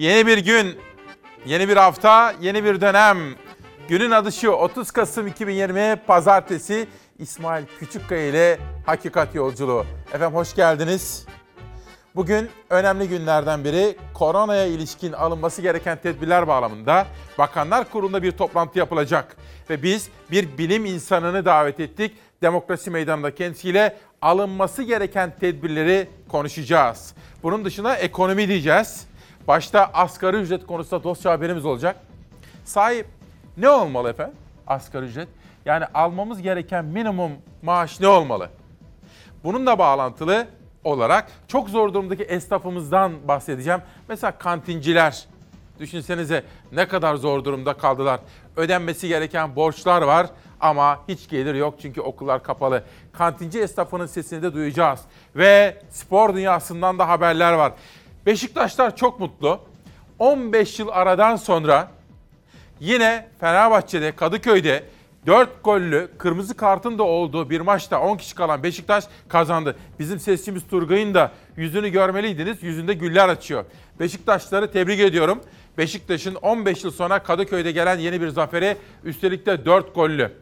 Yeni 0.00 0.26
bir 0.26 0.38
gün, 0.38 0.78
yeni 1.46 1.68
bir 1.68 1.76
hafta, 1.76 2.34
yeni 2.40 2.64
bir 2.64 2.80
dönem. 2.80 3.18
Günün 3.88 4.10
adı 4.10 4.32
şu 4.32 4.50
30 4.50 4.90
Kasım 4.90 5.26
2020 5.26 5.96
Pazartesi 6.06 6.88
İsmail 7.18 7.64
Küçükkaya 7.78 8.26
ile 8.26 8.58
Hakikat 8.86 9.34
Yolculuğu. 9.34 9.86
Efendim 10.12 10.36
hoş 10.36 10.54
geldiniz. 10.54 11.26
Bugün 12.14 12.48
önemli 12.70 13.08
günlerden 13.08 13.64
biri 13.64 13.96
koronaya 14.14 14.66
ilişkin 14.66 15.12
alınması 15.12 15.62
gereken 15.62 15.98
tedbirler 16.02 16.48
bağlamında 16.48 17.06
Bakanlar 17.38 17.90
Kurulu'nda 17.90 18.22
bir 18.22 18.32
toplantı 18.32 18.78
yapılacak. 18.78 19.36
Ve 19.70 19.82
biz 19.82 20.08
bir 20.30 20.58
bilim 20.58 20.84
insanını 20.84 21.44
davet 21.44 21.80
ettik. 21.80 22.16
Demokrasi 22.42 22.90
Meydanı'nda 22.90 23.34
kendisiyle 23.34 23.96
alınması 24.22 24.82
gereken 24.82 25.32
tedbirleri 25.40 26.08
konuşacağız. 26.28 27.14
Bunun 27.42 27.64
dışında 27.64 27.96
ekonomi 27.96 28.48
diyeceğiz. 28.48 29.09
Başta 29.48 29.90
asgari 29.94 30.36
ücret 30.36 30.66
konusunda 30.66 31.04
dosya 31.04 31.32
haberimiz 31.32 31.64
olacak. 31.64 31.96
Sahip 32.64 33.06
ne 33.56 33.68
olmalı 33.68 34.10
efendim 34.10 34.36
asgari 34.66 35.04
ücret? 35.04 35.28
Yani 35.64 35.84
almamız 35.94 36.42
gereken 36.42 36.84
minimum 36.84 37.32
maaş 37.62 38.00
ne 38.00 38.08
olmalı? 38.08 38.50
Bununla 39.44 39.78
bağlantılı 39.78 40.46
olarak 40.84 41.30
çok 41.48 41.68
zor 41.68 41.94
durumdaki 41.94 42.22
esnafımızdan 42.22 43.28
bahsedeceğim. 43.28 43.80
Mesela 44.08 44.38
kantinciler. 44.38 45.26
Düşünsenize 45.78 46.44
ne 46.72 46.88
kadar 46.88 47.14
zor 47.14 47.44
durumda 47.44 47.74
kaldılar. 47.74 48.20
Ödenmesi 48.56 49.08
gereken 49.08 49.56
borçlar 49.56 50.02
var 50.02 50.26
ama 50.60 50.98
hiç 51.08 51.28
gelir 51.28 51.54
yok 51.54 51.74
çünkü 51.82 52.00
okullar 52.00 52.42
kapalı. 52.42 52.84
Kantinci 53.12 53.60
esnafının 53.60 54.06
sesini 54.06 54.42
de 54.42 54.54
duyacağız. 54.54 55.00
Ve 55.36 55.82
spor 55.90 56.34
dünyasından 56.34 56.98
da 56.98 57.08
haberler 57.08 57.52
var. 57.52 57.72
Beşiktaşlar 58.26 58.96
çok 58.96 59.20
mutlu. 59.20 59.60
15 60.18 60.78
yıl 60.78 60.88
aradan 60.88 61.36
sonra 61.36 61.90
yine 62.80 63.28
Fenerbahçe'de, 63.40 64.12
Kadıköy'de 64.12 64.84
4 65.26 65.64
gollü 65.64 66.08
kırmızı 66.18 66.56
kartın 66.56 66.98
da 66.98 67.02
olduğu 67.02 67.50
bir 67.50 67.60
maçta 67.60 68.00
10 68.00 68.16
kişi 68.16 68.34
kalan 68.34 68.62
Beşiktaş 68.62 69.04
kazandı. 69.28 69.76
Bizim 69.98 70.20
sesçimiz 70.20 70.66
Turgay'ın 70.70 71.14
da 71.14 71.32
yüzünü 71.56 71.88
görmeliydiniz. 71.88 72.62
Yüzünde 72.62 72.94
güller 72.94 73.28
açıyor. 73.28 73.64
Beşiktaşları 74.00 74.72
tebrik 74.72 75.00
ediyorum. 75.00 75.40
Beşiktaş'ın 75.78 76.34
15 76.34 76.84
yıl 76.84 76.90
sonra 76.90 77.22
Kadıköy'de 77.22 77.72
gelen 77.72 77.98
yeni 77.98 78.20
bir 78.20 78.28
zaferi 78.28 78.76
üstelik 79.04 79.46
de 79.46 79.64
4 79.64 79.94
gollü. 79.94 80.32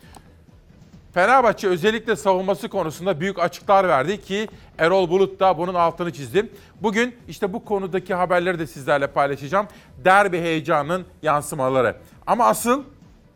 Fenerbahçe 1.18 1.68
özellikle 1.68 2.16
savunması 2.16 2.68
konusunda 2.68 3.20
büyük 3.20 3.38
açıklar 3.38 3.88
verdi 3.88 4.20
ki 4.20 4.48
Erol 4.78 5.10
Bulut 5.10 5.40
da 5.40 5.58
bunun 5.58 5.74
altını 5.74 6.12
çizdi. 6.12 6.50
Bugün 6.82 7.16
işte 7.28 7.52
bu 7.52 7.64
konudaki 7.64 8.14
haberleri 8.14 8.58
de 8.58 8.66
sizlerle 8.66 9.06
paylaşacağım. 9.06 9.66
Derbi 10.04 10.38
heyecanının 10.40 11.06
yansımaları. 11.22 11.96
Ama 12.26 12.46
asıl 12.46 12.84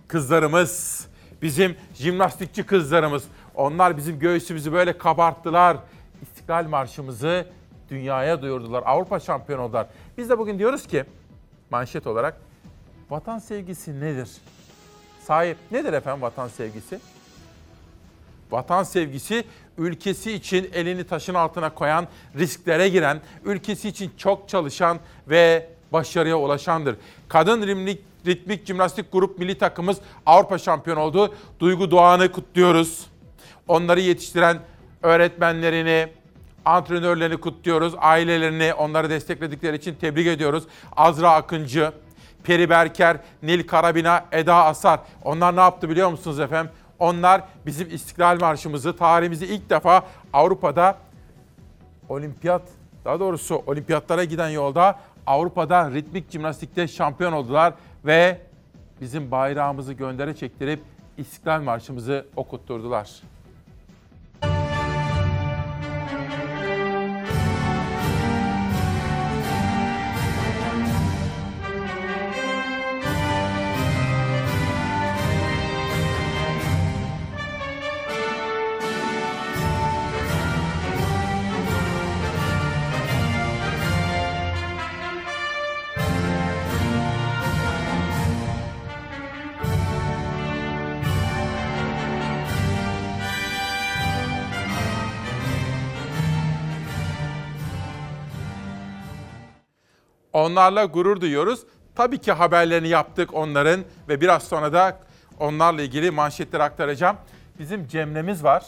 kızlarımız, 0.08 1.06
bizim 1.42 1.76
jimnastikçi 1.94 2.66
kızlarımız. 2.66 3.24
Onlar 3.54 3.96
bizim 3.96 4.18
göğsümüzü 4.18 4.72
böyle 4.72 4.98
kabarttılar. 4.98 5.76
İstiklal 6.22 6.66
Marşımızı 6.66 7.46
dünyaya 7.90 8.42
duyurdular. 8.42 8.82
Avrupa 8.86 9.20
şampiyonu 9.20 9.62
oldular. 9.62 9.86
Biz 10.18 10.30
de 10.30 10.38
bugün 10.38 10.58
diyoruz 10.58 10.86
ki 10.86 11.04
manşet 11.70 12.06
olarak 12.06 12.40
vatan 13.10 13.38
sevgisi 13.38 14.00
nedir? 14.00 14.28
Sahip 15.26 15.56
nedir 15.70 15.92
efendim 15.92 16.22
vatan 16.22 16.48
sevgisi? 16.48 17.00
Vatan 18.52 18.82
sevgisi 18.82 19.44
ülkesi 19.78 20.32
için 20.32 20.70
elini 20.74 21.04
taşın 21.04 21.34
altına 21.34 21.74
koyan, 21.74 22.08
risklere 22.38 22.88
giren, 22.88 23.20
ülkesi 23.44 23.88
için 23.88 24.10
çok 24.16 24.48
çalışan 24.48 24.98
ve 25.28 25.68
başarıya 25.92 26.38
ulaşandır. 26.38 26.96
Kadın 27.28 27.66
rimlik, 27.66 28.00
ritmik 28.26 28.66
jimnastik 28.66 29.12
grup 29.12 29.38
milli 29.38 29.58
takımımız 29.58 29.98
Avrupa 30.26 30.58
şampiyonu 30.58 31.00
oldu. 31.00 31.34
Duygu 31.60 31.90
Doğan'ı 31.90 32.32
kutluyoruz. 32.32 33.06
Onları 33.68 34.00
yetiştiren 34.00 34.58
öğretmenlerini, 35.02 36.08
antrenörlerini 36.64 37.36
kutluyoruz. 37.36 37.94
Ailelerini, 37.98 38.74
onları 38.74 39.10
destekledikleri 39.10 39.76
için 39.76 39.94
tebrik 39.94 40.26
ediyoruz. 40.26 40.64
Azra 40.96 41.32
Akıncı, 41.32 41.92
Peri 42.44 42.70
Berker, 42.70 43.16
Nil 43.42 43.66
Karabina, 43.66 44.24
Eda 44.32 44.64
Asar. 44.64 45.00
Onlar 45.24 45.56
ne 45.56 45.60
yaptı 45.60 45.88
biliyor 45.88 46.10
musunuz 46.10 46.40
efendim? 46.40 46.72
Onlar 47.02 47.42
bizim 47.66 47.94
İstiklal 47.94 48.40
Marşımızı, 48.40 48.96
tarihimizi 48.96 49.46
ilk 49.46 49.70
defa 49.70 50.02
Avrupa'da 50.32 50.96
olimpiyat, 52.08 52.62
daha 53.04 53.20
doğrusu 53.20 53.62
olimpiyatlara 53.66 54.24
giden 54.24 54.48
yolda 54.48 54.98
Avrupa'da 55.26 55.90
ritmik 55.90 56.30
jimnastikte 56.30 56.88
şampiyon 56.88 57.32
oldular 57.32 57.74
ve 58.04 58.40
bizim 59.00 59.30
bayrağımızı 59.30 59.92
göndere 59.92 60.36
çektirip 60.36 60.80
İstiklal 61.18 61.62
Marşımızı 61.62 62.26
okutturdular. 62.36 63.10
Onlarla 100.42 100.84
gurur 100.84 101.20
duyuyoruz. 101.20 101.60
Tabii 101.94 102.18
ki 102.18 102.32
haberlerini 102.32 102.88
yaptık 102.88 103.34
onların 103.34 103.80
ve 104.08 104.20
biraz 104.20 104.42
sonra 104.42 104.72
da 104.72 104.98
onlarla 105.40 105.82
ilgili 105.82 106.10
manşetleri 106.10 106.62
aktaracağım. 106.62 107.16
Bizim 107.58 107.88
Cemre'miz 107.88 108.44
var. 108.44 108.64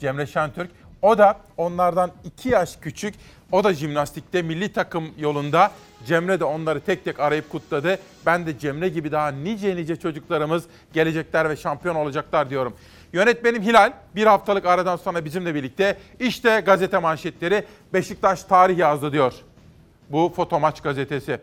Cemre 0.00 0.26
Şentürk. 0.26 0.70
O 1.02 1.18
da 1.18 1.38
onlardan 1.56 2.10
iki 2.24 2.48
yaş 2.48 2.76
küçük. 2.76 3.14
O 3.52 3.64
da 3.64 3.74
jimnastikte 3.74 4.42
milli 4.42 4.72
takım 4.72 5.04
yolunda. 5.18 5.70
Cemre 6.06 6.40
de 6.40 6.44
onları 6.44 6.80
tek 6.80 7.04
tek 7.04 7.20
arayıp 7.20 7.50
kutladı. 7.50 7.98
Ben 8.26 8.46
de 8.46 8.58
Cemre 8.58 8.88
gibi 8.88 9.12
daha 9.12 9.28
nice 9.28 9.76
nice 9.76 9.96
çocuklarımız 9.96 10.64
gelecekler 10.92 11.50
ve 11.50 11.56
şampiyon 11.56 11.94
olacaklar 11.94 12.50
diyorum. 12.50 12.74
Yönetmenim 13.12 13.62
Hilal 13.62 13.92
bir 14.14 14.26
haftalık 14.26 14.66
aradan 14.66 14.96
sonra 14.96 15.24
bizimle 15.24 15.54
birlikte 15.54 15.98
işte 16.20 16.62
gazete 16.66 16.98
manşetleri 16.98 17.64
Beşiktaş 17.92 18.44
tarih 18.44 18.78
yazdı 18.78 19.12
diyor. 19.12 19.34
Bu 20.10 20.32
Fotomaç 20.36 20.80
gazetesi. 20.80 21.40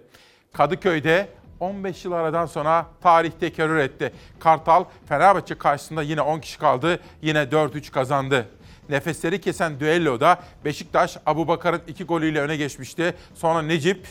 Kadıköy'de 0.54 1.28
15 1.60 2.06
yıl 2.06 2.12
aradan 2.12 2.46
sonra 2.46 2.86
tarih 3.02 3.32
tekerrür 3.32 3.78
etti. 3.78 4.14
Kartal 4.40 4.84
Fenerbahçe 5.10 5.58
karşısında 5.58 6.02
yine 6.02 6.22
10 6.22 6.40
kişi 6.40 6.60
kaldı. 6.60 7.00
Yine 7.22 7.40
4-3 7.40 7.92
kazandı. 7.92 8.48
Nefesleri 8.90 9.42
kesen 9.42 9.80
düelloda 9.80 10.40
Beşiktaş 10.66 11.18
Abu 11.26 11.48
Bakar'ın 11.48 11.82
iki 11.88 12.04
golüyle 12.04 12.42
öne 12.42 12.58
geçmişti. 12.58 13.14
Sonra 13.36 13.62
Necip. 13.62 14.08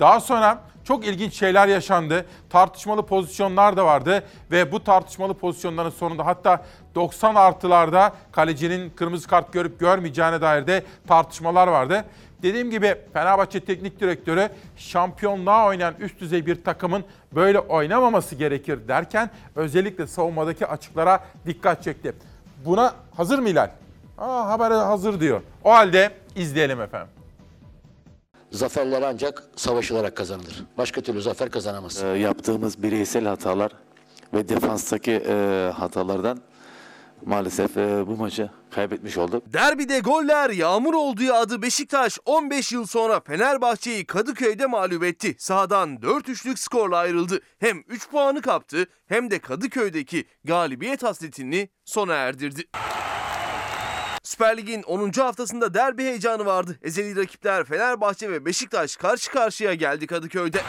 Daha 0.00 0.20
sonra 0.20 0.62
çok 0.84 1.06
ilginç 1.06 1.34
şeyler 1.34 1.68
yaşandı. 1.68 2.26
Tartışmalı 2.50 3.06
pozisyonlar 3.06 3.76
da 3.76 3.86
vardı 3.86 4.24
ve 4.50 4.72
bu 4.72 4.84
tartışmalı 4.84 5.34
pozisyonların 5.34 5.90
sonunda 5.90 6.26
hatta 6.26 6.64
90 6.94 7.34
artılarda 7.34 8.12
kalecinin 8.32 8.90
kırmızı 8.90 9.28
kart 9.28 9.52
görüp 9.52 9.80
görmeyeceğine 9.80 10.40
dair 10.40 10.66
de 10.66 10.84
tartışmalar 11.06 11.68
vardı. 11.68 12.04
Dediğim 12.44 12.70
gibi 12.70 12.96
Fenerbahçe 13.12 13.60
Teknik 13.60 14.00
Direktörü 14.00 14.48
şampiyonluğa 14.76 15.66
oynayan 15.66 15.94
üst 15.98 16.20
düzey 16.20 16.46
bir 16.46 16.64
takımın 16.64 17.04
böyle 17.34 17.58
oynamaması 17.58 18.34
gerekir 18.34 18.88
derken 18.88 19.30
özellikle 19.56 20.06
savunmadaki 20.06 20.66
açıklara 20.66 21.24
dikkat 21.46 21.82
çekti. 21.82 22.14
Buna 22.64 22.94
hazır 23.16 23.38
mı 23.38 23.48
Hilal? 23.48 23.70
Aa, 24.18 24.48
haber 24.48 24.70
hazır 24.70 25.20
diyor. 25.20 25.40
O 25.64 25.70
halde 25.70 26.10
izleyelim 26.36 26.80
efendim. 26.80 27.08
Zaferler 28.50 29.02
ancak 29.02 29.42
savaşılarak 29.56 30.16
kazanılır. 30.16 30.64
Başka 30.78 31.00
türlü 31.00 31.22
zafer 31.22 31.50
kazanamaz. 31.50 32.02
E, 32.02 32.06
yaptığımız 32.06 32.82
bireysel 32.82 33.24
hatalar 33.24 33.72
ve 34.34 34.48
defanstaki 34.48 35.22
e, 35.28 35.70
hatalardan 35.74 36.40
maalesef 37.26 37.76
e, 37.76 38.06
bu 38.06 38.16
maçı 38.16 38.50
kaybetmiş 38.70 39.18
olduk. 39.18 39.42
Derbide 39.52 39.98
goller 39.98 40.50
yağmur 40.50 40.94
olduğu 40.94 41.32
adı 41.32 41.62
Beşiktaş 41.62 42.18
15 42.24 42.72
yıl 42.72 42.86
sonra 42.86 43.20
Fenerbahçe'yi 43.20 44.06
Kadıköy'de 44.06 44.66
mağlup 44.66 45.04
etti. 45.04 45.36
Sahadan 45.38 45.96
4-3'lük 45.96 46.56
skorla 46.56 46.96
ayrıldı. 46.96 47.40
Hem 47.58 47.78
3 47.88 48.08
puanı 48.08 48.42
kaptı 48.42 48.86
hem 49.06 49.30
de 49.30 49.38
Kadıköy'deki 49.38 50.24
galibiyet 50.44 51.02
hasretini 51.02 51.68
sona 51.84 52.14
erdirdi. 52.14 52.62
Süper 54.22 54.56
Lig'in 54.56 54.82
10. 54.82 55.10
haftasında 55.10 55.74
derbi 55.74 56.02
heyecanı 56.04 56.46
vardı. 56.46 56.78
Ezeli 56.82 57.16
rakipler 57.16 57.64
Fenerbahçe 57.64 58.30
ve 58.30 58.44
Beşiktaş 58.44 58.96
karşı 58.96 59.30
karşıya 59.30 59.74
geldi 59.74 60.06
Kadıköy'de. 60.06 60.60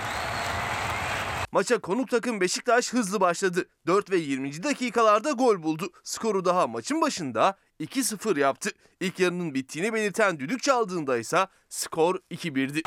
Maça 1.52 1.80
konuk 1.80 2.10
takım 2.10 2.42
Beşiktaş 2.42 2.94
hızlı 2.94 3.20
başladı. 3.20 3.66
4 3.88 4.12
ve 4.12 4.18
20. 4.18 4.64
dakikalarda 4.64 5.32
gol 5.32 5.64
buldu. 5.64 5.90
Skoru 6.04 6.46
daha 6.46 6.68
maçın 6.68 7.02
başında 7.02 7.58
2-0 7.80 8.40
yaptı. 8.40 8.70
İlk 9.00 9.20
yarının 9.20 9.54
bittiğini 9.54 9.94
belirten 9.94 10.40
düdük 10.40 10.64
çaldığında 10.64 11.18
ise 11.18 11.48
skor 11.70 12.16
2-1'di. 12.32 12.82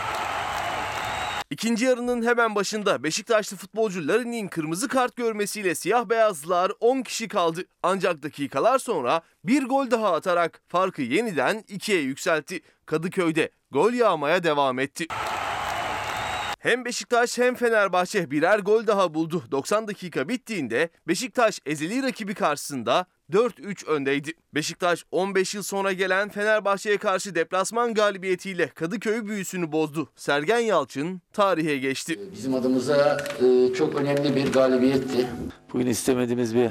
İkinci 1.51 1.85
yarının 1.85 2.27
hemen 2.27 2.55
başında 2.55 3.03
Beşiktaşlı 3.03 3.57
futbolcu 3.57 4.09
Larin'in 4.09 4.49
kırmızı 4.49 4.89
kart 4.89 5.17
görmesiyle 5.17 5.75
siyah 5.75 6.09
beyazlılar 6.09 6.73
10 6.81 7.03
kişi 7.03 7.29
kaldı. 7.29 7.65
Ancak 7.83 8.23
dakikalar 8.23 8.79
sonra 8.79 9.21
bir 9.45 9.65
gol 9.65 9.91
daha 9.91 10.15
atarak 10.15 10.63
farkı 10.69 11.03
yeniden 11.03 11.65
2'ye 11.69 12.01
yükseltti. 12.01 12.61
Kadıköy'de 12.87 13.51
gol 13.71 13.93
yağmaya 13.93 14.43
devam 14.43 14.79
etti. 14.79 15.07
Hem 16.59 16.85
Beşiktaş 16.85 17.39
hem 17.39 17.55
Fenerbahçe 17.55 18.31
birer 18.31 18.59
gol 18.59 18.87
daha 18.87 19.15
buldu. 19.15 19.43
90 19.51 19.89
dakika 19.89 20.29
bittiğinde 20.29 20.89
Beşiktaş 21.09 21.61
ezeli 21.67 22.03
rakibi 22.03 22.35
karşısında 22.35 23.07
4-3 23.33 23.87
öndeydi. 23.87 24.33
Beşiktaş 24.55 25.05
15 25.11 25.55
yıl 25.55 25.63
sonra 25.63 25.93
gelen 25.93 26.29
Fenerbahçe'ye 26.29 26.99
karşı 26.99 27.35
deplasman 27.35 27.95
galibiyetiyle 27.95 28.69
Kadıköy 28.69 29.27
büyüsünü 29.27 29.73
bozdu. 29.73 30.09
Sergen 30.17 30.59
Yalçın 30.59 31.21
tarihe 31.33 31.79
geçti. 31.79 32.21
Bizim 32.33 32.55
adımıza 32.55 33.17
e, 33.43 33.75
çok 33.75 33.95
önemli 33.95 34.37
bir 34.37 34.53
galibiyetti. 34.53 35.27
Bugün 35.73 35.87
istemediğimiz 35.87 36.55
bir 36.55 36.71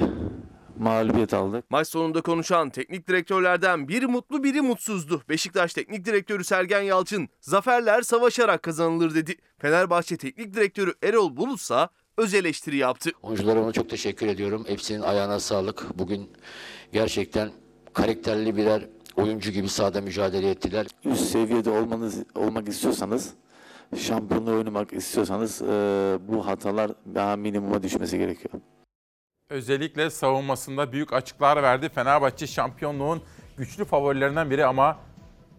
mağlubiyet 0.80 1.34
aldık. 1.34 1.70
Maç 1.70 1.88
sonunda 1.88 2.20
konuşan 2.20 2.70
teknik 2.70 3.08
direktörlerden 3.08 3.88
biri 3.88 4.06
mutlu 4.06 4.44
biri 4.44 4.60
mutsuzdu. 4.60 5.22
Beşiktaş 5.28 5.74
Teknik 5.74 6.04
Direktörü 6.04 6.44
Sergen 6.44 6.82
Yalçın, 6.82 7.28
zaferler 7.40 8.02
savaşarak 8.02 8.62
kazanılır 8.62 9.14
dedi. 9.14 9.36
Fenerbahçe 9.58 10.16
Teknik 10.16 10.54
Direktörü 10.54 10.94
Erol 11.02 11.36
Bulut 11.36 11.60
ise 11.60 11.88
öz 12.16 12.34
eleştiri 12.34 12.76
yaptı. 12.76 13.10
Oyuncularıma 13.22 13.72
çok 13.72 13.90
teşekkür 13.90 14.26
ediyorum. 14.26 14.64
Hepsinin 14.68 15.00
ayağına 15.00 15.40
sağlık. 15.40 15.98
Bugün 15.98 16.30
gerçekten 16.92 17.50
karakterli 17.92 18.56
birer 18.56 18.88
oyuncu 19.16 19.50
gibi 19.50 19.68
sahada 19.68 20.00
mücadele 20.00 20.50
ettiler. 20.50 20.86
Üst 21.04 21.24
seviyede 21.24 21.70
olmanız 21.70 22.18
olmak 22.34 22.68
istiyorsanız, 22.68 23.30
şampiyonluğu 23.96 24.56
oynamak 24.56 24.92
istiyorsanız 24.92 25.62
e, 25.62 25.66
bu 26.28 26.46
hatalar 26.46 26.90
daha 27.14 27.36
minimuma 27.36 27.82
düşmesi 27.82 28.18
gerekiyor. 28.18 28.54
Özellikle 29.50 30.10
savunmasında 30.10 30.92
büyük 30.92 31.12
açıklar 31.12 31.62
verdi. 31.62 31.88
Fenerbahçe 31.88 32.46
şampiyonluğun 32.46 33.22
güçlü 33.56 33.84
favorilerinden 33.84 34.50
biri 34.50 34.66
ama 34.66 34.98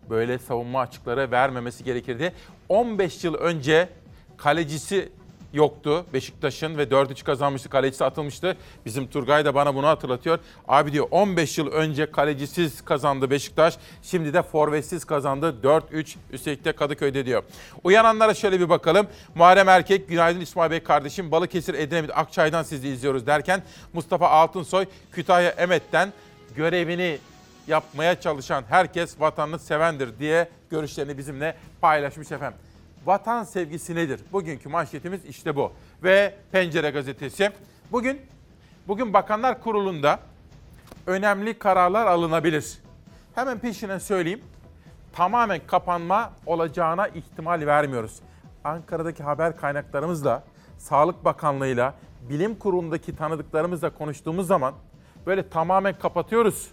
böyle 0.10 0.40
savunma 0.40 0.80
açıkları 0.82 1.32
vermemesi 1.32 1.84
gerekirdi. 1.84 2.34
15 2.70 3.24
yıl 3.24 3.34
önce 3.34 3.90
kalecisi 4.38 5.12
yoktu 5.54 6.06
Beşiktaş'ın 6.14 6.78
ve 6.78 6.84
4-3 6.84 7.24
kazanmıştı. 7.24 7.70
Kalecisi 7.70 8.06
atılmıştı. 8.06 8.58
Bizim 8.86 9.08
Turgay 9.08 9.46
da 9.46 9.56
bana 9.56 9.76
bunu 9.76 9.88
hatırlatıyor. 9.88 10.40
Abi 10.68 10.92
diyor 10.94 11.08
15 11.12 11.58
yıl 11.58 11.68
önce 11.72 12.12
kalecisiz 12.12 12.86
kazandı 12.86 13.30
Beşiktaş. 13.30 13.78
Şimdi 14.04 14.34
de 14.34 14.42
forvetsiz 14.42 15.06
kazandı 15.06 15.56
4-3 15.64 16.16
üstelik 16.32 16.66
de 16.66 16.72
Kadıköy'de 16.72 17.26
diyor. 17.26 17.44
Uyananlara 17.84 18.34
şöyle 18.34 18.60
bir 18.60 18.70
bakalım. 18.70 19.08
Muharrem 19.36 19.70
Erkek, 19.70 20.10
günaydın 20.10 20.40
İsmail 20.40 20.72
Bey 20.72 20.84
kardeşim. 20.84 21.32
Balıkesir 21.32 21.74
Edremit 21.74 22.12
Akçay'dan 22.18 22.64
sizi 22.64 22.88
izliyoruz 22.88 23.28
derken 23.28 23.64
Mustafa 23.94 24.30
Altınsoy 24.30 24.86
Kütahya 25.12 25.50
Emet'ten 25.50 26.14
görevini 26.56 27.18
yapmaya 27.68 28.22
çalışan 28.22 28.64
herkes 28.70 29.20
vatanını 29.20 29.60
sevendir 29.60 30.20
diye 30.20 30.50
görüşlerini 30.70 31.18
bizimle 31.18 31.56
paylaşmış 31.82 32.32
efendim. 32.32 32.69
Vatan 33.10 33.44
sevgisi 33.44 33.96
nedir? 33.96 34.22
Bugünkü 34.32 34.70
manşetimiz 34.70 35.26
işte 35.26 35.56
bu. 35.56 35.72
Ve 36.04 36.36
Pencere 36.52 36.90
gazetesi. 36.90 37.52
Bugün 37.92 38.22
bugün 38.88 39.14
Bakanlar 39.14 39.62
Kurulu'nda 39.62 40.20
önemli 41.08 41.60
kararlar 41.60 42.08
alınabilir. 42.08 42.78
Hemen 43.36 43.60
peşinden 43.60 43.98
söyleyeyim. 43.98 44.42
Tamamen 45.14 45.62
kapanma 45.68 46.34
olacağına 46.46 47.08
ihtimal 47.08 47.66
vermiyoruz. 47.66 48.20
Ankara'daki 48.64 49.24
haber 49.24 49.58
kaynaklarımızla, 49.58 50.44
Sağlık 50.78 51.26
Bakanlığı'yla, 51.26 51.94
Bilim 52.30 52.56
Kurulu'ndaki 52.56 53.16
tanıdıklarımızla 53.16 53.90
konuştuğumuz 53.90 54.48
zaman 54.48 54.74
böyle 55.26 55.50
tamamen 55.50 56.00
kapatıyoruz 56.00 56.70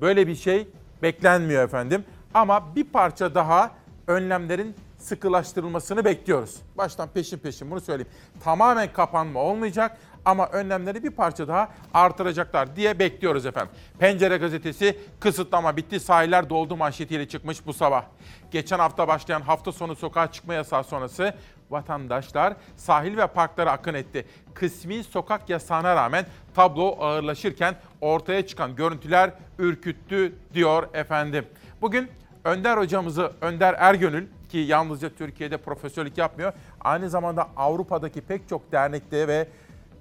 Böyle 0.00 0.26
bir 0.26 0.34
şey 0.34 0.68
beklenmiyor 1.02 1.64
efendim. 1.64 2.04
Ama 2.34 2.76
bir 2.76 2.84
parça 2.84 3.34
daha 3.34 3.83
önlemlerin 4.06 4.74
sıkılaştırılmasını 4.98 6.04
bekliyoruz. 6.04 6.56
Baştan 6.78 7.08
peşin 7.08 7.38
peşin 7.38 7.70
bunu 7.70 7.80
söyleyeyim. 7.80 8.12
Tamamen 8.44 8.92
kapanma 8.92 9.40
olmayacak 9.40 9.98
ama 10.24 10.46
önlemleri 10.46 11.04
bir 11.04 11.10
parça 11.10 11.48
daha 11.48 11.68
artıracaklar 11.94 12.76
diye 12.76 12.98
bekliyoruz 12.98 13.46
efendim. 13.46 13.72
Pencere 13.98 14.36
gazetesi 14.36 14.98
kısıtlama 15.20 15.76
bitti 15.76 16.00
sahiller 16.00 16.50
doldu 16.50 16.76
manşetiyle 16.76 17.28
çıkmış 17.28 17.66
bu 17.66 17.72
sabah. 17.72 18.04
Geçen 18.50 18.78
hafta 18.78 19.08
başlayan 19.08 19.40
hafta 19.40 19.72
sonu 19.72 19.96
sokağa 19.96 20.32
çıkma 20.32 20.54
yasağı 20.54 20.84
sonrası 20.84 21.34
vatandaşlar 21.70 22.56
sahil 22.76 23.16
ve 23.16 23.26
parklara 23.26 23.72
akın 23.72 23.94
etti. 23.94 24.26
Kısmi 24.54 25.04
sokak 25.04 25.50
yasağına 25.50 25.96
rağmen 25.96 26.26
tablo 26.54 26.96
ağırlaşırken 27.00 27.74
ortaya 28.00 28.46
çıkan 28.46 28.76
görüntüler 28.76 29.30
ürküttü 29.58 30.32
diyor 30.54 30.88
efendim. 30.94 31.46
Bugün 31.80 32.10
Önder 32.44 32.76
hocamızı 32.76 33.32
Önder 33.40 33.74
Ergönül 33.78 34.26
ki 34.48 34.58
yalnızca 34.58 35.10
Türkiye'de 35.10 35.56
profesörlük 35.56 36.18
yapmıyor. 36.18 36.52
Aynı 36.80 37.10
zamanda 37.10 37.48
Avrupa'daki 37.56 38.20
pek 38.20 38.48
çok 38.48 38.72
dernekte 38.72 39.28
ve 39.28 39.48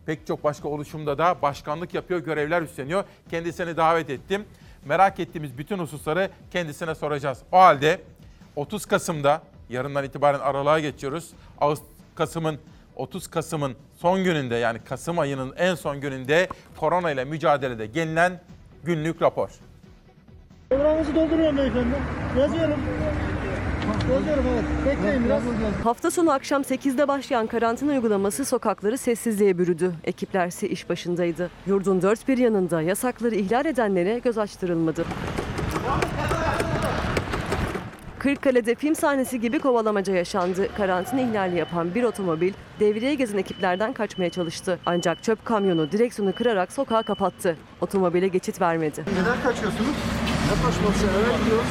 pek 0.05 0.27
çok 0.27 0.43
başka 0.43 0.67
oluşumda 0.67 1.17
da 1.17 1.41
başkanlık 1.41 1.93
yapıyor, 1.93 2.19
görevler 2.19 2.61
üstleniyor. 2.61 3.03
Kendisini 3.29 3.77
davet 3.77 4.09
ettim. 4.09 4.45
Merak 4.85 5.19
ettiğimiz 5.19 5.57
bütün 5.57 5.79
hususları 5.79 6.29
kendisine 6.51 6.95
soracağız. 6.95 7.39
O 7.51 7.57
halde 7.57 8.01
30 8.55 8.85
Kasım'da 8.85 9.41
yarından 9.69 10.03
itibaren 10.03 10.39
aralığa 10.39 10.79
geçiyoruz. 10.79 11.31
Kasım'ın 12.15 12.59
30 12.95 13.27
Kasım'ın 13.27 13.75
son 13.97 14.23
gününde 14.23 14.55
yani 14.55 14.79
Kasım 14.79 15.19
ayının 15.19 15.53
en 15.57 15.75
son 15.75 16.01
gününde 16.01 16.47
korona 16.77 17.11
ile 17.11 17.25
mücadelede 17.25 17.85
gelinen 17.85 18.41
günlük 18.83 19.21
rapor. 19.21 19.49
Numaranızı 20.73 21.15
dolduruyorum 21.15 21.57
beyefendi. 21.57 21.95
Yazıyorum. 22.39 22.79
Yazıyorum 24.13 24.43
evet. 24.53 24.63
Bekleyin 24.85 25.25
biraz. 25.25 25.41
Hafta 25.83 26.11
sonu 26.11 26.31
akşam 26.31 26.61
8'de 26.61 27.07
başlayan 27.07 27.47
karantina 27.47 27.91
uygulaması 27.91 28.45
sokakları 28.45 28.97
sessizliğe 28.97 29.57
bürüdü. 29.57 29.93
Ekipler 30.03 30.47
ise 30.47 30.69
iş 30.69 30.89
başındaydı. 30.89 31.49
Yurdun 31.67 32.01
dört 32.01 32.27
bir 32.27 32.37
yanında 32.37 32.81
yasakları 32.81 33.35
ihlal 33.35 33.65
edenlere 33.65 34.19
göz 34.19 34.37
açtırılmadı. 34.37 35.05
Kırıkkale'de 38.19 38.75
film 38.75 38.95
sahnesi 38.95 39.39
gibi 39.39 39.59
kovalamaca 39.59 40.13
yaşandı. 40.15 40.67
Karantina 40.77 41.21
ihlali 41.21 41.57
yapan 41.57 41.95
bir 41.95 42.03
otomobil 42.03 42.53
devreye 42.79 43.13
gezen 43.15 43.37
ekiplerden 43.37 43.93
kaçmaya 43.93 44.29
çalıştı. 44.29 44.79
Ancak 44.85 45.23
çöp 45.23 45.45
kamyonu 45.45 45.91
direksiyonu 45.91 46.33
kırarak 46.33 46.71
sokağı 46.71 47.03
kapattı. 47.03 47.57
Otomobile 47.81 48.27
geçit 48.27 48.61
vermedi. 48.61 49.03
Neden 49.21 49.41
kaçıyorsunuz? 49.43 49.95
Eve 50.53 51.43
gidiyoruz. 51.43 51.67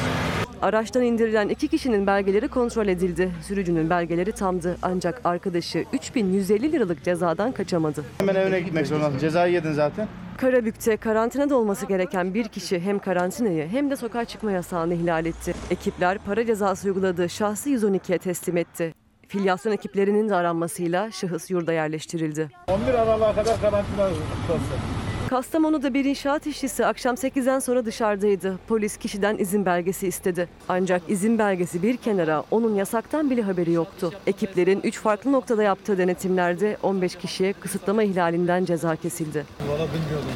Araçtan 0.62 1.02
indirilen 1.02 1.48
iki 1.48 1.68
kişinin 1.68 2.06
belgeleri 2.06 2.48
kontrol 2.48 2.88
edildi. 2.88 3.30
Sürücünün 3.42 3.90
belgeleri 3.90 4.32
tamdı 4.32 4.76
ancak 4.82 5.20
arkadaşı 5.24 5.84
3150 5.92 6.72
liralık 6.72 7.04
cezadan 7.04 7.52
kaçamadı. 7.52 8.04
Hemen 8.18 8.34
evine 8.34 8.60
gitmek 8.60 8.86
zorundasın. 8.86 9.18
Cezayı 9.18 9.52
yedin 9.52 9.72
zaten. 9.72 10.08
Karabük'te 10.36 10.96
karantinada 10.96 11.56
olması 11.56 11.86
gereken 11.86 12.34
bir 12.34 12.48
kişi 12.48 12.80
hem 12.80 12.98
karantinayı 12.98 13.68
hem 13.68 13.90
de 13.90 13.96
sokağa 13.96 14.24
çıkma 14.24 14.52
yasağını 14.52 14.94
ihlal 14.94 15.26
etti. 15.26 15.54
Ekipler 15.70 16.18
para 16.18 16.46
cezası 16.46 16.88
uyguladığı 16.88 17.28
şahsı 17.28 17.70
112'ye 17.70 18.18
teslim 18.18 18.56
etti. 18.56 18.94
Filyasyon 19.28 19.72
ekiplerinin 19.72 20.28
de 20.28 20.34
aranmasıyla 20.34 21.10
şahıs 21.10 21.50
yurda 21.50 21.72
yerleştirildi. 21.72 22.48
11 22.68 22.94
Aralık'a 22.94 23.34
kadar 23.34 23.60
karantina 23.60 24.08
tutulsun. 24.08 25.01
Kastamonu'da 25.32 25.94
bir 25.94 26.04
inşaat 26.04 26.46
işçisi 26.46 26.86
akşam 26.86 27.14
8'den 27.14 27.58
sonra 27.58 27.84
dışarıdaydı. 27.84 28.58
Polis 28.68 28.96
kişiden 28.96 29.38
izin 29.38 29.66
belgesi 29.66 30.06
istedi. 30.08 30.48
Ancak 30.68 31.02
izin 31.08 31.38
belgesi 31.38 31.82
bir 31.82 31.96
kenara 31.96 32.44
onun 32.50 32.74
yasaktan 32.74 33.30
bile 33.30 33.42
haberi 33.42 33.72
yoktu. 33.72 34.12
Ekiplerin 34.26 34.80
3 34.84 34.98
farklı 34.98 35.32
noktada 35.32 35.62
yaptığı 35.62 35.98
denetimlerde 35.98 36.76
15 36.82 37.16
kişiye 37.16 37.52
kısıtlama 37.52 38.02
ihlalinden 38.02 38.64
ceza 38.64 38.96
kesildi. 38.96 39.46
Valla 39.68 39.86
bilmiyordum. 39.88 40.32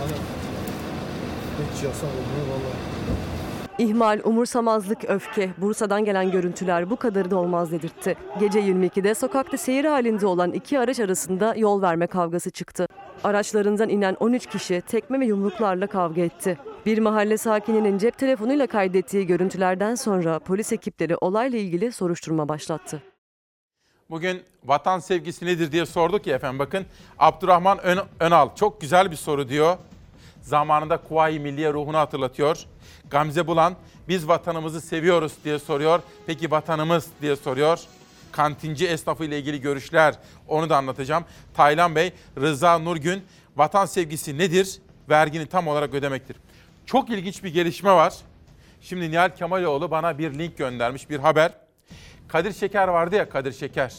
Yani 0.00 0.12
hiç 1.74 1.82
yasak 1.82 2.10
olduğunu 2.10 2.52
valla. 2.52 2.83
İhmal, 3.78 4.20
umursamazlık, 4.24 5.04
öfke, 5.10 5.50
Bursa'dan 5.58 6.04
gelen 6.04 6.30
görüntüler 6.30 6.90
bu 6.90 6.96
kadarı 6.96 7.30
da 7.30 7.36
olmaz 7.36 7.72
dedirtti. 7.72 8.16
Gece 8.40 8.60
22'de 8.60 9.14
sokakta 9.14 9.56
seyir 9.56 9.84
halinde 9.84 10.26
olan 10.26 10.52
iki 10.52 10.78
araç 10.78 11.00
arasında 11.00 11.54
yol 11.56 11.82
verme 11.82 12.06
kavgası 12.06 12.50
çıktı. 12.50 12.86
Araçlarından 13.24 13.88
inen 13.88 14.16
13 14.20 14.46
kişi 14.46 14.80
tekme 14.80 15.20
ve 15.20 15.26
yumruklarla 15.26 15.86
kavga 15.86 16.22
etti. 16.22 16.58
Bir 16.86 16.98
mahalle 16.98 17.38
sakininin 17.38 17.98
cep 17.98 18.18
telefonuyla 18.18 18.66
kaydettiği 18.66 19.26
görüntülerden 19.26 19.94
sonra 19.94 20.38
polis 20.38 20.72
ekipleri 20.72 21.16
olayla 21.16 21.58
ilgili 21.58 21.92
soruşturma 21.92 22.48
başlattı. 22.48 23.02
Bugün 24.10 24.42
vatan 24.64 24.98
sevgisi 24.98 25.46
nedir 25.46 25.72
diye 25.72 25.86
sorduk 25.86 26.26
ya 26.26 26.36
efendim. 26.36 26.58
Bakın 26.58 26.86
Abdurrahman 27.18 27.78
Ön- 27.78 28.04
Önal 28.20 28.48
çok 28.54 28.80
güzel 28.80 29.10
bir 29.10 29.16
soru 29.16 29.48
diyor. 29.48 29.76
Zamanında 30.42 30.96
Kuvayi 30.96 31.40
Milliye 31.40 31.72
ruhunu 31.72 31.96
hatırlatıyor. 31.98 32.66
Gamze 33.10 33.46
Bulan 33.46 33.76
biz 34.08 34.28
vatanımızı 34.28 34.80
seviyoruz 34.80 35.32
diye 35.44 35.58
soruyor. 35.58 36.00
Peki 36.26 36.50
vatanımız 36.50 37.06
diye 37.22 37.36
soruyor. 37.36 37.80
Kantinci 38.32 38.86
esnafı 38.86 39.24
ile 39.24 39.38
ilgili 39.38 39.60
görüşler 39.60 40.14
onu 40.48 40.70
da 40.70 40.76
anlatacağım. 40.76 41.24
Taylan 41.54 41.94
Bey, 41.94 42.12
Rıza 42.40 42.78
Nurgün 42.78 43.24
vatan 43.56 43.86
sevgisi 43.86 44.38
nedir? 44.38 44.80
Vergini 45.08 45.46
tam 45.46 45.68
olarak 45.68 45.94
ödemektir. 45.94 46.36
Çok 46.86 47.10
ilginç 47.10 47.44
bir 47.44 47.54
gelişme 47.54 47.90
var. 47.90 48.14
Şimdi 48.80 49.10
Nihal 49.10 49.30
Kemaloğlu 49.36 49.90
bana 49.90 50.18
bir 50.18 50.38
link 50.38 50.58
göndermiş, 50.58 51.10
bir 51.10 51.18
haber. 51.18 51.52
Kadir 52.28 52.52
Şeker 52.52 52.88
vardı 52.88 53.16
ya 53.16 53.28
Kadir 53.28 53.52
Şeker. 53.52 53.94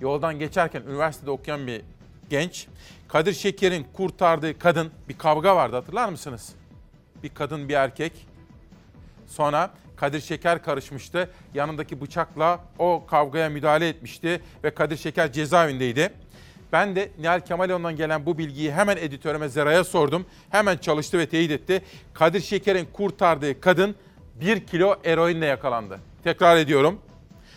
Yoldan 0.00 0.38
geçerken 0.38 0.82
üniversitede 0.82 1.30
okuyan 1.30 1.66
bir 1.66 1.82
genç. 2.30 2.66
Kadir 3.08 3.32
Şeker'in 3.32 3.86
kurtardığı 3.92 4.58
kadın 4.58 4.90
bir 5.08 5.18
kavga 5.18 5.56
vardı 5.56 5.76
hatırlar 5.76 6.08
mısınız? 6.08 6.52
Bir 7.22 7.28
kadın 7.28 7.68
bir 7.68 7.74
erkek. 7.74 8.12
Sonra 9.26 9.70
Kadir 9.96 10.20
Şeker 10.20 10.62
karışmıştı. 10.62 11.30
Yanındaki 11.54 12.00
bıçakla 12.00 12.60
o 12.78 13.06
kavgaya 13.06 13.50
müdahale 13.50 13.88
etmişti 13.88 14.42
ve 14.64 14.74
Kadir 14.74 14.96
Şeker 14.96 15.32
cezaevindeydi. 15.32 16.12
Ben 16.72 16.96
de 16.96 17.10
Nihal 17.18 17.40
Kemaloğlu'ndan 17.40 17.96
gelen 17.96 18.26
bu 18.26 18.38
bilgiyi 18.38 18.72
hemen 18.72 18.96
editörüme 18.96 19.48
Zera'ya 19.48 19.84
sordum. 19.84 20.26
Hemen 20.50 20.76
çalıştı 20.76 21.18
ve 21.18 21.28
teyit 21.28 21.50
etti. 21.50 21.82
Kadir 22.14 22.40
Şeker'in 22.40 22.88
kurtardığı 22.92 23.60
kadın 23.60 23.94
1 24.40 24.66
kilo 24.66 24.96
eroinle 25.04 25.46
yakalandı. 25.46 26.00
Tekrar 26.24 26.56
ediyorum. 26.56 27.00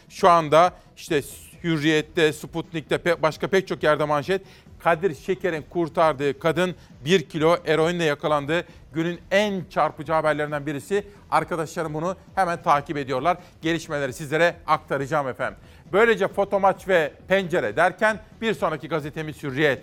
Şu 0.10 0.30
anda 0.30 0.74
işte 0.98 1.22
Hürriyet'te, 1.64 2.34
Sputnik'te, 2.34 3.22
başka 3.22 3.48
pek 3.48 3.68
çok 3.68 3.84
yerde 3.84 4.04
manşet. 4.06 4.42
Kadir 4.84 5.16
Şeker'in 5.16 5.66
kurtardığı 5.70 6.40
kadın 6.40 6.76
1 7.06 7.30
kilo 7.30 7.58
eroinle 7.66 8.04
yakalandı. 8.04 8.66
Günün 8.94 9.20
en 9.32 9.64
çarpıcı 9.70 10.14
haberlerinden 10.14 10.66
birisi. 10.66 11.08
Arkadaşlarım 11.32 11.94
bunu 11.94 12.16
hemen 12.36 12.62
takip 12.62 12.98
ediyorlar. 12.98 13.38
Gelişmeleri 13.62 14.14
sizlere 14.14 14.56
aktaracağım 14.68 15.28
efendim. 15.28 15.60
Böylece 15.94 16.28
fotomaç 16.28 16.88
ve 16.88 17.14
pencere 17.28 17.76
derken 17.76 18.20
bir 18.42 18.54
sonraki 18.54 18.88
gazetemiz 18.88 19.44
Hürriyet. 19.44 19.82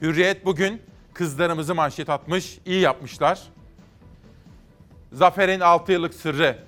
Hürriyet 0.00 0.44
bugün 0.44 0.82
kızlarımızı 1.14 1.74
manşet 1.74 2.10
atmış, 2.10 2.58
iyi 2.66 2.80
yapmışlar. 2.80 3.42
Zafer'in 5.12 5.60
6 5.60 5.92
yıllık 5.92 6.14
sırrı. 6.14 6.58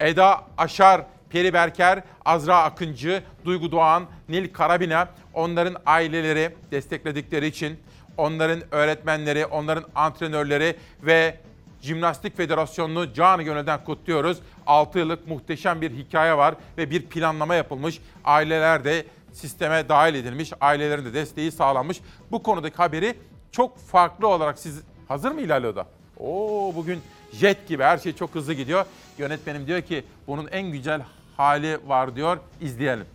Eda 0.00 0.44
Aşar, 0.58 1.02
Peri 1.30 1.52
Berker, 1.52 2.02
Azra 2.24 2.62
Akıncı, 2.62 3.22
Duygu 3.44 3.72
Doğan, 3.72 4.04
Nil 4.28 4.52
Karabina 4.52 5.08
onların 5.34 5.76
aileleri 5.86 6.54
destekledikleri 6.70 7.46
için 7.46 7.80
onların 8.16 8.62
öğretmenleri, 8.70 9.46
onların 9.46 9.84
antrenörleri 9.94 10.76
ve 11.02 11.38
Jimnastik 11.82 12.36
Federasyonu'nu 12.36 13.12
canı 13.12 13.42
gönülden 13.42 13.84
kutluyoruz. 13.84 14.38
6 14.66 14.98
yıllık 14.98 15.28
muhteşem 15.28 15.80
bir 15.80 15.90
hikaye 15.90 16.36
var 16.36 16.54
ve 16.78 16.90
bir 16.90 17.06
planlama 17.06 17.54
yapılmış. 17.54 18.00
Aileler 18.24 18.84
de 18.84 19.04
sisteme 19.32 19.88
dahil 19.88 20.14
edilmiş, 20.14 20.52
ailelerin 20.60 21.04
de 21.04 21.14
desteği 21.14 21.52
sağlanmış. 21.52 22.00
Bu 22.30 22.42
konudaki 22.42 22.76
haberi 22.76 23.14
çok 23.52 23.78
farklı 23.78 24.28
olarak 24.28 24.58
siz 24.58 24.82
hazır 25.08 25.32
mı 25.32 25.40
İlal 25.40 25.64
Oda? 25.64 25.86
Oo 26.18 26.72
bugün 26.76 27.00
jet 27.32 27.68
gibi 27.68 27.82
her 27.82 27.98
şey 27.98 28.12
çok 28.12 28.34
hızlı 28.34 28.54
gidiyor. 28.54 28.84
Yönetmenim 29.18 29.66
diyor 29.66 29.82
ki 29.82 30.04
bunun 30.26 30.46
en 30.46 30.72
güzel 30.72 31.02
hali 31.36 31.78
var 31.88 32.16
diyor. 32.16 32.38
İzleyelim. 32.60 33.06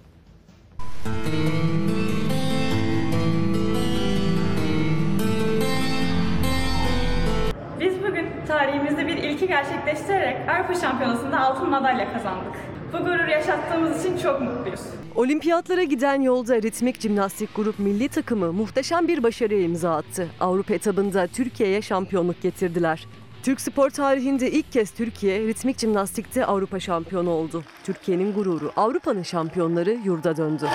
Biz 7.80 8.04
bugün 8.04 8.28
tarihimizde 8.48 9.08
bir 9.08 9.18
ilki 9.18 9.48
gerçekleştirerek 9.48 10.50
Avrupa 10.50 10.76
Şampiyonası'nda 10.76 11.40
altın 11.40 11.70
madalya 11.70 12.14
kazandık. 12.14 12.54
Bu 12.94 12.98
gurur 12.98 13.28
yaşattığımız 13.28 14.06
için 14.06 14.18
çok 14.18 14.42
mutluyuz. 14.42 14.82
Olimpiyatlara 15.16 15.84
giden 15.84 16.22
yolda 16.22 16.62
ritmik 16.62 17.02
jimnastik 17.02 17.56
grup 17.56 17.80
milli 17.80 18.10
takımı 18.10 18.54
muhteşem 18.54 19.08
bir 19.08 19.24
başarıya 19.24 19.62
imza 19.62 19.96
attı. 19.96 20.28
Avrupa 20.40 20.74
etabında 20.74 21.28
Türkiye'ye 21.28 21.82
şampiyonluk 21.82 22.42
getirdiler. 22.42 23.06
Türk 23.46 23.62
spor 23.62 23.90
tarihinde 23.90 24.52
ilk 24.52 24.72
kez 24.72 24.92
Türkiye 24.92 25.40
ritmik 25.40 25.80
jimnastikte 25.80 26.46
Avrupa 26.46 26.80
şampiyonu 26.80 27.30
oldu. 27.30 27.64
Türkiye'nin 27.84 28.34
gururu 28.34 28.72
Avrupa'nın 28.76 29.24
şampiyonları 29.24 29.92
yurda 29.92 30.38
döndü. 30.38 30.70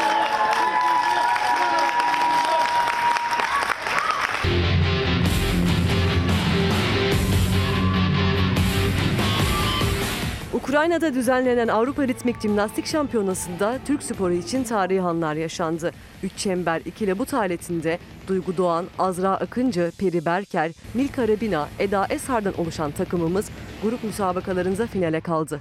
Ukrayna'da 10.71 11.15
düzenlenen 11.15 11.69
Avrupa 11.69 12.09
Ritmik 12.09 12.41
Jimnastik 12.41 12.87
Şampiyonası'nda 12.87 13.79
Türk 13.87 14.03
sporu 14.03 14.33
için 14.33 14.65
tarihi 14.65 15.01
anlar 15.01 15.35
yaşandı. 15.35 15.93
Üç 16.23 16.37
çember 16.37 16.81
ikili 16.85 17.19
bu 17.19 17.27
aletinde 17.33 17.99
Duygu 18.27 18.57
Doğan, 18.57 18.87
Azra 18.99 19.31
Akıncı, 19.31 19.93
Peri 19.99 20.25
Berker, 20.25 20.73
Nil 20.95 21.09
Karabina, 21.09 21.69
Eda 21.79 22.07
Esar'dan 22.11 22.61
oluşan 22.61 22.91
takımımız 22.91 23.51
grup 23.83 24.05
müsabakalarında 24.05 24.87
finale 24.87 25.21
kaldı. 25.21 25.61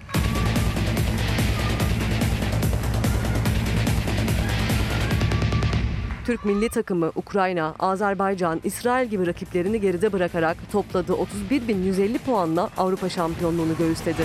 Türk 6.25 6.46
milli 6.46 6.70
takımı 6.70 7.12
Ukrayna, 7.16 7.75
Azerbaycan, 7.80 8.62
İsrail 8.63 9.10
gibi 9.10 9.28
rakiplerini 9.28 9.82
geride 9.82 10.13
bırakarak 10.13 10.58
topladığı 10.72 11.13
31.150 11.51 12.18
puanla 12.18 12.70
Avrupa 12.78 13.10
şampiyonluğunu 13.10 13.78
göğüsledi. 13.78 14.24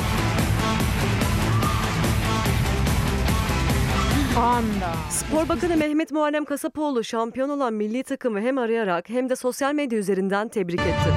Spor 5.10 5.48
Bakanı 5.48 5.76
Mehmet 5.76 6.12
Muharrem 6.12 6.44
Kasapoğlu 6.44 7.04
şampiyon 7.04 7.48
olan 7.48 7.74
milli 7.74 8.02
takımı 8.02 8.40
hem 8.40 8.58
arayarak 8.58 9.08
hem 9.08 9.28
de 9.28 9.36
sosyal 9.36 9.74
medya 9.74 9.98
üzerinden 9.98 10.48
tebrik 10.48 10.80
etti. 10.80 11.10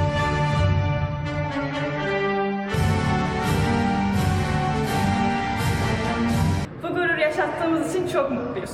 Bu 6.84 6.88
gurur 6.88 7.18
yaşattığımız 7.18 7.96
için 7.96 8.08
çok 8.08 8.32
mutluyuz. 8.32 8.72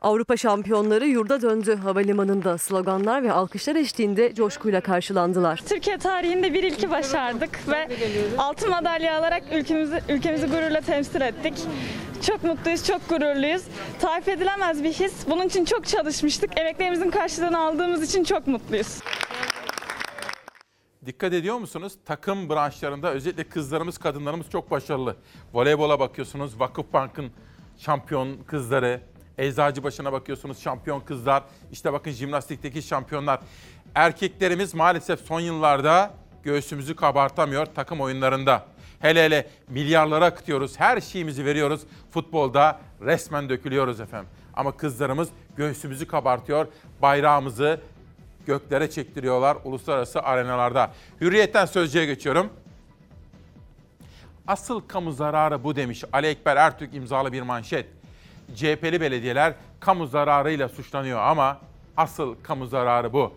Avrupa 0.00 0.36
şampiyonları 0.36 1.06
yurda 1.06 1.42
döndü. 1.42 1.76
Havalimanında 1.76 2.58
sloganlar 2.58 3.22
ve 3.22 3.32
alkışlar 3.32 3.76
eşliğinde 3.76 4.34
coşkuyla 4.34 4.80
karşılandılar. 4.80 5.56
Türkiye 5.68 5.98
tarihinde 5.98 6.54
bir 6.54 6.62
ilki 6.62 6.90
başardık 6.90 7.68
ve 7.68 7.88
altın 8.38 8.70
madalya 8.70 9.18
alarak 9.18 9.42
ülkemizi, 9.52 10.02
ülkemizi 10.08 10.46
gururla 10.46 10.80
temsil 10.80 11.20
ettik. 11.20 11.54
Çok 12.26 12.44
mutluyuz, 12.44 12.86
çok 12.86 13.08
gururluyuz. 13.08 13.62
Tarif 14.00 14.28
edilemez 14.28 14.84
bir 14.84 14.92
his. 14.92 15.12
Bunun 15.30 15.46
için 15.46 15.64
çok 15.64 15.86
çalışmıştık. 15.86 16.58
Emeklerimizin 16.60 17.10
karşılığını 17.10 17.58
aldığımız 17.58 18.02
için 18.02 18.24
çok 18.24 18.46
mutluyuz. 18.46 18.98
Dikkat 21.06 21.32
ediyor 21.32 21.58
musunuz? 21.58 21.92
Takım 22.04 22.48
branşlarında 22.48 23.12
özellikle 23.12 23.44
kızlarımız, 23.44 23.98
kadınlarımız 23.98 24.50
çok 24.50 24.70
başarılı. 24.70 25.16
Voleybola 25.52 26.00
bakıyorsunuz, 26.00 26.60
Vakıfbank'ın 26.60 27.30
şampiyon 27.78 28.36
kızları. 28.46 29.09
Eczacıbaşı'na 29.40 30.12
bakıyorsunuz, 30.12 30.62
şampiyon 30.62 31.00
kızlar. 31.00 31.42
İşte 31.72 31.92
bakın 31.92 32.10
jimnastikteki 32.10 32.82
şampiyonlar. 32.82 33.40
Erkeklerimiz 33.94 34.74
maalesef 34.74 35.20
son 35.20 35.40
yıllarda 35.40 36.10
göğsümüzü 36.42 36.96
kabartamıyor 36.96 37.66
takım 37.66 38.00
oyunlarında. 38.00 38.66
Hele 39.00 39.24
hele 39.24 39.48
milyarlara 39.68 40.24
akıtıyoruz, 40.24 40.80
her 40.80 41.00
şeyimizi 41.00 41.44
veriyoruz. 41.44 41.80
Futbolda 42.10 42.80
resmen 43.00 43.48
dökülüyoruz 43.48 44.00
efendim. 44.00 44.28
Ama 44.54 44.76
kızlarımız 44.76 45.28
göğsümüzü 45.56 46.06
kabartıyor, 46.06 46.66
bayrağımızı 47.02 47.80
göklere 48.46 48.90
çektiriyorlar 48.90 49.56
uluslararası 49.64 50.22
arenalarda. 50.22 50.92
Hürriyetten 51.20 51.66
sözcüye 51.66 52.06
geçiyorum. 52.06 52.50
Asıl 54.46 54.80
kamu 54.80 55.12
zararı 55.12 55.64
bu 55.64 55.76
demiş 55.76 56.04
Ali 56.12 56.26
Ekber 56.26 56.56
Ertürk 56.56 56.94
imzalı 56.94 57.32
bir 57.32 57.42
manşet. 57.42 57.86
CHP'li 58.54 59.00
belediyeler 59.00 59.54
kamu 59.80 60.06
zararıyla 60.06 60.68
suçlanıyor 60.68 61.20
ama 61.20 61.60
asıl 61.96 62.34
kamu 62.42 62.66
zararı 62.66 63.12
bu. 63.12 63.32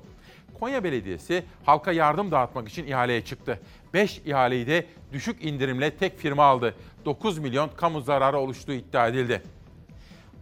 Konya 0.59 0.83
Belediyesi 0.83 1.43
halka 1.65 1.91
yardım 1.91 2.31
dağıtmak 2.31 2.69
için 2.69 2.87
ihaleye 2.87 3.25
çıktı. 3.25 3.59
5 3.93 4.21
ihaleyi 4.25 4.67
de 4.67 4.85
düşük 5.13 5.45
indirimle 5.45 5.97
tek 5.97 6.19
firma 6.19 6.43
aldı. 6.43 6.75
9 7.05 7.37
milyon 7.37 7.69
kamu 7.77 8.01
zararı 8.01 8.37
oluştuğu 8.37 8.73
iddia 8.73 9.07
edildi. 9.07 9.41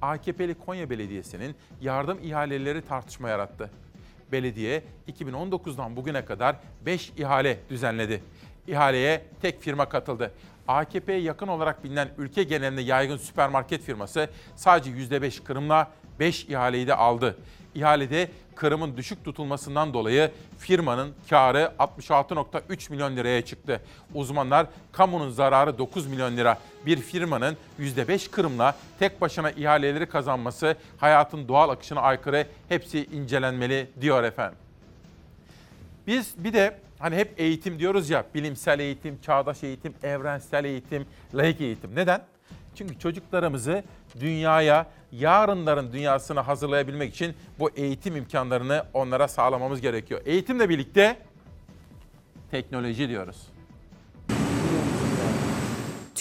AKP'li 0.01 0.53
Konya 0.53 0.89
Belediyesi'nin 0.89 1.55
yardım 1.81 2.19
ihaleleri 2.23 2.81
tartışma 2.81 3.29
yarattı. 3.29 3.69
belediye 4.31 4.83
2019'dan 5.07 5.95
bugüne 5.95 6.25
kadar 6.25 6.55
5 6.85 7.11
ihale 7.17 7.59
düzenledi. 7.69 8.23
İhaleye 8.67 9.25
tek 9.41 9.61
firma 9.61 9.89
katıldı. 9.89 10.31
AKP'ye 10.71 11.19
yakın 11.19 11.47
olarak 11.47 11.83
bilinen 11.83 12.09
ülke 12.17 12.43
genelinde 12.43 12.81
yaygın 12.81 13.17
süpermarket 13.17 13.83
firması 13.83 14.29
sadece 14.55 14.91
%5 14.91 15.43
kırımla 15.43 15.91
5 16.19 16.45
ihaleyi 16.45 16.87
de 16.87 16.95
aldı. 16.95 17.37
İhalede 17.75 18.29
kırımın 18.55 18.97
düşük 18.97 19.25
tutulmasından 19.25 19.93
dolayı 19.93 20.31
firmanın 20.59 21.13
karı 21.29 21.71
66.3 21.79 22.91
milyon 22.91 23.15
liraya 23.15 23.45
çıktı. 23.45 23.81
Uzmanlar 24.13 24.67
kamunun 24.91 25.29
zararı 25.29 25.77
9 25.77 26.07
milyon 26.07 26.37
lira. 26.37 26.57
Bir 26.85 26.97
firmanın 26.97 27.57
%5 27.79 28.31
kırımla 28.31 28.75
tek 28.99 29.21
başına 29.21 29.51
ihaleleri 29.51 30.05
kazanması 30.05 30.75
hayatın 30.97 31.47
doğal 31.47 31.69
akışına 31.69 32.01
aykırı 32.01 32.47
hepsi 32.69 33.05
incelenmeli 33.05 33.87
diyor 34.01 34.23
efendim. 34.23 34.57
Biz 36.07 36.33
bir 36.37 36.53
de 36.53 36.79
hani 37.01 37.15
hep 37.15 37.39
eğitim 37.39 37.79
diyoruz 37.79 38.09
ya, 38.09 38.25
bilimsel 38.35 38.79
eğitim, 38.79 39.21
çağdaş 39.21 39.63
eğitim, 39.63 39.93
evrensel 40.03 40.65
eğitim, 40.65 41.05
laik 41.35 41.61
eğitim. 41.61 41.95
Neden? 41.95 42.21
Çünkü 42.75 42.99
çocuklarımızı 42.99 43.83
dünyaya, 44.19 44.87
yarınların 45.11 45.93
dünyasına 45.93 46.47
hazırlayabilmek 46.47 47.13
için 47.13 47.35
bu 47.59 47.69
eğitim 47.69 48.15
imkanlarını 48.15 48.85
onlara 48.93 49.27
sağlamamız 49.27 49.81
gerekiyor. 49.81 50.21
Eğitimle 50.25 50.69
birlikte 50.69 51.17
teknoloji 52.51 53.09
diyoruz. 53.09 53.50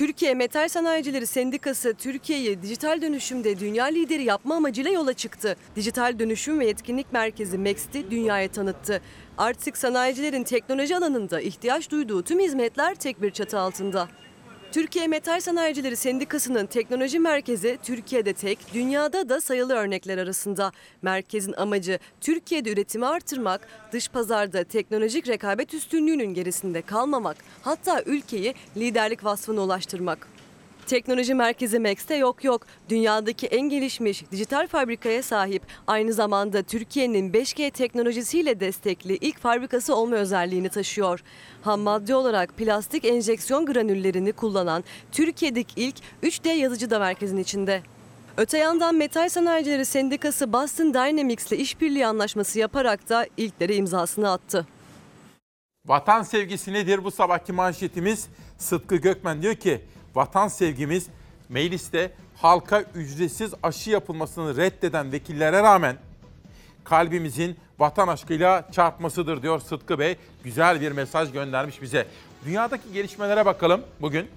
Türkiye 0.01 0.35
Metal 0.35 0.69
Sanayicileri 0.69 1.27
Sendikası 1.27 1.95
Türkiye'yi 1.95 2.63
dijital 2.63 3.03
dönüşümde 3.03 3.61
dünya 3.61 3.85
lideri 3.85 4.25
yapma 4.25 4.55
amacıyla 4.55 4.91
yola 4.91 5.13
çıktı. 5.13 5.57
Dijital 5.77 6.19
Dönüşüm 6.19 6.61
ve 6.61 6.67
Yetkinlik 6.67 7.13
Merkezi 7.13 7.59
MEXT'i 7.59 8.11
dünyaya 8.11 8.49
tanıttı. 8.49 9.01
Artık 9.39 9.77
sanayicilerin 9.77 10.45
teknoloji 10.45 10.97
alanında 10.97 11.41
ihtiyaç 11.41 11.91
duyduğu 11.91 12.23
tüm 12.23 12.41
hizmetler 12.41 12.95
tek 12.95 13.23
bir 13.23 13.31
çatı 13.31 13.59
altında. 13.59 14.09
Türkiye 14.73 15.07
Metal 15.07 15.41
Sanayicileri 15.41 15.97
Sendikası'nın 15.97 16.67
teknoloji 16.67 17.19
merkezi 17.19 17.79
Türkiye'de 17.83 18.33
tek, 18.33 18.59
dünyada 18.75 19.29
da 19.29 19.41
sayılı 19.41 19.75
örnekler 19.75 20.19
arasında. 20.19 20.73
Merkezin 21.03 21.53
amacı 21.53 21.99
Türkiye'de 22.21 22.73
üretimi 22.73 23.07
artırmak, 23.07 23.69
dış 23.93 24.09
pazarda 24.09 24.65
teknolojik 24.65 25.29
rekabet 25.29 25.75
üstünlüğünün 25.75 26.35
gerisinde 26.35 26.83
kalmamak, 26.83 27.37
hatta 27.63 28.03
ülkeyi 28.03 28.55
liderlik 28.77 29.25
vasfına 29.25 29.61
ulaştırmak. 29.61 30.40
Teknoloji 30.91 31.35
merkezi 31.35 31.79
Max'te 31.79 32.15
yok 32.15 32.45
yok. 32.45 32.67
Dünyadaki 32.89 33.47
en 33.47 33.69
gelişmiş 33.69 34.31
dijital 34.31 34.67
fabrikaya 34.67 35.23
sahip, 35.23 35.63
aynı 35.87 36.13
zamanda 36.13 36.63
Türkiye'nin 36.63 37.33
5G 37.33 37.71
teknolojisiyle 37.71 38.61
destekli 38.61 39.17
ilk 39.17 39.39
fabrikası 39.39 39.95
olma 39.95 40.17
özelliğini 40.17 40.69
taşıyor. 40.69 41.23
Ham 41.63 41.81
madde 41.81 42.15
olarak 42.15 42.57
plastik 42.57 43.05
enjeksiyon 43.05 43.67
granüllerini 43.67 44.33
kullanan 44.33 44.85
Türkiye'deki 45.13 45.81
ilk 45.81 45.97
3D 46.23 46.49
yazıcı 46.49 46.91
da 46.91 46.99
merkezin 46.99 47.39
içinde. 47.39 47.83
Öte 48.37 48.59
yandan 48.59 48.95
Metal 48.95 49.29
Sanayicileri 49.29 49.85
Sendikası 49.85 50.53
Boston 50.53 50.95
Dynamics 50.95 51.53
ile 51.53 51.57
işbirliği 51.57 52.07
anlaşması 52.07 52.59
yaparak 52.59 53.09
da 53.09 53.27
ilkleri 53.37 53.75
imzasını 53.75 54.33
attı. 54.33 54.67
Vatan 55.87 56.23
sevgisi 56.23 56.73
nedir? 56.73 57.05
Bu 57.05 57.11
sabahki 57.11 57.53
manşetimiz 57.53 58.29
Sıtkı 58.59 58.97
Gökmen 58.97 59.43
diyor 59.43 59.55
ki 59.55 59.81
vatan 60.15 60.49
sevgimiz 60.49 61.07
mecliste 61.49 62.13
halka 62.37 62.81
ücretsiz 62.95 63.55
aşı 63.63 63.91
yapılmasını 63.91 64.57
reddeden 64.57 65.13
vekillere 65.13 65.63
rağmen 65.63 65.97
kalbimizin 66.85 67.57
vatan 67.79 68.09
aşkıyla 68.09 68.69
çarpmasıdır 68.73 69.43
diyor 69.43 69.61
Sıtkı 69.61 69.99
Bey. 69.99 70.17
Güzel 70.45 70.81
bir 70.81 70.93
mesaj 70.93 71.33
göndermiş 71.33 71.83
bize. 71.83 72.07
Dünyadaki 72.45 72.93
gelişmelere 72.93 73.47
bakalım 73.47 73.83
bugün. 74.01 74.29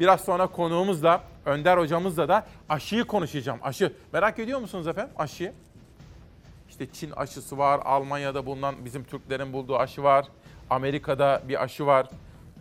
Biraz 0.00 0.20
sonra 0.20 0.46
konuğumuzla, 0.46 1.22
Önder 1.46 1.78
hocamızla 1.78 2.28
da 2.28 2.46
aşıyı 2.68 3.04
konuşacağım. 3.04 3.58
Aşı. 3.62 3.92
Merak 4.12 4.38
ediyor 4.38 4.60
musunuz 4.60 4.86
efendim 4.86 5.14
aşıyı? 5.18 5.52
İşte 6.68 6.86
Çin 6.92 7.10
aşısı 7.10 7.58
var, 7.58 7.80
Almanya'da 7.84 8.46
bulunan 8.46 8.74
bizim 8.84 9.04
Türklerin 9.04 9.52
bulduğu 9.52 9.78
aşı 9.78 10.02
var. 10.02 10.26
Amerika'da 10.70 11.42
bir 11.48 11.62
aşı 11.62 11.86
var. 11.86 12.06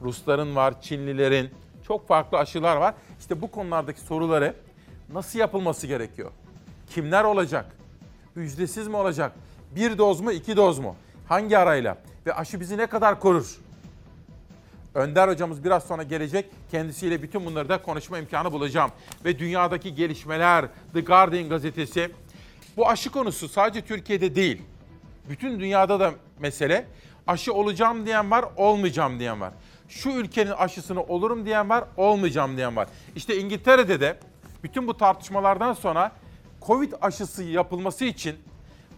Rusların 0.02 0.56
var, 0.56 0.82
Çinlilerin. 0.82 1.50
Çok 1.92 2.08
farklı 2.08 2.38
aşılar 2.38 2.76
var. 2.76 2.94
İşte 3.20 3.42
bu 3.42 3.52
konulardaki 3.52 4.02
soruları 4.02 4.56
nasıl 5.14 5.40
yapılması 5.40 5.88
gerekiyor? 5.88 6.32
Kimler 6.90 7.24
olacak? 7.24 7.66
Ücretsiz 8.36 8.88
mi 8.88 8.96
olacak? 8.96 9.32
Bir 9.76 9.98
doz 9.98 10.22
mu, 10.22 10.32
iki 10.32 10.58
doz 10.58 10.80
mu? 10.80 10.96
Hangi 11.28 11.58
arayla? 11.58 11.98
Ve 12.26 12.34
aşı 12.34 12.60
bizi 12.60 12.78
ne 12.78 12.86
kadar 12.86 13.20
korur? 13.20 13.58
Önder 14.96 15.28
hocamız 15.28 15.64
biraz 15.64 15.84
sonra 15.84 16.04
gelecek. 16.04 16.46
Kendisiyle 16.72 17.22
bütün 17.22 17.46
bunları 17.46 17.70
da 17.70 17.82
konuşma 17.82 18.20
imkanı 18.20 18.52
bulacağım. 18.52 18.92
Ve 19.26 19.40
dünyadaki 19.40 19.96
gelişmeler, 19.96 20.66
The 20.94 21.02
Guardian 21.02 21.50
gazetesi. 21.50 22.12
Bu 22.78 22.90
aşı 22.90 23.12
konusu 23.12 23.50
sadece 23.50 23.82
Türkiye'de 23.86 24.36
değil. 24.36 24.62
Bütün 25.30 25.60
dünyada 25.60 26.00
da 26.00 26.12
mesele. 26.40 26.86
Aşı 27.28 27.54
olacağım 27.54 28.06
diyen 28.06 28.32
var, 28.32 28.46
olmayacağım 28.58 29.20
diyen 29.20 29.42
var. 29.42 29.54
Şu 29.92 30.10
ülkenin 30.10 30.52
aşısını 30.52 31.04
olurum 31.04 31.46
diyen 31.46 31.70
var, 31.70 31.84
olmayacağım 31.98 32.58
diyen 32.58 32.76
var. 32.76 32.88
İşte 33.16 33.38
İngiltere'de 33.38 34.00
de 34.00 34.20
bütün 34.64 34.88
bu 34.88 34.98
tartışmalardan 34.98 35.74
sonra 35.74 36.12
Covid 36.62 36.94
aşısı 37.02 37.44
yapılması 37.44 38.06
için, 38.06 38.36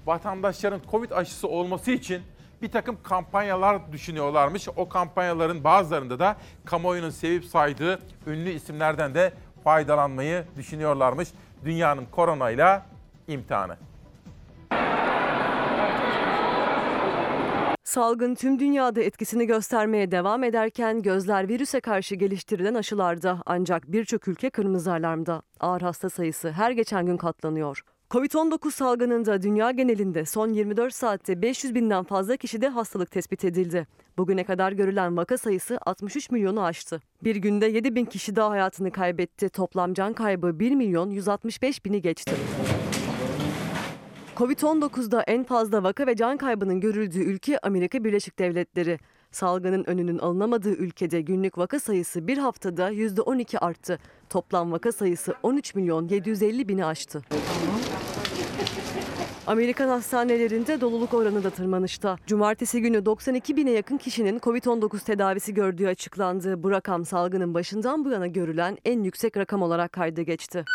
vatandaşların 0.06 0.82
Covid 0.92 1.12
aşısı 1.12 1.48
olması 1.48 1.92
için 1.92 2.22
bir 2.62 2.72
takım 2.72 2.98
kampanyalar 3.04 3.92
düşünüyorlarmış. 3.92 4.68
O 4.76 4.90
kampanyaların 4.90 5.64
bazılarında 5.64 6.20
da 6.20 6.38
kamuoyunun 6.66 7.10
sevip 7.10 7.46
saydığı 7.46 8.00
ünlü 8.28 8.50
isimlerden 8.50 9.14
de 9.16 9.34
faydalanmayı 9.64 10.46
düşünüyorlarmış. 10.58 11.30
Dünyanın 11.66 12.06
koronayla 12.12 12.86
imtihanı. 13.28 13.78
Salgın 17.94 18.36
tüm 18.36 18.60
dünyada 18.60 19.02
etkisini 19.02 19.46
göstermeye 19.46 20.12
devam 20.12 20.44
ederken 20.44 21.02
gözler 21.02 21.50
virüse 21.50 21.80
karşı 21.80 22.16
geliştirilen 22.16 22.74
aşılarda 22.74 23.44
ancak 23.46 23.92
birçok 23.92 24.28
ülke 24.28 24.50
kırmızı 24.50 24.92
alarmda. 24.92 25.42
Ağır 25.60 25.82
hasta 25.82 26.10
sayısı 26.10 26.52
her 26.52 26.72
geçen 26.72 27.06
gün 27.06 27.18
katlanıyor. 27.18 27.84
Covid-19 28.12 28.72
salgınında 28.72 29.42
dünya 29.42 29.72
genelinde 29.72 30.26
son 30.26 30.50
24 30.50 30.94
saatte 30.94 31.42
500 31.42 31.76
binden 31.76 32.04
fazla 32.04 32.38
kişide 32.38 32.68
hastalık 32.68 33.12
tespit 33.12 33.46
edildi. 33.46 33.88
Bugüne 34.18 34.44
kadar 34.44 34.72
görülen 34.72 35.18
vaka 35.18 35.38
sayısı 35.38 35.78
63 35.86 36.32
milyonu 36.32 36.64
aştı. 36.64 37.02
Bir 37.24 37.36
günde 37.36 37.66
7 37.66 37.96
bin 37.96 38.06
kişi 38.06 38.36
daha 38.36 38.50
hayatını 38.50 38.92
kaybetti. 38.92 39.50
Toplam 39.50 39.94
can 39.94 40.14
kaybı 40.14 40.60
1 40.60 40.72
milyon 40.72 41.10
165 41.10 41.86
bini 41.86 42.02
geçti. 42.02 42.32
Covid-19'da 44.38 45.22
en 45.22 45.44
fazla 45.44 45.84
vaka 45.84 46.08
ve 46.08 46.16
can 46.16 46.38
kaybının 46.38 46.80
görüldüğü 46.80 47.20
ülke 47.20 47.60
Amerika 47.60 48.04
Birleşik 48.04 48.40
Devletleri. 48.40 49.00
Salgının 49.32 49.84
önünün 49.84 50.20
alınamadığı 50.20 50.74
ülkede 50.74 51.22
günlük 51.22 51.58
vaka 51.58 51.80
sayısı 51.80 52.28
bir 52.28 52.38
haftada 52.38 52.92
%12 52.92 53.60
arttı. 53.60 54.00
Toplam 54.30 54.72
vaka 54.72 54.92
sayısı 54.92 55.34
13 55.44 55.76
milyon 55.76 56.08
750 56.08 56.70
bini 56.70 56.86
aştı. 56.86 57.22
Amerikan 59.48 59.88
hastanelerinde 59.88 60.82
doluluk 60.82 61.14
oranı 61.14 61.44
da 61.44 61.50
tırmanışta. 61.50 62.18
Cumartesi 62.28 62.82
günü 62.82 63.06
92 63.06 63.58
bine 63.58 63.72
yakın 63.72 63.98
kişinin 63.98 64.40
Covid-19 64.40 65.06
tedavisi 65.06 65.54
gördüğü 65.54 65.88
açıklandı. 65.88 66.64
Bu 66.64 66.72
rakam 66.72 67.06
salgının 67.06 67.54
başından 67.54 68.06
bu 68.06 68.10
yana 68.10 68.28
görülen 68.28 68.78
en 68.86 69.04
yüksek 69.04 69.38
rakam 69.38 69.62
olarak 69.62 69.92
kayda 69.92 70.22
geçti. 70.22 70.66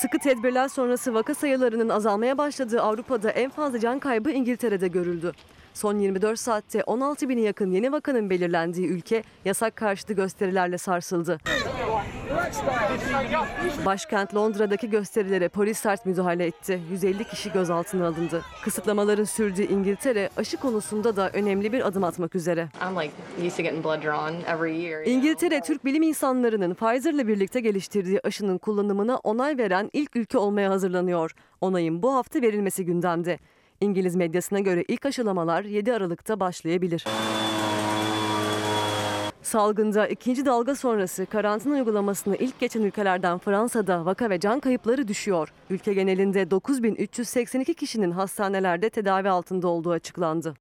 Sıkı 0.00 0.18
tedbirler 0.18 0.68
sonrası 0.68 1.14
vaka 1.14 1.34
sayılarının 1.34 1.88
azalmaya 1.88 2.38
başladığı 2.38 2.82
Avrupa'da 2.82 3.30
en 3.30 3.50
fazla 3.50 3.80
can 3.80 3.98
kaybı 3.98 4.30
İngiltere'de 4.30 4.88
görüldü. 4.88 5.32
Son 5.78 5.98
24 5.98 6.38
saatte 6.38 6.82
16 6.84 7.28
bine 7.28 7.40
yakın 7.40 7.70
yeni 7.70 7.92
vakanın 7.92 8.30
belirlendiği 8.30 8.88
ülke 8.88 9.22
yasak 9.44 9.76
karşıtı 9.76 10.12
gösterilerle 10.12 10.78
sarsıldı. 10.78 11.38
Başkent 13.86 14.34
Londra'daki 14.34 14.90
gösterilere 14.90 15.48
polis 15.48 15.78
sert 15.78 16.06
müdahale 16.06 16.46
etti. 16.46 16.80
150 16.90 17.24
kişi 17.24 17.52
gözaltına 17.52 18.06
alındı. 18.06 18.42
Kısıtlamaların 18.64 19.24
sürdüğü 19.24 19.62
İngiltere 19.62 20.30
aşı 20.36 20.56
konusunda 20.56 21.16
da 21.16 21.30
önemli 21.30 21.72
bir 21.72 21.86
adım 21.86 22.04
atmak 22.04 22.34
üzere. 22.34 22.68
İngiltere, 25.06 25.60
Türk 25.60 25.84
bilim 25.84 26.02
insanlarının 26.02 26.74
Pfizer'la 26.74 27.26
birlikte 27.28 27.60
geliştirdiği 27.60 28.20
aşının 28.24 28.58
kullanımına 28.58 29.16
onay 29.16 29.58
veren 29.58 29.90
ilk 29.92 30.16
ülke 30.16 30.38
olmaya 30.38 30.70
hazırlanıyor. 30.70 31.34
Onayın 31.60 32.02
bu 32.02 32.14
hafta 32.14 32.42
verilmesi 32.42 32.84
gündemde. 32.84 33.38
İngiliz 33.80 34.16
medyasına 34.16 34.60
göre 34.60 34.84
ilk 34.88 35.06
aşılamalar 35.06 35.64
7 35.64 35.92
Aralık'ta 35.92 36.40
başlayabilir. 36.40 37.04
Salgında 39.42 40.06
ikinci 40.08 40.46
dalga 40.46 40.74
sonrası 40.74 41.26
karantina 41.26 41.74
uygulamasını 41.74 42.36
ilk 42.36 42.60
geçen 42.60 42.82
ülkelerden 42.82 43.38
Fransa'da 43.38 44.04
vaka 44.04 44.30
ve 44.30 44.40
can 44.40 44.60
kayıpları 44.60 45.08
düşüyor. 45.08 45.52
Ülke 45.70 45.94
genelinde 45.94 46.50
9382 46.50 47.74
kişinin 47.74 48.10
hastanelerde 48.10 48.90
tedavi 48.90 49.28
altında 49.28 49.68
olduğu 49.68 49.90
açıklandı. 49.90 50.54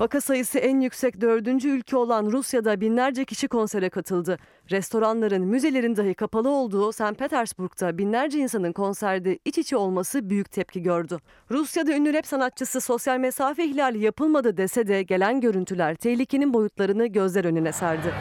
Vaka 0.00 0.20
sayısı 0.20 0.58
en 0.58 0.80
yüksek 0.80 1.20
dördüncü 1.20 1.68
ülke 1.68 1.96
olan 1.96 2.32
Rusya'da 2.32 2.80
binlerce 2.80 3.24
kişi 3.24 3.48
konsere 3.48 3.90
katıldı. 3.90 4.38
Restoranların, 4.70 5.42
müzelerin 5.46 5.96
dahi 5.96 6.14
kapalı 6.14 6.50
olduğu 6.50 6.92
St. 6.92 7.18
Petersburg'da 7.18 7.98
binlerce 7.98 8.38
insanın 8.38 8.72
konserde 8.72 9.38
iç 9.44 9.58
içe 9.58 9.76
olması 9.76 10.30
büyük 10.30 10.50
tepki 10.50 10.82
gördü. 10.82 11.18
Rusya'da 11.50 11.92
ünlü 11.92 12.12
rap 12.12 12.26
sanatçısı 12.26 12.80
sosyal 12.80 13.18
mesafe 13.18 13.64
ihlali 13.64 13.98
yapılmadı 13.98 14.56
dese 14.56 14.86
de 14.86 15.02
gelen 15.02 15.40
görüntüler 15.40 15.94
tehlikenin 15.94 16.54
boyutlarını 16.54 17.06
gözler 17.06 17.44
önüne 17.44 17.72
serdi. 17.72 18.14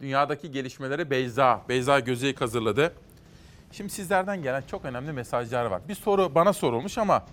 Dünyadaki 0.00 0.50
gelişmeleri 0.50 1.10
Beyza, 1.10 1.62
Beyza 1.68 2.00
Gözeyik 2.00 2.40
hazırladı. 2.40 2.92
Şimdi 3.72 3.90
sizlerden 3.90 4.42
gelen 4.42 4.62
çok 4.70 4.84
önemli 4.84 5.12
mesajlar 5.12 5.64
var. 5.64 5.82
Bir 5.88 5.94
soru 5.94 6.34
bana 6.34 6.52
sorulmuş 6.52 6.98
ama 6.98 7.24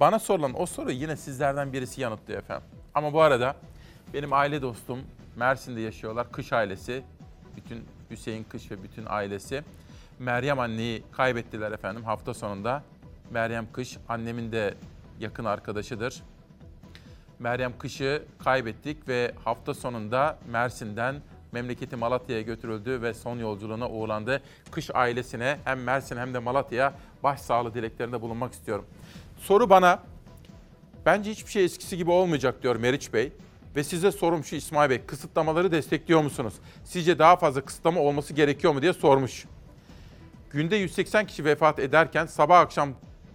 bana 0.00 0.18
sorulan 0.18 0.60
o 0.60 0.66
soru 0.66 0.90
yine 0.90 1.16
sizlerden 1.16 1.72
birisi 1.72 2.00
yanıtlıyor 2.00 2.38
efendim. 2.42 2.68
Ama 2.94 3.12
bu 3.12 3.20
arada 3.20 3.56
benim 4.14 4.32
aile 4.32 4.62
dostum 4.62 5.00
Mersin'de 5.36 5.80
yaşıyorlar. 5.80 6.32
Kış 6.32 6.52
ailesi. 6.52 7.02
Bütün 7.56 7.84
Hüseyin 8.10 8.44
Kış 8.44 8.70
ve 8.70 8.82
bütün 8.82 9.04
ailesi. 9.06 9.62
Meryem 10.18 10.60
anneyi 10.60 11.02
kaybettiler 11.12 11.72
efendim 11.72 12.04
hafta 12.04 12.34
sonunda. 12.34 12.82
Meryem 13.30 13.66
Kış 13.72 13.98
annemin 14.08 14.52
de 14.52 14.74
yakın 15.20 15.44
arkadaşıdır. 15.44 16.22
Meryem 17.38 17.78
Kış'ı 17.78 18.22
kaybettik 18.44 19.08
ve 19.08 19.32
hafta 19.44 19.74
sonunda 19.74 20.38
Mersin'den 20.52 21.16
memleketi 21.56 21.96
Malatya'ya 21.96 22.42
götürüldü 22.42 23.02
ve 23.02 23.14
son 23.14 23.38
yolculuğuna 23.38 23.88
uğurlandı. 23.90 24.42
Kış 24.70 24.90
ailesine 24.94 25.58
hem 25.64 25.82
Mersin 25.82 26.16
hem 26.16 26.34
de 26.34 26.38
Malatya'ya 26.38 26.94
başsağlığı 27.22 27.74
dileklerinde 27.74 28.20
bulunmak 28.20 28.52
istiyorum. 28.52 28.84
Soru 29.38 29.70
bana, 29.70 30.02
bence 31.06 31.30
hiçbir 31.30 31.50
şey 31.50 31.64
eskisi 31.64 31.96
gibi 31.96 32.10
olmayacak 32.10 32.62
diyor 32.62 32.76
Meriç 32.76 33.12
Bey. 33.12 33.32
Ve 33.76 33.84
size 33.84 34.12
sorum 34.12 34.44
şu 34.44 34.56
İsmail 34.56 34.90
Bey, 34.90 35.00
kısıtlamaları 35.06 35.72
destekliyor 35.72 36.22
musunuz? 36.22 36.54
Sizce 36.84 37.18
daha 37.18 37.36
fazla 37.36 37.60
kısıtlama 37.60 38.00
olması 38.00 38.34
gerekiyor 38.34 38.72
mu 38.74 38.82
diye 38.82 38.92
sormuş. 38.92 39.44
Günde 40.50 40.76
180 40.76 41.26
kişi 41.26 41.44
vefat 41.44 41.78
ederken 41.78 42.26
sabah 42.26 42.60
akşam 42.60 42.88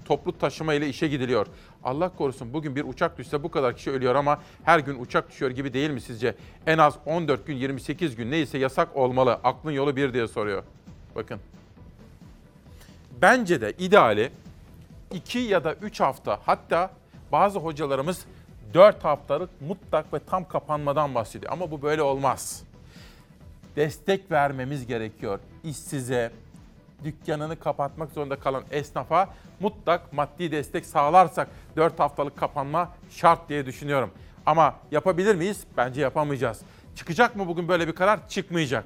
toplu 0.05 0.37
taşıma 0.37 0.73
ile 0.73 0.89
işe 0.89 1.07
gidiliyor. 1.07 1.47
Allah 1.83 2.09
korusun 2.17 2.53
bugün 2.53 2.75
bir 2.75 2.83
uçak 2.83 3.17
düşse 3.17 3.43
bu 3.43 3.51
kadar 3.51 3.75
kişi 3.75 3.91
ölüyor 3.91 4.15
ama 4.15 4.41
her 4.63 4.79
gün 4.79 4.99
uçak 4.99 5.29
düşüyor 5.29 5.51
gibi 5.51 5.73
değil 5.73 5.89
mi 5.89 6.01
sizce? 6.01 6.35
En 6.67 6.77
az 6.77 6.97
14 7.05 7.47
gün 7.47 7.55
28 7.55 8.15
gün 8.15 8.31
neyse 8.31 8.57
yasak 8.57 8.95
olmalı. 8.95 9.39
Aklın 9.43 9.71
yolu 9.71 9.95
bir 9.95 10.13
diye 10.13 10.27
soruyor. 10.27 10.63
Bakın. 11.15 11.39
Bence 13.21 13.61
de 13.61 13.73
ideali 13.77 14.31
2 15.11 15.39
ya 15.39 15.63
da 15.63 15.73
3 15.73 15.99
hafta 15.99 16.39
hatta 16.45 16.91
bazı 17.31 17.59
hocalarımız 17.59 18.25
4 18.73 19.03
haftalık 19.03 19.61
mutlak 19.61 20.13
ve 20.13 20.19
tam 20.19 20.47
kapanmadan 20.47 21.15
bahsediyor. 21.15 21.51
Ama 21.51 21.71
bu 21.71 21.81
böyle 21.81 22.01
olmaz. 22.01 22.63
Destek 23.75 24.31
vermemiz 24.31 24.87
gerekiyor. 24.87 25.39
İşsize, 25.63 26.31
dükkanını 27.03 27.59
kapatmak 27.59 28.11
zorunda 28.11 28.39
kalan 28.39 28.63
esnafa 28.71 29.29
mutlak 29.59 30.13
maddi 30.13 30.51
destek 30.51 30.85
sağlarsak 30.85 31.47
4 31.75 31.99
haftalık 31.99 32.37
kapanma 32.37 32.89
şart 33.09 33.49
diye 33.49 33.65
düşünüyorum. 33.65 34.11
Ama 34.45 34.75
yapabilir 34.91 35.35
miyiz? 35.35 35.63
Bence 35.77 36.01
yapamayacağız. 36.01 36.61
Çıkacak 36.95 37.35
mı 37.35 37.47
bugün 37.47 37.67
böyle 37.67 37.87
bir 37.87 37.95
karar? 37.95 38.27
Çıkmayacak. 38.27 38.85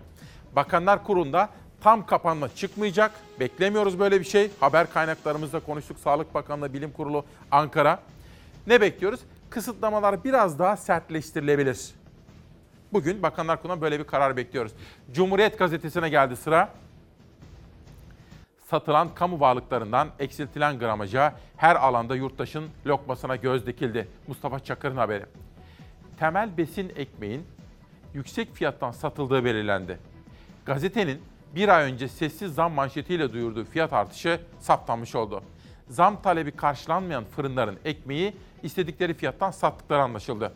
Bakanlar 0.55 1.03
Kurulu'nda 1.03 1.49
tam 1.81 2.05
kapanma 2.05 2.55
çıkmayacak. 2.55 3.11
Beklemiyoruz 3.39 3.99
böyle 3.99 4.19
bir 4.19 4.25
şey. 4.25 4.51
Haber 4.59 4.93
kaynaklarımızda 4.93 5.59
konuştuk. 5.59 5.99
Sağlık 5.99 6.33
Bakanlığı 6.33 6.73
Bilim 6.73 6.91
Kurulu 6.91 7.25
Ankara. 7.51 7.99
Ne 8.67 8.81
bekliyoruz? 8.81 9.19
Kısıtlamalar 9.49 10.23
biraz 10.23 10.59
daha 10.59 10.77
sertleştirilebilir. 10.77 11.91
Bugün 12.93 13.23
Bakanlar 13.23 13.61
Kurulu'na 13.61 13.81
böyle 13.81 13.99
bir 13.99 14.03
karar 14.03 14.37
bekliyoruz. 14.37 14.71
Cumhuriyet 15.11 15.59
Gazetesi'ne 15.59 16.09
geldi 16.09 16.35
sıra 16.35 16.69
satılan 18.69 19.15
kamu 19.15 19.39
varlıklarından 19.39 20.09
eksiltilen 20.19 20.79
gramaja 20.79 21.35
her 21.57 21.75
alanda 21.75 22.15
yurttaşın 22.15 22.69
lokmasına 22.85 23.35
göz 23.35 23.67
dikildi. 23.67 24.07
Mustafa 24.27 24.59
Çakır'ın 24.59 24.97
haberi. 24.97 25.25
Temel 26.19 26.57
besin 26.57 26.93
ekmeğin 26.95 27.45
yüksek 28.13 28.55
fiyattan 28.55 28.91
satıldığı 28.91 29.45
belirlendi. 29.45 29.99
Gazetenin 30.65 31.21
bir 31.55 31.69
ay 31.69 31.91
önce 31.91 32.07
sessiz 32.07 32.53
zam 32.53 32.73
manşetiyle 32.73 33.33
duyurduğu 33.33 33.65
fiyat 33.65 33.93
artışı 33.93 34.41
saptanmış 34.59 35.15
oldu. 35.15 35.43
Zam 35.89 36.21
talebi 36.21 36.51
karşılanmayan 36.51 37.23
fırınların 37.23 37.79
ekmeği 37.85 38.33
istedikleri 38.63 39.13
fiyattan 39.13 39.51
sattıkları 39.51 40.01
anlaşıldı. 40.01 40.53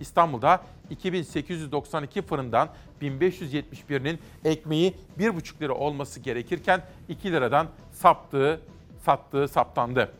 İstanbul'da 0.00 0.62
2892 0.90 2.22
fırından 2.22 2.68
1571'inin 3.02 4.18
ekmeği 4.44 4.94
1,5 5.18 5.60
lira 5.60 5.72
olması 5.74 6.20
gerekirken 6.20 6.82
2 7.08 7.32
liradan 7.32 7.66
saptığı, 7.92 8.60
sattığı 9.04 9.48
saptandı. 9.48 10.12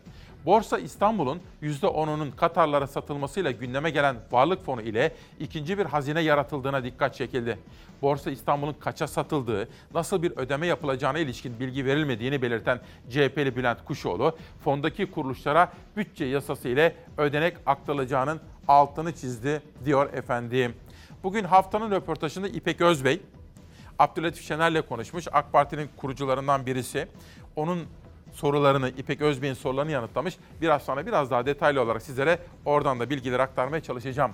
Borsa 0.45 0.79
İstanbul'un 0.79 1.41
%10'unun 1.63 2.35
Katarlara 2.35 2.87
satılmasıyla 2.87 3.51
gündeme 3.51 3.89
gelen 3.89 4.15
varlık 4.31 4.65
fonu 4.65 4.81
ile 4.81 5.15
ikinci 5.39 5.77
bir 5.77 5.85
hazine 5.85 6.21
yaratıldığına 6.21 6.83
dikkat 6.83 7.15
çekildi. 7.15 7.59
Borsa 8.01 8.31
İstanbul'un 8.31 8.73
kaça 8.73 9.07
satıldığı, 9.07 9.69
nasıl 9.93 10.23
bir 10.23 10.31
ödeme 10.37 10.67
yapılacağına 10.67 11.19
ilişkin 11.19 11.59
bilgi 11.59 11.85
verilmediğini 11.85 12.41
belirten 12.41 12.79
CHP'li 13.09 13.55
Bülent 13.55 13.85
Kuşoğlu, 13.85 14.37
fondaki 14.63 15.11
kuruluşlara 15.11 15.73
bütçe 15.97 16.25
yasası 16.25 16.67
ile 16.67 16.95
ödenek 17.17 17.57
aktarılacağının 17.65 18.39
altını 18.67 19.15
çizdi 19.15 19.61
diyor 19.85 20.13
efendim. 20.13 20.73
Bugün 21.23 21.43
haftanın 21.43 21.91
röportajında 21.91 22.47
İpek 22.47 22.81
Özbey, 22.81 23.21
Abdülatif 23.99 24.47
Şener'le 24.47 24.81
konuşmuş. 24.81 25.25
AK 25.31 25.53
Parti'nin 25.53 25.89
kurucularından 25.97 26.65
birisi. 26.65 27.07
Onun 27.55 27.87
sorularını, 28.33 28.89
İpek 28.89 29.21
Özbey'in 29.21 29.53
sorularını 29.53 29.91
yanıtlamış. 29.91 30.37
Biraz 30.61 30.81
sonra 30.81 31.05
biraz 31.05 31.31
daha 31.31 31.45
detaylı 31.45 31.81
olarak 31.81 32.01
sizlere 32.01 32.39
oradan 32.65 32.99
da 32.99 33.09
bilgileri 33.09 33.41
aktarmaya 33.41 33.81
çalışacağım. 33.81 34.31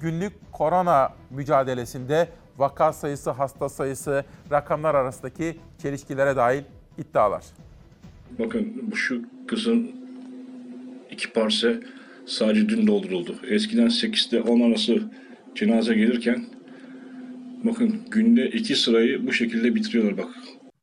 Günlük 0.00 0.32
korona 0.52 1.12
mücadelesinde 1.30 2.28
vaka 2.58 2.92
sayısı, 2.92 3.30
hasta 3.30 3.68
sayısı, 3.68 4.24
rakamlar 4.50 4.94
arasındaki 4.94 5.56
çelişkilere 5.82 6.36
dair 6.36 6.64
iddialar. 6.98 7.44
Bakın 8.38 8.90
şu 8.94 9.22
kızın 9.46 9.90
iki 11.10 11.32
parse 11.32 11.80
sadece 12.26 12.68
dün 12.68 12.86
dolduruldu. 12.86 13.36
Eskiden 13.48 13.86
8'de 13.86 14.42
10 14.42 14.60
arası 14.60 15.02
cenaze 15.54 15.94
gelirken 15.94 16.46
bakın 17.64 18.00
günde 18.10 18.48
iki 18.48 18.76
sırayı 18.76 19.26
bu 19.26 19.32
şekilde 19.32 19.74
bitiriyorlar 19.74 20.18
bak. 20.18 20.28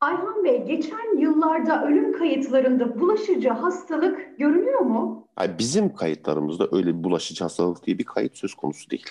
Ayhan 0.06 0.44
Bey, 0.44 0.65
geçen 0.65 1.20
yıllarda 1.20 1.86
ölüm 1.88 2.13
kayıtlarında 2.18 3.00
bulaşıcı 3.00 3.50
hastalık 3.50 4.38
görünüyor 4.38 4.80
mu? 4.80 5.28
Yani 5.39 5.52
bizim 5.60 5.94
kayıtlarımızda 5.94 6.68
öyle 6.72 6.98
bir 6.98 7.04
bulaşıcı 7.04 7.44
hastalık 7.44 7.86
diye 7.86 7.98
bir 7.98 8.04
kayıt 8.04 8.38
söz 8.38 8.54
konusu 8.54 8.89
değil. 8.89 9.06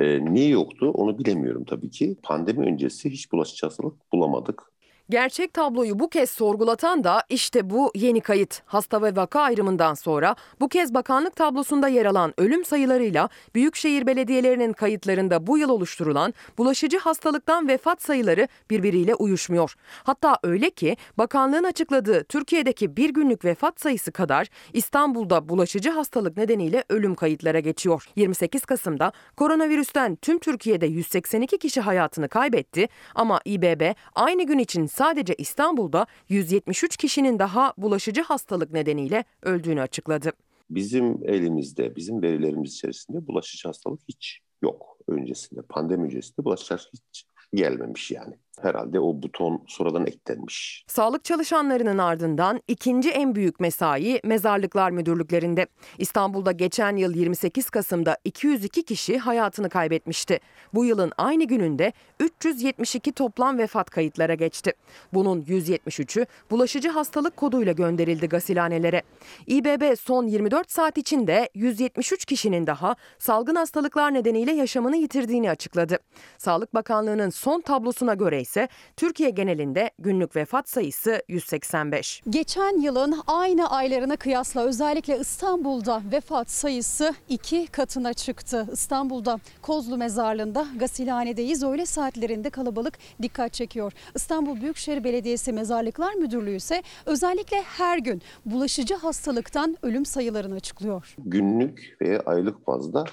Ee, 0.00 0.24
niye 0.24 0.48
yoktu 0.48 0.90
onu 0.94 1.18
bilemiyorum 1.18 1.64
tabii 1.64 1.90
ki. 1.90 2.16
Pandemi 2.22 2.66
öncesi 2.66 3.10
hiç 3.10 3.32
bulaşıcı 3.32 3.66
hastalık 3.66 4.12
bulamadık. 4.12 4.62
Gerçek 5.10 5.52
tabloyu 5.54 5.98
bu 5.98 6.08
kez 6.08 6.30
sorgulatan 6.30 7.04
da 7.04 7.22
işte 7.28 7.70
bu 7.70 7.92
yeni 7.94 8.20
kayıt. 8.20 8.62
Hasta 8.66 9.02
ve 9.02 9.16
vaka 9.16 9.40
ayrımından 9.40 9.94
sonra 9.94 10.36
bu 10.60 10.68
kez 10.68 10.94
bakanlık 10.94 11.36
tablosunda 11.36 11.88
yer 11.88 12.06
alan 12.06 12.34
ölüm 12.36 12.64
sayılarıyla 12.64 13.28
büyükşehir 13.54 14.06
belediyelerinin 14.06 14.72
kayıtlarında 14.72 15.46
bu 15.46 15.58
yıl 15.58 15.68
oluşturulan 15.68 16.34
bulaşıcı 16.58 16.98
hastalıktan 16.98 17.68
vefat 17.68 18.02
sayıları 18.02 18.48
birbiriyle 18.70 19.14
uyuşmuyor. 19.14 19.74
Hatta 20.04 20.38
öyle 20.42 20.70
ki 20.70 20.96
bakanlığın 21.18 21.64
açıkladığı 21.64 22.24
Türkiye'deki 22.24 22.96
bir 22.96 23.10
günlük 23.10 23.44
vefat 23.44 23.80
sayısı 23.80 24.12
kadar 24.12 24.46
İstanbul'da 24.72 25.48
bulaşıcı 25.48 25.90
hastalık 25.90 26.36
nedeniyle 26.36 26.84
ölüm 26.88 27.14
kayıtlara 27.14 27.60
geçiyor. 27.60 28.08
28 28.16 28.64
Kasım'da 28.64 29.12
koronavirüsten 29.36 30.16
tüm 30.16 30.38
Türkiye'de 30.38 30.86
182 30.86 31.58
kişi 31.58 31.80
hayatını 31.80 32.28
kaybetti 32.28 32.88
ama 33.14 33.40
İBB 33.44 33.94
aynı 34.14 34.42
gün 34.42 34.58
için 34.58 34.86
sadece 34.96 35.34
İstanbul'da 35.34 36.06
173 36.28 36.96
kişinin 36.96 37.38
daha 37.38 37.74
bulaşıcı 37.78 38.22
hastalık 38.22 38.72
nedeniyle 38.72 39.24
öldüğünü 39.42 39.80
açıkladı. 39.80 40.32
Bizim 40.70 41.28
elimizde, 41.28 41.96
bizim 41.96 42.22
verilerimiz 42.22 42.72
içerisinde 42.72 43.26
bulaşıcı 43.26 43.68
hastalık 43.68 44.00
hiç 44.08 44.40
yok 44.62 44.98
öncesinde. 45.08 45.62
Pandemi 45.62 46.04
öncesinde 46.04 46.44
bulaşıcı 46.44 46.76
hiç 46.92 47.24
gelmemiş 47.54 48.10
yani. 48.10 48.34
Herhalde 48.62 49.00
o 49.00 49.22
buton 49.22 49.62
sonradan 49.66 50.06
eklenmiş. 50.06 50.84
Sağlık 50.86 51.24
çalışanlarının 51.24 51.98
ardından 51.98 52.60
ikinci 52.68 53.10
en 53.10 53.34
büyük 53.34 53.60
mesai 53.60 54.20
mezarlıklar 54.24 54.90
müdürlüklerinde. 54.90 55.66
İstanbul'da 55.98 56.52
geçen 56.52 56.96
yıl 56.96 57.14
28 57.14 57.70
Kasım'da 57.70 58.16
202 58.24 58.82
kişi 58.82 59.18
hayatını 59.18 59.68
kaybetmişti. 59.68 60.40
Bu 60.74 60.84
yılın 60.84 61.12
aynı 61.16 61.44
gününde 61.44 61.92
372 62.20 63.12
toplam 63.12 63.58
vefat 63.58 63.90
kayıtlara 63.90 64.34
geçti. 64.34 64.72
Bunun 65.14 65.42
173'ü 65.42 66.26
bulaşıcı 66.50 66.88
hastalık 66.88 67.36
koduyla 67.36 67.72
gönderildi 67.72 68.28
gasilhanelere. 68.28 69.02
İBB 69.46 69.96
son 69.98 70.26
24 70.26 70.70
saat 70.70 70.98
içinde 70.98 71.48
173 71.54 72.24
kişinin 72.24 72.66
daha 72.66 72.96
salgın 73.18 73.54
hastalıklar 73.54 74.14
nedeniyle 74.14 74.52
yaşamını 74.52 74.96
yitirdiğini 74.96 75.50
açıkladı. 75.50 75.98
Sağlık 76.38 76.74
Bakanlığı'nın 76.74 77.30
son 77.30 77.60
tablosuna 77.60 78.14
göre 78.14 78.45
ise 78.46 78.68
Türkiye 78.96 79.30
genelinde 79.30 79.90
günlük 79.98 80.36
vefat 80.36 80.68
sayısı 80.68 81.22
185. 81.28 82.22
Geçen 82.30 82.80
yılın 82.80 83.22
aynı 83.26 83.70
aylarına 83.70 84.16
kıyasla 84.16 84.60
özellikle 84.60 85.18
İstanbul'da 85.18 86.02
vefat 86.12 86.50
sayısı 86.50 87.14
iki 87.28 87.66
katına 87.66 88.14
çıktı. 88.14 88.66
İstanbul'da 88.72 89.38
Kozlu 89.62 89.96
Mezarlığı'nda 89.96 90.66
gasilhanedeyiz. 90.78 91.62
Öğle 91.62 91.86
saatlerinde 91.86 92.50
kalabalık 92.50 92.98
dikkat 93.22 93.52
çekiyor. 93.52 93.92
İstanbul 94.14 94.60
Büyükşehir 94.60 95.04
Belediyesi 95.04 95.52
Mezarlıklar 95.52 96.14
Müdürlüğü 96.14 96.56
ise 96.56 96.82
özellikle 97.06 97.62
her 97.62 97.98
gün 97.98 98.22
bulaşıcı 98.44 98.94
hastalıktan 98.94 99.76
ölüm 99.82 100.06
sayılarını 100.06 100.54
açıklıyor. 100.54 101.14
Günlük 101.18 101.96
ve 102.00 102.20
aylık 102.20 102.66
bazda 102.66 103.04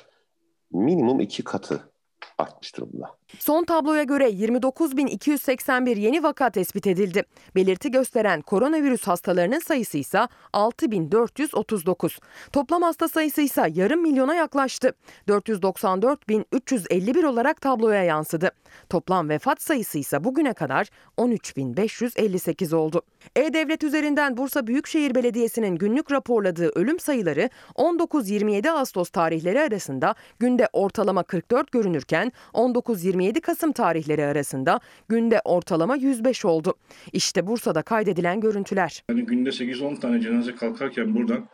minimum 0.72 1.19
iki 1.19 1.43
katı 1.43 1.89
artmış 2.38 2.78
durumda. 2.78 3.17
Son 3.39 3.63
tabloya 3.63 4.04
göre 4.04 4.30
29.281 4.30 6.00
yeni 6.00 6.24
vaka 6.24 6.50
tespit 6.50 6.88
edildi. 6.88 7.24
Belirti 7.56 7.91
gösteren 7.91 8.41
koronavirüs 8.41 9.08
hastalarının 9.08 9.60
sayısı 9.60 9.98
ise 9.98 10.28
6.439. 10.54 12.19
Toplam 12.52 12.82
hasta 12.82 13.08
sayısı 13.08 13.41
ise 13.41 13.72
yarım 13.74 14.02
milyona 14.02 14.36
yaklaştı. 14.36 14.93
494.351 15.28 17.26
olarak 17.26 17.62
tabloya 17.62 18.04
yansıdı. 18.04 18.52
Toplam 18.89 19.30
vefat 19.30 19.62
sayısı 19.62 19.98
ise 19.98 20.24
bugüne 20.24 20.54
kadar 20.54 20.88
13.558 21.17 22.76
oldu. 22.76 23.02
E-Devlet 23.36 23.84
üzerinden 23.84 24.38
Bursa 24.38 24.67
Büyükşehir 24.67 25.15
Belediyesi'nin 25.15 25.76
günlük 25.76 26.12
raporladığı 26.12 26.69
ölüm 26.69 27.00
sayıları 27.00 27.50
19-27 27.76 28.69
Ağustos 28.69 29.10
tarihleri 29.10 29.62
arasında 29.62 30.15
günde 30.39 30.69
ortalama 30.74 31.24
44 31.24 31.72
görünürken 31.72 32.32
19-27 32.54 33.23
Kasım 33.42 33.72
tarihleri 33.72 34.26
arasında 34.26 34.80
günde 35.10 35.42
ortalama 35.46 35.96
105 35.96 36.46
oldu. 36.46 36.76
İşte 37.14 37.48
Bursa'da 37.48 37.82
kaydedilen 37.82 38.42
görüntüler. 38.42 39.04
Yani 39.10 39.26
günde 39.26 39.50
8-10 39.50 40.00
tane 40.00 40.22
cenaze 40.22 40.56
kalkarken 40.56 41.16
buradan 41.16 41.46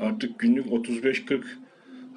artık 0.00 0.38
günlük 0.38 0.66
35-40 0.66 1.42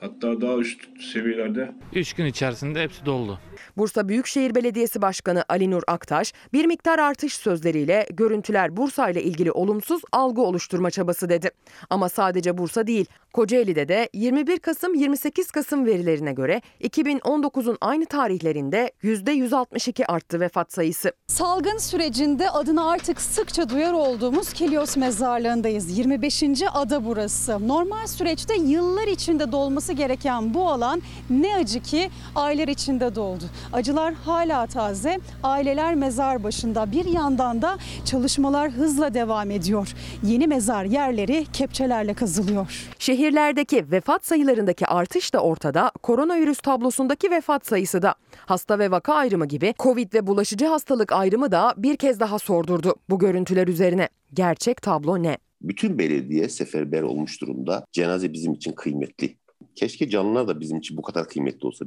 hatta 0.01 0.41
daha 0.41 0.57
üst 0.57 0.81
seviyelerde 1.13 1.71
3 1.93 2.13
gün 2.13 2.25
içerisinde 2.25 2.83
hepsi 2.83 3.05
doldu. 3.05 3.39
Bursa 3.77 4.09
Büyükşehir 4.09 4.55
Belediyesi 4.55 5.01
Başkanı 5.01 5.43
Ali 5.49 5.71
Nur 5.71 5.81
Aktaş 5.87 6.33
bir 6.53 6.65
miktar 6.65 6.99
artış 6.99 7.33
sözleriyle 7.33 8.07
görüntüler 8.13 8.77
Bursa 8.77 9.09
ile 9.09 9.23
ilgili 9.23 9.51
olumsuz 9.51 10.01
algı 10.11 10.41
oluşturma 10.41 10.91
çabası 10.91 11.29
dedi. 11.29 11.51
Ama 11.89 12.09
sadece 12.09 12.57
Bursa 12.57 12.87
değil, 12.87 13.05
Kocaeli'de 13.33 13.87
de 13.87 14.09
21 14.13 14.59
Kasım 14.59 14.93
28 14.93 15.51
Kasım 15.51 15.85
verilerine 15.85 16.33
göre 16.33 16.61
2019'un 16.81 17.77
aynı 17.81 18.05
tarihlerinde 18.05 18.91
%162 19.03 20.05
arttı 20.05 20.39
vefat 20.39 20.73
sayısı. 20.73 21.11
Salgın 21.27 21.77
sürecinde 21.77 22.49
adını 22.49 22.89
artık 22.89 23.21
sıkça 23.21 23.69
duyar 23.69 23.93
olduğumuz 23.93 24.53
Kilios 24.53 24.97
Mezarlığı'ndayız. 24.97 25.97
25. 25.97 26.43
ada 26.73 27.05
burası. 27.05 27.67
Normal 27.67 28.07
süreçte 28.07 28.55
yıllar 28.55 29.07
içinde 29.07 29.51
dolması 29.51 29.90
gereken 29.91 30.53
bu 30.53 30.69
alan 30.69 31.01
ne 31.29 31.55
acı 31.55 31.81
ki 31.81 32.09
aylar 32.35 32.67
içinde 32.67 33.15
doldu. 33.15 33.43
Acılar 33.73 34.13
hala 34.13 34.67
taze. 34.67 35.19
Aileler 35.43 35.95
mezar 35.95 36.43
başında. 36.43 36.91
Bir 36.91 37.05
yandan 37.05 37.61
da 37.61 37.77
çalışmalar 38.05 38.71
hızla 38.71 39.13
devam 39.13 39.51
ediyor. 39.51 39.93
Yeni 40.23 40.47
mezar 40.47 40.85
yerleri 40.85 41.45
kepçelerle 41.53 42.13
kazılıyor. 42.13 42.87
Şehirlerdeki 42.99 43.91
vefat 43.91 44.25
sayılarındaki 44.25 44.87
artış 44.87 45.33
da 45.33 45.39
ortada, 45.39 45.91
koronavirüs 46.03 46.57
tablosundaki 46.57 47.31
vefat 47.31 47.65
sayısı 47.65 48.01
da. 48.01 48.15
Hasta 48.45 48.79
ve 48.79 48.91
vaka 48.91 49.13
ayrımı 49.13 49.45
gibi 49.45 49.73
Covid 49.79 50.13
ve 50.13 50.27
bulaşıcı 50.27 50.65
hastalık 50.65 51.11
ayrımı 51.11 51.51
da 51.51 51.73
bir 51.77 51.97
kez 51.97 52.19
daha 52.19 52.39
sordurdu 52.39 52.95
bu 53.09 53.19
görüntüler 53.19 53.67
üzerine. 53.67 54.09
Gerçek 54.33 54.81
tablo 54.81 55.23
ne? 55.23 55.37
Bütün 55.61 55.99
belediye 55.99 56.49
seferber 56.49 57.01
olmuş 57.01 57.41
durumda. 57.41 57.85
Cenaze 57.91 58.33
bizim 58.33 58.53
için 58.53 58.71
kıymetli. 58.71 59.37
Keşke 59.75 60.09
canlılar 60.09 60.47
da 60.47 60.59
bizim 60.59 60.77
için 60.77 60.97
bu 60.97 61.01
kadar 61.01 61.27
kıymetli 61.29 61.67
olsa. 61.67 61.85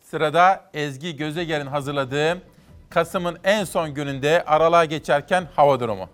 Sırada 0.00 0.70
Ezgi 0.74 1.16
Gözeger'in 1.16 1.66
hazırladığı 1.66 2.42
Kasım'ın 2.90 3.38
en 3.44 3.64
son 3.64 3.94
gününde 3.94 4.44
aralığa 4.44 4.84
geçerken 4.84 5.48
hava 5.56 5.80
durumu. 5.80 6.08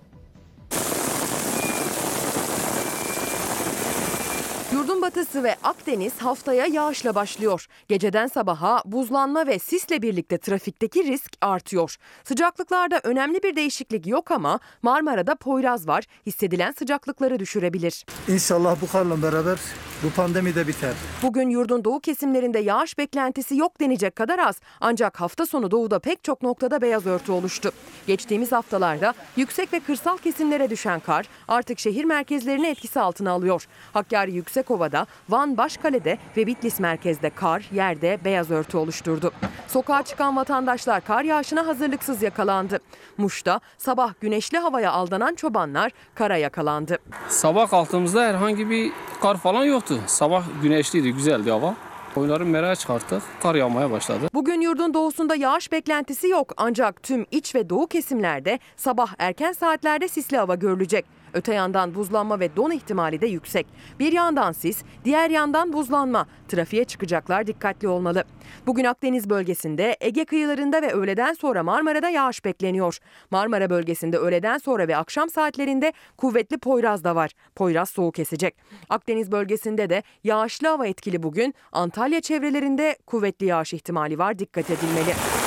Batısı 5.16 5.44
ve 5.44 5.56
Akdeniz 5.62 6.18
haftaya 6.18 6.66
yağışla 6.66 7.14
başlıyor. 7.14 7.66
Geceden 7.88 8.26
sabaha 8.26 8.82
buzlanma 8.84 9.46
ve 9.46 9.58
sisle 9.58 10.02
birlikte 10.02 10.38
trafikteki 10.38 11.04
risk 11.04 11.32
artıyor. 11.40 11.96
Sıcaklıklarda 12.24 13.00
önemli 13.02 13.42
bir 13.42 13.56
değişiklik 13.56 14.06
yok 14.06 14.30
ama 14.30 14.60
Marmara'da 14.82 15.34
Poyraz 15.34 15.88
var. 15.88 16.04
Hissedilen 16.26 16.72
sıcaklıkları 16.72 17.38
düşürebilir. 17.38 18.06
İnşallah 18.28 18.76
bu 18.82 18.86
karla 18.92 19.22
beraber 19.22 19.58
bu 20.04 20.10
pandemi 20.10 20.54
de 20.54 20.68
biter. 20.68 20.92
Bugün 21.22 21.50
yurdun 21.50 21.84
doğu 21.84 22.00
kesimlerinde 22.00 22.58
yağış 22.58 22.98
beklentisi 22.98 23.56
yok 23.56 23.80
denecek 23.80 24.16
kadar 24.16 24.38
az. 24.38 24.60
Ancak 24.80 25.20
hafta 25.20 25.46
sonu 25.46 25.70
doğuda 25.70 25.98
pek 25.98 26.24
çok 26.24 26.42
noktada 26.42 26.82
beyaz 26.82 27.06
örtü 27.06 27.32
oluştu. 27.32 27.72
Geçtiğimiz 28.06 28.52
haftalarda 28.52 29.14
yüksek 29.36 29.72
ve 29.72 29.80
kırsal 29.80 30.16
kesimlere 30.16 30.70
düşen 30.70 31.00
kar 31.00 31.28
artık 31.48 31.78
şehir 31.78 32.04
merkezlerini 32.04 32.66
etkisi 32.66 33.00
altına 33.00 33.30
alıyor. 33.30 33.66
Hakkari 33.92 34.32
Yüksekova'da, 34.32 35.05
Van 35.28 35.56
Başkale'de 35.56 36.18
ve 36.36 36.46
Bitlis 36.46 36.80
merkezde 36.80 37.30
kar, 37.30 37.68
yerde 37.72 38.18
beyaz 38.24 38.50
örtü 38.50 38.76
oluşturdu. 38.76 39.32
Sokağa 39.68 40.02
çıkan 40.02 40.36
vatandaşlar 40.36 41.04
kar 41.04 41.24
yağışına 41.24 41.66
hazırlıksız 41.66 42.22
yakalandı. 42.22 42.78
Muş'ta 43.18 43.60
sabah 43.78 44.12
güneşli 44.20 44.58
havaya 44.58 44.92
aldanan 44.92 45.34
çobanlar 45.34 45.92
kara 46.14 46.36
yakalandı. 46.36 46.98
Sabah 47.28 47.70
kalktığımızda 47.70 48.22
herhangi 48.22 48.70
bir 48.70 48.92
kar 49.22 49.36
falan 49.36 49.64
yoktu. 49.64 50.00
Sabah 50.06 50.44
güneşliydi, 50.62 51.12
güzeldi 51.12 51.50
hava. 51.50 51.74
Koyunları 52.14 52.46
meraya 52.46 52.76
çıkarttık, 52.76 53.22
kar 53.42 53.54
yağmaya 53.54 53.90
başladı. 53.90 54.28
Bugün 54.34 54.60
yurdun 54.60 54.94
doğusunda 54.94 55.34
yağış 55.34 55.72
beklentisi 55.72 56.28
yok 56.28 56.52
ancak 56.56 57.02
tüm 57.02 57.26
iç 57.30 57.54
ve 57.54 57.70
doğu 57.70 57.86
kesimlerde 57.86 58.58
sabah 58.76 59.14
erken 59.18 59.52
saatlerde 59.52 60.08
sisli 60.08 60.36
hava 60.36 60.54
görülecek. 60.54 61.04
Öte 61.36 61.54
yandan 61.54 61.94
buzlanma 61.94 62.40
ve 62.40 62.56
don 62.56 62.70
ihtimali 62.70 63.20
de 63.20 63.26
yüksek. 63.26 63.66
Bir 63.98 64.12
yandan 64.12 64.52
sis, 64.52 64.82
diğer 65.04 65.30
yandan 65.30 65.72
buzlanma. 65.72 66.26
Trafiğe 66.48 66.84
çıkacaklar 66.84 67.46
dikkatli 67.46 67.88
olmalı. 67.88 68.24
Bugün 68.66 68.84
Akdeniz 68.84 69.30
bölgesinde, 69.30 69.96
Ege 70.00 70.24
kıyılarında 70.24 70.82
ve 70.82 70.92
öğleden 70.92 71.32
sonra 71.34 71.62
Marmara'da 71.62 72.08
yağış 72.08 72.44
bekleniyor. 72.44 72.98
Marmara 73.30 73.70
bölgesinde 73.70 74.18
öğleden 74.18 74.58
sonra 74.58 74.88
ve 74.88 74.96
akşam 74.96 75.30
saatlerinde 75.30 75.92
kuvvetli 76.16 76.58
Poyraz 76.58 77.04
da 77.04 77.14
var. 77.14 77.30
Poyraz 77.54 77.90
soğuk 77.90 78.18
esecek. 78.18 78.56
Akdeniz 78.88 79.32
bölgesinde 79.32 79.90
de 79.90 80.02
yağışlı 80.24 80.68
hava 80.68 80.86
etkili 80.86 81.22
bugün. 81.22 81.54
Antalya 81.72 82.20
çevrelerinde 82.20 82.96
kuvvetli 83.06 83.46
yağış 83.46 83.74
ihtimali 83.74 84.18
var. 84.18 84.38
Dikkat 84.38 84.70
edilmeli. 84.70 85.45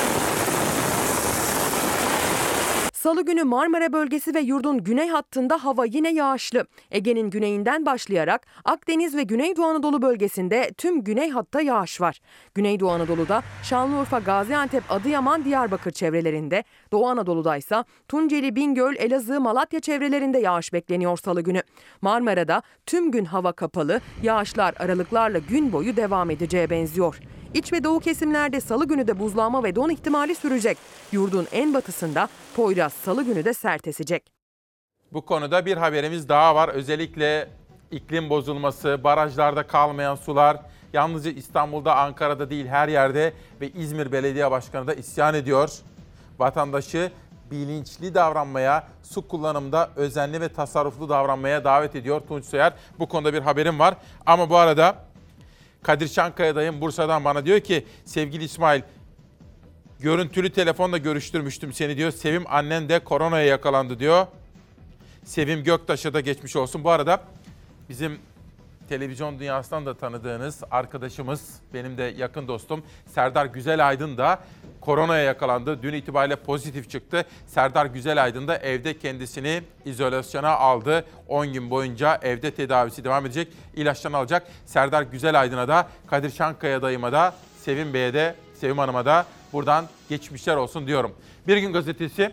Salı 2.99 3.25
günü 3.25 3.43
Marmara 3.43 3.93
bölgesi 3.93 4.33
ve 4.35 4.39
yurdun 4.39 4.83
güney 4.83 5.09
hattında 5.09 5.63
hava 5.65 5.85
yine 5.85 6.13
yağışlı. 6.13 6.65
Ege'nin 6.91 7.29
güneyinden 7.29 7.85
başlayarak 7.85 8.47
Akdeniz 8.65 9.15
ve 9.15 9.23
Güneydoğu 9.23 9.65
Anadolu 9.65 10.01
bölgesinde 10.01 10.71
tüm 10.77 11.03
güney 11.03 11.29
hatta 11.29 11.61
yağış 11.61 12.01
var. 12.01 12.19
Güneydoğu 12.55 12.91
Anadolu'da 12.91 13.43
Şanlıurfa, 13.63 14.19
Gaziantep, 14.19 14.83
Adıyaman, 14.89 15.45
Diyarbakır 15.45 15.91
çevrelerinde, 15.91 16.63
Doğu 16.91 17.07
Anadolu'da 17.07 17.57
ise 17.57 17.83
Tunceli, 18.07 18.55
Bingöl, 18.55 18.95
Elazığ, 18.95 19.41
Malatya 19.41 19.79
çevrelerinde 19.79 20.39
yağış 20.39 20.73
bekleniyor 20.73 21.17
salı 21.17 21.41
günü. 21.41 21.61
Marmara'da 22.01 22.61
tüm 22.85 23.11
gün 23.11 23.25
hava 23.25 23.51
kapalı, 23.51 24.01
yağışlar 24.23 24.73
aralıklarla 24.79 25.39
gün 25.39 25.73
boyu 25.73 25.95
devam 25.95 26.29
edeceğe 26.29 26.69
benziyor. 26.69 27.19
İç 27.53 27.73
ve 27.73 27.83
doğu 27.83 27.99
kesimlerde 27.99 28.61
salı 28.61 28.87
günü 28.87 29.07
de 29.07 29.19
buzlanma 29.19 29.63
ve 29.63 29.75
don 29.75 29.89
ihtimali 29.89 30.35
sürecek. 30.35 30.77
Yurdun 31.11 31.47
en 31.51 31.73
batısında 31.73 32.29
Poyraz 32.55 32.93
salı 32.93 33.23
günü 33.23 33.45
de 33.45 33.53
sert 33.53 33.87
esecek. 33.87 34.31
Bu 35.13 35.25
konuda 35.25 35.65
bir 35.65 35.77
haberimiz 35.77 36.29
daha 36.29 36.55
var. 36.55 36.69
Özellikle 36.69 37.49
iklim 37.91 38.29
bozulması, 38.29 39.03
barajlarda 39.03 39.67
kalmayan 39.67 40.15
sular 40.15 40.57
yalnızca 40.93 41.31
İstanbul'da, 41.31 41.95
Ankara'da 41.95 42.49
değil 42.49 42.67
her 42.67 42.87
yerde 42.87 43.33
ve 43.61 43.69
İzmir 43.69 44.11
Belediye 44.11 44.51
Başkanı 44.51 44.87
da 44.87 44.93
isyan 44.93 45.33
ediyor. 45.35 45.69
Vatandaşı 46.39 47.11
bilinçli 47.51 48.13
davranmaya, 48.13 48.87
su 49.03 49.27
kullanımında 49.27 49.89
özenli 49.95 50.41
ve 50.41 50.49
tasarruflu 50.49 51.09
davranmaya 51.09 51.63
davet 51.63 51.95
ediyor 51.95 52.21
Tunç 52.27 52.45
Soyer. 52.45 52.73
Bu 52.99 53.07
konuda 53.07 53.33
bir 53.33 53.41
haberim 53.41 53.79
var. 53.79 53.95
Ama 54.25 54.49
bu 54.49 54.57
arada 54.57 54.95
Kadir 55.83 56.07
Çankaya'dayım 56.07 56.81
Bursa'dan 56.81 57.25
bana 57.25 57.45
diyor 57.45 57.59
ki 57.59 57.85
sevgili 58.05 58.43
İsmail 58.43 58.81
görüntülü 59.99 60.49
telefonla 60.49 60.97
görüştürmüştüm 60.97 61.73
seni 61.73 61.97
diyor. 61.97 62.11
Sevim 62.11 62.43
annen 62.47 62.89
de 62.89 62.99
koronaya 62.99 63.45
yakalandı 63.45 63.99
diyor. 63.99 64.27
Sevim 65.25 65.63
Göktaş'a 65.63 66.13
da 66.13 66.19
geçmiş 66.19 66.55
olsun. 66.55 66.83
Bu 66.83 66.89
arada 66.89 67.21
bizim 67.89 68.19
televizyon 68.89 69.39
dünyasından 69.39 69.85
da 69.85 69.93
tanıdığınız 69.97 70.63
arkadaşımız, 70.71 71.59
benim 71.73 71.97
de 71.97 72.03
yakın 72.03 72.47
dostum 72.47 72.83
Serdar 73.05 73.45
Güzelaydın 73.45 74.17
da 74.17 74.39
koronaya 74.81 75.23
yakalandı. 75.23 75.83
Dün 75.83 75.93
itibariyle 75.93 76.35
pozitif 76.35 76.89
çıktı. 76.89 77.25
Serdar 77.47 77.85
Güzelaydın 77.85 78.47
da 78.47 78.57
evde 78.57 78.99
kendisini 78.99 79.61
izolasyona 79.85 80.49
aldı. 80.49 81.05
10 81.27 81.53
gün 81.53 81.69
boyunca 81.69 82.19
evde 82.21 82.51
tedavisi 82.51 83.03
devam 83.03 83.25
edecek. 83.25 83.47
İlaçlarını 83.75 84.17
alacak. 84.17 84.47
Serdar 84.65 85.01
Güzelaydın'a 85.01 85.67
da, 85.67 85.87
Kadir 86.07 86.31
Şankaya 86.31 86.81
dayıma 86.81 87.11
da, 87.11 87.35
Sevim 87.57 87.93
Bey'e 87.93 88.13
de, 88.13 88.35
Sevim 88.53 88.77
Hanım'a 88.77 89.05
da 89.05 89.25
buradan 89.53 89.85
geçmişler 90.09 90.55
olsun 90.55 90.87
diyorum. 90.87 91.15
Bir 91.47 91.57
gün 91.57 91.73
gazetesi 91.73 92.31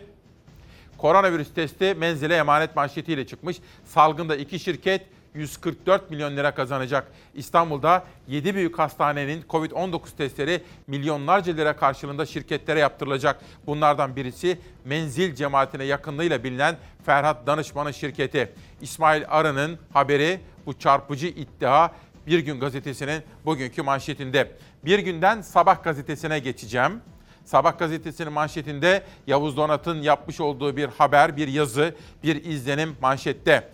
Koronavirüs 0.97 1.53
testi 1.53 1.95
menzile 1.97 2.35
emanet 2.35 2.75
manşetiyle 2.75 3.27
çıkmış. 3.27 3.57
Salgında 3.85 4.35
iki 4.35 4.59
şirket 4.59 5.01
144 5.37 6.11
milyon 6.11 6.37
lira 6.37 6.55
kazanacak. 6.55 7.07
İstanbul'da 7.33 8.03
7 8.27 8.55
büyük 8.55 8.79
hastanenin 8.79 9.41
Covid-19 9.49 9.99
testleri 10.17 10.61
milyonlarca 10.87 11.53
lira 11.53 11.75
karşılığında 11.75 12.25
şirketlere 12.25 12.79
yaptırılacak. 12.79 13.41
Bunlardan 13.65 14.15
birisi 14.15 14.59
menzil 14.85 15.35
cemaatine 15.35 15.83
yakınlığıyla 15.83 16.43
bilinen 16.43 16.77
Ferhat 17.05 17.47
Danışman'ın 17.47 17.91
şirketi. 17.91 18.53
İsmail 18.81 19.23
Arı'nın 19.27 19.79
haberi 19.93 20.39
bu 20.65 20.79
çarpıcı 20.79 21.27
iddia 21.27 21.89
Bir 22.27 22.39
Gün 22.39 22.59
Gazetesi'nin 22.59 23.23
bugünkü 23.45 23.81
manşetinde. 23.81 24.51
Bir 24.85 24.99
günden 24.99 25.41
Sabah 25.41 25.83
gazetesine 25.83 26.39
geçeceğim. 26.39 27.01
Sabah 27.45 27.79
gazetesinin 27.79 28.33
manşetinde 28.33 29.03
Yavuz 29.27 29.57
Donat'ın 29.57 30.01
yapmış 30.01 30.41
olduğu 30.41 30.77
bir 30.77 30.87
haber, 30.87 31.37
bir 31.37 31.47
yazı, 31.47 31.95
bir 32.23 32.45
izlenim 32.45 32.95
manşette. 33.01 33.69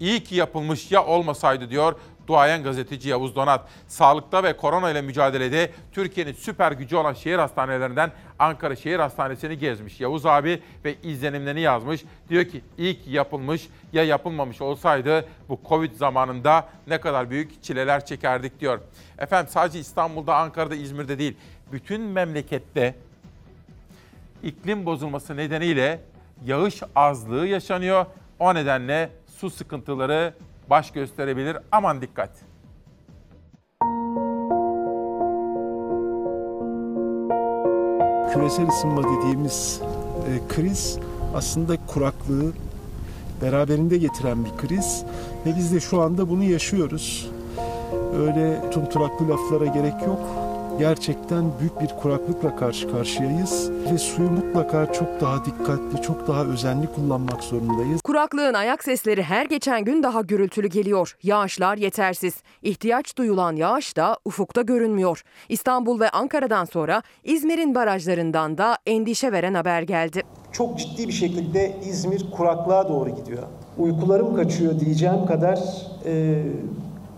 İyi 0.00 0.24
ki 0.24 0.34
yapılmış 0.34 0.92
ya 0.92 1.04
olmasaydı 1.04 1.70
diyor 1.70 1.94
duayen 2.28 2.62
gazeteci 2.62 3.08
Yavuz 3.08 3.36
Donat. 3.36 3.68
Sağlıkta 3.88 4.42
ve 4.42 4.56
korona 4.56 4.90
ile 4.90 5.02
mücadelede 5.02 5.70
Türkiye'nin 5.92 6.32
süper 6.32 6.72
gücü 6.72 6.96
olan 6.96 7.12
şehir 7.12 7.38
hastanelerinden 7.38 8.12
Ankara 8.38 8.76
Şehir 8.76 8.98
Hastanesi'ni 8.98 9.58
gezmiş. 9.58 10.00
Yavuz 10.00 10.26
abi 10.26 10.62
ve 10.84 10.94
izlenimlerini 11.02 11.60
yazmış. 11.60 12.04
Diyor 12.28 12.44
ki 12.44 12.60
iyi 12.78 13.00
ki 13.00 13.10
yapılmış 13.10 13.68
ya 13.92 14.04
yapılmamış 14.04 14.60
olsaydı 14.60 15.28
bu 15.48 15.60
Covid 15.68 15.96
zamanında 15.96 16.68
ne 16.86 17.00
kadar 17.00 17.30
büyük 17.30 17.62
çileler 17.62 18.06
çekerdik 18.06 18.60
diyor. 18.60 18.80
Efendim 19.18 19.50
sadece 19.52 19.78
İstanbul'da, 19.78 20.36
Ankara'da, 20.36 20.74
İzmir'de 20.74 21.18
değil 21.18 21.36
bütün 21.72 22.00
memlekette 22.00 22.94
iklim 24.42 24.86
bozulması 24.86 25.36
nedeniyle 25.36 26.00
yağış 26.44 26.82
azlığı 26.96 27.46
yaşanıyor. 27.46 28.06
O 28.38 28.54
nedenle 28.54 29.10
su 29.38 29.50
sıkıntıları 29.50 30.34
baş 30.70 30.90
gösterebilir. 30.90 31.56
Aman 31.72 32.00
dikkat. 32.00 32.30
Küresel 38.32 38.68
ısınma 38.68 39.02
dediğimiz 39.02 39.80
e, 40.28 40.48
kriz 40.48 40.98
aslında 41.34 41.76
kuraklığı 41.86 42.52
beraberinde 43.42 43.98
getiren 43.98 44.44
bir 44.44 44.56
kriz 44.56 45.04
ve 45.46 45.56
biz 45.56 45.72
de 45.72 45.80
şu 45.80 46.00
anda 46.00 46.30
bunu 46.30 46.44
yaşıyoruz. 46.44 47.30
Öyle 48.16 48.70
tumturaklı 48.70 49.28
laflara 49.28 49.66
gerek 49.66 50.02
yok. 50.06 50.43
Gerçekten 50.78 51.44
büyük 51.60 51.80
bir 51.80 51.88
kuraklıkla 52.02 52.56
karşı 52.56 52.90
karşıyayız 52.90 53.70
ve 53.92 53.98
suyu 53.98 54.30
mutlaka 54.30 54.92
çok 54.92 55.20
daha 55.20 55.44
dikkatli, 55.44 56.02
çok 56.02 56.28
daha 56.28 56.44
özenli 56.44 56.86
kullanmak 56.86 57.42
zorundayız. 57.44 58.02
Kuraklığın 58.02 58.54
ayak 58.54 58.84
sesleri 58.84 59.22
her 59.22 59.46
geçen 59.46 59.84
gün 59.84 60.02
daha 60.02 60.20
gürültülü 60.20 60.66
geliyor. 60.66 61.16
Yağışlar 61.22 61.76
yetersiz. 61.76 62.34
İhtiyaç 62.62 63.18
duyulan 63.18 63.56
yağış 63.56 63.96
da 63.96 64.18
ufukta 64.24 64.62
görünmüyor. 64.62 65.22
İstanbul 65.48 66.00
ve 66.00 66.10
Ankara'dan 66.10 66.64
sonra 66.64 67.02
İzmir'in 67.24 67.74
barajlarından 67.74 68.58
da 68.58 68.78
endişe 68.86 69.32
veren 69.32 69.54
haber 69.54 69.82
geldi. 69.82 70.22
Çok 70.52 70.78
ciddi 70.78 71.08
bir 71.08 71.12
şekilde 71.12 71.76
İzmir 71.84 72.30
kuraklığa 72.30 72.88
doğru 72.88 73.10
gidiyor. 73.10 73.42
Uykularım 73.78 74.36
kaçıyor 74.36 74.80
diyeceğim 74.80 75.26
kadar 75.26 75.58
e, 76.04 76.42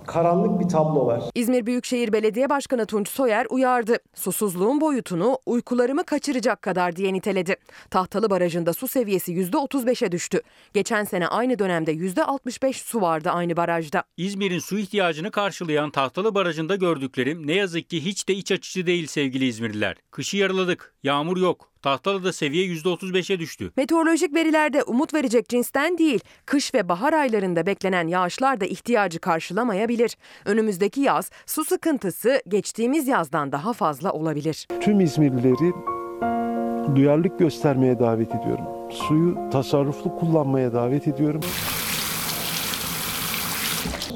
karanlık 0.07 0.61
bir 0.61 0.69
tablo 0.69 1.07
var. 1.07 1.23
İzmir 1.35 1.67
Büyükşehir 1.67 2.13
Belediye 2.13 2.51
Başkanı 2.51 2.87
Tunç 2.87 3.09
Soyer 3.09 3.47
uyardı. 3.51 3.99
Susuzluğun 4.15 4.81
boyutunu 4.81 5.39
uykularımı 5.47 6.05
kaçıracak 6.05 6.63
kadar 6.63 6.97
diye 6.97 7.13
niteledi. 7.13 7.57
Tahtalı 7.91 8.31
Barajı'nda 8.31 8.73
su 8.73 8.89
seviyesi 8.89 9.33
%35'e 9.33 10.13
düştü. 10.13 10.41
Geçen 10.75 11.05
sene 11.05 11.27
aynı 11.29 11.59
dönemde 11.59 11.93
%65 11.93 12.73
su 12.73 13.01
vardı 13.01 13.31
aynı 13.31 13.57
barajda. 13.57 14.03
İzmir'in 14.17 14.59
su 14.59 14.79
ihtiyacını 14.79 15.31
karşılayan 15.31 15.91
Tahtalı 15.91 16.35
Barajı'nda 16.35 16.77
gördüklerim 16.77 17.47
ne 17.47 17.55
yazık 17.55 17.91
ki 17.91 18.05
hiç 18.05 18.29
de 18.29 18.35
iç 18.35 18.53
açıcı 18.53 18.87
değil 18.87 19.07
sevgili 19.07 19.47
İzmirliler. 19.47 19.97
Kışı 20.11 20.37
yarıladık, 20.37 20.95
yağmur 21.03 21.37
yok. 21.37 21.71
Tahtalı'da 21.87 22.33
seviye 22.33 22.67
%35'e 22.67 23.39
düştü. 23.39 23.73
Meteorolojik 23.77 24.35
verilerde 24.35 24.83
umut 24.83 25.15
verecek 25.15 25.49
cinsten 25.49 25.99
değil, 25.99 26.21
kış 26.47 26.75
ve 26.75 26.89
bahar 26.89 27.13
aylarında 27.13 27.67
beklenen 27.67 28.09
yağışlar 28.09 28.61
da 28.61 28.65
ihtiyacı 28.65 29.19
karşılamayabilir. 29.19 30.17
Önümüzdeki 30.45 31.01
yaz 31.01 31.31
su 31.47 31.65
sıkıntısı 31.65 32.43
geçtiğimiz 32.49 33.09
yazdan 33.09 33.53
daha 33.53 33.73
fazla 33.73 34.13
olabilir. 34.13 34.69
Tüm 34.81 35.01
İzmirlileri 35.01 35.73
duyarlılık 36.97 37.39
göstermeye 37.39 37.99
davet 37.99 38.35
ediyorum. 38.35 38.65
Suyu 38.91 39.39
tasarruflu 39.53 40.17
kullanmaya 40.17 40.73
davet 40.73 41.09
ediyorum. 41.09 41.41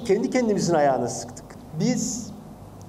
Kendi 0.07 0.31
kendimizin 0.31 0.75
ayağına 0.75 1.09
sıktık. 1.09 1.45
Biz 1.81 2.31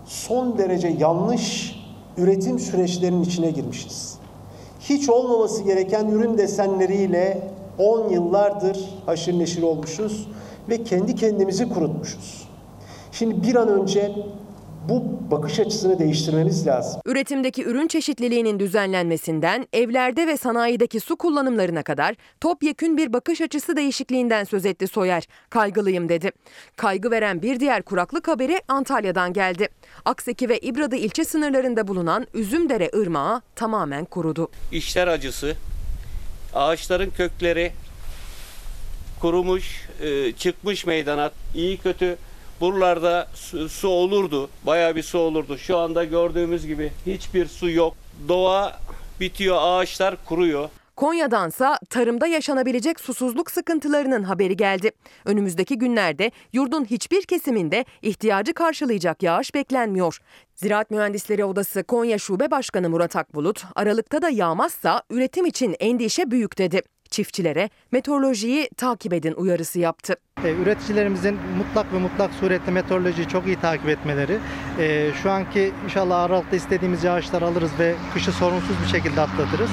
son 0.05 0.57
derece 0.57 0.87
yanlış 0.87 1.75
üretim 2.17 2.59
süreçlerinin 2.59 3.23
içine 3.23 3.51
girmişiz. 3.51 4.20
Hiç 4.81 5.09
olmaması 5.09 5.63
gereken 5.63 6.07
ürün 6.07 6.37
desenleriyle 6.37 7.47
10 7.77 8.09
yıllardır 8.09 8.89
haşır 9.05 9.39
neşir 9.39 9.61
olmuşuz 9.61 10.27
ve 10.69 10.83
kendi 10.83 11.15
kendimizi 11.15 11.69
kurutmuşuz. 11.69 12.47
Şimdi 13.11 13.43
bir 13.43 13.55
an 13.55 13.67
önce 13.67 14.11
bu 14.89 15.21
bakış 15.31 15.59
açısını 15.59 15.99
değiştirmemiz 15.99 16.67
lazım. 16.67 17.01
Üretimdeki 17.05 17.63
ürün 17.63 17.87
çeşitliliğinin 17.87 18.59
düzenlenmesinden 18.59 19.67
evlerde 19.73 20.27
ve 20.27 20.37
sanayideki 20.37 20.99
su 20.99 21.15
kullanımlarına 21.15 21.83
kadar 21.83 22.15
topyekün 22.41 22.97
bir 22.97 23.13
bakış 23.13 23.41
açısı 23.41 23.75
değişikliğinden 23.75 24.43
söz 24.43 24.65
etti 24.65 24.87
Soyer. 24.87 25.23
Kaygılıyım 25.49 26.09
dedi. 26.09 26.31
Kaygı 26.75 27.11
veren 27.11 27.41
bir 27.41 27.59
diğer 27.59 27.81
kuraklık 27.81 28.27
haberi 28.27 28.61
Antalya'dan 28.67 29.33
geldi. 29.33 29.69
Akseki 30.05 30.49
ve 30.49 30.59
İbradı 30.59 30.95
ilçe 30.95 31.25
sınırlarında 31.25 31.87
bulunan 31.87 32.27
Üzümdere 32.33 32.89
Irmağı 32.93 33.41
tamamen 33.55 34.05
kurudu. 34.05 34.49
İşler 34.71 35.07
acısı, 35.07 35.55
ağaçların 36.53 37.09
kökleri 37.09 37.71
kurumuş, 39.21 39.89
e, 40.01 40.31
çıkmış 40.31 40.85
meydana. 40.85 41.31
İyi 41.55 41.77
kötü 41.77 42.17
buralarda 42.61 43.27
su, 43.33 43.69
su 43.69 43.87
olurdu, 43.87 44.49
bayağı 44.63 44.95
bir 44.95 45.03
su 45.03 45.19
olurdu. 45.19 45.57
Şu 45.57 45.77
anda 45.77 46.03
gördüğümüz 46.03 46.67
gibi 46.67 46.91
hiçbir 47.05 47.45
su 47.47 47.69
yok. 47.69 47.95
Doğa 48.27 48.79
bitiyor, 49.19 49.57
ağaçlar 49.59 50.15
kuruyor. 50.25 50.69
Konya'dansa 50.95 51.79
tarımda 51.89 52.27
yaşanabilecek 52.27 52.99
susuzluk 52.99 53.51
sıkıntılarının 53.51 54.23
haberi 54.23 54.57
geldi. 54.57 54.91
Önümüzdeki 55.25 55.77
günlerde 55.77 56.31
yurdun 56.53 56.85
hiçbir 56.85 57.21
kesiminde 57.21 57.85
ihtiyacı 58.01 58.53
karşılayacak 58.53 59.23
yağış 59.23 59.55
beklenmiyor. 59.55 60.17
Ziraat 60.55 60.91
Mühendisleri 60.91 61.45
Odası 61.45 61.83
Konya 61.83 62.17
Şube 62.17 62.51
Başkanı 62.51 62.89
Murat 62.89 63.15
Akbulut, 63.15 63.63
Aralık'ta 63.75 64.21
da 64.21 64.29
yağmazsa 64.29 65.03
üretim 65.09 65.45
için 65.45 65.75
endişe 65.79 66.31
büyük 66.31 66.57
dedi. 66.57 66.81
Çiftçilere 67.11 67.69
meteorolojiyi 67.91 68.69
takip 68.77 69.13
edin 69.13 69.33
uyarısı 69.33 69.79
yaptı. 69.79 70.15
E, 70.43 70.51
Üreticilerimizin 70.51 71.35
mutlak 71.57 71.93
ve 71.93 71.97
mutlak 71.97 72.33
surette 72.33 72.71
meteorolojiyi 72.71 73.27
çok 73.27 73.47
iyi 73.47 73.59
takip 73.59 73.89
etmeleri. 73.89 74.39
e, 74.79 75.11
Şu 75.23 75.31
anki 75.31 75.73
inşallah 75.85 76.23
Aralık'ta 76.23 76.55
istediğimiz 76.55 77.03
yağışlar 77.03 77.41
alırız 77.41 77.71
ve 77.79 77.95
kışı 78.13 78.31
sorunsuz 78.31 78.75
bir 78.83 78.87
şekilde 78.89 79.21
atlatırız. 79.21 79.69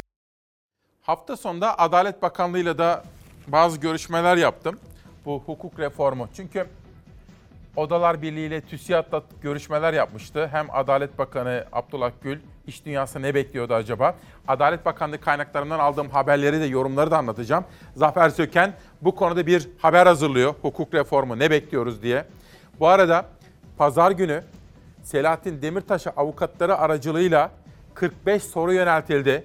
Hafta 1.02 1.36
sonunda 1.36 1.78
Adalet 1.78 2.22
Bakanlığı'yla 2.22 2.78
da 2.78 3.04
bazı 3.48 3.80
görüşmeler 3.80 4.36
yaptım. 4.36 4.78
Bu 5.26 5.42
hukuk 5.46 5.78
reformu. 5.80 6.28
Çünkü 6.36 6.66
Odalar 7.78 8.22
Birliği 8.22 8.46
ile 8.46 8.60
TÜSİAD'la 8.60 9.22
görüşmeler 9.42 9.92
yapmıştı. 9.92 10.48
Hem 10.52 10.66
Adalet 10.72 11.18
Bakanı 11.18 11.64
Abdullah 11.72 12.10
Gül, 12.22 12.38
iş 12.66 12.84
dünyası 12.84 13.22
ne 13.22 13.34
bekliyordu 13.34 13.74
acaba? 13.74 14.14
Adalet 14.48 14.84
Bakanlığı 14.84 15.20
kaynaklarından 15.20 15.78
aldığım 15.78 16.10
haberleri 16.10 16.60
de 16.60 16.64
yorumları 16.64 17.10
da 17.10 17.18
anlatacağım. 17.18 17.64
Zafer 17.96 18.28
Söken 18.28 18.72
bu 19.02 19.14
konuda 19.14 19.46
bir 19.46 19.68
haber 19.78 20.06
hazırlıyor. 20.06 20.54
Hukuk 20.62 20.94
reformu 20.94 21.38
ne 21.38 21.50
bekliyoruz 21.50 22.02
diye. 22.02 22.24
Bu 22.80 22.88
arada 22.88 23.26
pazar 23.76 24.10
günü 24.10 24.42
Selahattin 25.02 25.62
Demirtaş'a 25.62 26.10
avukatları 26.10 26.76
aracılığıyla 26.76 27.50
45 27.94 28.42
soru 28.42 28.72
yöneltildi. 28.72 29.44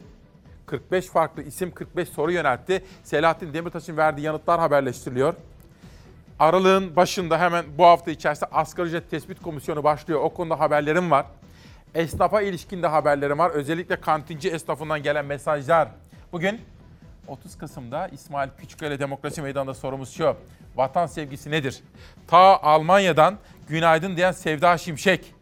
45 0.65 1.07
farklı 1.07 1.43
isim 1.43 1.71
45 1.71 2.09
soru 2.09 2.31
yöneltti. 2.31 2.83
Selahattin 3.03 3.53
Demirtaş'ın 3.53 3.97
verdiği 3.97 4.21
yanıtlar 4.21 4.59
haberleştiriliyor. 4.59 5.33
Aralığın 6.39 6.95
başında 6.95 7.39
hemen 7.39 7.65
bu 7.77 7.85
hafta 7.85 8.11
içerisinde 8.11 8.49
asgari 8.51 8.87
ücret 8.87 9.11
tespit 9.11 9.41
komisyonu 9.41 9.83
başlıyor. 9.83 10.21
O 10.23 10.29
konuda 10.29 10.59
haberlerim 10.59 11.11
var. 11.11 11.25
Esnafa 11.95 12.41
ilişkin 12.41 12.83
de 12.83 12.87
haberlerim 12.87 13.37
var. 13.37 13.49
Özellikle 13.49 13.95
kantinci 13.95 14.49
esnafından 14.49 15.03
gelen 15.03 15.25
mesajlar. 15.25 15.87
Bugün 16.31 16.61
30 17.27 17.57
Kasım'da 17.57 18.07
İsmail 18.07 18.49
Küçüköy'le 18.57 18.99
Demokrasi 18.99 19.41
Meydanı'nda 19.41 19.73
sorumuz 19.73 20.13
şu. 20.13 20.35
Vatan 20.75 21.05
sevgisi 21.05 21.51
nedir? 21.51 21.79
Ta 22.27 22.37
Almanya'dan 22.61 23.37
günaydın 23.67 24.17
diyen 24.17 24.31
Sevda 24.31 24.77
Şimşek. 24.77 25.33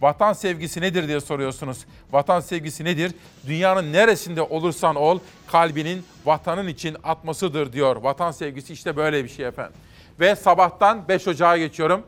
Vatan 0.00 0.32
sevgisi 0.32 0.80
nedir 0.80 1.08
diye 1.08 1.20
soruyorsunuz. 1.20 1.84
Vatan 2.12 2.40
sevgisi 2.40 2.84
nedir? 2.84 3.12
Dünyanın 3.46 3.92
neresinde 3.92 4.42
olursan 4.42 4.96
ol 4.96 5.18
kalbinin 5.46 6.04
vatanın 6.24 6.66
için 6.68 6.96
atmasıdır 7.04 7.72
diyor. 7.72 7.96
Vatan 7.96 8.30
sevgisi 8.30 8.72
işte 8.72 8.96
böyle 8.96 9.24
bir 9.24 9.28
şey 9.28 9.46
efendim. 9.46 9.74
Ve 10.20 10.36
sabahtan 10.36 11.08
5 11.08 11.28
Ocağı 11.28 11.58
geçiyorum. 11.58 12.02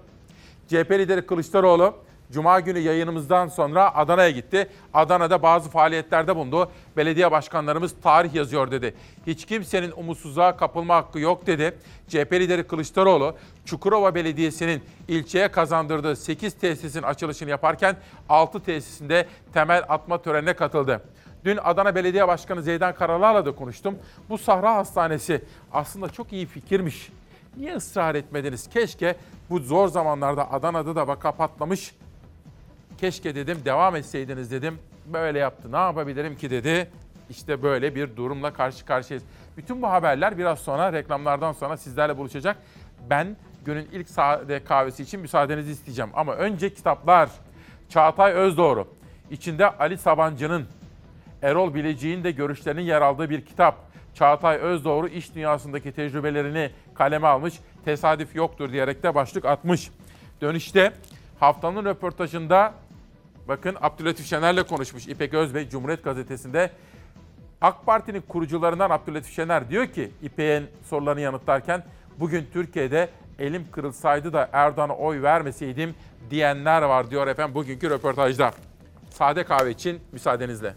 CHP 0.68 0.90
lideri 0.90 1.26
Kılıçdaroğlu 1.26 1.94
Cuma 2.32 2.60
günü 2.60 2.78
yayınımızdan 2.78 3.48
sonra 3.48 3.94
Adana'ya 3.94 4.30
gitti. 4.30 4.68
Adana'da 4.94 5.42
bazı 5.42 5.70
faaliyetlerde 5.70 6.36
bulundu. 6.36 6.70
Belediye 6.96 7.30
başkanlarımız 7.30 7.94
tarih 8.02 8.34
yazıyor 8.34 8.70
dedi. 8.70 8.94
Hiç 9.26 9.44
kimsenin 9.44 9.92
umutsuzluğa 9.96 10.56
kapılma 10.56 10.96
hakkı 10.96 11.18
yok 11.18 11.46
dedi. 11.46 11.78
CHP 12.08 12.32
lideri 12.32 12.66
Kılıçdaroğlu 12.66 13.34
Çukurova 13.64 14.14
Belediyesi'nin 14.14 14.82
ilçeye 15.08 15.48
kazandırdığı 15.48 16.16
8 16.16 16.54
tesisin 16.54 17.02
açılışını 17.02 17.50
yaparken 17.50 17.96
6 18.28 18.60
tesisinde 18.60 19.26
temel 19.54 19.84
atma 19.88 20.22
törenine 20.22 20.52
katıldı. 20.54 21.02
Dün 21.44 21.58
Adana 21.64 21.94
Belediye 21.94 22.28
Başkanı 22.28 22.62
Zeydan 22.62 22.94
Karalar'la 22.94 23.46
da 23.46 23.54
konuştum. 23.54 23.98
Bu 24.28 24.38
Sahra 24.38 24.74
Hastanesi 24.74 25.44
aslında 25.72 26.08
çok 26.08 26.32
iyi 26.32 26.46
fikirmiş. 26.46 27.10
Niye 27.56 27.74
ısrar 27.74 28.14
etmediniz? 28.14 28.68
Keşke 28.68 29.16
bu 29.50 29.58
zor 29.58 29.88
zamanlarda 29.88 30.52
Adana'da 30.52 30.96
da 30.96 31.08
vaka 31.08 31.32
patlamış. 31.32 31.94
Keşke 32.98 33.34
dedim 33.34 33.58
devam 33.64 33.96
etseydiniz 33.96 34.50
dedim. 34.50 34.78
Böyle 35.06 35.38
yaptı. 35.38 35.72
Ne 35.72 35.76
yapabilirim 35.76 36.36
ki 36.36 36.50
dedi. 36.50 36.90
İşte 37.30 37.62
böyle 37.62 37.94
bir 37.94 38.16
durumla 38.16 38.52
karşı 38.52 38.84
karşıyayız. 38.84 39.24
Bütün 39.56 39.82
bu 39.82 39.88
haberler 39.88 40.38
biraz 40.38 40.58
sonra 40.58 40.92
reklamlardan 40.92 41.52
sonra 41.52 41.76
sizlerle 41.76 42.18
buluşacak. 42.18 42.56
Ben 43.10 43.36
günün 43.64 43.88
ilk 43.92 44.08
sade 44.08 44.64
kahvesi 44.64 45.02
için 45.02 45.20
müsaadenizi 45.20 45.70
isteyeceğim. 45.70 46.10
Ama 46.14 46.34
önce 46.34 46.74
kitaplar. 46.74 47.30
Çağatay 47.88 48.32
Özdoğru. 48.32 48.88
İçinde 49.30 49.70
Ali 49.70 49.98
Sabancı'nın, 49.98 50.66
Erol 51.42 51.74
Bilecik'in 51.74 52.24
de 52.24 52.30
görüşlerinin 52.30 52.82
yer 52.82 53.02
aldığı 53.02 53.30
bir 53.30 53.44
kitap. 53.44 53.76
Çağatay 54.14 54.56
Özdoğru 54.56 55.08
iş 55.08 55.34
dünyasındaki 55.34 55.92
tecrübelerini 55.92 56.70
kaleme 56.98 57.26
almış. 57.26 57.54
Tesadüf 57.84 58.34
yoktur 58.36 58.72
diyerek 58.72 59.02
de 59.02 59.14
başlık 59.14 59.44
atmış. 59.44 59.90
Dönüşte 60.40 60.92
haftanın 61.40 61.84
röportajında 61.84 62.74
bakın 63.48 63.76
Abdülatif 63.80 64.26
Şener'le 64.26 64.62
konuşmuş 64.62 65.08
İpek 65.08 65.34
Özbey 65.34 65.68
Cumhuriyet 65.68 66.04
Gazetesi'nde. 66.04 66.70
AK 67.60 67.86
Parti'nin 67.86 68.20
kurucularından 68.20 68.90
Abdülatif 68.90 69.34
Şener 69.34 69.70
diyor 69.70 69.86
ki 69.86 70.10
İpek'in 70.22 70.66
sorularını 70.88 71.20
yanıtlarken 71.20 71.84
bugün 72.18 72.46
Türkiye'de 72.52 73.08
elim 73.38 73.70
kırılsaydı 73.72 74.32
da 74.32 74.48
Erdoğan'a 74.52 74.96
oy 74.96 75.22
vermeseydim 75.22 75.94
diyenler 76.30 76.82
var 76.82 77.10
diyor 77.10 77.26
efendim 77.26 77.54
bugünkü 77.54 77.90
röportajda. 77.90 78.50
Sade 79.10 79.44
kahve 79.44 79.70
için 79.70 80.00
müsaadenizle. 80.12 80.74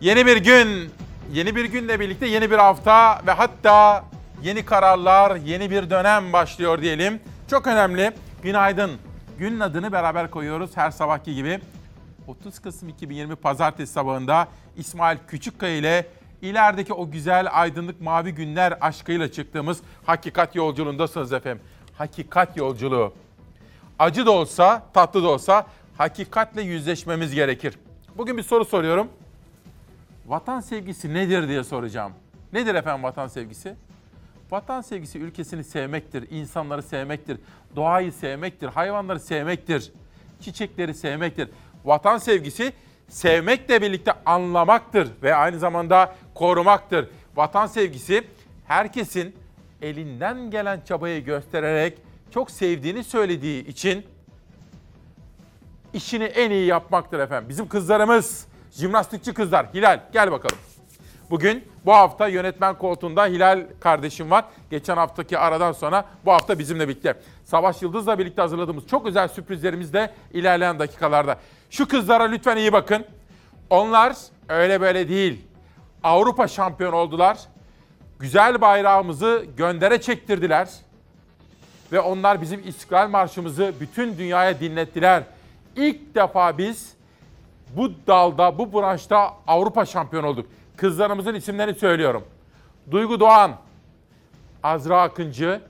Yeni 0.00 0.26
bir 0.26 0.36
gün, 0.36 0.90
yeni 1.32 1.56
bir 1.56 1.64
günle 1.64 2.00
birlikte 2.00 2.26
yeni 2.26 2.50
bir 2.50 2.58
hafta 2.58 3.22
ve 3.26 3.30
hatta 3.30 4.04
yeni 4.42 4.64
kararlar, 4.64 5.36
yeni 5.36 5.70
bir 5.70 5.90
dönem 5.90 6.32
başlıyor 6.32 6.82
diyelim. 6.82 7.20
Çok 7.50 7.66
önemli. 7.66 8.12
Günaydın. 8.42 8.90
Günün 9.38 9.60
adını 9.60 9.92
beraber 9.92 10.30
koyuyoruz 10.30 10.70
her 10.74 10.90
sabahki 10.90 11.34
gibi. 11.34 11.60
30 12.26 12.58
Kasım 12.58 12.88
2020 12.88 13.36
Pazartesi 13.36 13.92
sabahında 13.92 14.48
İsmail 14.76 15.18
Küçükkaya 15.28 15.76
ile 15.76 16.06
ilerideki 16.42 16.92
o 16.92 17.10
güzel 17.10 17.48
aydınlık 17.52 18.00
mavi 18.00 18.34
günler 18.34 18.78
aşkıyla 18.80 19.32
çıktığımız 19.32 19.80
hakikat 20.06 20.56
yolculuğundasınız 20.56 21.32
efendim. 21.32 21.62
Hakikat 21.98 22.56
yolculuğu. 22.56 23.12
Acı 23.98 24.26
da 24.26 24.30
olsa, 24.30 24.82
tatlı 24.94 25.22
da 25.22 25.28
olsa 25.28 25.66
hakikatle 25.98 26.62
yüzleşmemiz 26.62 27.34
gerekir. 27.34 27.78
Bugün 28.16 28.36
bir 28.36 28.42
soru 28.42 28.64
soruyorum. 28.64 29.08
Vatan 30.30 30.60
sevgisi 30.60 31.14
nedir 31.14 31.48
diye 31.48 31.64
soracağım. 31.64 32.12
Nedir 32.52 32.74
efendim 32.74 33.02
vatan 33.02 33.26
sevgisi? 33.26 33.74
Vatan 34.50 34.80
sevgisi 34.80 35.18
ülkesini 35.18 35.64
sevmektir, 35.64 36.30
insanları 36.30 36.82
sevmektir, 36.82 37.38
doğayı 37.76 38.12
sevmektir, 38.12 38.68
hayvanları 38.68 39.20
sevmektir, 39.20 39.92
çiçekleri 40.40 40.94
sevmektir. 40.94 41.48
Vatan 41.84 42.18
sevgisi 42.18 42.72
sevmekle 43.08 43.82
birlikte 43.82 44.12
anlamaktır 44.26 45.08
ve 45.22 45.34
aynı 45.34 45.58
zamanda 45.58 46.14
korumaktır. 46.34 47.08
Vatan 47.36 47.66
sevgisi 47.66 48.24
herkesin 48.66 49.36
elinden 49.82 50.50
gelen 50.50 50.80
çabayı 50.80 51.24
göstererek 51.24 51.98
çok 52.30 52.50
sevdiğini 52.50 53.04
söylediği 53.04 53.66
için 53.66 54.06
işini 55.92 56.24
en 56.24 56.50
iyi 56.50 56.66
yapmaktır 56.66 57.18
efendim. 57.18 57.48
Bizim 57.48 57.68
kızlarımız, 57.68 58.49
jimnastikçi 58.72 59.34
kızlar. 59.34 59.66
Hilal 59.74 60.00
gel 60.12 60.32
bakalım. 60.32 60.58
Bugün 61.30 61.64
bu 61.86 61.92
hafta 61.92 62.28
yönetmen 62.28 62.78
koltuğunda 62.78 63.26
Hilal 63.26 63.66
kardeşim 63.80 64.30
var. 64.30 64.44
Geçen 64.70 64.96
haftaki 64.96 65.38
aradan 65.38 65.72
sonra 65.72 66.04
bu 66.24 66.32
hafta 66.32 66.58
bizimle 66.58 66.88
birlikte. 66.88 67.14
Savaş 67.44 67.82
Yıldız'la 67.82 68.18
birlikte 68.18 68.42
hazırladığımız 68.42 68.86
çok 68.86 69.06
özel 69.06 69.28
sürprizlerimiz 69.28 69.92
de 69.92 70.14
ilerleyen 70.32 70.78
dakikalarda. 70.78 71.36
Şu 71.70 71.88
kızlara 71.88 72.24
lütfen 72.24 72.56
iyi 72.56 72.72
bakın. 72.72 73.04
Onlar 73.70 74.16
öyle 74.48 74.80
böyle 74.80 75.08
değil. 75.08 75.44
Avrupa 76.02 76.48
şampiyon 76.48 76.92
oldular. 76.92 77.38
Güzel 78.18 78.60
bayrağımızı 78.60 79.46
göndere 79.56 80.00
çektirdiler. 80.00 80.68
Ve 81.92 82.00
onlar 82.00 82.42
bizim 82.42 82.68
İstiklal 82.68 83.08
Marşımızı 83.08 83.74
bütün 83.80 84.18
dünyaya 84.18 84.60
dinlettiler. 84.60 85.22
İlk 85.76 86.14
defa 86.14 86.58
biz 86.58 86.92
bu 87.76 87.90
dalda, 88.06 88.58
bu 88.58 88.72
branşta 88.72 89.34
Avrupa 89.46 89.84
şampiyon 89.84 90.24
olduk. 90.24 90.46
Kızlarımızın 90.76 91.34
isimlerini 91.34 91.74
söylüyorum. 91.74 92.24
Duygu 92.90 93.20
Doğan, 93.20 93.52
Azra 94.62 95.02
Akıncı, 95.02 95.60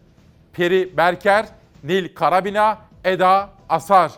Peri 0.53 0.97
Berker, 0.97 1.47
Nil 1.85 2.15
Karabina, 2.15 2.79
Eda 3.05 3.51
Asar. 3.69 4.13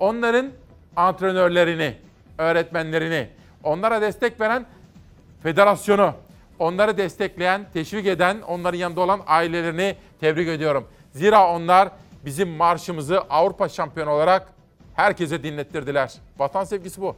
Onların 0.00 0.50
antrenörlerini, 0.96 1.96
öğretmenlerini, 2.38 3.28
onlara 3.64 4.00
destek 4.00 4.40
veren 4.40 4.66
federasyonu, 5.42 6.12
onları 6.58 6.96
destekleyen, 6.96 7.66
teşvik 7.72 8.06
eden, 8.06 8.40
onların 8.40 8.78
yanında 8.78 9.00
olan 9.00 9.20
ailelerini 9.26 9.96
tebrik 10.20 10.48
ediyorum. 10.48 10.88
Zira 11.12 11.54
onlar 11.54 11.88
bizim 12.24 12.48
marşımızı 12.48 13.20
Avrupa 13.20 13.68
şampiyonu 13.68 14.10
olarak 14.10 14.52
herkese 15.02 15.42
dinlettirdiler. 15.42 16.12
Vatan 16.38 16.64
sevgisi 16.64 17.00
bu. 17.00 17.16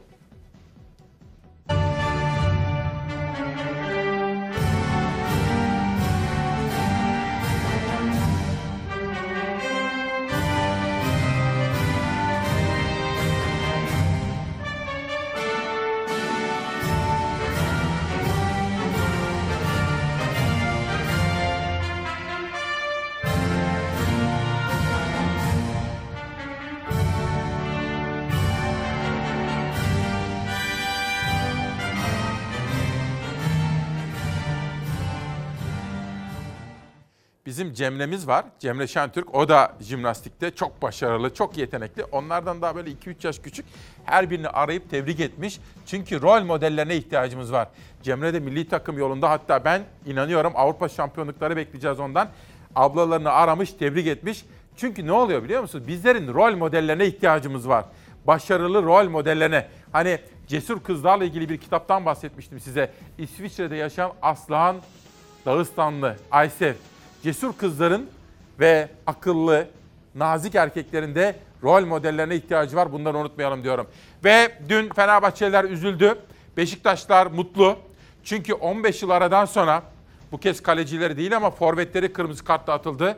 Cemre'miz 37.75 38.27
var. 38.27 38.45
Cemre 38.59 38.87
Şentürk. 38.87 39.35
O 39.35 39.49
da 39.49 39.73
jimnastikte 39.81 40.51
çok 40.51 40.81
başarılı, 40.81 41.33
çok 41.33 41.57
yetenekli. 41.57 42.03
Onlardan 42.03 42.61
daha 42.61 42.75
böyle 42.75 42.89
2-3 42.91 43.27
yaş 43.27 43.39
küçük. 43.39 43.65
Her 44.05 44.29
birini 44.29 44.49
arayıp 44.49 44.89
tebrik 44.89 45.19
etmiş. 45.19 45.59
Çünkü 45.85 46.21
rol 46.21 46.43
modellerine 46.43 46.95
ihtiyacımız 46.95 47.51
var. 47.51 47.67
Cemre 48.03 48.33
de 48.33 48.39
milli 48.39 48.69
takım 48.69 48.97
yolunda. 48.97 49.29
Hatta 49.29 49.65
ben 49.65 49.83
inanıyorum 50.05 50.53
Avrupa 50.55 50.89
şampiyonlukları 50.89 51.55
bekleyeceğiz 51.55 51.99
ondan. 51.99 52.27
Ablalarını 52.75 53.31
aramış, 53.31 53.73
tebrik 53.73 54.07
etmiş. 54.07 54.45
Çünkü 54.77 55.07
ne 55.07 55.11
oluyor 55.11 55.43
biliyor 55.43 55.61
musunuz? 55.61 55.87
Bizlerin 55.87 56.33
rol 56.33 56.55
modellerine 56.55 57.05
ihtiyacımız 57.05 57.69
var. 57.69 57.85
Başarılı 58.27 58.83
rol 58.83 59.09
modellerine. 59.09 59.67
Hani 59.91 60.19
cesur 60.47 60.79
kızlarla 60.79 61.25
ilgili 61.25 61.49
bir 61.49 61.57
kitaptan 61.57 62.05
bahsetmiştim 62.05 62.59
size. 62.59 62.91
İsviçre'de 63.17 63.75
yaşayan 63.75 64.11
Aslıhan 64.21 64.75
Dağıstanlı, 65.45 66.15
Aysev. 66.31 66.73
Cesur 67.25 67.53
kızların 67.53 68.09
ve 68.59 68.89
akıllı, 69.07 69.67
nazik 70.15 70.55
erkeklerin 70.55 71.15
de 71.15 71.35
rol 71.63 71.85
modellerine 71.85 72.35
ihtiyacı 72.35 72.75
var. 72.75 72.91
Bunları 72.91 73.17
unutmayalım 73.17 73.63
diyorum. 73.63 73.87
Ve 74.23 74.51
dün 74.69 74.89
Fenerbahçeliler 74.89 75.63
üzüldü. 75.63 76.15
Beşiktaşlar 76.57 77.27
mutlu. 77.27 77.77
Çünkü 78.23 78.53
15 78.53 79.01
yıl 79.01 79.09
aradan 79.09 79.45
sonra 79.45 79.83
bu 80.31 80.37
kez 80.37 80.63
kalecileri 80.63 81.17
değil 81.17 81.35
ama 81.35 81.51
forvetleri 81.51 82.13
kırmızı 82.13 82.45
kartla 82.45 82.73
atıldı. 82.73 83.17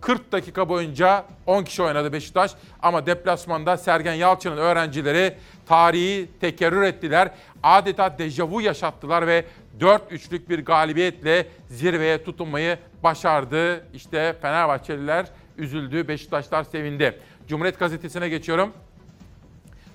40 0.00 0.32
dakika 0.32 0.68
boyunca 0.68 1.24
10 1.46 1.64
kişi 1.64 1.82
oynadı 1.82 2.12
Beşiktaş 2.12 2.50
ama 2.82 3.06
deplasmanda 3.06 3.76
Sergen 3.76 4.14
Yalçın'ın 4.14 4.56
öğrencileri 4.56 5.34
tarihi 5.66 6.28
tekerrür 6.40 6.82
ettiler. 6.82 7.30
Adeta 7.62 8.18
dejavu 8.18 8.60
yaşattılar 8.60 9.26
ve 9.26 9.44
4-3'lük 9.80 10.48
bir 10.48 10.64
galibiyetle 10.64 11.46
zirveye 11.68 12.24
tutunmayı 12.24 12.78
başardı. 13.02 13.86
İşte 13.94 14.36
Fenerbahçeliler 14.42 15.26
üzüldü, 15.58 16.08
Beşiktaşlar 16.08 16.64
sevindi. 16.64 17.20
Cumhuriyet 17.48 17.78
Gazetesi'ne 17.78 18.28
geçiyorum. 18.28 18.72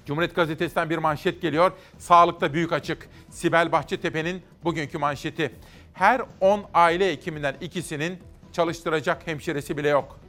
Cumhuriyet 0.05 0.35
Gazetesi'nden 0.35 0.89
bir 0.89 0.97
manşet 0.97 1.41
geliyor. 1.41 1.71
Sağlıkta 1.97 2.53
büyük 2.53 2.73
açık. 2.73 3.09
Sibel 3.29 3.71
Bahçetepe'nin 3.71 4.41
bugünkü 4.63 4.97
manşeti. 4.97 5.51
Her 5.93 6.21
10 6.39 6.65
aile 6.73 7.11
hekiminden 7.11 7.55
ikisinin 7.61 8.19
çalıştıracak 8.53 9.27
hemşiresi 9.27 9.77
bile 9.77 9.89
yok. 9.89 10.19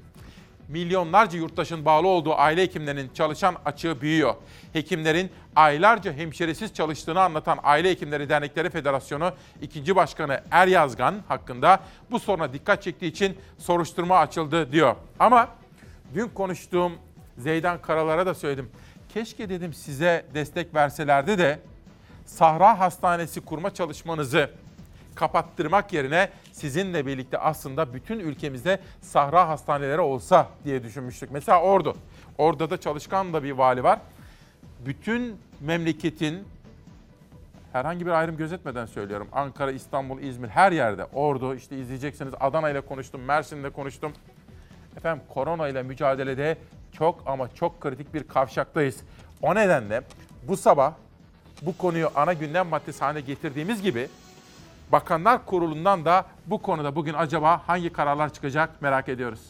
Milyonlarca 0.71 1.39
yurttaşın 1.39 1.85
bağlı 1.85 2.09
olduğu 2.09 2.35
aile 2.35 2.63
hekimlerinin 2.63 3.11
çalışan 3.15 3.57
açığı 3.65 4.01
büyüyor. 4.01 4.35
Hekimlerin 4.73 5.31
aylarca 5.57 6.13
hemşiresiz 6.13 6.75
çalıştığını 6.75 7.21
anlatan 7.21 7.59
Aile 7.63 7.91
Hekimleri 7.91 8.29
Dernekleri 8.29 8.71
Federasyonu 8.71 9.33
2. 9.63 9.97
Başkanı 9.97 10.41
Er 10.51 10.67
Yazgan 10.67 11.15
hakkında 11.29 11.81
bu 12.11 12.21
soruna 12.21 12.53
dikkat 12.53 12.83
çektiği 12.83 13.07
için 13.07 13.37
soruşturma 13.59 14.19
açıldı 14.19 14.73
diyor. 14.73 14.97
Ama 15.19 15.49
dün 16.15 16.29
konuştuğum 16.29 16.93
Zeydan 17.39 17.83
Karalar'a 17.83 18.27
da 18.27 18.35
söyledim. 18.35 18.71
Keşke 19.15 19.49
dedim 19.49 19.75
size 19.75 20.27
destek 20.35 20.75
verselerdi 20.75 21.39
de 21.39 21.61
Sahra 22.27 22.79
Hastanesi 22.79 23.41
kurma 23.41 23.75
çalışmanızı 23.75 24.51
kapattırmak 25.21 25.93
yerine 25.93 26.29
sizinle 26.53 27.07
birlikte 27.07 27.39
aslında 27.39 27.95
bütün 27.95 28.19
ülkemizde 28.19 28.81
sahra 29.01 29.49
hastaneleri 29.49 30.01
olsa 30.01 30.49
diye 30.65 30.83
düşünmüştük. 30.83 31.31
Mesela 31.33 31.63
Ordu. 31.63 31.97
Orada 32.39 32.71
da 32.71 32.81
çalışkan 32.81 33.33
da 33.33 33.43
bir 33.43 33.51
vali 33.51 33.85
var. 33.85 33.99
Bütün 34.87 35.37
memleketin 35.61 36.45
herhangi 37.73 38.07
bir 38.07 38.11
ayrım 38.11 38.37
gözetmeden 38.37 38.87
söylüyorum. 38.87 39.29
Ankara, 39.33 39.73
İstanbul, 39.73 40.23
İzmir 40.23 40.49
her 40.49 40.73
yerde. 40.73 41.05
Ordu 41.05 41.55
işte 41.55 41.79
izleyeceksiniz. 41.79 42.35
Adana 42.41 42.71
ile 42.71 42.81
konuştum, 42.81 43.23
Mersin'de 43.23 43.71
konuştum. 43.71 44.13
Efendim 44.97 45.25
korona 45.29 45.69
ile 45.69 45.83
mücadelede 45.83 46.59
çok 46.93 47.23
ama 47.27 47.55
çok 47.55 47.81
kritik 47.81 48.15
bir 48.15 48.23
kavşaktayız. 48.29 49.01
O 49.43 49.55
nedenle 49.55 50.03
bu 50.49 50.57
sabah 50.57 50.93
bu 51.63 51.79
konuyu 51.79 52.11
ana 52.15 52.33
gündem 52.33 52.67
maddesi 52.67 53.01
haline 53.01 53.21
getirdiğimiz 53.21 53.83
gibi 53.83 54.09
Bakanlar 54.93 55.47
Kurulu'ndan 55.47 56.05
da 56.05 56.27
bu 56.47 56.63
konuda 56.63 56.97
bugün 56.97 57.15
acaba 57.15 57.63
hangi 57.67 57.93
kararlar 57.93 58.33
çıkacak 58.33 58.83
merak 58.83 59.09
ediyoruz. 59.09 59.41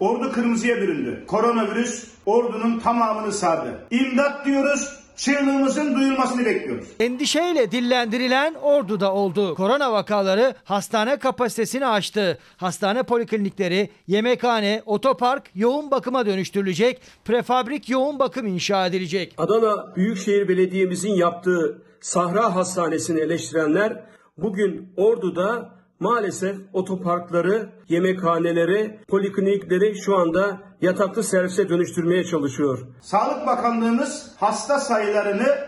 Ordu 0.00 0.32
kırmızıya 0.32 0.76
büründü. 0.76 1.24
Koronavirüs 1.26 2.12
ordunun 2.26 2.80
tamamını 2.80 3.32
sardı. 3.32 3.86
İmdat 3.90 4.46
diyoruz, 4.46 5.05
çığlığımızın 5.16 5.94
duyulmasını 5.94 6.44
bekliyoruz. 6.44 6.88
Endişeyle 7.00 7.70
dillendirilen 7.70 8.54
Ordu'da 8.54 9.12
oldu. 9.12 9.54
Korona 9.54 9.92
vakaları 9.92 10.54
hastane 10.64 11.16
kapasitesini 11.18 11.86
aştı. 11.86 12.38
Hastane 12.56 13.02
poliklinikleri, 13.02 13.90
yemekhane, 14.06 14.82
otopark 14.86 15.42
yoğun 15.54 15.90
bakıma 15.90 16.26
dönüştürülecek. 16.26 17.00
Prefabrik 17.24 17.88
yoğun 17.88 18.18
bakım 18.18 18.46
inşa 18.46 18.86
edilecek. 18.86 19.34
Adana 19.38 19.96
Büyükşehir 19.96 20.48
Belediye'mizin 20.48 21.14
yaptığı 21.14 21.82
Sahra 22.00 22.54
Hastanesi'ni 22.54 23.20
eleştirenler 23.20 24.04
bugün 24.38 24.88
Ordu'da 24.96 25.76
maalesef 26.00 26.56
otoparkları, 26.72 27.68
yemekhaneleri, 27.88 28.98
poliklinikleri 29.08 29.98
şu 29.98 30.16
anda 30.16 30.60
yataklı 30.80 31.24
servise 31.24 31.68
dönüştürmeye 31.68 32.24
çalışıyor. 32.24 32.78
Sağlık 33.02 33.46
Bakanlığımız 33.46 34.32
hasta 34.40 34.80
sayılarını 34.80 35.58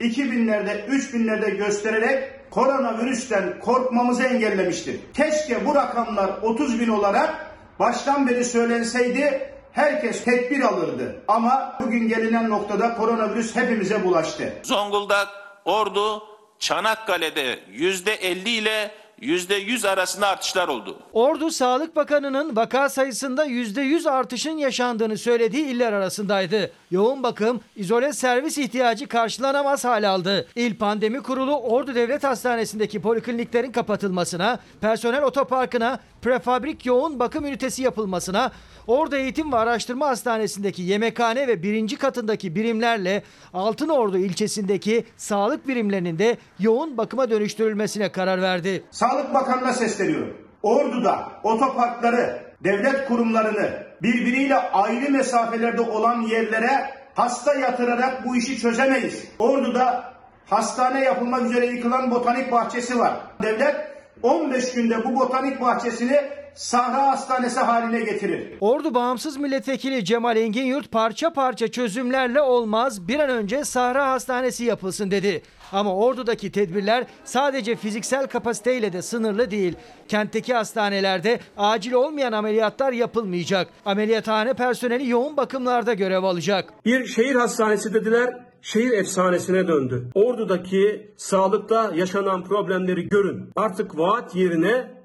2000'lerde, 0.00 0.86
3000'lerde 0.86 1.56
göstererek 1.56 2.50
koronavirüsten 2.50 3.60
korkmamızı 3.60 4.22
engellemiştir. 4.22 5.00
Keşke 5.14 5.66
bu 5.66 5.74
rakamlar 5.74 6.30
30 6.42 6.80
bin 6.80 6.88
olarak 6.88 7.56
baştan 7.78 8.28
beri 8.28 8.44
söylenseydi 8.44 9.52
herkes 9.72 10.24
tedbir 10.24 10.60
alırdı. 10.60 11.22
Ama 11.28 11.78
bugün 11.80 12.08
gelinen 12.08 12.50
noktada 12.50 12.94
koronavirüs 12.94 13.56
hepimize 13.56 14.04
bulaştı. 14.04 14.52
Zonguldak, 14.62 15.28
Ordu, 15.64 16.22
Çanakkale'de 16.58 17.58
%50 17.72 18.48
ile 18.48 18.90
%100 19.22 19.88
arasında 19.88 20.28
artışlar 20.28 20.68
oldu. 20.68 20.98
Ordu 21.12 21.50
Sağlık 21.50 21.96
Bakanı'nın 21.96 22.56
vaka 22.56 22.88
sayısında 22.88 23.46
%100 23.46 24.10
artışın 24.10 24.56
yaşandığını 24.58 25.18
söylediği 25.18 25.64
iller 25.66 25.92
arasındaydı. 25.92 26.70
Yoğun 26.90 27.22
bakım, 27.22 27.60
izole 27.76 28.12
servis 28.12 28.58
ihtiyacı 28.58 29.06
karşılanamaz 29.08 29.84
hal 29.84 30.08
aldı. 30.08 30.48
İl 30.56 30.76
Pandemi 30.76 31.22
Kurulu 31.22 31.60
Ordu 31.60 31.94
Devlet 31.94 32.24
Hastanesi'ndeki 32.24 33.02
polikliniklerin 33.02 33.72
kapatılmasına, 33.72 34.58
personel 34.80 35.22
otoparkına, 35.22 36.00
prefabrik 36.22 36.86
yoğun 36.86 37.18
bakım 37.18 37.46
ünitesi 37.46 37.82
yapılmasına, 37.82 38.52
Ordu 38.86 39.16
Eğitim 39.16 39.52
ve 39.52 39.56
Araştırma 39.56 40.08
Hastanesi'ndeki 40.08 40.82
yemekhane 40.82 41.48
ve 41.48 41.62
birinci 41.62 41.96
katındaki 41.96 42.54
birimlerle 42.54 43.22
Altınordu 43.54 44.18
ilçesindeki 44.18 45.04
sağlık 45.16 45.68
birimlerinin 45.68 46.18
de 46.18 46.36
yoğun 46.58 46.96
bakıma 46.96 47.30
dönüştürülmesine 47.30 48.12
karar 48.12 48.42
verdi. 48.42 48.84
Sağlık 48.90 49.34
Bakanı'na 49.34 49.72
sesleniyorum. 49.72 50.36
Ordu'da 50.62 51.32
otoparkları, 51.42 52.42
devlet 52.64 53.08
kurumlarını 53.08 53.86
birbiriyle 54.02 54.56
ayrı 54.56 55.10
mesafelerde 55.10 55.80
olan 55.80 56.22
yerlere 56.22 56.90
hasta 57.14 57.54
yatırarak 57.54 58.26
bu 58.26 58.36
işi 58.36 58.58
çözemeyiz. 58.58 59.24
Ordu'da 59.38 60.14
hastane 60.46 61.04
yapılmak 61.04 61.42
üzere 61.42 61.66
yıkılan 61.66 62.10
botanik 62.10 62.52
bahçesi 62.52 62.98
var. 62.98 63.16
Devlet 63.42 63.76
15 64.22 64.72
günde 64.72 65.04
bu 65.04 65.20
botanik 65.20 65.60
bahçesini 65.60 66.20
Sahra 66.56 67.06
Hastanesi 67.06 67.60
haline 67.60 68.00
getirir. 68.00 68.54
Ordu 68.60 68.94
Bağımsız 68.94 69.36
Milletvekili 69.36 70.04
Cemal 70.04 70.36
Enginyurt 70.36 70.90
parça 70.90 71.32
parça 71.32 71.68
çözümlerle 71.68 72.40
olmaz 72.40 73.08
bir 73.08 73.18
an 73.18 73.30
önce 73.30 73.64
Sahra 73.64 74.10
Hastanesi 74.10 74.64
yapılsın 74.64 75.10
dedi. 75.10 75.42
Ama 75.72 75.96
Ordu'daki 75.96 76.52
tedbirler 76.52 77.06
sadece 77.24 77.76
fiziksel 77.76 78.26
kapasiteyle 78.26 78.92
de 78.92 79.02
sınırlı 79.02 79.50
değil. 79.50 79.74
Kentteki 80.08 80.54
hastanelerde 80.54 81.40
acil 81.56 81.92
olmayan 81.92 82.32
ameliyatlar 82.32 82.92
yapılmayacak. 82.92 83.68
Ameliyathane 83.84 84.54
personeli 84.54 85.08
yoğun 85.08 85.36
bakımlarda 85.36 85.94
görev 85.94 86.22
alacak. 86.22 86.72
Bir 86.84 87.06
şehir 87.06 87.34
hastanesi 87.34 87.94
dediler, 87.94 88.34
şehir 88.62 88.92
efsanesine 88.92 89.68
döndü. 89.68 90.10
Ordu'daki 90.14 91.14
sağlıkta 91.16 91.92
yaşanan 91.94 92.44
problemleri 92.44 93.08
görün. 93.08 93.50
Artık 93.56 93.98
vaat 93.98 94.36
yerine 94.36 94.95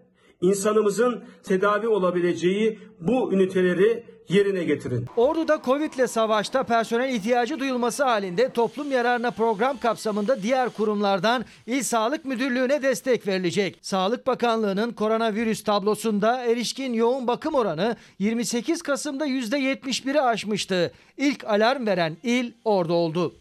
insanımızın 0.41 1.23
tedavi 1.43 1.87
olabileceği 1.87 2.79
bu 2.99 3.33
üniteleri 3.33 4.03
yerine 4.29 4.63
getirin. 4.63 5.05
Ordu'da 5.17 5.61
Covid 5.65 5.93
ile 5.93 6.07
savaşta 6.07 6.63
personel 6.63 7.13
ihtiyacı 7.13 7.59
duyulması 7.59 8.03
halinde 8.03 8.49
toplum 8.49 8.91
yararına 8.91 9.31
program 9.31 9.77
kapsamında 9.77 10.43
diğer 10.43 10.69
kurumlardan 10.69 11.45
İl 11.67 11.83
Sağlık 11.83 12.25
Müdürlüğü'ne 12.25 12.83
destek 12.83 13.27
verilecek. 13.27 13.79
Sağlık 13.81 14.27
Bakanlığı'nın 14.27 14.91
koronavirüs 14.91 15.63
tablosunda 15.63 16.45
erişkin 16.45 16.93
yoğun 16.93 17.27
bakım 17.27 17.53
oranı 17.53 17.95
28 18.19 18.81
Kasım'da 18.81 19.27
%71'i 19.27 20.21
aşmıştı. 20.21 20.91
İlk 21.17 21.43
alarm 21.43 21.85
veren 21.85 22.17
il 22.23 22.51
Ordu 22.65 22.93
oldu. 22.93 23.40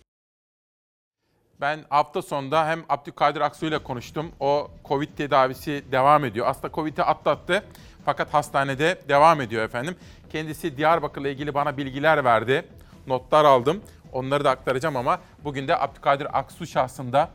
Ben 1.61 1.81
hafta 1.89 2.23
sonunda 2.23 2.67
hem 2.67 2.85
Abdülkadir 2.89 3.41
Aksu 3.41 3.67
ile 3.67 3.79
konuştum. 3.79 4.33
O 4.41 4.71
Covid 4.85 5.09
tedavisi 5.17 5.85
devam 5.93 6.25
ediyor. 6.25 6.47
Aslında 6.47 6.75
Covid'i 6.75 7.03
atlattı 7.03 7.65
fakat 8.05 8.35
hastanede 8.35 8.99
devam 9.09 9.41
ediyor 9.41 9.65
efendim. 9.65 9.97
Kendisi 10.33 10.77
Diyarbakır'la 10.77 11.29
ilgili 11.29 11.55
bana 11.55 11.77
bilgiler 11.77 12.25
verdi. 12.25 12.65
Notlar 13.07 13.45
aldım. 13.45 13.81
Onları 14.13 14.45
da 14.45 14.51
aktaracağım 14.51 14.97
ama 14.97 15.19
bugün 15.45 15.69
de 15.69 15.79
Abdülkadir 15.79 16.39
Aksu 16.39 16.67
şahsında 16.67 17.29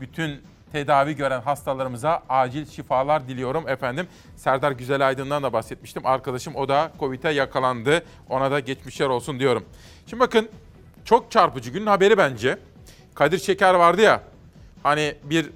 bütün 0.00 0.40
tedavi 0.72 1.16
gören 1.16 1.40
hastalarımıza 1.40 2.22
acil 2.28 2.66
şifalar 2.66 3.28
diliyorum 3.28 3.68
efendim. 3.68 4.06
Serdar 4.36 4.72
Güzelaydın'dan 4.72 5.42
da 5.42 5.52
bahsetmiştim. 5.52 6.06
Arkadaşım 6.06 6.56
o 6.56 6.68
da 6.68 6.92
Covid'e 6.98 7.30
yakalandı. 7.30 8.04
Ona 8.28 8.50
da 8.50 8.60
geçmişler 8.60 9.06
olsun 9.06 9.40
diyorum. 9.40 9.64
Şimdi 10.06 10.20
bakın 10.20 10.48
çok 11.04 11.30
çarpıcı 11.30 11.70
günün 11.70 11.86
haberi 11.86 12.18
bence. 12.18 12.58
Kadir 13.20 13.38
Şeker 13.38 13.74
vardı 13.74 14.02
ya 14.02 14.22
hani 14.82 15.14
bir 15.24 15.50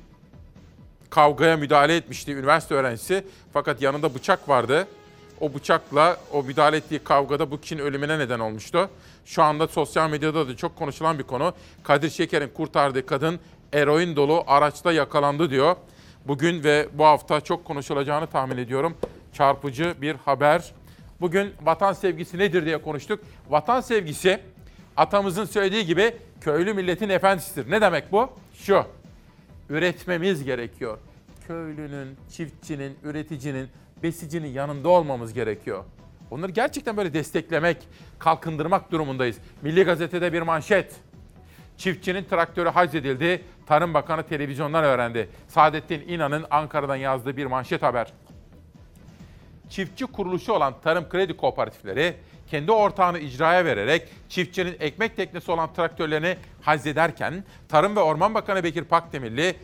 kavgaya 1.10 1.56
müdahale 1.56 1.96
etmişti 1.96 2.32
üniversite 2.32 2.74
öğrencisi. 2.74 3.24
Fakat 3.52 3.82
yanında 3.82 4.14
bıçak 4.14 4.48
vardı. 4.48 4.88
O 5.40 5.54
bıçakla 5.54 6.16
o 6.32 6.42
müdahale 6.42 6.76
ettiği 6.76 6.98
kavgada 6.98 7.50
bu 7.50 7.60
kişinin 7.60 7.82
ölümüne 7.82 8.18
neden 8.18 8.38
olmuştu. 8.38 8.90
Şu 9.24 9.42
anda 9.42 9.68
sosyal 9.68 10.10
medyada 10.10 10.48
da 10.48 10.56
çok 10.56 10.76
konuşulan 10.76 11.18
bir 11.18 11.22
konu. 11.22 11.54
Kadir 11.82 12.10
Şeker'in 12.10 12.48
kurtardığı 12.48 13.06
kadın 13.06 13.40
eroin 13.72 14.16
dolu 14.16 14.44
araçta 14.46 14.92
yakalandı 14.92 15.50
diyor. 15.50 15.76
Bugün 16.26 16.64
ve 16.64 16.88
bu 16.92 17.04
hafta 17.04 17.40
çok 17.40 17.64
konuşulacağını 17.64 18.26
tahmin 18.26 18.56
ediyorum. 18.58 18.96
Çarpıcı 19.32 19.94
bir 20.02 20.14
haber. 20.14 20.72
Bugün 21.20 21.52
vatan 21.62 21.92
sevgisi 21.92 22.38
nedir 22.38 22.66
diye 22.66 22.82
konuştuk. 22.82 23.20
Vatan 23.48 23.80
sevgisi 23.80 24.40
atamızın 24.96 25.44
söylediği 25.44 25.86
gibi 25.86 26.14
köylü 26.44 26.74
milletin 26.74 27.08
efendisidir. 27.08 27.70
Ne 27.70 27.80
demek 27.80 28.12
bu? 28.12 28.30
Şu. 28.54 28.84
Üretmemiz 29.68 30.44
gerekiyor. 30.44 30.98
Köylünün, 31.46 32.16
çiftçinin, 32.30 32.98
üreticinin, 33.02 33.68
besicinin 34.02 34.48
yanında 34.48 34.88
olmamız 34.88 35.32
gerekiyor. 35.32 35.84
Onları 36.30 36.52
gerçekten 36.52 36.96
böyle 36.96 37.12
desteklemek, 37.14 37.88
kalkındırmak 38.18 38.92
durumundayız. 38.92 39.36
Milli 39.62 39.84
Gazete'de 39.84 40.32
bir 40.32 40.42
manşet. 40.42 40.96
Çiftçinin 41.76 42.24
traktörü 42.24 42.68
haczedildi. 42.68 43.42
Tarım 43.66 43.94
Bakanı 43.94 44.22
televizyondan 44.22 44.84
öğrendi. 44.84 45.28
Saadettin 45.48 46.08
İnan'ın 46.08 46.44
Ankara'dan 46.50 46.96
yazdığı 46.96 47.36
bir 47.36 47.46
manşet 47.46 47.82
haber. 47.82 48.12
Çiftçi 49.68 50.06
kuruluşu 50.06 50.52
olan 50.52 50.74
tarım 50.82 51.08
kredi 51.08 51.36
kooperatifleri 51.36 52.16
kendi 52.50 52.72
ortağını 52.72 53.18
icraya 53.18 53.64
vererek 53.64 54.08
çiftçinin 54.28 54.76
ekmek 54.80 55.16
teknesi 55.16 55.50
olan 55.50 55.72
traktörlerini 55.74 56.36
haczederken 56.62 57.44
Tarım 57.68 57.96
ve 57.96 58.00
Orman 58.00 58.34
Bakanı 58.34 58.64
Bekir 58.64 58.84
Pakdemirli 58.84 59.56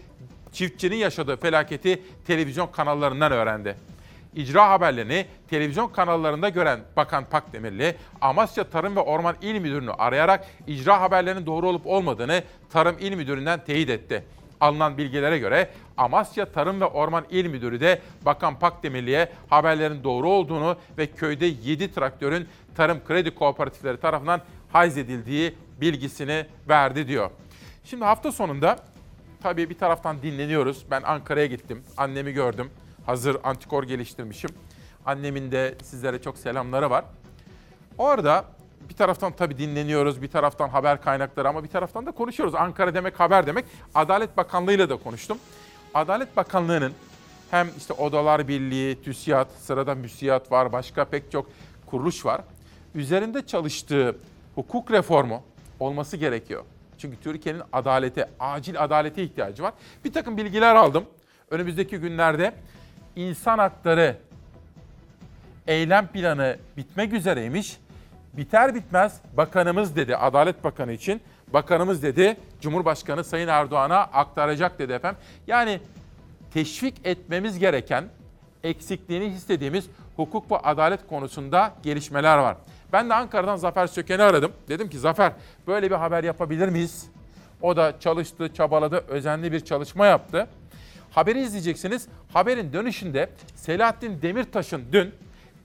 çiftçinin 0.52 0.96
yaşadığı 0.96 1.36
felaketi 1.36 2.02
televizyon 2.26 2.66
kanallarından 2.66 3.32
öğrendi. 3.32 3.76
İcra 4.34 4.70
haberlerini 4.70 5.26
televizyon 5.50 5.88
kanallarında 5.88 6.48
gören 6.48 6.80
Bakan 6.96 7.24
Pakdemirli, 7.24 7.96
Amasya 8.20 8.64
Tarım 8.64 8.96
ve 8.96 9.00
Orman 9.00 9.36
İl 9.42 9.60
Müdürünü 9.60 9.90
arayarak 9.90 10.46
icra 10.66 11.00
haberlerinin 11.00 11.46
doğru 11.46 11.68
olup 11.68 11.86
olmadığını 11.86 12.42
Tarım 12.72 12.96
İl 13.00 13.16
Müdürü'nden 13.16 13.64
teyit 13.64 13.90
etti. 13.90 14.24
Alınan 14.60 14.98
bilgilere 14.98 15.38
göre 15.38 15.70
Amasya 15.96 16.52
Tarım 16.52 16.80
ve 16.80 16.84
Orman 16.84 17.24
İl 17.30 17.46
Müdürü 17.46 17.80
de 17.80 18.00
Bakan 18.22 18.58
Pakdemirli'ye 18.58 19.28
haberlerin 19.50 20.04
doğru 20.04 20.28
olduğunu 20.28 20.76
ve 20.98 21.06
köyde 21.06 21.46
7 21.46 21.92
traktörün 21.92 22.48
tarım 22.80 23.04
kredi 23.04 23.34
kooperatifleri 23.34 24.00
tarafından 24.00 24.40
hayzedildiği 24.72 25.54
bilgisini 25.80 26.46
verdi 26.68 27.08
diyor. 27.08 27.30
Şimdi 27.84 28.04
hafta 28.04 28.32
sonunda 28.32 28.76
tabii 29.42 29.70
bir 29.70 29.78
taraftan 29.78 30.22
dinleniyoruz. 30.22 30.84
Ben 30.90 31.02
Ankara'ya 31.02 31.46
gittim. 31.46 31.82
Annemi 31.96 32.32
gördüm. 32.32 32.70
Hazır 33.06 33.36
antikor 33.44 33.84
geliştirmişim. 33.84 34.50
Annemin 35.06 35.52
de 35.52 35.74
sizlere 35.82 36.22
çok 36.22 36.38
selamları 36.38 36.90
var. 36.90 37.04
Orada 37.98 38.44
bir 38.88 38.94
taraftan 38.94 39.32
tabii 39.32 39.58
dinleniyoruz, 39.58 40.22
bir 40.22 40.28
taraftan 40.28 40.68
haber 40.68 41.02
kaynakları 41.02 41.48
ama 41.48 41.64
bir 41.64 41.68
taraftan 41.68 42.06
da 42.06 42.10
konuşuyoruz. 42.10 42.54
Ankara 42.54 42.94
demek 42.94 43.20
haber 43.20 43.46
demek. 43.46 43.64
Adalet 43.94 44.36
Bakanlığı 44.36 44.72
ile 44.72 44.88
de 44.88 44.96
konuştum. 44.96 45.38
Adalet 45.94 46.36
Bakanlığı'nın 46.36 46.92
hem 47.50 47.68
işte 47.78 47.92
Odalar 47.92 48.48
Birliği, 48.48 49.02
TÜSİAD, 49.02 49.50
sırada 49.58 49.94
MÜSİAD 49.94 50.50
var, 50.50 50.72
başka 50.72 51.04
pek 51.04 51.32
çok 51.32 51.46
kuruluş 51.86 52.24
var. 52.26 52.40
Üzerinde 52.95 53.47
çalıştığı 53.47 54.16
hukuk 54.55 54.91
reformu 54.91 55.43
olması 55.80 56.16
gerekiyor. 56.16 56.64
Çünkü 56.99 57.16
Türkiye'nin 57.20 57.62
adalete, 57.72 58.28
acil 58.41 58.82
adalete 58.82 59.22
ihtiyacı 59.22 59.62
var. 59.62 59.72
Bir 60.05 60.12
takım 60.12 60.36
bilgiler 60.36 60.74
aldım. 60.74 61.05
Önümüzdeki 61.51 61.99
günlerde 61.99 62.55
insan 63.16 63.59
hakları 63.59 64.16
eylem 65.66 66.07
planı 66.07 66.57
bitmek 66.76 67.12
üzereymiş. 67.12 67.76
Biter 68.32 68.74
bitmez 68.74 69.20
bakanımız 69.36 69.97
dedi 69.97 70.16
Adalet 70.16 70.64
Bakanı 70.64 70.93
için. 70.93 71.20
Bakanımız 71.53 72.03
dedi 72.03 72.36
Cumhurbaşkanı 72.61 73.24
Sayın 73.24 73.49
Erdoğan'a 73.49 73.99
aktaracak 73.99 74.78
dedi 74.78 74.93
efendim. 74.93 75.20
Yani 75.47 75.80
teşvik 76.55 76.95
etmemiz 77.05 77.59
gereken 77.59 78.05
eksikliğini 78.64 79.30
hissettiğimiz 79.30 79.86
hukuk 80.16 80.51
ve 80.51 80.57
adalet 80.57 81.07
konusunda 81.09 81.74
gelişmeler 81.82 82.38
var. 82.38 82.57
Ben 82.93 83.11
de 83.11 83.14
Ankara'dan 83.14 83.57
Zafer 83.57 83.86
Söken'i 83.86 84.22
aradım. 84.22 84.53
Dedim 84.68 84.91
ki 84.91 84.99
Zafer 84.99 85.32
böyle 85.66 85.91
bir 85.91 85.97
haber 85.97 86.24
yapabilir 86.24 86.68
miyiz? 86.68 87.07
O 87.62 87.76
da 87.76 87.95
çalıştı, 88.01 88.55
çabaladı, 88.55 89.05
özenli 89.09 89.53
bir 89.53 89.61
çalışma 89.61 90.07
yaptı. 90.07 90.47
Haberi 91.11 91.41
izleyeceksiniz. 91.41 92.09
Haberin 92.32 92.72
dönüşünde 92.72 93.30
Selahattin 93.57 94.22
Demirtaş'ın 94.22 94.82
dün 94.93 95.14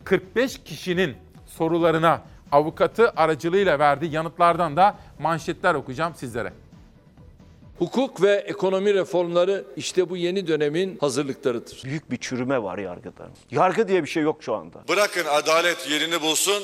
45 0.03 0.63
kişinin 0.63 1.15
sorularına 1.47 2.21
avukatı 2.51 3.09
aracılığıyla 3.09 3.79
verdiği 3.79 4.11
yanıtlardan 4.11 4.77
da 4.77 4.95
manşetler 5.19 5.75
okuyacağım 5.75 6.15
sizlere. 6.15 6.53
Hukuk 7.79 8.21
ve 8.21 8.31
ekonomi 8.35 8.93
reformları 8.93 9.65
işte 9.75 10.09
bu 10.09 10.17
yeni 10.17 10.47
dönemin 10.47 10.97
hazırlıklarıdır. 10.97 11.81
Büyük 11.85 12.11
bir 12.11 12.17
çürüme 12.17 12.63
var 12.63 12.77
yargıda. 12.77 13.27
Yargı 13.51 13.87
diye 13.87 14.03
bir 14.03 14.07
şey 14.09 14.23
yok 14.23 14.43
şu 14.43 14.55
anda. 14.55 14.77
Bırakın 14.89 15.25
adalet 15.31 15.89
yerini 15.89 16.21
bulsun, 16.21 16.63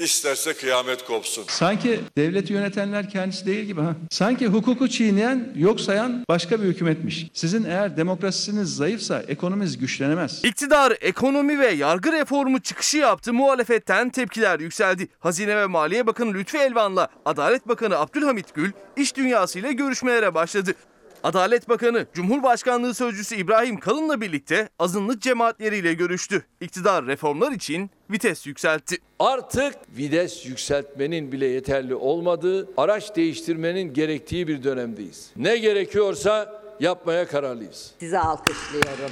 isterse 0.00 0.54
kıyamet 0.54 1.04
kopsun. 1.04 1.44
Sanki 1.48 2.00
devleti 2.16 2.52
yönetenler 2.52 3.10
kendisi 3.10 3.46
değil 3.46 3.64
gibi 3.64 3.80
ha. 3.80 3.94
Sanki 4.10 4.46
hukuku 4.46 4.88
çiğneyen, 4.88 5.52
yok 5.56 5.80
sayan 5.80 6.24
başka 6.28 6.62
bir 6.62 6.66
hükümetmiş. 6.66 7.26
Sizin 7.34 7.64
eğer 7.64 7.96
demokrasisiniz 7.96 8.76
zayıfsa 8.76 9.22
ekonominiz 9.28 9.78
güçlenemez. 9.78 10.44
İktidar 10.44 10.92
ekonomi 11.00 11.58
ve 11.58 11.68
yargı 11.68 12.12
reformu 12.12 12.60
çıkışı 12.60 12.98
yaptı. 12.98 13.32
Muhalefetten 13.32 14.10
tepkiler 14.10 14.60
yükseldi. 14.60 15.08
Hazine 15.18 15.56
ve 15.56 15.66
Maliye 15.66 16.06
Bakanı 16.06 16.34
Lütfi 16.34 16.58
Elvan'la 16.58 17.08
Adalet 17.24 17.68
Bakanı 17.68 17.98
Abdülhamit 17.98 18.54
Gül 18.54 18.72
iş 18.96 19.16
dünyasıyla 19.16 19.72
görüşmelere 19.72 20.34
başladı. 20.34 20.74
Adalet 21.24 21.68
Bakanı, 21.68 22.06
Cumhurbaşkanlığı 22.14 22.94
Sözcüsü 22.94 23.36
İbrahim 23.36 23.80
Kalın'la 23.80 24.20
birlikte 24.20 24.68
azınlık 24.78 25.22
cemaatleriyle 25.22 25.94
görüştü. 25.94 26.42
İktidar 26.60 27.06
reformlar 27.06 27.52
için 27.52 27.90
vites 28.10 28.46
yükseltti. 28.46 28.96
Artık 29.18 29.74
vites 29.96 30.46
yükseltmenin 30.46 31.32
bile 31.32 31.46
yeterli 31.46 31.94
olmadığı, 31.94 32.68
araç 32.76 33.16
değiştirmenin 33.16 33.94
gerektiği 33.94 34.48
bir 34.48 34.62
dönemdeyiz. 34.62 35.30
Ne 35.36 35.58
gerekiyorsa 35.58 36.62
yapmaya 36.80 37.26
kararlıyız. 37.26 37.90
Size 38.00 38.18
alkışlıyorum. 38.18 39.10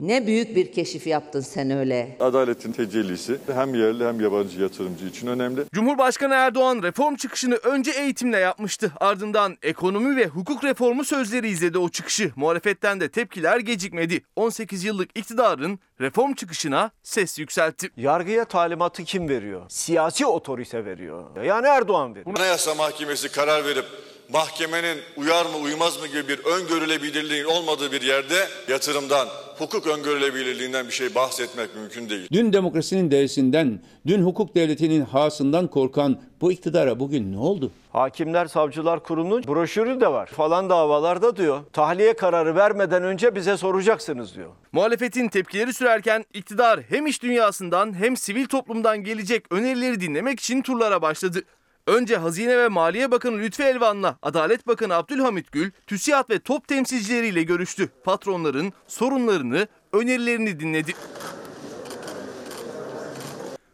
Ne 0.00 0.26
büyük 0.26 0.56
bir 0.56 0.72
keşif 0.72 1.06
yaptın 1.06 1.40
sen 1.40 1.70
öyle. 1.70 2.16
Adaletin 2.20 2.72
tecellisi 2.72 3.38
hem 3.54 3.74
yerli 3.74 4.04
hem 4.06 4.20
yabancı 4.20 4.60
yatırımcı 4.60 5.06
için 5.06 5.26
önemli. 5.26 5.60
Cumhurbaşkanı 5.72 6.34
Erdoğan 6.34 6.82
reform 6.82 7.16
çıkışını 7.16 7.54
önce 7.54 7.90
eğitimle 7.90 8.38
yapmıştı. 8.38 8.92
Ardından 9.00 9.56
ekonomi 9.62 10.16
ve 10.16 10.26
hukuk 10.26 10.64
reformu 10.64 11.04
sözleri 11.04 11.48
izledi 11.48 11.78
o 11.78 11.88
çıkışı. 11.88 12.32
Muhalefetten 12.36 13.00
de 13.00 13.08
tepkiler 13.08 13.58
gecikmedi. 13.58 14.22
18 14.36 14.84
yıllık 14.84 15.18
iktidarın 15.18 15.78
reform 16.00 16.34
çıkışına 16.34 16.90
ses 17.02 17.38
yükseltti. 17.38 17.90
Yargıya 17.96 18.44
talimatı 18.44 19.04
kim 19.04 19.28
veriyor? 19.28 19.62
Siyasi 19.68 20.26
otorite 20.26 20.84
veriyor. 20.84 21.44
Yani 21.44 21.66
Erdoğan 21.66 22.14
veriyor. 22.14 22.36
Anayasa 22.38 22.74
Mahkemesi 22.74 23.32
karar 23.32 23.64
verip 23.64 23.84
mahkemenin 24.32 24.98
uyar 25.16 25.46
mı 25.46 25.56
uymaz 25.64 26.00
mı 26.00 26.06
gibi 26.06 26.28
bir 26.28 26.38
öngörülebilirliğin 26.38 27.44
olmadığı 27.44 27.92
bir 27.92 28.02
yerde 28.02 28.48
yatırımdan, 28.68 29.28
hukuk 29.58 29.86
öngörülebilirliğinden 29.86 30.86
bir 30.86 30.92
şey 30.92 31.14
bahsetmek 31.14 31.74
mümkün 31.76 32.08
değil. 32.08 32.28
Dün 32.32 32.52
demokrasinin 32.52 33.10
dersinden, 33.10 33.80
dün 34.06 34.22
hukuk 34.22 34.54
devletinin 34.54 35.04
hasından 35.04 35.66
korkan 35.66 36.20
bu 36.40 36.52
iktidara 36.52 37.00
bugün 37.00 37.32
ne 37.32 37.38
oldu? 37.38 37.70
Hakimler 37.92 38.46
Savcılar 38.46 39.02
Kurulu'nun 39.02 39.44
broşürü 39.46 40.00
de 40.00 40.08
var. 40.08 40.26
Falan 40.26 40.70
davalarda 40.70 41.36
diyor. 41.36 41.60
Tahliye 41.72 42.12
kararı 42.12 42.56
vermeden 42.56 43.02
önce 43.02 43.34
bize 43.34 43.56
soracaksınız 43.56 44.36
diyor. 44.36 44.50
Muhalefetin 44.72 45.28
tepkileri 45.28 45.72
sürerken 45.72 46.24
iktidar 46.34 46.80
hem 46.88 47.06
iş 47.06 47.22
dünyasından 47.22 47.94
hem 47.94 48.16
sivil 48.16 48.46
toplumdan 48.46 49.04
gelecek 49.04 49.52
önerileri 49.52 50.00
dinlemek 50.00 50.40
için 50.40 50.62
turlara 50.62 51.02
başladı. 51.02 51.42
Önce 51.86 52.16
Hazine 52.16 52.58
ve 52.58 52.68
Maliye 52.68 53.10
Bakanı 53.10 53.38
Lütfi 53.38 53.62
Elvan'la 53.62 54.18
Adalet 54.22 54.66
Bakanı 54.66 54.94
Abdülhamit 54.94 55.52
Gül, 55.52 55.70
TÜSİAD 55.86 56.30
ve 56.30 56.38
TOP 56.38 56.68
temsilcileriyle 56.68 57.42
görüştü. 57.42 57.88
Patronların 58.04 58.72
sorunlarını, 58.86 59.68
önerilerini 59.92 60.60
dinledi. 60.60 60.92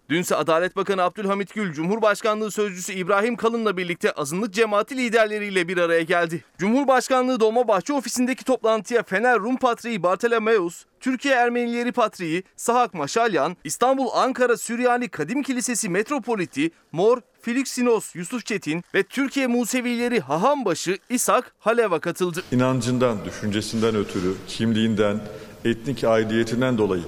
Dünse 0.09 0.37
Adalet 0.37 0.77
Bakanı 0.77 1.03
Abdülhamit 1.03 1.55
Gül, 1.55 1.73
Cumhurbaşkanlığı 1.73 2.51
Sözcüsü 2.51 2.93
İbrahim 2.93 3.37
Kalın'la 3.37 3.77
birlikte 3.77 4.13
azınlık 4.13 4.55
cemaati 4.55 4.97
liderleriyle 4.97 5.69
bir 5.69 5.79
araya 5.79 6.03
geldi. 6.03 6.45
Cumhurbaşkanlığı 6.59 7.41
Dolmabahçe 7.41 7.93
ofisindeki 7.93 8.45
toplantıya 8.45 9.03
Fener 9.03 9.39
Rum 9.39 9.57
Patriği 9.57 10.03
Bartolomeus, 10.03 10.85
Türkiye 11.01 11.35
Ermenileri 11.35 11.93
Patriği 11.93 12.43
Sahak 12.57 12.95
Maşalyan, 12.95 13.57
İstanbul 13.65 14.09
Ankara 14.15 14.57
Süryani 14.57 15.09
Kadim 15.09 15.43
Kilisesi 15.43 15.89
Metropoliti 15.89 16.71
Mor 16.93 17.19
Filiksinos 17.41 18.15
Yusuf 18.17 18.47
Çetin 18.47 18.85
ve 18.95 19.03
Türkiye 19.03 19.47
Musevileri 19.47 20.21
Hahambaşı 20.21 20.99
İshak 21.09 21.55
Haleva 21.59 22.01
katıldı. 22.01 22.43
İnancından, 22.53 23.25
düşüncesinden 23.25 23.97
ötürü, 23.97 24.35
kimliğinden, 24.49 25.21
etnik 25.65 26.05
aidiyetinden 26.05 26.79
dolayı 26.79 27.03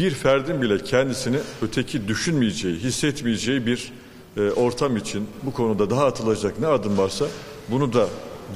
bir 0.00 0.10
ferdin 0.10 0.62
bile 0.62 0.84
kendisini 0.84 1.38
öteki 1.62 2.08
düşünmeyeceği, 2.08 2.78
hissetmeyeceği 2.78 3.66
bir 3.66 3.92
e, 4.36 4.50
ortam 4.50 4.96
için 4.96 5.28
bu 5.42 5.52
konuda 5.52 5.90
daha 5.90 6.06
atılacak 6.06 6.60
ne 6.60 6.66
adım 6.66 6.98
varsa 6.98 7.26
bunu 7.68 7.92
da 7.92 8.08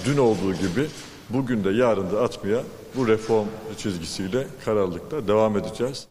dün 0.05 0.17
olduğu 0.17 0.55
gibi 0.55 0.87
bugün 1.31 1.65
de 1.65 1.71
yarın 1.71 2.11
da 2.11 2.23
atmaya 2.23 2.63
bu 2.97 3.09
reform 3.09 3.47
çizgisiyle 3.77 4.47
kararlılıkla 4.65 5.29
devam 5.29 5.59
edeceğiz. 5.59 6.09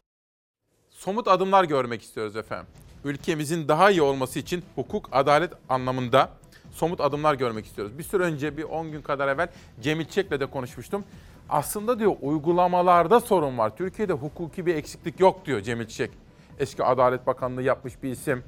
Somut 0.89 1.27
adımlar 1.27 1.63
görmek 1.63 2.01
istiyoruz 2.01 2.35
efendim. 2.35 2.67
Ülkemizin 3.05 3.67
daha 3.67 3.91
iyi 3.91 4.01
olması 4.01 4.39
için 4.39 4.63
hukuk, 4.75 5.09
adalet 5.11 5.53
anlamında 5.69 6.29
somut 6.71 7.01
adımlar 7.01 7.33
görmek 7.33 7.65
istiyoruz. 7.65 7.97
Bir 7.97 8.03
süre 8.03 8.23
önce 8.23 8.57
bir 8.57 8.63
10 8.63 8.91
gün 8.91 9.01
kadar 9.01 9.27
evvel 9.27 9.47
Cemil 9.81 10.05
Çek'le 10.05 10.39
de 10.39 10.45
konuşmuştum. 10.45 11.03
Aslında 11.53 11.99
diyor 11.99 12.15
uygulamalarda 12.21 13.19
sorun 13.19 13.57
var. 13.57 13.77
Türkiye'de 13.77 14.13
hukuki 14.13 14.65
bir 14.65 14.75
eksiklik 14.75 15.19
yok 15.19 15.45
diyor 15.45 15.61
Cemil 15.61 15.87
Çiçek. 15.87 16.11
Eski 16.59 16.83
Adalet 16.83 17.27
Bakanlığı 17.27 17.61
yapmış 17.61 18.03
bir 18.03 18.11
isim. 18.11 18.43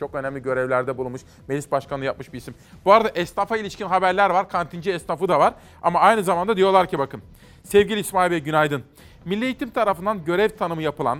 Çok 0.00 0.14
önemli 0.14 0.42
görevlerde 0.42 0.98
bulunmuş. 0.98 1.22
Meclis 1.48 1.70
Başkanlığı 1.70 2.04
yapmış 2.04 2.32
bir 2.32 2.38
isim. 2.38 2.54
Bu 2.84 2.92
arada 2.92 3.08
esnafa 3.08 3.56
ilişkin 3.56 3.86
haberler 3.86 4.30
var. 4.30 4.48
Kantinci 4.48 4.92
esnafı 4.92 5.28
da 5.28 5.38
var. 5.38 5.54
Ama 5.82 6.00
aynı 6.00 6.22
zamanda 6.22 6.56
diyorlar 6.56 6.86
ki 6.88 6.98
bakın. 6.98 7.22
Sevgili 7.64 8.00
İsmail 8.00 8.30
Bey 8.30 8.40
günaydın. 8.40 8.82
Milli 9.24 9.44
Eğitim 9.44 9.70
tarafından 9.70 10.24
görev 10.24 10.48
tanımı 10.48 10.82
yapılan 10.82 11.18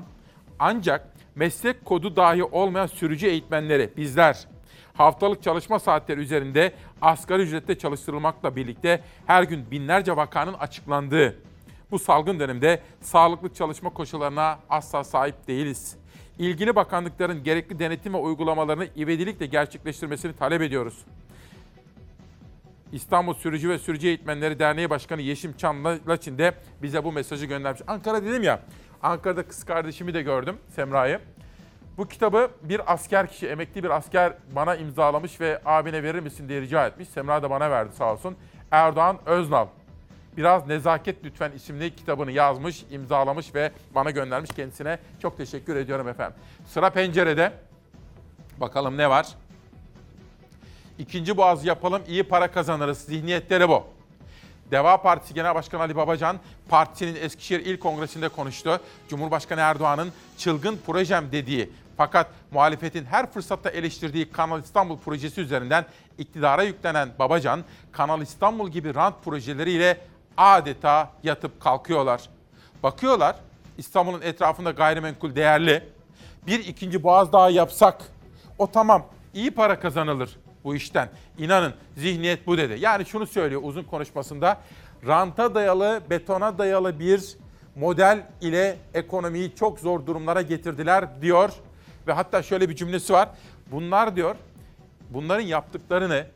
ancak 0.59 1.09
meslek 1.35 1.85
kodu 1.85 2.17
dahi 2.17 2.45
olmayan 2.45 2.87
sürücü 2.87 3.27
eğitmenleri 3.27 3.91
bizler 3.97 4.47
haftalık 4.99 5.43
çalışma 5.43 5.79
saatleri 5.79 6.21
üzerinde 6.21 6.73
asgari 7.03 7.43
ücrette 7.43 7.79
çalıştırılmakla 7.79 8.57
birlikte 8.57 9.03
her 9.27 9.43
gün 9.43 9.71
binlerce 9.71 10.17
vakanın 10.17 10.55
açıklandığı 10.55 11.39
bu 11.91 11.99
salgın 11.99 12.41
dönemde 12.41 12.81
sağlıklı 13.01 13.55
çalışma 13.55 13.91
koşullarına 13.91 14.59
asla 14.71 15.05
sahip 15.05 15.49
değiliz. 15.49 15.97
İlgili 16.39 16.77
bakanlıkların 16.77 17.45
gerekli 17.45 17.79
denetim 17.79 18.15
ve 18.15 18.19
uygulamalarını 18.19 18.89
ivedilikle 18.97 19.47
gerçekleştirmesini 19.47 20.37
talep 20.37 20.63
ediyoruz. 20.63 20.99
İstanbul 22.93 23.35
Sürücü 23.35 23.69
ve 23.69 23.79
Sürücü 23.79 24.07
Eğitmenleri 24.09 24.59
Derneği 24.59 24.91
Başkanı 24.91 25.21
Yeşim 25.21 25.57
Çamlaçin 25.57 26.39
de 26.39 26.55
bize 26.83 27.05
bu 27.05 27.13
mesajı 27.13 27.47
göndermiş. 27.47 27.83
Ankara 27.87 28.25
dedim 28.25 28.43
ya, 28.43 28.61
Ankara'da 29.03 29.43
kız 29.43 29.65
kardeşimi 29.65 30.15
de 30.15 30.23
gördüm, 30.23 30.57
Semra'yı. 30.77 31.21
Bu 31.99 32.09
kitabı 32.09 32.51
bir 32.63 32.93
asker 32.93 33.27
kişi, 33.27 33.49
emekli 33.49 33.85
bir 33.85 33.91
asker 33.91 34.33
bana 34.53 34.77
imzalamış 34.77 35.41
ve 35.41 35.61
abine 35.65 36.03
verir 36.03 36.21
misin 36.21 36.49
diye 36.49 36.61
rica 36.61 36.87
etmiş. 36.87 37.09
Semra 37.09 37.43
da 37.43 37.51
bana 37.51 37.71
verdi 37.71 37.97
sağ 37.97 38.13
olsun. 38.13 38.37
Erdoğan 38.71 39.19
Öznal. 39.27 39.67
Biraz 40.37 40.67
Nezaket 40.67 41.25
Lütfen 41.25 41.53
isimli 41.53 41.97
kitabını 41.97 42.33
yazmış, 42.33 42.85
imzalamış 42.91 43.55
ve 43.55 43.73
bana 43.95 44.11
göndermiş. 44.11 44.51
Kendisine 44.51 44.99
çok 45.23 45.37
teşekkür 45.37 45.77
ediyorum 45.77 46.09
efendim. 46.09 46.37
Sıra 46.67 46.91
pencerede. 46.91 47.53
Bakalım 48.61 48.97
ne 48.97 49.11
var? 49.11 49.27
İkinci 50.99 51.37
boğaz 51.37 51.65
yapalım, 51.65 52.03
iyi 52.09 52.23
para 52.23 52.51
kazanırız. 52.51 52.99
Zihniyetleri 52.99 53.69
bu. 53.69 53.85
Deva 54.71 55.03
Partisi 55.03 55.35
Genel 55.35 55.55
Başkanı 55.55 55.83
Ali 55.83 55.97
Babacan, 55.97 56.39
partisinin 56.69 57.15
Eskişehir 57.15 57.67
İl 57.67 57.79
Kongresi'nde 57.79 58.29
konuştu. 58.29 58.81
Cumhurbaşkanı 59.09 59.61
Erdoğan'ın 59.61 60.13
çılgın 60.37 60.79
projem 60.87 61.33
dediği 61.33 61.71
fakat 61.99 62.27
muhalefetin 62.51 63.05
her 63.05 63.33
fırsatta 63.33 63.71
eleştirdiği 63.71 64.31
Kanal 64.31 64.63
İstanbul 64.63 64.99
projesi 64.99 65.41
üzerinden 65.41 65.85
iktidara 66.19 66.63
yüklenen 66.63 67.09
Babacan, 67.19 67.65
Kanal 67.93 68.23
İstanbul 68.23 68.69
gibi 68.69 68.95
rant 68.95 69.25
projeleriyle 69.25 70.01
adeta 70.37 71.11
yatıp 71.23 71.61
kalkıyorlar. 71.61 72.29
Bakıyorlar, 72.83 73.37
İstanbul'un 73.79 74.23
etrafında 74.23 74.71
gayrimenkul 74.71 75.35
değerli. 75.35 75.89
Bir 76.47 76.59
ikinci 76.59 77.03
boğaz 77.03 77.33
daha 77.33 77.51
yapsak, 77.51 78.03
o 78.59 78.71
tamam 78.71 79.07
iyi 79.35 79.51
para 79.51 79.81
kazanılır 79.81 80.37
bu 80.65 80.75
işten. 80.75 81.09
İnanın 81.39 81.75
zihniyet 81.97 82.47
bu 82.47 82.59
dedi. 82.59 82.77
Yani 82.81 83.07
şunu 83.07 83.27
söylüyor 83.27 83.61
uzun 83.65 83.83
konuşmasında. 83.83 84.61
Ranta 85.07 85.55
dayalı, 85.55 86.01
betona 86.11 86.59
dayalı 86.59 86.99
bir 86.99 87.37
model 87.77 88.27
ile 88.41 88.77
ekonomiyi 88.95 89.55
çok 89.55 89.81
zor 89.81 90.07
durumlara 90.07 90.43
getirdiler 90.43 91.23
diyor. 91.23 91.51
Ve 92.09 92.13
hatta 92.13 92.43
şöyle 92.43 92.69
bir 92.69 92.77
cümlesi 92.77 93.13
var. 93.13 93.29
Bunlar 93.71 94.17
diyor, 94.17 94.37
bunların 95.11 95.43
yaptıklarını 95.43 96.27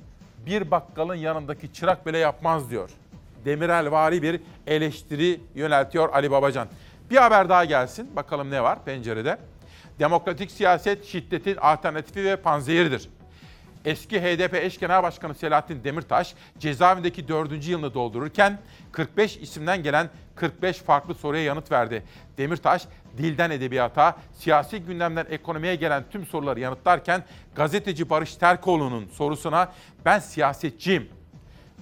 bir 0.46 0.70
bakkalın 0.70 1.14
yanındaki 1.14 1.72
çırak 1.72 2.06
bile 2.06 2.18
yapmaz 2.18 2.70
diyor. 2.70 2.90
Demirelvari 3.44 4.22
bir 4.22 4.40
eleştiri 4.66 5.40
yöneltiyor 5.54 6.08
Ali 6.12 6.30
Babacan. 6.30 6.68
Bir 7.10 7.16
haber 7.16 7.48
daha 7.48 7.64
gelsin. 7.64 8.16
Bakalım 8.16 8.50
ne 8.50 8.62
var 8.62 8.84
pencerede. 8.84 9.38
Demokratik 9.98 10.50
siyaset 10.50 11.04
şiddetin 11.04 11.56
alternatifi 11.56 12.24
ve 12.24 12.36
panzehiridir. 12.36 13.08
Eski 13.84 14.20
HDP 14.20 14.54
eş 14.54 14.78
genel 14.78 15.02
başkanı 15.02 15.34
Selahattin 15.34 15.84
Demirtaş 15.84 16.34
cezaevindeki 16.58 17.28
dördüncü 17.28 17.70
yılını 17.70 17.94
doldururken 17.94 18.58
45 18.92 19.36
isimden 19.36 19.82
gelen 19.82 20.10
45 20.34 20.76
farklı 20.76 21.14
soruya 21.14 21.42
yanıt 21.42 21.72
verdi. 21.72 22.02
Demirtaş 22.38 22.82
dilden 23.18 23.50
edebiyata, 23.50 24.16
siyasi 24.32 24.80
gündemden 24.80 25.26
ekonomiye 25.30 25.74
gelen 25.74 26.04
tüm 26.10 26.26
soruları 26.26 26.60
yanıtlarken 26.60 27.24
gazeteci 27.54 28.10
Barış 28.10 28.36
Terkoğlu'nun 28.36 29.06
sorusuna 29.06 29.72
ben 30.04 30.18
siyasetçiyim 30.18 31.08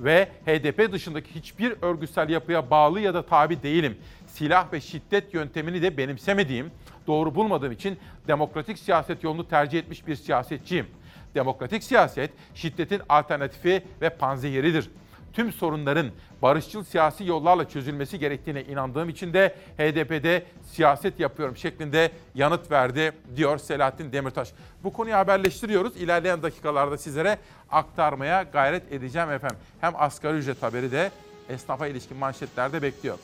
ve 0.01 0.29
HDP 0.47 0.93
dışındaki 0.93 1.35
hiçbir 1.35 1.75
örgütsel 1.83 2.29
yapıya 2.29 2.71
bağlı 2.71 3.01
ya 3.01 3.15
da 3.15 3.27
tabi 3.27 3.63
değilim. 3.63 3.99
Silah 4.27 4.73
ve 4.73 4.81
şiddet 4.81 5.35
yöntemini 5.35 5.83
de 5.83 5.97
benimsemediğim, 5.97 6.71
doğru 7.07 7.35
bulmadığım 7.35 7.73
için 7.73 7.99
demokratik 8.29 8.79
siyaset 8.79 9.25
yolunu 9.25 9.49
tercih 9.49 9.79
etmiş 9.79 10.07
bir 10.07 10.17
siyasetçiyim. 10.17 10.87
Demokratik 11.35 11.85
siyaset 11.85 12.31
şiddetin 12.55 13.03
alternatifi 13.09 13.83
ve 14.01 14.11
panzehiridir. 14.11 14.91
Tüm 15.33 15.53
sorunların 15.53 16.11
barışçıl 16.43 16.85
siyasi 16.85 17.25
yollarla 17.25 17.69
çözülmesi 17.69 18.19
gerektiğine 18.19 18.65
inandığım 18.65 19.09
için 19.09 19.33
de 19.33 19.55
HDP'de 19.79 20.45
siyaset 20.73 21.21
yapıyorum 21.21 21.57
şeklinde 21.57 22.11
yanıt 22.35 22.71
verdi 22.71 23.13
diyor 23.37 23.59
Selahattin 23.59 24.13
Demirtaş. 24.13 24.53
Bu 24.85 24.93
konuyu 24.93 25.15
haberleştiriyoruz. 25.15 25.97
İlerleyen 25.97 26.43
dakikalarda 26.43 26.99
sizlere 26.99 27.39
aktarmaya 27.71 28.43
gayret 28.43 28.93
edeceğim 28.93 29.31
efendim. 29.31 29.59
Hem 29.81 29.93
asgari 29.97 30.37
ücret 30.37 30.63
haberi 30.63 30.93
de 30.93 31.11
esnafa 31.49 31.87
ilişkin 31.87 32.17
manşetlerde 32.17 32.83
bekliyor. 32.83 33.19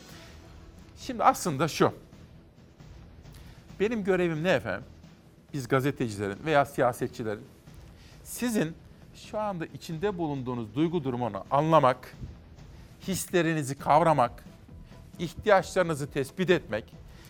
Şimdi 0.98 1.24
aslında 1.24 1.68
şu. 1.68 1.92
Benim 3.80 4.04
görevim 4.04 4.44
ne 4.44 4.50
efendim? 4.50 4.84
Biz 5.52 5.68
gazetecilerin 5.68 6.38
veya 6.44 6.64
siyasetçilerin 6.64 7.44
sizin 8.24 8.74
şu 9.16 9.38
anda 9.38 9.66
içinde 9.66 10.18
bulunduğunuz 10.18 10.74
duygu 10.74 11.04
durumunu 11.04 11.44
anlamak, 11.50 12.14
hislerinizi 13.08 13.78
kavramak, 13.78 14.44
ihtiyaçlarınızı 15.18 16.10
tespit 16.10 16.50
etmek, 16.50 16.84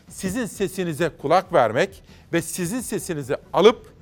sizin 0.08 0.46
sesinize 0.46 1.08
kulak 1.08 1.52
vermek 1.52 2.02
ve 2.32 2.42
sizin 2.42 2.80
sesinizi 2.80 3.36
alıp 3.52 3.96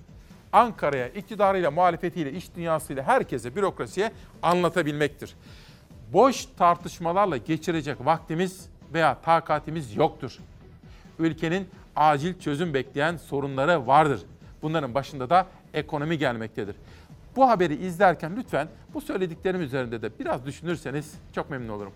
Ankara'ya 0.52 1.08
iktidarıyla, 1.08 1.70
muhalefetiyle, 1.70 2.32
iş 2.32 2.54
dünyasıyla 2.56 3.02
herkese, 3.02 3.56
bürokrasiye 3.56 4.12
anlatabilmektir. 4.42 5.34
Boş 6.12 6.46
tartışmalarla 6.58 7.36
geçirecek 7.36 7.96
vaktimiz 8.04 8.68
veya 8.92 9.20
takatimiz 9.20 9.96
yoktur. 9.96 10.38
Ülkenin 11.18 11.68
acil 11.96 12.40
çözüm 12.40 12.74
bekleyen 12.74 13.16
sorunları 13.16 13.86
vardır. 13.86 14.22
Bunların 14.62 14.94
başında 14.94 15.30
da 15.30 15.46
ekonomi 15.74 16.18
gelmektedir. 16.18 16.76
Bu 17.36 17.48
haberi 17.48 17.74
izlerken 17.74 18.36
lütfen 18.36 18.68
bu 18.94 19.00
söylediklerim 19.00 19.62
üzerinde 19.62 20.02
de 20.02 20.18
biraz 20.18 20.46
düşünürseniz 20.46 21.14
çok 21.32 21.50
memnun 21.50 21.68
olurum. 21.68 21.92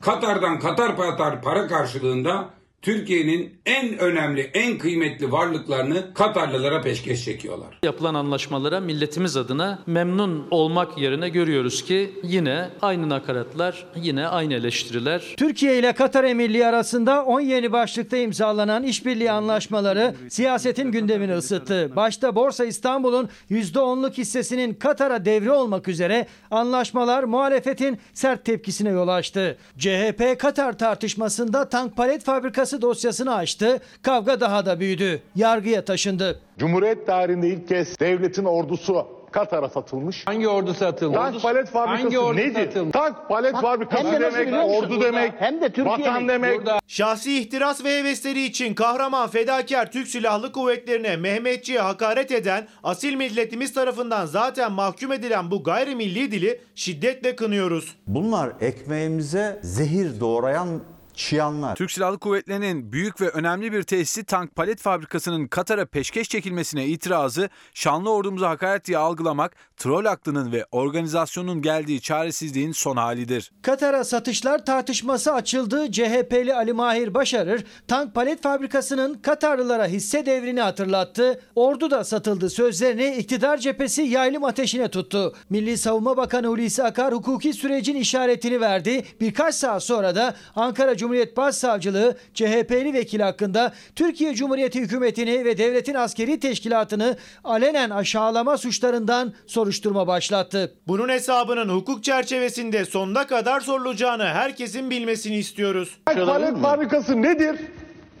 Katar'dan 0.00 0.58
Katar 0.58 0.96
Patar 0.96 1.42
para 1.42 1.66
karşılığında 1.66 2.50
Türkiye'nin 2.82 3.60
en 3.66 3.98
önemli, 3.98 4.50
en 4.54 4.78
kıymetli 4.78 5.32
varlıklarını 5.32 6.14
Katarlılara 6.14 6.80
peşkeş 6.80 7.24
çekiyorlar. 7.24 7.78
Yapılan 7.82 8.14
anlaşmalara 8.14 8.80
milletimiz 8.80 9.36
adına 9.36 9.78
memnun 9.86 10.46
olmak 10.50 10.98
yerine 10.98 11.28
görüyoruz 11.28 11.84
ki 11.84 12.10
yine 12.22 12.68
aynı 12.82 13.08
nakaratlar, 13.08 13.86
yine 13.96 14.26
aynı 14.26 14.54
eleştiriler. 14.54 15.34
Türkiye 15.36 15.78
ile 15.78 15.92
Katar 15.92 16.24
Emirliği 16.24 16.66
arasında 16.66 17.24
10 17.24 17.40
yeni 17.40 17.72
başlıkta 17.72 18.16
imzalanan 18.16 18.82
işbirliği 18.82 19.30
anlaşmaları 19.30 20.14
siyasetin 20.28 20.92
gündemini 20.92 21.34
ısıttı. 21.34 21.96
Başta 21.96 22.34
Borsa 22.34 22.64
İstanbul'un 22.64 23.28
%10'luk 23.50 24.18
hissesinin 24.18 24.74
Katar'a 24.74 25.24
devri 25.24 25.50
olmak 25.50 25.88
üzere 25.88 26.26
anlaşmalar 26.50 27.24
muhalefetin 27.24 27.98
sert 28.14 28.44
tepkisine 28.44 28.90
yol 28.90 29.08
açtı. 29.08 29.58
CHP 29.78 30.38
Katar 30.38 30.78
tartışmasında 30.78 31.68
tank 31.68 31.96
palet 31.96 32.24
fabrikası 32.24 32.69
dosyasını 32.82 33.34
açtı. 33.34 33.80
Kavga 34.02 34.40
daha 34.40 34.66
da 34.66 34.80
büyüdü. 34.80 35.22
Yargıya 35.36 35.84
taşındı. 35.84 36.40
Cumhuriyet 36.58 37.06
tarihinde 37.06 37.48
ilk 37.48 37.68
kez 37.68 38.00
devletin 38.00 38.44
ordusu 38.44 39.06
Katar'a 39.32 39.68
satılmış. 39.68 40.26
Hangi 40.26 40.48
ordu 40.48 40.74
satıldı? 40.74 41.14
Tank 41.14 41.42
palet 41.42 41.68
fabrikası 41.68 42.02
Hangi 42.02 42.18
ordu 42.18 42.36
nedir? 42.36 42.54
satıldı? 42.66 42.90
Tank 42.90 43.16
palet 43.28 43.56
fabrikası 43.56 44.04
hem 44.12 44.20
de 44.22 44.32
demek, 44.32 44.64
ordu 44.70 44.90
Burada 44.90 45.04
demek, 45.04 45.32
hem 45.38 45.60
de 45.60 45.68
Türkiye'nin- 45.72 46.00
vatan 46.02 46.28
demek. 46.28 46.58
Burada 46.58 46.78
Şahsi 46.86 47.38
ihtiras 47.38 47.84
ve 47.84 47.98
hevesleri 47.98 48.42
için 48.44 48.74
kahraman 48.74 49.28
fedakar 49.28 49.92
Türk 49.92 50.08
Silahlı 50.08 50.52
Kuvvetlerine 50.52 51.16
Mehmetçi'ye 51.16 51.80
hakaret 51.80 52.32
eden 52.32 52.68
asil 52.82 53.14
milletimiz 53.14 53.72
tarafından 53.74 54.26
zaten 54.26 54.72
mahkum 54.72 55.12
edilen 55.12 55.50
bu 55.50 55.62
gayrimilli 55.62 56.32
dili 56.32 56.60
şiddetle 56.74 57.36
kınıyoruz. 57.36 57.96
Bunlar 58.06 58.50
ekmeğimize 58.60 59.60
zehir 59.62 60.20
doğrayan 60.20 60.68
çıyanlar. 61.20 61.76
Türk 61.76 61.90
Silahlı 61.90 62.18
Kuvvetleri'nin 62.18 62.92
büyük 62.92 63.20
ve 63.20 63.28
önemli 63.28 63.72
bir 63.72 63.82
tesisi 63.82 64.24
tank 64.24 64.56
palet 64.56 64.80
fabrikasının 64.80 65.46
Katar'a 65.46 65.86
peşkeş 65.86 66.28
çekilmesine 66.28 66.86
itirazı 66.86 67.48
şanlı 67.74 68.12
ordumuza 68.12 68.50
hakaret 68.50 68.86
diye 68.86 68.98
algılamak 68.98 69.56
troll 69.76 70.04
aklının 70.04 70.52
ve 70.52 70.66
organizasyonun 70.72 71.62
geldiği 71.62 72.00
çaresizliğin 72.00 72.72
son 72.72 72.96
halidir. 72.96 73.52
Katar'a 73.62 74.04
satışlar 74.04 74.64
tartışması 74.64 75.32
açıldı. 75.32 75.92
CHP'li 75.92 76.54
Ali 76.54 76.72
Mahir 76.72 77.14
Başarır 77.14 77.64
tank 77.88 78.14
palet 78.14 78.42
fabrikasının 78.42 79.14
Katarlılara 79.14 79.86
hisse 79.86 80.26
devrini 80.26 80.60
hatırlattı. 80.60 81.40
Ordu 81.54 81.90
da 81.90 82.04
satıldı 82.04 82.50
sözlerini 82.50 83.16
iktidar 83.16 83.58
cephesi 83.58 84.02
yaylım 84.02 84.44
ateşine 84.44 84.88
tuttu. 84.88 85.34
Milli 85.50 85.78
Savunma 85.78 86.16
Bakanı 86.16 86.46
Hulusi 86.46 86.82
Akar 86.82 87.14
hukuki 87.14 87.52
sürecin 87.52 87.96
işaretini 87.96 88.60
verdi. 88.60 89.04
Birkaç 89.20 89.54
saat 89.54 89.82
sonra 89.82 90.14
da 90.14 90.34
Ankara 90.56 90.96
Cumhuriyet 91.10 91.36
Başsavcılığı 91.36 92.16
CHP'li 92.34 92.92
vekil 92.94 93.20
hakkında 93.20 93.72
Türkiye 93.96 94.34
Cumhuriyeti 94.34 94.80
hükümetini 94.80 95.44
ve 95.44 95.58
devletin 95.58 95.94
askeri 95.94 96.40
teşkilatını 96.40 97.16
alenen 97.44 97.90
aşağılama 97.90 98.58
suçlarından 98.58 99.32
soruşturma 99.46 100.06
başlattı. 100.06 100.74
Bunun 100.88 101.08
hesabının 101.08 101.68
hukuk 101.68 102.04
çerçevesinde 102.04 102.84
sonuna 102.84 103.26
kadar 103.26 103.60
sorulacağını 103.60 104.24
herkesin 104.24 104.90
bilmesini 104.90 105.36
istiyoruz. 105.36 105.98
Palet 106.04 106.58
fabrikası 106.58 107.22
nedir? 107.22 107.56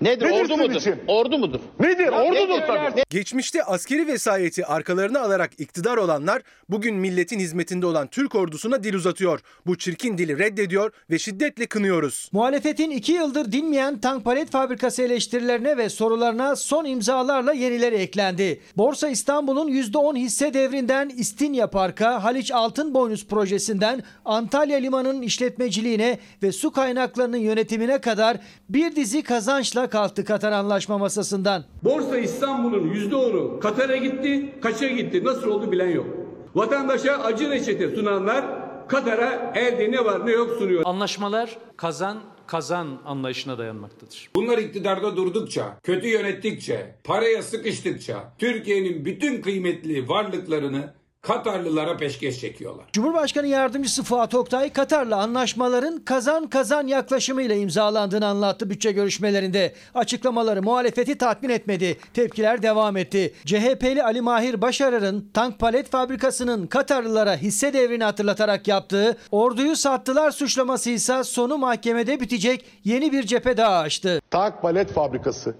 Nedir? 0.00 0.26
Nedir 0.26 0.44
Ordu 0.44 0.56
mudur? 0.56 0.74
için? 0.74 0.94
Ordu 1.06 1.38
mudur? 1.38 1.60
Nedir? 1.80 2.04
Ya 2.04 2.22
Ordudur 2.22 2.48
nedir? 2.48 2.66
tabii. 2.66 3.02
Geçmişte 3.10 3.64
askeri 3.64 4.06
vesayeti 4.06 4.66
arkalarına 4.66 5.20
alarak 5.20 5.50
iktidar 5.58 5.96
olanlar 5.96 6.42
bugün 6.68 6.94
milletin 6.96 7.38
hizmetinde 7.38 7.86
olan 7.86 8.06
Türk 8.06 8.34
ordusuna 8.34 8.84
dil 8.84 8.94
uzatıyor. 8.94 9.40
Bu 9.66 9.78
çirkin 9.78 10.18
dili 10.18 10.38
reddediyor 10.38 10.92
ve 11.10 11.18
şiddetle 11.18 11.66
kınıyoruz. 11.66 12.28
Muhalefetin 12.32 12.90
iki 12.90 13.12
yıldır 13.12 13.52
dinmeyen 13.52 14.00
tank 14.00 14.24
palet 14.24 14.50
fabrikası 14.50 15.02
eleştirilerine 15.02 15.76
ve 15.76 15.88
sorularına 15.88 16.56
son 16.56 16.84
imzalarla 16.84 17.52
yenileri 17.52 17.94
eklendi. 17.96 18.60
Borsa 18.76 19.08
İstanbul'un 19.08 19.68
%10 19.68 20.16
hisse 20.16 20.54
devrinden 20.54 21.08
İstinye 21.08 21.66
Park'a, 21.66 22.24
Haliç 22.24 22.52
Altın 22.52 22.94
Boynuz 22.94 23.26
projesinden 23.26 24.02
Antalya 24.24 24.78
Limanı'nın 24.78 25.22
işletmeciliğine 25.22 26.18
ve 26.42 26.52
su 26.52 26.72
kaynaklarının 26.72 27.36
yönetimine 27.36 28.00
kadar 28.00 28.36
bir 28.68 28.96
dizi 28.96 29.22
kazançla 29.22 29.89
kalktı 29.90 30.24
Katar 30.24 30.52
Anlaşma 30.52 30.98
masasından. 30.98 31.64
Borsa 31.84 32.18
İstanbul'un 32.18 32.88
%10'u 32.94 33.60
Katar'a 33.60 33.96
gitti. 33.96 34.54
Kaça 34.62 34.88
gitti? 34.88 35.24
Nasıl 35.24 35.48
oldu 35.48 35.72
bilen 35.72 35.90
yok. 35.90 36.06
Vatandaşa 36.54 37.12
acı 37.18 37.50
reçete 37.50 37.96
sunanlar 37.96 38.44
Katar'a 38.88 39.52
elde 39.54 39.90
ne 39.92 40.04
var 40.04 40.26
ne 40.26 40.30
yok 40.32 40.50
sunuyor. 40.58 40.82
Anlaşmalar 40.84 41.58
kazan 41.76 42.18
kazan 42.46 42.88
anlayışına 43.04 43.58
dayanmaktadır. 43.58 44.30
Bunlar 44.34 44.58
iktidarda 44.58 45.16
durdukça, 45.16 45.76
kötü 45.82 46.08
yönettikçe, 46.08 46.94
paraya 47.04 47.42
sıkıştıkça 47.42 48.32
Türkiye'nin 48.38 49.04
bütün 49.04 49.42
kıymetli 49.42 50.08
varlıklarını 50.08 50.94
Katarlılara 51.22 51.96
peşkeş 51.96 52.40
çekiyorlar. 52.40 52.84
Cumhurbaşkanı 52.92 53.46
Yardımcısı 53.46 54.02
Fuat 54.02 54.34
Oktay, 54.34 54.72
Katar'la 54.72 55.16
anlaşmaların 55.16 55.98
kazan 56.04 56.46
kazan 56.46 56.86
yaklaşımıyla 56.86 57.54
imzalandığını 57.54 58.26
anlattı 58.26 58.70
bütçe 58.70 58.92
görüşmelerinde. 58.92 59.74
Açıklamaları 59.94 60.62
muhalefeti 60.62 61.18
tatmin 61.18 61.50
etmedi. 61.50 61.98
Tepkiler 62.14 62.62
devam 62.62 62.96
etti. 62.96 63.34
CHP'li 63.46 64.02
Ali 64.02 64.20
Mahir 64.20 64.60
Başarır'ın 64.60 65.30
tank 65.34 65.58
palet 65.58 65.90
fabrikasının 65.90 66.66
Katarlılara 66.66 67.36
hisse 67.36 67.72
devrini 67.72 68.04
hatırlatarak 68.04 68.68
yaptığı 68.68 69.16
orduyu 69.30 69.76
sattılar 69.76 70.30
suçlaması 70.30 70.90
ise 70.90 71.24
sonu 71.24 71.58
mahkemede 71.58 72.20
bitecek 72.20 72.64
yeni 72.84 73.12
bir 73.12 73.22
cephe 73.22 73.56
daha 73.56 73.78
açtı. 73.78 74.20
Tank 74.30 74.62
palet 74.62 74.92
fabrikası 74.92 75.54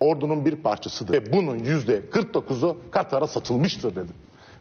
ordunun 0.00 0.44
bir 0.44 0.56
parçasıdır. 0.56 1.12
Ve 1.12 1.32
bunun 1.32 1.58
yüzde 1.58 2.00
49'u 2.12 2.76
Katar'a 2.90 3.26
satılmıştır 3.26 3.90
dedim. 3.90 4.14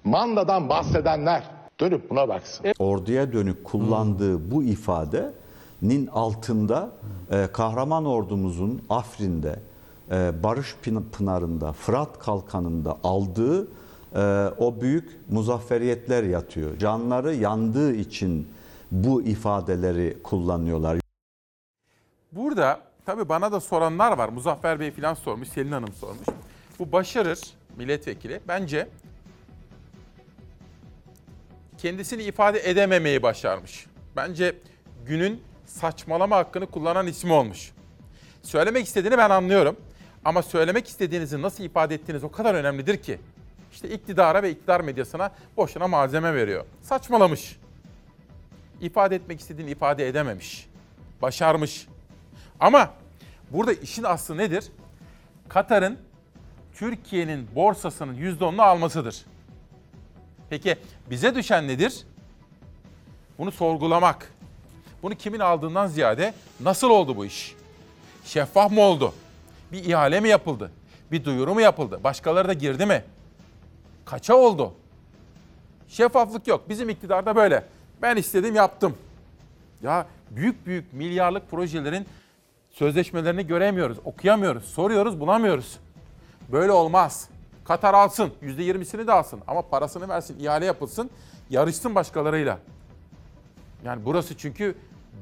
Mandadan 0.04 0.70
bahsedenler 0.70 1.43
dönüp 1.80 2.10
buna 2.10 2.28
baksın. 2.30 2.66
Orduya 2.80 3.34
dönük 3.34 3.64
kullandığı 3.64 4.52
bu 4.52 4.64
ifadenin 4.64 6.08
altında 6.14 6.89
e, 7.32 7.47
kahraman 7.54 8.06
ordumuzun 8.06 8.82
Afrin'de, 8.89 9.60
e, 10.12 10.43
Barış 10.43 10.76
Pın- 10.84 11.10
Pınarı'nda, 11.12 11.74
Fırat 11.74 12.20
Kalkanı'nda 12.20 12.97
aldığı 13.04 13.68
e, 14.16 14.47
o 14.58 14.82
büyük 14.82 15.20
muzafferiyetler 15.30 16.24
yatıyor. 16.24 16.78
Canları 16.78 17.36
yandığı 17.36 17.93
için 17.95 18.47
bu 18.91 19.22
ifadeleri 19.22 20.18
kullanıyorlar. 20.24 20.97
Burada 22.32 22.80
tabii 23.06 23.30
bana 23.30 23.52
da 23.52 23.60
soranlar 23.60 24.18
var. 24.18 24.30
Muzaffer 24.30 24.80
Bey 24.80 24.91
falan 24.91 25.14
sormuş, 25.14 25.47
Selin 25.50 25.72
Hanım 25.72 25.93
sormuş. 25.93 26.28
Bu 26.80 26.91
Başarır 26.91 27.39
milletvekili 27.78 28.39
bence 28.47 28.88
kendisini 31.82 32.23
ifade 32.23 32.69
edememeyi 32.69 33.23
başarmış. 33.23 33.86
Bence 34.15 34.55
günün 35.05 35.43
saçmalama 35.65 36.38
hakkını 36.38 36.67
kullanan 36.67 37.07
ismi 37.07 37.34
olmuş. 37.34 37.71
Söylemek 38.43 38.86
istediğini 38.88 39.17
ben 39.17 39.30
anlıyorum. 39.30 39.77
Ama 40.25 40.41
söylemek 40.41 40.88
istediğinizi 40.88 41.41
nasıl 41.41 41.63
ifade 41.63 41.95
ettiğiniz 41.95 42.23
o 42.23 42.32
kadar 42.32 42.55
önemlidir 42.55 42.97
ki. 42.97 43.19
İşte 43.71 43.89
iktidara 43.89 44.43
ve 44.43 44.51
iktidar 44.51 44.82
medyasına 44.82 45.32
boşuna 45.57 45.88
malzeme 45.88 46.36
veriyor. 46.36 46.65
Saçmalamış. 46.82 47.59
İfade 48.82 49.15
etmek 49.15 49.39
istediğini 49.39 49.71
ifade 49.71 50.07
edememiş. 50.07 50.67
Başarmış. 51.21 51.88
Ama 52.59 52.93
burada 53.51 53.73
işin 53.73 54.03
aslı 54.03 54.38
nedir? 54.38 54.65
Katar'ın 55.49 55.97
Türkiye'nin 56.73 57.55
borsasının 57.55 58.15
%10'unu 58.15 58.61
almasıdır. 58.61 59.25
Peki 60.49 60.77
bize 61.10 61.36
düşen 61.36 61.68
nedir? 61.68 62.05
Bunu 63.38 63.51
sorgulamak. 63.51 64.34
Bunu 65.03 65.16
kimin 65.16 65.39
aldığından 65.39 65.88
ziyade 65.88 66.34
nasıl 66.60 66.89
oldu 66.89 67.18
bu 67.18 67.26
iş? 67.26 67.55
Şeffaf 68.26 68.72
mı 68.72 68.82
oldu? 68.82 69.14
Bir 69.72 69.84
ihale 69.84 70.20
mi 70.20 70.30
yapıldı? 70.30 70.72
Bir 71.12 71.26
duyuru 71.26 71.53
mu 71.53 71.62
yapıldı? 71.62 71.99
Başkaları 72.03 72.47
da 72.47 72.53
girdi 72.53 72.86
mi? 72.86 73.03
Kaça 74.05 74.36
oldu? 74.36 74.74
Şeffaflık 75.88 76.47
yok. 76.47 76.70
Bizim 76.70 76.89
iktidarda 76.89 77.36
böyle. 77.36 77.66
Ben 78.01 78.16
istedim 78.16 78.55
yaptım. 78.55 78.97
Ya 79.84 80.07
büyük 80.32 80.66
büyük 80.66 80.93
milyarlık 80.93 81.51
projelerin 81.51 82.05
sözleşmelerini 82.72 83.47
göremiyoruz, 83.47 83.97
okuyamıyoruz, 84.05 84.64
soruyoruz, 84.66 85.20
bulamıyoruz. 85.20 85.80
Böyle 86.51 86.72
olmaz. 86.72 87.30
Katar 87.70 87.93
alsın, 87.93 88.34
%20'sini 88.43 89.07
de 89.07 89.11
alsın 89.11 89.41
ama 89.47 89.61
parasını 89.61 90.09
versin, 90.09 90.39
ihale 90.39 90.65
yapılsın, 90.65 91.09
yarışsın 91.49 91.95
başkalarıyla. 91.95 92.59
Yani 93.86 94.05
burası 94.05 94.38
çünkü 94.38 94.76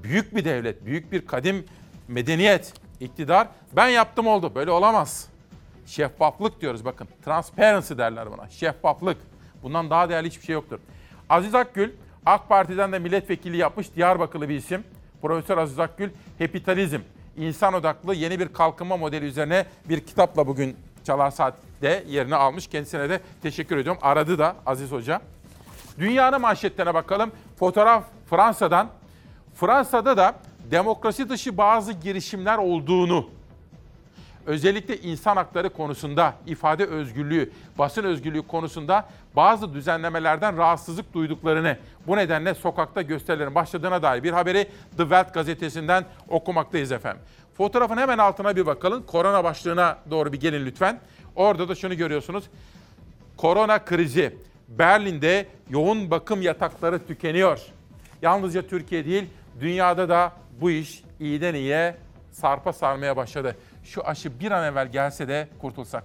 büyük 0.03 0.35
bir 0.35 0.45
devlet, 0.45 0.85
büyük 0.85 1.11
bir 1.11 1.25
kadim 1.25 1.65
medeniyet, 2.07 2.73
iktidar. 2.99 3.47
Ben 3.75 3.87
yaptım 3.87 4.27
oldu. 4.27 4.51
Böyle 4.55 4.71
olamaz. 4.71 5.27
Şeffaflık 5.85 6.61
diyoruz 6.61 6.85
bakın. 6.85 7.07
Transparency 7.25 7.93
derler 7.97 8.31
buna. 8.31 8.49
Şeffaflık. 8.49 9.17
Bundan 9.63 9.89
daha 9.89 10.09
değerli 10.09 10.27
hiçbir 10.27 10.45
şey 10.45 10.53
yoktur. 10.53 10.79
Aziz 11.29 11.55
Akgül 11.55 11.91
AK 12.25 12.49
Parti'den 12.49 12.91
de 12.91 12.99
milletvekili 12.99 13.57
yapmış 13.57 13.95
Diyarbakırlı 13.95 14.49
bir 14.49 14.55
isim. 14.55 14.83
Profesör 15.21 15.57
Aziz 15.57 15.79
Akgül 15.79 16.09
hepitalizm 16.37 16.99
insan 17.37 17.73
odaklı 17.73 18.15
yeni 18.15 18.39
bir 18.39 18.53
kalkınma 18.53 18.97
modeli 18.97 19.25
üzerine 19.25 19.65
bir 19.89 19.99
kitapla 19.99 20.47
bugün 20.47 20.86
Çalar 21.07 21.31
Saat'te 21.31 22.03
yerini 22.07 22.35
almış. 22.35 22.67
Kendisine 22.67 23.09
de 23.09 23.21
teşekkür 23.41 23.77
ediyorum. 23.77 24.01
Aradı 24.03 24.39
da 24.39 24.55
Aziz 24.65 24.91
Hoca. 24.91 25.21
Dünyanın 25.99 26.41
manşetlerine 26.41 26.93
bakalım. 26.93 27.31
Fotoğraf 27.59 28.03
Fransa'dan. 28.29 28.87
Fransa'da 29.55 30.17
da 30.17 30.35
demokrasi 30.71 31.29
dışı 31.29 31.57
bazı 31.57 31.93
girişimler 31.93 32.57
olduğunu 32.57 33.29
özellikle 34.45 34.97
insan 34.97 35.35
hakları 35.35 35.69
konusunda, 35.69 36.33
ifade 36.45 36.85
özgürlüğü, 36.85 37.51
basın 37.77 38.03
özgürlüğü 38.03 38.47
konusunda 38.47 39.05
bazı 39.35 39.73
düzenlemelerden 39.73 40.57
rahatsızlık 40.57 41.13
duyduklarını, 41.13 41.77
bu 42.07 42.17
nedenle 42.17 42.53
sokakta 42.53 43.01
gösterilerin 43.01 43.55
başladığına 43.55 44.01
dair 44.01 44.23
bir 44.23 44.31
haberi 44.31 44.63
The 44.97 45.03
Welt 45.03 45.33
gazetesinden 45.33 46.05
okumaktayız 46.29 46.91
efendim. 46.91 47.21
Fotoğrafın 47.57 47.97
hemen 47.97 48.17
altına 48.17 48.55
bir 48.55 48.65
bakalım. 48.65 49.05
Korona 49.05 49.43
başlığına 49.43 49.97
doğru 50.11 50.33
bir 50.33 50.39
gelin 50.39 50.65
lütfen. 50.65 50.99
Orada 51.35 51.69
da 51.69 51.75
şunu 51.75 51.97
görüyorsunuz. 51.97 52.43
Korona 53.37 53.85
krizi. 53.85 54.37
Berlin'de 54.67 55.47
yoğun 55.69 56.11
bakım 56.11 56.41
yatakları 56.41 57.07
tükeniyor. 57.07 57.59
Yalnızca 58.21 58.67
Türkiye 58.67 59.05
değil, 59.05 59.25
dünyada 59.59 60.09
da 60.09 60.31
bu 60.61 60.71
iş 60.71 61.03
iyiden 61.19 61.53
iyiye 61.53 61.95
sarpa 62.31 62.73
sarmaya 62.73 63.17
başladı. 63.17 63.55
Şu 63.83 64.07
aşı 64.07 64.39
bir 64.39 64.51
an 64.51 64.63
evvel 64.63 64.91
gelse 64.91 65.27
de 65.27 65.47
kurtulsak. 65.61 66.03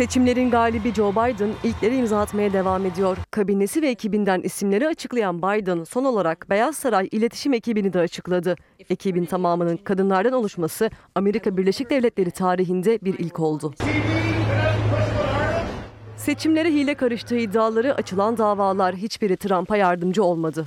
Seçimlerin 0.00 0.50
galibi 0.50 0.94
Joe 0.94 1.12
Biden 1.12 1.50
ilkleri 1.64 1.96
imza 1.96 2.20
atmaya 2.20 2.52
devam 2.52 2.86
ediyor. 2.86 3.16
Kabinesi 3.30 3.82
ve 3.82 3.88
ekibinden 3.88 4.40
isimleri 4.40 4.88
açıklayan 4.88 5.38
Biden 5.38 5.84
son 5.84 6.04
olarak 6.04 6.50
Beyaz 6.50 6.76
Saray 6.76 7.08
iletişim 7.12 7.52
ekibini 7.52 7.92
de 7.92 7.98
açıkladı. 7.98 8.56
Ekibin 8.90 9.24
tamamının 9.24 9.76
kadınlardan 9.76 10.32
oluşması 10.32 10.90
Amerika 11.14 11.56
Birleşik 11.56 11.90
Devletleri 11.90 12.30
tarihinde 12.30 12.98
bir 13.02 13.18
ilk 13.18 13.40
oldu. 13.40 13.74
Seçimlere 16.16 16.70
hile 16.70 16.94
karıştığı 16.94 17.36
iddiaları 17.36 17.94
açılan 17.94 18.38
davalar 18.38 18.96
hiçbiri 18.96 19.36
Trump'a 19.36 19.76
yardımcı 19.76 20.24
olmadı. 20.24 20.66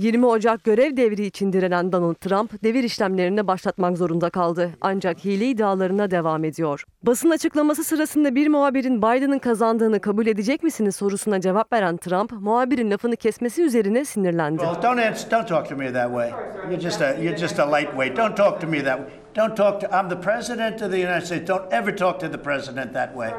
20 0.00 0.26
Ocak 0.26 0.64
görev 0.64 0.96
devri 0.96 1.26
için 1.26 1.52
direnen 1.52 1.92
Donald 1.92 2.14
Trump 2.14 2.62
devir 2.64 2.84
işlemlerini 2.84 3.46
başlatmak 3.46 3.98
zorunda 3.98 4.30
kaldı. 4.30 4.70
Ancak 4.80 5.24
hile 5.24 5.46
iddialarına 5.46 6.10
devam 6.10 6.44
ediyor. 6.44 6.84
Basın 7.02 7.30
açıklaması 7.30 7.84
sırasında 7.84 8.34
bir 8.34 8.48
muhabirin 8.48 8.98
Biden'ın 8.98 9.38
kazandığını 9.38 10.00
kabul 10.00 10.26
edecek 10.26 10.62
misiniz 10.62 10.96
sorusuna 10.96 11.40
cevap 11.40 11.72
veren 11.72 11.96
Trump, 11.96 12.32
muhabirin 12.32 12.90
lafını 12.90 13.16
kesmesi 13.16 13.62
üzerine 13.62 14.04
sinirlendi. 14.04 14.62
Well, 14.62 14.82
don't 14.82 15.06
answer, 15.06 15.30
don't 15.30 15.48
talk 15.48 15.68
to 15.68 15.76
me 15.76 15.92
that 15.92 16.08
way. 16.08 16.30
You're 16.70 16.80
just 16.80 17.00
a 17.02 17.14
you're 17.14 17.36
just 17.36 17.58
a 17.58 17.72
lightweight. 17.72 18.16
Don't 18.16 18.36
talk 18.36 18.60
to 18.60 18.66
me 18.66 18.84
that 18.84 18.98
way. 18.98 19.10
Don't 19.36 19.56
talk 19.56 19.80
to 19.80 19.86
I'm 19.86 20.08
the 20.08 20.20
president 20.20 20.82
of 20.82 20.90
the 20.90 20.98
United 20.98 21.26
States. 21.26 21.48
Don't 21.48 21.72
ever 21.72 21.96
talk 21.96 22.18
to 22.18 22.28
the 22.28 22.38
president 22.38 22.92
that 22.92 23.16
way. 23.16 23.32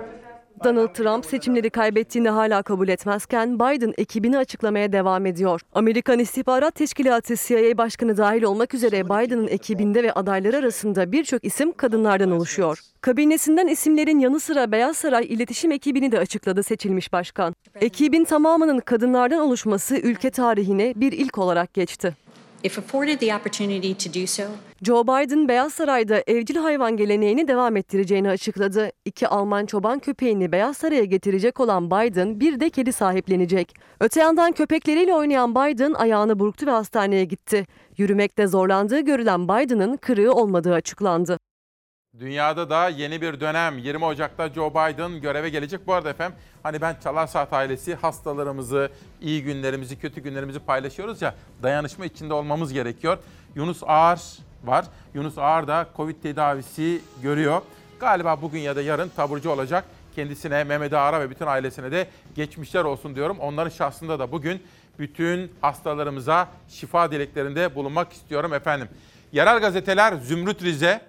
Donald 0.64 0.94
Trump 0.94 1.26
seçimleri 1.26 1.70
kaybettiğini 1.70 2.30
hala 2.30 2.64
kabul 2.64 2.88
etmezken 2.88 3.60
Biden 3.60 3.94
ekibini 3.98 4.38
açıklamaya 4.38 4.92
devam 4.92 5.26
ediyor. 5.26 5.62
Amerikan 5.74 6.20
İstihbarat 6.20 6.76
Teşkilatı 6.76 7.36
CIA 7.36 7.78
Başkanı 7.78 8.18
dahil 8.18 8.44
olmak 8.44 8.74
üzere 8.74 9.06
Biden'ın 9.06 9.48
ekibinde 9.48 10.04
ve 10.04 10.14
adayları 10.14 10.58
arasında 10.58 11.12
birçok 11.12 11.46
isim 11.46 11.72
kadınlardan 11.72 12.32
oluşuyor. 12.32 12.80
Kabinesinden 13.02 13.68
isimlerin 13.68 14.20
yanı 14.20 14.40
sıra 14.40 14.72
Beyaz 14.72 14.98
Saray 14.98 15.26
iletişim 15.30 15.72
ekibini 15.72 16.12
de 16.12 16.20
açıkladı 16.20 16.64
seçilmiş 16.64 17.14
başkan. 17.14 17.56
Ekibin 17.82 18.24
tamamının 18.24 18.80
kadınlardan 18.80 19.40
oluşması 19.40 19.96
ülke 19.96 20.30
tarihine 20.32 20.94
bir 20.96 21.12
ilk 21.12 21.38
olarak 21.38 21.74
geçti. 21.74 22.16
If 22.64 22.80
afforded 22.80 23.20
the 23.20 23.36
opportunity 23.36 24.10
to 24.10 24.22
do 24.22 24.28
so, 24.28 24.44
Joe 24.84 25.04
Biden 25.04 25.48
Beyaz 25.48 25.74
Saray'da 25.74 26.24
evcil 26.28 26.56
hayvan 26.56 26.98
geleneğini 26.98 27.48
devam 27.48 27.78
ettireceğini 27.78 28.30
açıkladı. 28.30 28.92
İki 29.06 29.28
Alman 29.28 29.66
çoban 29.66 30.00
köpeğini 30.00 30.52
Beyaz 30.52 30.78
Saray'a 30.78 31.04
getirecek 31.04 31.60
olan 31.60 31.92
Biden 31.92 32.40
bir 32.40 32.60
de 32.60 32.70
kedi 32.70 32.94
sahiplenecek. 32.94 33.74
Öte 34.00 34.20
yandan 34.20 34.52
köpekleriyle 34.52 35.14
oynayan 35.14 35.56
Biden 35.56 35.94
ayağını 35.94 36.40
burktu 36.40 36.66
ve 36.66 36.72
hastaneye 36.72 37.26
gitti. 37.26 37.66
Yürümekte 37.98 38.48
zorlandığı 38.48 39.00
görülen 39.00 39.48
Biden'ın 39.48 39.98
kırığı 39.98 40.34
olmadığı 40.34 40.74
açıklandı. 40.74 41.38
Dünyada 42.20 42.70
da 42.70 42.90
yeni 42.90 43.22
bir 43.22 43.40
dönem 43.40 43.78
20 43.78 44.06
Ocak'ta 44.06 44.50
Joe 44.50 44.70
Biden 44.70 45.22
göreve 45.22 45.50
gelecek. 45.50 45.88
Bu 45.88 45.94
arada 45.94 46.10
efendim 46.10 46.38
hani 46.64 46.82
ben 46.82 46.96
Çalar 47.04 47.28
Saat 47.28 47.54
ailesi 47.54 47.96
hastalarımızı, 47.96 48.90
iyi 49.22 49.44
günlerimizi, 49.44 50.00
kötü 50.00 50.22
günlerimizi 50.22 50.60
paylaşıyoruz 50.60 51.22
ya 51.22 51.36
dayanışma 51.64 52.06
içinde 52.06 52.34
olmamız 52.34 52.74
gerekiyor. 52.74 53.18
Yunus 53.56 53.84
Ağar 53.84 54.22
var. 54.64 54.86
Yunus 55.14 55.38
Ağar 55.38 55.68
da 55.68 55.90
Covid 55.98 56.22
tedavisi 56.24 57.02
görüyor. 57.22 57.62
Galiba 58.00 58.42
bugün 58.42 58.60
ya 58.60 58.76
da 58.76 58.82
yarın 58.82 59.10
taburcu 59.10 59.50
olacak. 59.50 59.86
Kendisine, 60.16 60.64
Mehmet 60.64 60.94
Ağar'a 60.94 61.20
ve 61.20 61.30
bütün 61.30 61.46
ailesine 61.46 61.92
de 61.92 62.08
geçmişler 62.36 62.84
olsun 62.84 63.16
diyorum. 63.16 63.40
Onların 63.40 63.70
şahsında 63.70 64.20
da 64.20 64.32
bugün 64.32 64.64
bütün 65.00 65.52
hastalarımıza 65.62 66.48
şifa 66.70 67.12
dileklerinde 67.12 67.76
bulunmak 67.76 68.14
istiyorum 68.14 68.54
efendim. 68.54 68.90
Yerel 69.32 69.60
gazeteler 69.60 70.14
Zümrüt 70.14 70.64
Rize, 70.64 71.02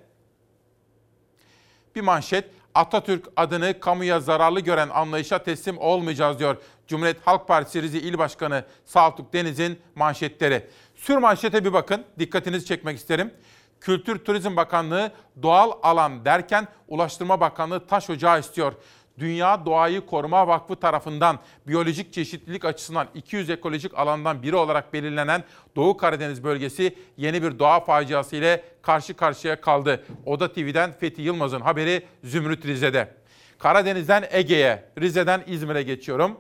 bir 1.95 2.01
manşet 2.01 2.45
Atatürk 2.75 3.25
adını 3.37 3.81
kamuya 3.81 4.21
zararlı 4.21 4.61
gören 4.61 4.89
anlayışa 4.89 5.43
teslim 5.43 5.79
olmayacağız 5.79 6.39
diyor. 6.39 6.57
Cumhuriyet 6.87 7.27
Halk 7.27 7.49
Partisi 7.49 7.83
Rize 7.83 7.99
İl 7.99 8.19
Başkanı 8.19 8.65
Saltuk 8.85 9.33
Deniz'in 9.33 9.79
manşetleri. 9.95 10.67
Sür 11.03 11.17
manşete 11.17 11.65
bir 11.65 11.73
bakın. 11.73 12.05
Dikkatinizi 12.19 12.67
çekmek 12.67 12.99
isterim. 12.99 13.35
Kültür 13.81 14.19
Turizm 14.19 14.57
Bakanlığı 14.57 15.13
doğal 15.43 15.73
alan 15.83 16.25
derken 16.25 16.69
Ulaştırma 16.89 17.41
Bakanlığı 17.41 17.87
taş 17.87 18.11
ocağı 18.11 18.41
istiyor. 18.41 18.73
Dünya 19.19 19.67
Doğayı 19.67 20.07
Koruma 20.07 20.47
Vakfı 20.47 20.77
tarafından 20.77 21.39
biyolojik 21.67 22.13
çeşitlilik 22.13 22.65
açısından 22.65 23.09
200 23.15 23.51
ekolojik 23.51 23.99
alandan 23.99 24.43
biri 24.43 24.57
olarak 24.57 24.93
belirlenen 24.93 25.45
Doğu 25.77 25.97
Karadeniz 25.97 26.45
bölgesi 26.45 26.97
yeni 27.17 27.43
bir 27.43 27.59
doğa 27.59 27.81
faciası 27.81 28.37
ile 28.37 28.65
karşı 28.83 29.15
karşıya 29.15 29.61
kaldı. 29.61 30.05
Oda 30.27 30.53
TV'den 30.53 30.93
Fethi 30.93 31.23
Yılmaz'ın 31.23 31.61
haberi 31.61 32.07
Zümrüt 32.25 32.67
Rize'de. 32.67 33.15
Karadeniz'den 33.59 34.25
Ege'ye, 34.31 34.85
Rize'den 34.99 35.43
İzmir'e 35.47 35.83
geçiyorum. 35.83 36.37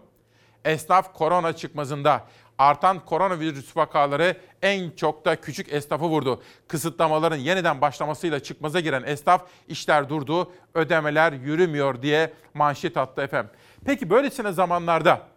Esnaf 0.65 1.15
korona 1.15 1.53
çıkmazında 1.53 2.27
artan 2.59 3.05
koronavirüs 3.05 3.77
vakaları 3.77 4.37
en 4.63 4.91
çok 4.91 5.25
da 5.25 5.41
küçük 5.41 5.73
esnafı 5.73 6.05
vurdu. 6.05 6.43
Kısıtlamaların 6.69 7.37
yeniden 7.37 7.81
başlamasıyla 7.81 8.41
çıkmaza 8.41 8.81
giren 8.81 9.03
esnaf 9.03 9.47
işler 9.69 10.09
durdu, 10.09 10.53
ödemeler 10.75 11.33
yürümüyor 11.33 12.03
diye 12.03 12.33
manşet 12.55 12.97
attı 12.97 13.23
efendim. 13.23 13.51
Peki 13.85 14.11
böylesine 14.11 14.53
zamanlarda 14.53 15.29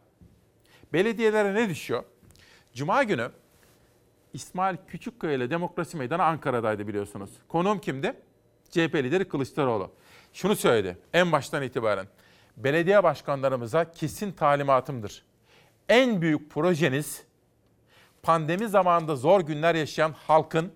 belediyelere 0.93 1.53
ne 1.53 1.70
düşüyor? 1.70 2.03
Cuma 2.74 3.03
günü 3.03 3.32
İsmail 4.34 4.78
Küçükkaya 4.88 5.34
ile 5.34 5.49
Demokrasi 5.49 5.97
Meydanı 5.97 6.24
Ankara'daydı 6.24 6.88
biliyorsunuz. 6.88 7.30
Konuğum 7.47 7.80
kimdi? 7.80 8.13
CHP 8.70 8.95
lideri 8.95 9.28
Kılıçdaroğlu. 9.28 9.91
Şunu 10.34 10.55
söyledi 10.55 10.97
en 11.13 11.32
baştan 11.32 11.63
itibaren. 11.63 12.07
Belediye 12.57 13.03
başkanlarımıza 13.03 13.91
kesin 13.91 14.32
talimatımdır 14.32 15.24
en 15.89 16.21
büyük 16.21 16.51
projeniz 16.51 17.23
pandemi 18.23 18.67
zamanında 18.67 19.15
zor 19.15 19.41
günler 19.41 19.75
yaşayan 19.75 20.11
halkın, 20.11 20.73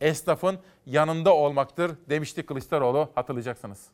esnafın 0.00 0.58
yanında 0.86 1.34
olmaktır 1.34 1.92
demişti 2.08 2.46
Kılıçdaroğlu 2.46 3.08
hatırlayacaksınız. 3.14 3.86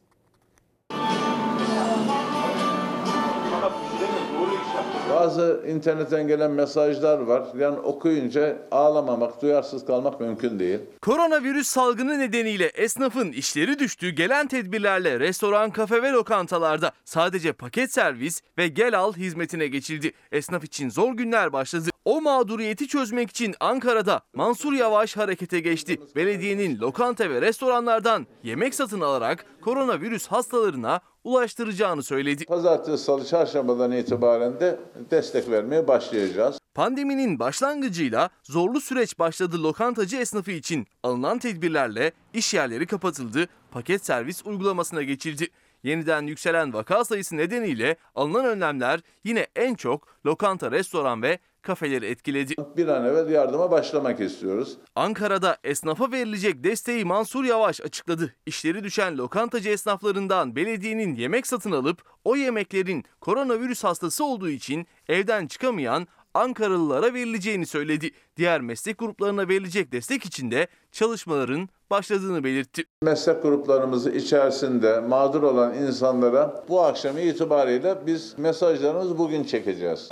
Bazı 5.21 5.65
internetten 5.69 6.29
gelen 6.29 6.51
mesajlar 6.51 7.19
var. 7.19 7.43
Yani 7.59 7.79
okuyunca 7.79 8.59
ağlamamak, 8.71 9.43
duyarsız 9.43 9.87
kalmak 9.87 10.21
mümkün 10.21 10.59
değil. 10.59 10.79
Koronavirüs 11.03 11.67
salgını 11.67 12.19
nedeniyle 12.19 12.67
esnafın 12.67 13.33
işleri 13.33 13.79
düştü. 13.79 14.11
Gelen 14.11 14.47
tedbirlerle 14.47 15.21
restoran, 15.21 15.71
kafe 15.71 16.03
ve 16.03 16.13
lokantalarda 16.13 16.93
sadece 17.05 17.53
paket 17.53 17.93
servis 17.93 18.43
ve 18.59 18.69
gel 18.69 18.99
al 18.99 19.13
hizmetine 19.13 19.67
geçildi. 19.67 20.13
Esnaf 20.33 20.65
için 20.65 20.91
zor 20.91 21.13
günler 21.13 21.53
başladı. 21.53 21.91
O 22.05 22.21
mağduriyeti 22.21 22.89
çözmek 22.89 23.31
için 23.31 23.55
Ankara'da 23.61 24.21
Mansur 24.35 24.73
Yavaş 24.73 25.17
harekete 25.17 25.61
geçti. 25.61 26.01
Belediyenin 26.17 26.79
lokanta 26.79 27.31
ve 27.31 27.41
restoranlardan 27.41 28.27
yemek 28.43 28.75
satın 28.75 29.01
alarak 29.01 29.45
koronavirüs 29.61 30.27
hastalarına 30.27 31.01
ulaştıracağını 31.25 32.03
söyledi. 32.03 32.45
Pazartesi, 32.45 33.05
salı, 33.05 33.25
çarşambadan 33.25 33.93
itibaren 33.93 34.61
de 34.61 34.79
destek 35.11 35.51
vermeye 35.51 35.89
başlayacağız. 35.89 36.59
Pandeminin 36.75 37.39
başlangıcıyla 37.39 38.31
zorlu 38.43 38.81
süreç 38.81 39.19
başladı 39.19 39.63
lokantacı 39.63 40.17
esnafı 40.17 40.51
için. 40.51 40.87
Alınan 41.03 41.39
tedbirlerle 41.39 42.13
iş 42.35 42.55
yerleri 42.55 42.87
kapatıldı, 42.87 43.49
paket 43.71 44.07
servis 44.07 44.47
uygulamasına 44.47 45.03
geçildi. 45.03 45.49
Yeniden 45.83 46.23
yükselen 46.27 46.73
vaka 46.73 47.05
sayısı 47.05 47.37
nedeniyle 47.37 47.97
alınan 48.15 48.45
önlemler 48.45 49.01
yine 49.25 49.47
en 49.57 49.75
çok 49.75 50.09
lokanta, 50.27 50.71
restoran 50.71 51.23
ve 51.23 51.39
kafeleri 51.71 52.07
etkiledi. 52.07 52.55
Bir 52.77 52.89
an 52.89 53.05
evvel 53.05 53.31
yardıma 53.31 53.71
başlamak 53.71 54.21
istiyoruz. 54.21 54.79
Ankara'da 54.97 55.59
esnafa 55.65 56.13
verilecek 56.13 56.65
desteği 56.65 57.05
Mansur 57.05 57.45
Yavaş 57.45 57.81
açıkladı. 57.81 58.35
İşleri 58.47 58.85
düşen 58.85 59.19
lokantacı 59.19 59.69
esnaflarından 59.69 60.57
belediyenin 60.57 61.15
yemek 61.15 61.47
satın 61.47 61.73
alıp 61.73 62.03
o 62.25 62.37
yemeklerin 62.37 63.05
koronavirüs 63.21 63.85
hastası 63.85 64.25
olduğu 64.25 64.49
için 64.49 64.87
evden 65.09 65.47
çıkamayan 65.47 66.07
Ankaralılara 66.35 67.15
verileceğini 67.15 67.67
söyledi. 67.67 68.11
Diğer 68.37 68.61
meslek 68.61 68.99
gruplarına 68.99 69.49
verilecek 69.49 69.93
destek 69.93 70.25
için 70.25 70.51
de 70.51 70.67
çalışmaların 70.93 71.69
başladığını 71.91 72.45
belirtti. 72.45 72.85
Meslek 73.03 73.43
gruplarımızı 73.43 74.11
içerisinde 74.11 75.01
mağdur 75.01 75.43
olan 75.43 75.75
insanlara 75.75 76.65
bu 76.69 76.83
akşam 76.83 77.19
itibariyle 77.19 77.99
biz 78.07 78.39
mesajlarımızı 78.39 79.19
bugün 79.19 79.45
çekeceğiz. 79.45 80.09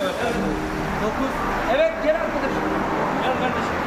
Evet 1.75 1.93
gel 2.03 2.15
arkadaşım. 2.15 2.63
Gel 3.23 3.33
kardeşim. 3.39 3.79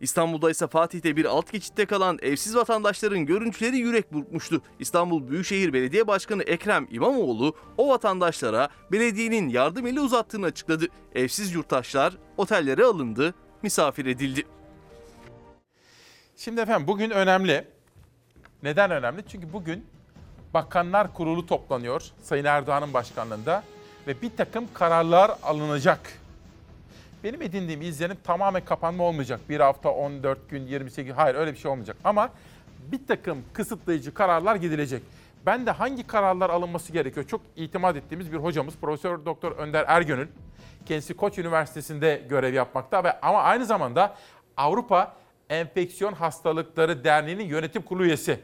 İstanbul'da 0.00 0.50
ise 0.50 0.66
Fatih'te 0.66 1.16
bir 1.16 1.24
alt 1.24 1.52
geçitte 1.52 1.86
kalan 1.86 2.18
evsiz 2.22 2.56
vatandaşların 2.56 3.26
görüntüleri 3.26 3.76
yürek 3.76 4.12
burkmuştu. 4.12 4.62
İstanbul 4.78 5.28
Büyükşehir 5.28 5.72
Belediye 5.72 6.06
Başkanı 6.06 6.42
Ekrem 6.42 6.86
İmamoğlu 6.90 7.56
o 7.78 7.88
vatandaşlara 7.88 8.68
belediyenin 8.92 9.48
yardım 9.48 9.86
eli 9.86 10.00
uzattığını 10.00 10.46
açıkladı. 10.46 10.86
Evsiz 11.14 11.54
yurttaşlar 11.54 12.14
otellere 12.36 12.84
alındı, 12.84 13.34
misafir 13.62 14.06
edildi. 14.06 14.46
Şimdi 16.36 16.60
efendim 16.60 16.86
bugün 16.86 17.10
önemli. 17.10 17.68
Neden 18.62 18.90
önemli? 18.90 19.24
Çünkü 19.28 19.52
bugün 19.52 19.86
Bakanlar 20.54 21.14
Kurulu 21.14 21.46
toplanıyor 21.46 22.02
Sayın 22.22 22.44
Erdoğan'ın 22.44 22.94
başkanlığında 22.94 23.62
ve 24.06 24.22
bir 24.22 24.30
takım 24.36 24.64
kararlar 24.74 25.32
alınacak. 25.42 26.25
Benim 27.26 27.42
edindiğim 27.42 27.82
izlenim 27.82 28.16
tamamen 28.24 28.64
kapanma 28.64 29.04
olmayacak. 29.04 29.40
Bir 29.48 29.60
hafta, 29.60 29.90
14 29.90 30.50
gün, 30.50 30.66
28 30.66 31.14
hayır 31.14 31.34
öyle 31.34 31.52
bir 31.52 31.58
şey 31.58 31.70
olmayacak. 31.70 31.96
Ama 32.04 32.30
bir 32.92 33.06
takım 33.06 33.44
kısıtlayıcı 33.52 34.14
kararlar 34.14 34.56
gidilecek. 34.56 35.02
Ben 35.46 35.66
de 35.66 35.70
hangi 35.70 36.06
kararlar 36.06 36.50
alınması 36.50 36.92
gerekiyor? 36.92 37.26
Çok 37.26 37.40
itimat 37.56 37.96
ettiğimiz 37.96 38.32
bir 38.32 38.36
hocamız 38.36 38.76
Profesör 38.76 39.24
Doktor 39.24 39.52
Önder 39.52 39.84
Ergönül. 39.88 40.26
Kendisi 40.86 41.14
Koç 41.14 41.38
Üniversitesi'nde 41.38 42.22
görev 42.28 42.54
yapmakta 42.54 43.04
ve 43.04 43.20
ama 43.20 43.42
aynı 43.42 43.66
zamanda 43.66 44.16
Avrupa 44.56 45.16
Enfeksiyon 45.50 46.12
Hastalıkları 46.12 47.04
Derneği'nin 47.04 47.44
yönetim 47.44 47.82
kurulu 47.82 48.04
üyesi. 48.04 48.40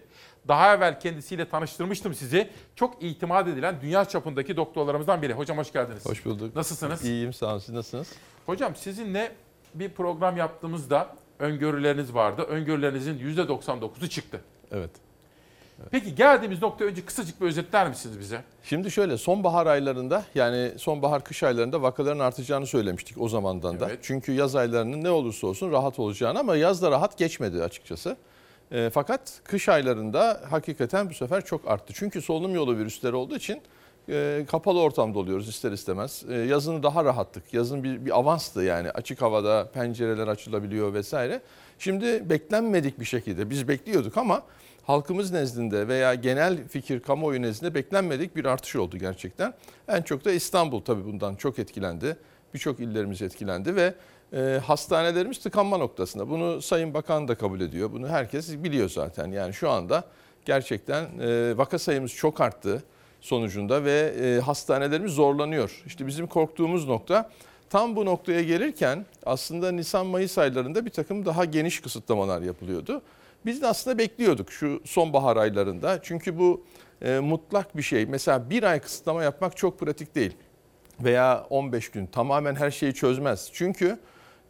Daha 0.49 0.74
evvel 0.74 1.01
kendisiyle 1.01 1.49
tanıştırmıştım 1.49 2.14
sizi. 2.14 2.51
Çok 2.76 3.03
itimat 3.03 3.49
edilen 3.49 3.76
dünya 3.82 4.05
çapındaki 4.05 4.57
doktorlarımızdan 4.57 5.22
biri. 5.22 5.32
Hocam 5.32 5.59
hoş 5.59 5.72
geldiniz. 5.72 6.07
Hoş 6.07 6.24
bulduk. 6.24 6.57
Nasılsınız? 6.57 7.05
İyiyim 7.05 7.32
sağ 7.32 7.51
olun. 7.51 7.59
Siz 7.59 7.74
nasılsınız? 7.74 8.12
Hocam 8.47 8.76
sizinle 8.76 9.32
bir 9.74 9.88
program 9.88 10.36
yaptığımızda 10.36 11.16
öngörüleriniz 11.38 12.14
vardı. 12.14 12.43
Öngörülerinizin 12.43 13.18
%99'u 13.18 14.09
çıktı. 14.09 14.40
Evet. 14.72 14.90
Peki 15.90 16.14
geldiğimiz 16.14 16.62
nokta 16.62 16.84
önce 16.84 17.05
kısacık 17.05 17.40
bir 17.40 17.47
özetler 17.47 17.88
misiniz 17.88 18.18
bize? 18.18 18.45
Şimdi 18.62 18.90
şöyle 18.90 19.18
sonbahar 19.18 19.66
aylarında 19.66 20.24
yani 20.34 20.72
sonbahar 20.78 21.24
kış 21.24 21.43
aylarında 21.43 21.82
vakaların 21.82 22.18
artacağını 22.18 22.66
söylemiştik 22.66 23.20
o 23.20 23.28
zamandan 23.28 23.80
da. 23.80 23.86
Evet. 23.88 23.99
Çünkü 24.03 24.32
yaz 24.32 24.57
aylarının 24.57 25.05
ne 25.05 25.11
olursa 25.11 25.47
olsun 25.47 25.72
rahat 25.72 25.99
olacağını 25.99 26.38
ama 26.38 26.57
yazda 26.57 26.90
rahat 26.90 27.18
geçmedi 27.18 27.62
açıkçası. 27.62 28.16
E, 28.72 28.90
fakat 28.90 29.40
kış 29.44 29.68
aylarında 29.68 30.40
hakikaten 30.50 31.10
bu 31.10 31.14
sefer 31.14 31.44
çok 31.44 31.68
arttı. 31.68 31.92
Çünkü 31.96 32.22
solunum 32.22 32.54
yolu 32.54 32.78
virüsleri 32.78 33.14
olduğu 33.14 33.36
için 33.36 33.60
e, 34.08 34.44
kapalı 34.48 34.80
ortamda 34.80 35.18
oluyoruz 35.18 35.48
ister 35.48 35.72
istemez. 35.72 36.24
E, 36.30 36.34
yazın 36.34 36.82
daha 36.82 37.04
rahattık. 37.04 37.54
Yazın 37.54 37.84
bir, 37.84 38.06
bir 38.06 38.18
avanstı 38.18 38.62
yani 38.62 38.90
açık 38.90 39.22
havada 39.22 39.70
pencereler 39.74 40.28
açılabiliyor 40.28 40.94
vesaire. 40.94 41.40
Şimdi 41.78 42.30
beklenmedik 42.30 43.00
bir 43.00 43.04
şekilde 43.04 43.50
biz 43.50 43.68
bekliyorduk 43.68 44.16
ama 44.16 44.42
halkımız 44.82 45.32
nezdinde 45.32 45.88
veya 45.88 46.14
genel 46.14 46.68
fikir 46.68 47.00
kamuoyu 47.00 47.42
nezdinde 47.42 47.74
beklenmedik 47.74 48.36
bir 48.36 48.44
artış 48.44 48.76
oldu 48.76 48.98
gerçekten. 48.98 49.54
En 49.88 50.02
çok 50.02 50.24
da 50.24 50.32
İstanbul 50.32 50.80
tabii 50.80 51.04
bundan 51.04 51.34
çok 51.34 51.58
etkilendi. 51.58 52.16
Birçok 52.54 52.80
illerimiz 52.80 53.22
etkilendi 53.22 53.76
ve 53.76 53.94
e, 54.32 54.60
hastanelerimiz 54.66 55.38
tıkanma 55.38 55.76
noktasında. 55.76 56.30
Bunu 56.30 56.62
Sayın 56.62 56.94
Bakan 56.94 57.28
da 57.28 57.34
kabul 57.34 57.60
ediyor. 57.60 57.92
Bunu 57.92 58.08
herkes 58.08 58.52
biliyor 58.52 58.88
zaten. 58.88 59.32
Yani 59.32 59.54
şu 59.54 59.70
anda 59.70 60.04
gerçekten 60.44 61.04
e, 61.20 61.58
vaka 61.58 61.78
sayımız 61.78 62.14
çok 62.14 62.40
arttı 62.40 62.82
sonucunda 63.20 63.84
ve 63.84 64.14
e, 64.22 64.40
hastanelerimiz 64.40 65.12
zorlanıyor. 65.12 65.82
İşte 65.86 66.06
bizim 66.06 66.26
korktuğumuz 66.26 66.88
nokta 66.88 67.30
tam 67.70 67.96
bu 67.96 68.04
noktaya 68.04 68.42
gelirken 68.42 69.06
aslında 69.26 69.72
Nisan-Mayıs 69.72 70.38
aylarında 70.38 70.86
bir 70.86 70.90
takım 70.90 71.26
daha 71.26 71.44
geniş 71.44 71.80
kısıtlamalar 71.80 72.42
yapılıyordu. 72.42 73.02
Biz 73.46 73.62
de 73.62 73.66
aslında 73.66 73.98
bekliyorduk 73.98 74.52
şu 74.52 74.82
sonbahar 74.84 75.36
aylarında. 75.36 76.02
Çünkü 76.02 76.38
bu 76.38 76.64
e, 77.02 77.18
mutlak 77.18 77.76
bir 77.76 77.82
şey. 77.82 78.06
Mesela 78.06 78.50
bir 78.50 78.62
ay 78.62 78.80
kısıtlama 78.80 79.22
yapmak 79.22 79.56
çok 79.56 79.80
pratik 79.80 80.14
değil. 80.14 80.36
Veya 81.00 81.46
15 81.50 81.90
gün 81.90 82.06
tamamen 82.06 82.54
her 82.54 82.70
şeyi 82.70 82.94
çözmez. 82.94 83.50
Çünkü 83.52 83.98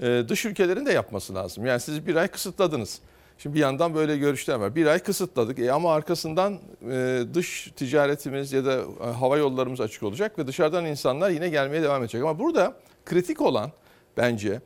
dış 0.01 0.45
ülkelerin 0.45 0.87
de 0.87 0.93
yapması 0.93 1.35
lazım. 1.35 1.67
Yani 1.67 1.81
siz 1.81 2.07
bir 2.07 2.17
ay 2.17 2.29
kısıtladınız. 2.29 3.01
Şimdi 3.39 3.55
bir 3.55 3.61
yandan 3.61 3.95
böyle 3.95 4.17
görüşler 4.17 4.55
var. 4.55 4.75
Bir 4.75 4.87
ay 4.87 4.99
kısıtladık 4.99 5.59
e 5.59 5.73
ama 5.73 5.95
arkasından 5.95 6.59
e, 6.91 7.23
dış 7.35 7.73
ticaretimiz 7.77 8.53
ya 8.53 8.65
da 8.65 8.81
e, 9.05 9.07
hava 9.07 9.39
yollarımız 9.39 9.81
açık 9.81 10.03
olacak 10.03 10.39
ve 10.39 10.47
dışarıdan 10.47 10.87
insanlar 10.87 11.31
yine 11.31 11.49
gelmeye 11.49 11.83
devam 11.83 12.03
edecek. 12.03 12.23
Ama 12.23 12.39
burada 12.39 12.77
kritik 13.05 13.41
olan 13.41 13.71
bence 14.17 14.61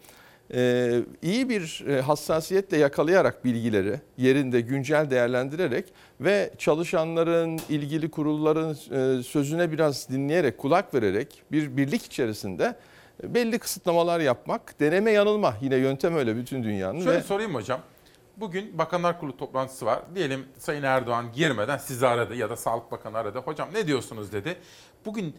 e, 0.55 1.01
iyi 1.22 1.49
bir 1.49 1.85
e, 1.89 2.01
hassasiyetle 2.01 2.77
yakalayarak 2.77 3.45
bilgileri 3.45 4.01
yerinde 4.18 4.61
güncel 4.61 5.11
değerlendirerek 5.11 5.85
ve 6.20 6.51
çalışanların, 6.59 7.61
ilgili 7.68 8.11
kurulların 8.11 8.70
e, 8.70 9.22
sözüne 9.22 9.72
biraz 9.72 10.09
dinleyerek, 10.09 10.59
kulak 10.59 10.95
vererek 10.95 11.43
bir 11.53 11.77
birlik 11.77 12.07
içerisinde 12.07 12.64
e, 12.64 12.95
belli 13.22 13.58
kısıtlamalar 13.58 14.20
yapmak, 14.20 14.80
deneme 14.80 15.10
yanılma 15.10 15.54
yine 15.60 15.76
yöntem 15.76 16.16
öyle 16.16 16.36
bütün 16.36 16.62
dünyanın. 16.62 17.00
Şöyle 17.00 17.18
ve 17.18 17.22
sorayım 17.22 17.54
hocam. 17.54 17.80
Bugün 18.36 18.78
Bakanlar 18.78 19.20
Kurulu 19.20 19.36
toplantısı 19.36 19.86
var. 19.86 20.02
Diyelim 20.14 20.44
Sayın 20.58 20.82
Erdoğan 20.82 21.26
girmeden 21.32 21.78
sizi 21.78 22.06
aradı 22.06 22.34
ya 22.34 22.50
da 22.50 22.56
Sağlık 22.56 22.92
Bakanı 22.92 23.18
aradı. 23.18 23.38
Hocam 23.38 23.68
ne 23.74 23.86
diyorsunuz 23.86 24.32
dedi. 24.32 24.56
Bugün 25.04 25.36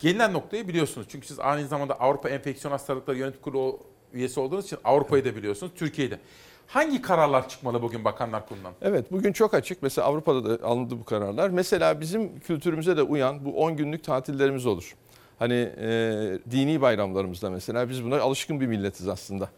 gelinen 0.00 0.32
noktayı 0.32 0.68
biliyorsunuz. 0.68 1.06
Çünkü 1.10 1.26
siz 1.26 1.40
aynı 1.40 1.68
zamanda 1.68 2.00
Avrupa 2.00 2.28
Enfeksiyon 2.28 2.72
Hastalıkları 2.72 3.18
Yönetim 3.18 3.40
Kurulu 3.40 3.80
üyesi 4.12 4.40
olduğunuz 4.40 4.64
için 4.64 4.78
Avrupa'yı 4.84 5.24
da 5.24 5.36
biliyorsunuz, 5.36 5.72
Türkiye'yi 5.76 6.10
de. 6.10 6.18
Hangi 6.66 7.02
kararlar 7.02 7.48
çıkmalı 7.48 7.82
bugün 7.82 8.04
Bakanlar 8.04 8.48
Kurulu'ndan? 8.48 8.72
Evet 8.82 9.12
bugün 9.12 9.32
çok 9.32 9.54
açık. 9.54 9.82
Mesela 9.82 10.06
Avrupa'da 10.06 10.60
da 10.60 10.66
alındı 10.66 10.98
bu 11.00 11.04
kararlar. 11.04 11.50
Mesela 11.50 12.00
bizim 12.00 12.40
kültürümüze 12.40 12.96
de 12.96 13.02
uyan 13.02 13.44
bu 13.44 13.62
10 13.62 13.76
günlük 13.76 14.04
tatillerimiz 14.04 14.66
olur. 14.66 14.96
Hani 15.42 15.72
e, 15.78 15.90
dini 16.50 16.80
bayramlarımızda 16.80 17.50
mesela 17.50 17.88
biz 17.88 18.04
buna 18.04 18.20
alışkın 18.20 18.60
bir 18.60 18.66
milletiz 18.66 19.08
aslında. 19.08 19.48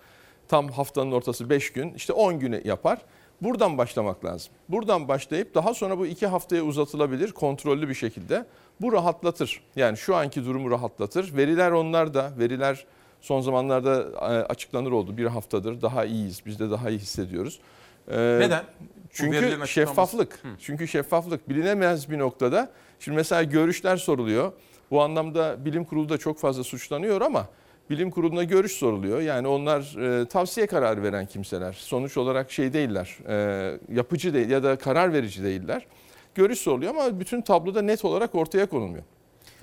Tam 0.48 0.68
haftanın 0.68 1.12
ortası 1.12 1.50
5 1.50 1.72
gün 1.72 1.94
işte 1.94 2.12
10 2.12 2.38
güne 2.38 2.60
yapar. 2.64 2.98
Buradan 3.40 3.78
başlamak 3.78 4.24
lazım. 4.24 4.52
Buradan 4.68 5.08
başlayıp 5.08 5.54
daha 5.54 5.74
sonra 5.74 5.98
bu 5.98 6.06
iki 6.06 6.26
haftaya 6.26 6.62
uzatılabilir 6.62 7.32
kontrollü 7.32 7.88
bir 7.88 7.94
şekilde. 7.94 8.46
Bu 8.80 8.92
rahatlatır. 8.92 9.62
Yani 9.76 9.96
şu 9.96 10.16
anki 10.16 10.44
durumu 10.44 10.70
rahatlatır. 10.70 11.36
Veriler 11.36 11.70
onlar 11.70 12.14
da 12.14 12.32
veriler 12.38 12.84
son 13.20 13.40
zamanlarda 13.40 14.02
e, 14.20 14.24
açıklanır 14.24 14.92
oldu. 14.92 15.16
Bir 15.16 15.26
haftadır 15.26 15.82
daha 15.82 16.04
iyiyiz. 16.04 16.46
Biz 16.46 16.60
de 16.60 16.70
daha 16.70 16.90
iyi 16.90 16.98
hissediyoruz. 16.98 17.60
Ee, 18.08 18.36
Neden? 18.40 18.64
Çünkü 19.10 19.66
şeffaflık. 19.66 20.32
Hı. 20.32 20.48
Çünkü 20.60 20.88
şeffaflık 20.88 21.48
bilinemez 21.48 22.10
bir 22.10 22.18
noktada. 22.18 22.70
Şimdi 23.00 23.16
mesela 23.16 23.42
görüşler 23.42 23.96
soruluyor. 23.96 24.52
Bu 24.94 25.02
anlamda 25.02 25.64
bilim 25.64 25.84
kurulu 25.84 26.08
da 26.08 26.18
çok 26.18 26.38
fazla 26.38 26.64
suçlanıyor 26.64 27.20
ama 27.20 27.46
bilim 27.90 28.10
kuruluna 28.10 28.44
görüş 28.44 28.72
soruluyor. 28.72 29.20
Yani 29.20 29.48
onlar 29.48 29.80
e, 30.20 30.28
tavsiye 30.28 30.66
kararı 30.66 31.02
veren 31.02 31.26
kimseler. 31.26 31.72
Sonuç 31.72 32.16
olarak 32.16 32.50
şey 32.52 32.72
değiller. 32.72 33.18
e, 33.28 33.78
yapıcı 33.94 34.34
değil 34.34 34.50
ya 34.50 34.62
da 34.62 34.78
karar 34.78 35.12
verici 35.12 35.44
değiller. 35.44 35.86
Görüş 36.34 36.58
soruluyor 36.58 36.94
ama 36.94 37.20
bütün 37.20 37.40
tabloda 37.40 37.82
net 37.82 38.04
olarak 38.04 38.34
ortaya 38.34 38.66
konulmuyor. 38.66 39.04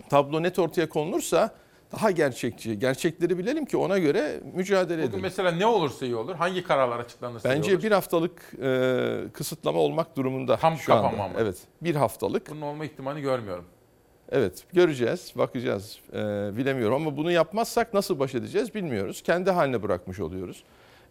Tablo 0.09 0.43
net 0.43 0.59
ortaya 0.59 0.89
konulursa 0.89 1.49
daha 1.91 2.11
gerçekçi. 2.11 2.79
Gerçekleri 2.79 3.37
bilelim 3.37 3.65
ki 3.65 3.77
ona 3.77 3.97
göre 3.97 4.39
mücadele 4.53 4.97
Bugün 4.97 5.07
edelim. 5.09 5.21
mesela 5.23 5.51
ne 5.51 5.65
olursa 5.65 6.05
iyi 6.05 6.15
olur? 6.15 6.35
Hangi 6.35 6.63
kararlar 6.63 6.99
açıklanırsa 6.99 7.49
iyi 7.49 7.57
Bence 7.57 7.73
olur? 7.75 7.83
bir 7.83 7.91
haftalık 7.91 8.53
e, 8.63 9.19
kısıtlama 9.33 9.79
olmak 9.79 10.17
durumunda 10.17 10.57
Tam 10.57 10.77
şu 10.77 10.93
anda. 10.93 11.09
kapanma? 11.11 11.39
Evet, 11.39 11.57
bir 11.81 11.95
haftalık. 11.95 12.49
Bunun 12.49 12.61
olma 12.61 12.85
ihtimalini 12.85 13.21
görmüyorum. 13.21 13.65
Evet, 14.31 14.63
göreceğiz, 14.73 15.33
bakacağız. 15.35 15.99
E, 16.13 16.17
bilemiyorum 16.57 16.95
ama 16.95 17.17
bunu 17.17 17.31
yapmazsak 17.31 17.93
nasıl 17.93 18.19
baş 18.19 18.35
edeceğiz 18.35 18.75
bilmiyoruz. 18.75 19.21
Kendi 19.21 19.51
haline 19.51 19.83
bırakmış 19.83 20.19
oluyoruz. 20.19 20.63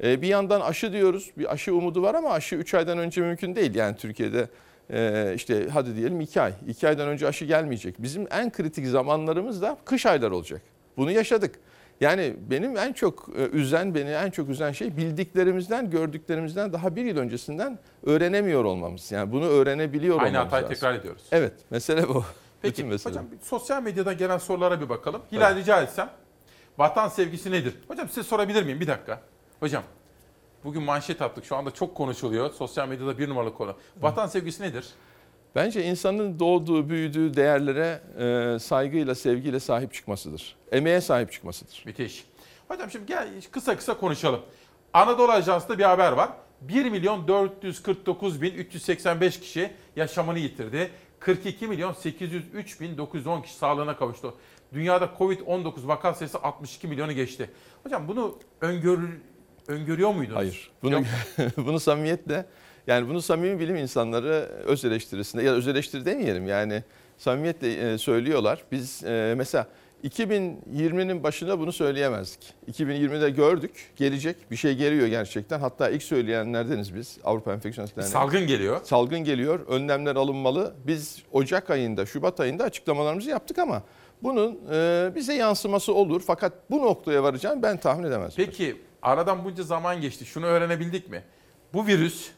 E, 0.04 0.22
bir 0.22 0.26
yandan 0.28 0.60
aşı 0.60 0.92
diyoruz, 0.92 1.30
bir 1.38 1.52
aşı 1.52 1.74
umudu 1.74 2.02
var 2.02 2.14
ama 2.14 2.30
aşı 2.30 2.56
3 2.56 2.74
aydan 2.74 2.98
önce 2.98 3.20
mümkün 3.20 3.56
değil. 3.56 3.74
Yani 3.74 3.96
Türkiye'de 3.96 4.48
e, 4.92 5.32
işte 5.36 5.68
hadi 5.68 5.96
diyelim 5.96 6.20
2 6.20 6.40
ay. 6.40 6.52
2 6.68 6.88
aydan 6.88 7.08
önce 7.08 7.26
aşı 7.28 7.44
gelmeyecek. 7.44 8.02
Bizim 8.02 8.26
en 8.30 8.52
kritik 8.52 8.86
zamanlarımız 8.86 9.62
da 9.62 9.76
kış 9.84 10.06
ayları 10.06 10.36
olacak. 10.36 10.62
Bunu 10.96 11.10
yaşadık. 11.10 11.54
Yani 12.00 12.34
benim 12.50 12.76
en 12.76 12.92
çok 12.92 13.28
e, 13.38 13.56
üzen, 13.56 13.94
beni 13.94 14.10
en 14.10 14.30
çok 14.30 14.48
üzen 14.48 14.72
şey 14.72 14.96
bildiklerimizden, 14.96 15.90
gördüklerimizden 15.90 16.72
daha 16.72 16.96
bir 16.96 17.04
yıl 17.04 17.16
öncesinden 17.16 17.78
öğrenemiyor 18.06 18.64
olmamız. 18.64 19.12
Yani 19.12 19.32
bunu 19.32 19.46
öğrenebiliyor 19.46 20.16
Aynı 20.20 20.28
olmamız 20.28 20.46
hatayı 20.46 20.62
lazım. 20.62 20.74
tekrar 20.74 20.94
ediyoruz. 20.94 21.22
Evet, 21.32 21.52
mesele 21.70 22.08
bu. 22.08 22.24
Peki 22.62 22.76
Bütün 22.76 22.86
mesele. 22.88 23.10
hocam 23.12 23.26
bir 23.32 23.38
sosyal 23.44 23.82
medyadan 23.82 24.16
gelen 24.16 24.38
sorulara 24.38 24.80
bir 24.80 24.88
bakalım. 24.88 25.22
Hilal 25.32 25.56
rica 25.56 25.82
etsem 25.82 26.10
vatan 26.78 27.08
sevgisi 27.08 27.50
nedir? 27.50 27.74
Hocam 27.88 28.08
size 28.08 28.22
sorabilir 28.22 28.62
miyim 28.62 28.80
bir 28.80 28.86
dakika? 28.86 29.20
Hocam 29.60 29.82
bugün 30.64 30.82
manşet 30.82 31.22
attık 31.22 31.44
şu 31.44 31.56
anda 31.56 31.70
çok 31.70 31.94
konuşuluyor. 31.94 32.50
Sosyal 32.52 32.88
medyada 32.88 33.18
bir 33.18 33.28
numaralı 33.28 33.54
konu. 33.54 33.76
Vatan 34.00 34.26
sevgisi 34.26 34.62
nedir? 34.62 34.88
Bence 35.54 35.84
insanın 35.84 36.38
doğduğu, 36.38 36.88
büyüdüğü 36.88 37.34
değerlere 37.34 38.00
e, 38.18 38.58
saygıyla, 38.58 39.14
sevgiyle 39.14 39.60
sahip 39.60 39.94
çıkmasıdır. 39.94 40.56
Emeğe 40.72 41.00
sahip 41.00 41.32
çıkmasıdır. 41.32 41.82
Müthiş. 41.86 42.24
Hocam 42.68 42.90
şimdi 42.90 43.06
gel 43.06 43.28
kısa 43.50 43.76
kısa 43.76 43.96
konuşalım. 43.98 44.40
Anadolu 44.92 45.32
Ajansı'nda 45.32 45.78
bir 45.78 45.84
haber 45.84 46.12
var. 46.12 46.28
1 46.60 46.90
milyon 46.90 47.28
449 47.28 48.42
bin 48.42 48.54
385 48.54 49.40
kişi 49.40 49.72
yaşamını 49.96 50.38
yitirdi. 50.38 50.90
42 51.20 51.66
milyon 51.66 51.92
803 51.92 52.80
bin 52.80 52.98
910 52.98 53.42
kişi 53.42 53.54
sağlığına 53.54 53.96
kavuştu. 53.96 54.34
Dünyada 54.72 55.10
Covid-19 55.18 55.88
vaka 55.88 56.14
sayısı 56.14 56.38
62 56.42 56.88
milyonu 56.88 57.12
geçti. 57.12 57.50
Hocam 57.82 58.08
bunu 58.08 58.38
öngör, 58.60 58.98
öngörüyor 59.68 60.10
muydunuz? 60.14 60.38
Hayır. 60.38 60.70
Bunu, 60.82 60.94
Yok. 60.94 61.04
bunu 61.56 61.80
samimiyetle 61.80 62.46
yani 62.86 63.08
bunu 63.08 63.22
samimi 63.22 63.60
bilim 63.60 63.76
insanları 63.76 64.32
öz 64.66 64.84
eleştirisinde 64.84 65.42
ya 65.42 65.52
öz 65.52 65.68
eleştiri 65.68 66.04
demeyelim 66.04 66.48
yani 66.48 66.82
samimiyetle 67.18 67.92
e, 67.92 67.98
söylüyorlar. 67.98 68.64
Biz 68.72 69.04
e, 69.04 69.34
mesela 69.36 69.66
2020'nin 70.04 71.22
başında 71.22 71.58
bunu 71.58 71.72
söyleyemezdik. 71.72 72.54
2020'de 72.72 73.30
gördük, 73.30 73.92
gelecek 73.96 74.50
bir 74.50 74.56
şey 74.56 74.76
geliyor 74.76 75.06
gerçekten. 75.06 75.60
Hatta 75.60 75.90
ilk 75.90 76.02
söyleyenlerdeniz 76.02 76.94
biz 76.94 77.18
Avrupa 77.24 77.52
Enfeksiyon 77.52 77.86
Hastaneleri. 77.86 78.12
Salgın 78.12 78.46
geliyor. 78.46 78.80
Salgın 78.84 79.18
geliyor, 79.18 79.66
önlemler 79.68 80.16
alınmalı. 80.16 80.74
Biz 80.86 81.22
Ocak 81.32 81.70
ayında, 81.70 82.06
Şubat 82.06 82.40
ayında 82.40 82.64
açıklamalarımızı 82.64 83.30
yaptık 83.30 83.58
ama 83.58 83.82
bunun 84.22 84.58
e, 84.72 85.10
bize 85.14 85.34
yansıması 85.34 85.94
olur. 85.94 86.22
Fakat 86.26 86.52
bu 86.70 86.78
noktaya 86.82 87.22
varacağını 87.22 87.62
ben 87.62 87.76
tahmin 87.76 88.04
edemezdim. 88.04 88.44
Peki 88.44 88.76
aradan 89.02 89.44
bunca 89.44 89.62
zaman 89.62 90.00
geçti. 90.00 90.26
Şunu 90.26 90.46
öğrenebildik 90.46 91.10
mi? 91.10 91.22
Bu 91.74 91.86
virüs 91.86 92.30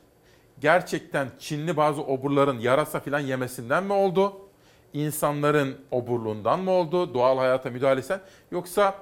gerçekten 0.60 1.28
Çinli 1.38 1.76
bazı 1.76 2.02
oburların 2.02 2.58
yarasa 2.58 3.00
falan 3.00 3.20
yemesinden 3.20 3.84
mi 3.84 3.92
oldu? 3.92 4.36
İnsanların 4.94 5.74
oburluğundan 5.90 6.60
mı 6.60 6.70
oldu? 6.70 7.14
Doğal 7.14 7.38
hayata 7.38 7.70
müdahalesen 7.70 8.20
yoksa 8.50 8.94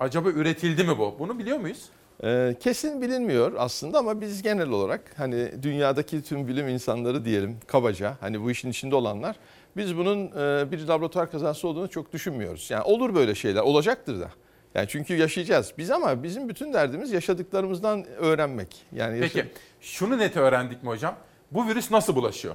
acaba 0.00 0.28
üretildi 0.28 0.84
mi 0.84 0.98
bu? 0.98 1.16
Bunu 1.18 1.38
biliyor 1.38 1.58
muyuz? 1.58 1.88
Ee, 2.24 2.56
kesin 2.60 3.02
bilinmiyor 3.02 3.52
aslında 3.58 3.98
ama 3.98 4.20
biz 4.20 4.42
genel 4.42 4.68
olarak 4.68 5.00
hani 5.16 5.62
dünyadaki 5.62 6.22
tüm 6.22 6.48
bilim 6.48 6.68
insanları 6.68 7.24
diyelim 7.24 7.56
kabaca 7.66 8.16
hani 8.20 8.42
bu 8.42 8.50
işin 8.50 8.70
içinde 8.70 8.94
olanlar 8.96 9.36
biz 9.76 9.96
bunun 9.96 10.26
e, 10.26 10.72
bir 10.72 10.86
laboratuvar 10.86 11.30
kazası 11.30 11.68
olduğunu 11.68 11.88
çok 11.90 12.12
düşünmüyoruz. 12.12 12.70
Yani 12.70 12.82
olur 12.82 13.14
böyle 13.14 13.34
şeyler 13.34 13.60
olacaktır 13.60 14.20
da. 14.20 14.30
Yani 14.74 14.86
çünkü 14.88 15.14
yaşayacağız. 15.16 15.72
Biz 15.78 15.90
ama 15.90 16.22
bizim 16.22 16.48
bütün 16.48 16.72
derdimiz 16.72 17.12
yaşadıklarımızdan 17.12 18.04
öğrenmek. 18.04 18.86
Yani 18.92 19.18
yaşa- 19.18 19.32
Peki 19.34 19.48
şunu 19.80 20.18
net 20.18 20.36
öğrendik 20.36 20.82
mi 20.82 20.88
hocam? 20.88 21.14
Bu 21.50 21.66
virüs 21.68 21.90
nasıl 21.90 22.16
bulaşıyor? 22.16 22.54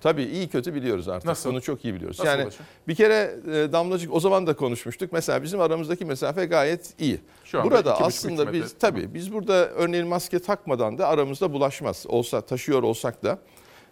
Tabii 0.00 0.22
iyi 0.22 0.48
kötü 0.48 0.74
biliyoruz 0.74 1.08
artık. 1.08 1.28
Nasıl? 1.28 1.50
Bunu 1.50 1.60
çok 1.60 1.84
iyi 1.84 1.94
biliyoruz. 1.94 2.18
Nasıl 2.18 2.30
yani 2.30 2.42
ulaşıyor? 2.42 2.66
bir 2.88 2.94
kere 2.94 3.34
e, 3.46 3.72
damlacık 3.72 4.14
o 4.14 4.20
zaman 4.20 4.46
da 4.46 4.56
konuşmuştuk. 4.56 5.12
Mesela 5.12 5.42
bizim 5.42 5.60
aramızdaki 5.60 6.04
mesafe 6.04 6.44
gayet 6.44 6.94
iyi. 6.98 7.20
Şu 7.44 7.64
burada 7.64 7.94
iki 7.94 8.04
aslında 8.04 8.42
üç 8.42 8.46
metre. 8.46 8.62
biz 8.62 8.74
tabii 8.78 9.14
biz 9.14 9.32
burada 9.32 9.68
örneğin 9.68 10.06
maske 10.06 10.38
takmadan 10.38 10.98
da 10.98 11.08
aramızda 11.08 11.52
bulaşmaz. 11.52 12.04
Olsa 12.08 12.40
taşıyor 12.40 12.82
olsak 12.82 13.24
da 13.24 13.38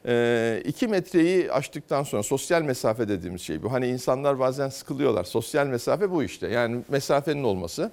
e, 0.06 0.62
iki 0.64 0.88
metreyi 0.88 1.52
aştıktan 1.52 2.02
sonra 2.02 2.22
sosyal 2.22 2.62
mesafe 2.62 3.08
dediğimiz 3.08 3.42
şey 3.42 3.62
bu. 3.62 3.72
Hani 3.72 3.86
insanlar 3.86 4.38
bazen 4.38 4.68
sıkılıyorlar. 4.68 5.24
Sosyal 5.24 5.66
mesafe 5.66 6.10
bu 6.10 6.22
işte. 6.22 6.48
Yani 6.48 6.80
mesafenin 6.88 7.44
olması. 7.44 7.90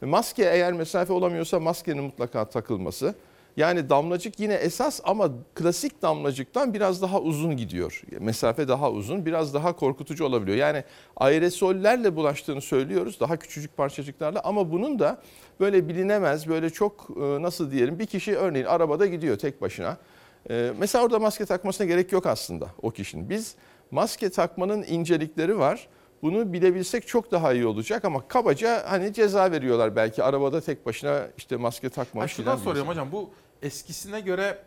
Maske 0.00 0.42
eğer 0.42 0.72
mesafe 0.72 1.12
olamıyorsa 1.12 1.60
maskenin 1.60 2.04
mutlaka 2.04 2.44
takılması. 2.44 3.14
Yani 3.56 3.90
damlacık 3.90 4.40
yine 4.40 4.54
esas 4.54 5.00
ama 5.04 5.30
klasik 5.54 6.02
damlacıktan 6.02 6.74
biraz 6.74 7.02
daha 7.02 7.20
uzun 7.20 7.56
gidiyor. 7.56 8.02
Mesafe 8.20 8.68
daha 8.68 8.90
uzun, 8.90 9.26
biraz 9.26 9.54
daha 9.54 9.76
korkutucu 9.76 10.24
olabiliyor. 10.24 10.56
Yani 10.58 10.84
aerosollerle 11.16 12.16
bulaştığını 12.16 12.60
söylüyoruz, 12.60 13.20
daha 13.20 13.36
küçücük 13.36 13.76
parçacıklarla 13.76 14.40
ama 14.44 14.72
bunun 14.72 14.98
da 14.98 15.18
böyle 15.60 15.88
bilinemez, 15.88 16.48
böyle 16.48 16.70
çok 16.70 17.08
e, 17.16 17.42
nasıl 17.42 17.70
diyelim 17.70 17.98
bir 17.98 18.06
kişi 18.06 18.36
örneğin 18.36 18.66
arabada 18.66 19.06
gidiyor 19.06 19.38
tek 19.38 19.60
başına. 19.62 19.96
E, 20.50 20.72
Mesela 20.78 21.04
orada 21.04 21.18
maske 21.18 21.44
takmasına 21.46 21.86
gerek 21.86 22.12
yok 22.12 22.26
aslında 22.26 22.66
o 22.82 22.90
kişinin. 22.90 23.30
Biz 23.30 23.54
maske 23.90 24.30
takmanın 24.30 24.82
incelikleri 24.82 25.58
var. 25.58 25.88
Bunu 26.22 26.52
bilebilsek 26.52 27.06
çok 27.06 27.32
daha 27.32 27.52
iyi 27.52 27.66
olacak 27.66 28.04
ama 28.04 28.28
kabaca 28.28 28.82
hani 28.90 29.12
ceza 29.12 29.50
veriyorlar 29.52 29.96
belki 29.96 30.22
arabada 30.22 30.60
tek 30.60 30.86
başına 30.86 31.26
işte 31.36 31.56
maske 31.56 31.86
Ha, 31.86 31.92
takmamış. 31.92 32.32
şuradan 32.32 32.44
filan 32.52 32.58
bir 32.58 32.64
soruyorum 32.64 32.90
hocam 32.90 33.08
bu 33.12 33.30
eskisine 33.62 34.20
göre 34.20 34.58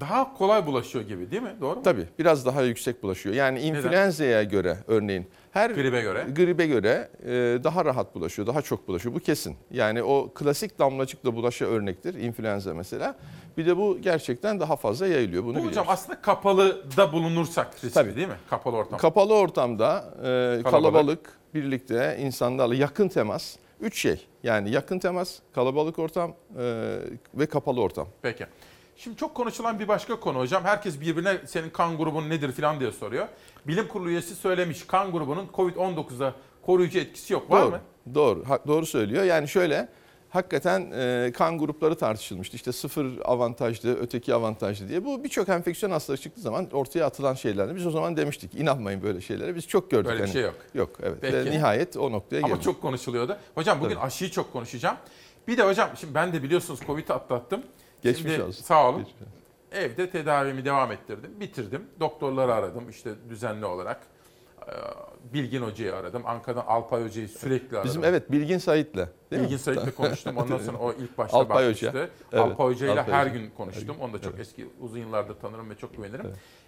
daha 0.00 0.34
kolay 0.34 0.66
bulaşıyor 0.66 1.04
gibi 1.04 1.30
değil 1.30 1.42
mi? 1.42 1.54
Doğru 1.60 1.76
mu? 1.76 1.82
Tabii 1.82 2.06
biraz 2.18 2.46
daha 2.46 2.62
yüksek 2.62 3.02
bulaşıyor. 3.02 3.34
Yani 3.34 3.60
influenza'ya 3.60 4.42
göre 4.42 4.76
örneğin 4.86 5.26
her 5.50 5.70
Gribe 5.70 6.00
göre. 6.00 6.26
gribe 6.36 6.66
göre 6.66 7.08
e, 7.24 7.30
daha 7.64 7.84
rahat 7.84 8.14
bulaşıyor, 8.14 8.48
daha 8.48 8.62
çok 8.62 8.88
bulaşıyor. 8.88 9.14
Bu 9.14 9.18
kesin. 9.20 9.56
Yani 9.70 10.02
o 10.02 10.30
klasik 10.34 10.78
damlacıkla 10.78 11.34
bulaşa 11.34 11.64
örnektir 11.64 12.14
influenza 12.14 12.74
mesela. 12.74 13.16
Bir 13.56 13.66
de 13.66 13.76
bu 13.76 13.98
gerçekten 14.00 14.60
daha 14.60 14.76
fazla 14.76 15.06
yayılıyor. 15.06 15.44
Bunu 15.44 15.54
Bu 15.54 15.58
hocam 15.58 15.68
biliyoruz. 15.70 15.88
aslında 15.92 16.20
kapalı 16.20 16.84
da 16.96 17.12
bulunursak 17.12 17.74
riskli 17.74 17.90
Tabii. 17.94 18.16
değil 18.16 18.28
mi? 18.28 18.34
Kapalı 18.50 18.76
ortam. 18.76 18.98
Kapalı 18.98 19.34
ortamda 19.34 20.04
e, 20.58 20.62
kalabalık. 20.70 21.38
birlikte 21.54 22.16
insanlarla 22.20 22.74
yakın 22.74 23.08
temas. 23.08 23.56
Üç 23.80 24.00
şey 24.00 24.26
yani 24.42 24.70
yakın 24.70 24.98
temas, 24.98 25.38
kalabalık 25.54 25.98
ortam 25.98 26.34
e, 26.58 26.96
ve 27.34 27.46
kapalı 27.46 27.80
ortam. 27.80 28.08
Peki. 28.22 28.46
Şimdi 28.96 29.16
çok 29.16 29.34
konuşulan 29.34 29.78
bir 29.78 29.88
başka 29.88 30.20
konu 30.20 30.38
hocam. 30.38 30.64
Herkes 30.64 31.00
birbirine 31.00 31.38
senin 31.46 31.70
kan 31.70 31.96
grubun 31.96 32.30
nedir 32.30 32.52
falan 32.52 32.80
diye 32.80 32.92
soruyor. 32.92 33.28
Bilim 33.66 33.88
kurulu 33.88 34.10
üyesi 34.10 34.34
söylemiş 34.34 34.86
kan 34.86 35.12
grubunun 35.12 35.48
Covid-19'a 35.54 36.34
koruyucu 36.62 36.98
etkisi 36.98 37.32
yok. 37.32 37.50
Var 37.50 37.62
doğru, 37.62 37.70
mı? 37.70 37.80
Doğru, 38.14 38.44
ha- 38.48 38.58
doğru 38.66 38.86
söylüyor. 38.86 39.24
Yani 39.24 39.48
şöyle, 39.48 39.88
hakikaten 40.30 40.90
e, 40.90 41.32
kan 41.32 41.58
grupları 41.58 41.94
tartışılmıştı. 41.94 42.56
İşte 42.56 42.72
sıfır 42.72 43.06
avantajlı, 43.24 43.96
öteki 44.00 44.34
avantajlı 44.34 44.88
diye. 44.88 45.04
Bu 45.04 45.24
birçok 45.24 45.48
enfeksiyon 45.48 45.92
hastalığı 45.92 46.18
çıktığı 46.18 46.40
zaman 46.40 46.70
ortaya 46.72 47.04
atılan 47.04 47.34
şeylerdi. 47.34 47.76
Biz 47.76 47.86
o 47.86 47.90
zaman 47.90 48.16
demiştik, 48.16 48.54
inanmayın 48.54 49.02
böyle 49.02 49.20
şeylere. 49.20 49.54
Biz 49.54 49.68
çok 49.68 49.90
gördük. 49.90 50.06
Böyle 50.06 50.16
bir 50.18 50.24
hani. 50.24 50.32
şey 50.32 50.42
yok. 50.42 50.54
Yok, 50.74 50.90
evet. 51.02 51.18
Peki. 51.20 51.36
Ve 51.36 51.50
nihayet 51.50 51.96
o 51.96 52.12
noktaya 52.12 52.38
Ama 52.38 52.48
geldik. 52.48 52.62
çok 52.62 52.82
konuşuluyordu. 52.82 53.36
Hocam 53.54 53.80
bugün 53.80 53.94
Tabii. 53.94 54.04
aşıyı 54.04 54.30
çok 54.30 54.52
konuşacağım. 54.52 54.96
Bir 55.48 55.56
de 55.56 55.62
hocam 55.62 55.90
şimdi 56.00 56.14
ben 56.14 56.32
de 56.32 56.42
biliyorsunuz 56.42 56.80
Covid 56.86 57.08
atlattım. 57.08 57.62
Geçmiş 58.02 58.32
Şimdi, 58.32 58.44
olsun. 58.44 58.62
Sağ 58.62 58.88
olun. 58.88 58.98
Geçmiş. 58.98 59.28
Evde 59.72 60.10
tedavimi 60.10 60.64
devam 60.64 60.92
ettirdim. 60.92 61.40
Bitirdim. 61.40 61.82
Doktorları 62.00 62.54
aradım 62.54 62.90
işte 62.90 63.10
düzenli 63.28 63.66
olarak. 63.66 64.00
Bilgin 65.32 65.62
Hoca'yı 65.62 65.96
aradım. 65.96 66.22
Ankara'dan 66.26 66.64
Alpay 66.66 67.04
Hoca'yı 67.04 67.28
sürekli 67.28 67.76
aradım. 67.76 67.88
Bizim 67.88 68.04
evet 68.04 68.32
Bilgin 68.32 68.58
Sait'le. 68.58 69.08
Bilgin 69.32 69.56
Sait'le 69.56 69.96
konuştum. 69.96 70.36
Ondan 70.36 70.58
sonra 70.58 70.78
o 70.78 70.92
ilk 70.92 71.18
başta 71.18 71.38
Alpay 71.38 71.64
bakmıştı. 71.64 71.88
Hoca. 71.88 71.98
Evet, 72.32 72.44
Alpay 72.44 72.66
Hoca 72.66 72.86
ile 72.92 73.00
Alpay 73.00 73.14
her 73.14 73.26
gün 73.26 73.50
konuştum. 73.56 73.96
Onu 74.00 74.12
da 74.12 74.18
çok 74.20 74.34
Evet. 74.34 74.40
eski 74.46 74.66
uzun 74.80 74.98
yıllardır 74.98 75.34
tanırım 75.34 75.70
ve 75.70 75.74
çok 75.74 75.96
güvenirim. 75.96 76.26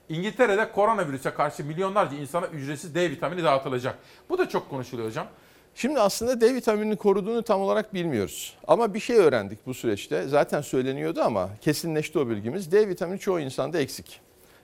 İngiltere'de 0.09 0.73
koronavirüse 0.73 1.31
karşı 1.31 1.65
milyonlarca 1.65 2.17
insana 2.17 2.47
ücretsiz 2.47 2.95
D 2.95 3.11
vitamini 3.11 3.45
dağıtılacak. 3.45 3.99
Bu 4.29 4.39
da 4.39 4.49
çok 4.49 4.71
konuşuluyor 4.71 5.09
hocam. 5.09 5.27
Şimdi 5.75 6.01
aslında 6.01 6.41
D 6.41 6.55
vitaminini 6.55 6.97
koruduğunu 6.97 7.43
tam 7.43 7.61
olarak 7.61 7.95
bilmiyoruz. 7.95 8.57
Ama 8.69 8.95
bir 8.95 9.01
şey 9.01 9.17
öğrendik 9.17 9.67
bu 9.67 9.75
süreçte. 9.75 10.29
Zaten 10.29 10.61
söyleniyordu 10.61 11.21
ama 11.23 11.51
kesinleşti 11.61 12.19
o 12.19 12.29
bilgimiz. 12.29 12.73
D 12.73 12.89
vitamini 12.89 13.19
çoğu 13.19 13.41
insanda 13.41 13.79
eksik. 13.79 14.21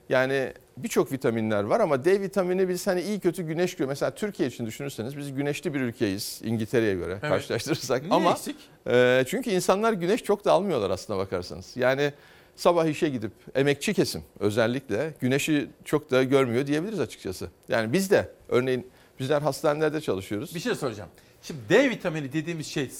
Yani 0.08 0.52
birçok 0.76 1.12
vitaminler 1.12 1.62
var 1.64 1.80
ama 1.80 2.04
D 2.04 2.20
vitamini 2.20 2.68
biz 2.68 2.86
hani 2.86 3.00
iyi 3.02 3.20
kötü 3.20 3.42
güneş 3.42 3.72
görüyor. 3.72 3.88
Mesela 3.88 4.14
Türkiye 4.14 4.48
için 4.48 4.66
düşünürseniz 4.66 5.16
biz 5.16 5.34
güneşli 5.34 5.74
bir 5.74 5.80
ülkeyiz 5.80 6.40
İngiltere'ye 6.44 6.94
göre 6.94 7.12
Evet. 7.12 7.22
karşılaştırırsak. 7.30 8.02
Niye 8.02 8.14
ama 8.14 8.30
eksik? 8.32 8.56
e, 8.86 9.24
çünkü 9.28 9.50
insanlar 9.50 9.92
güneş 9.92 10.22
çok 10.24 10.44
da 10.44 10.52
almıyorlar 10.52 10.90
aslına 10.90 11.18
bakarsanız. 11.18 11.72
Yani 11.76 12.12
sabah 12.56 12.86
işe 12.86 13.08
gidip 13.08 13.32
emekçi 13.54 13.94
kesim 13.94 14.22
özellikle 14.40 15.14
güneşi 15.20 15.66
çok 15.84 16.10
da 16.10 16.22
görmüyor 16.22 16.66
diyebiliriz 16.66 17.00
açıkçası. 17.00 17.48
Yani 17.68 17.92
biz 17.92 18.10
de 18.10 18.28
örneğin 18.48 18.86
bizler 19.20 19.42
hastanelerde 19.42 20.00
çalışıyoruz. 20.00 20.54
Bir 20.54 20.60
şey 20.60 20.74
soracağım. 20.74 21.10
Şimdi 21.42 21.60
D 21.68 21.90
vitamini 21.90 22.32
dediğimiz 22.32 22.66
şey 22.66 22.90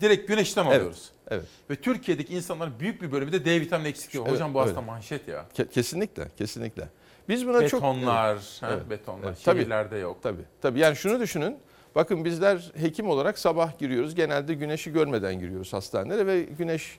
direkt 0.00 0.28
güneşten 0.28 0.64
Evet, 0.66 0.76
alıyoruz. 0.76 1.10
Evet. 1.30 1.44
Ve 1.70 1.76
Türkiye'deki 1.76 2.34
insanların 2.34 2.72
büyük 2.80 3.02
bir 3.02 3.12
bölümü 3.12 3.32
de 3.32 3.44
D 3.44 3.60
vitamini 3.60 3.88
eksikliği. 3.88 4.22
Evet, 4.24 4.32
Hocam 4.34 4.54
bu 4.54 4.62
öyle. 4.62 4.80
manşet 4.80 5.28
ya. 5.28 5.46
Ke- 5.58 5.68
Kesinlikle, 5.68 6.28
kesinlikle. 6.38 6.88
Biz 7.28 7.46
buna 7.46 7.68
çok 7.68 7.80
Betonlar, 7.82 8.34
Evet. 8.34 8.60
Evet. 8.62 8.90
betonlar. 8.90 9.28
Evet, 9.28 9.38
tabii. 9.44 9.58
Şehirlerde 9.60 9.96
yok. 9.96 10.22
Tabii. 10.22 10.42
Tabii. 10.62 10.78
Yani 10.78 10.96
şunu 10.96 11.20
düşünün. 11.20 11.56
Bakın 11.94 12.24
bizler 12.24 12.70
hekim 12.76 13.08
olarak 13.08 13.38
sabah 13.38 13.78
giriyoruz. 13.78 14.14
Genelde 14.14 14.54
güneşi 14.54 14.92
görmeden 14.92 15.40
giriyoruz 15.40 15.72
hastanelere 15.72 16.26
ve 16.26 16.40
güneş 16.42 16.98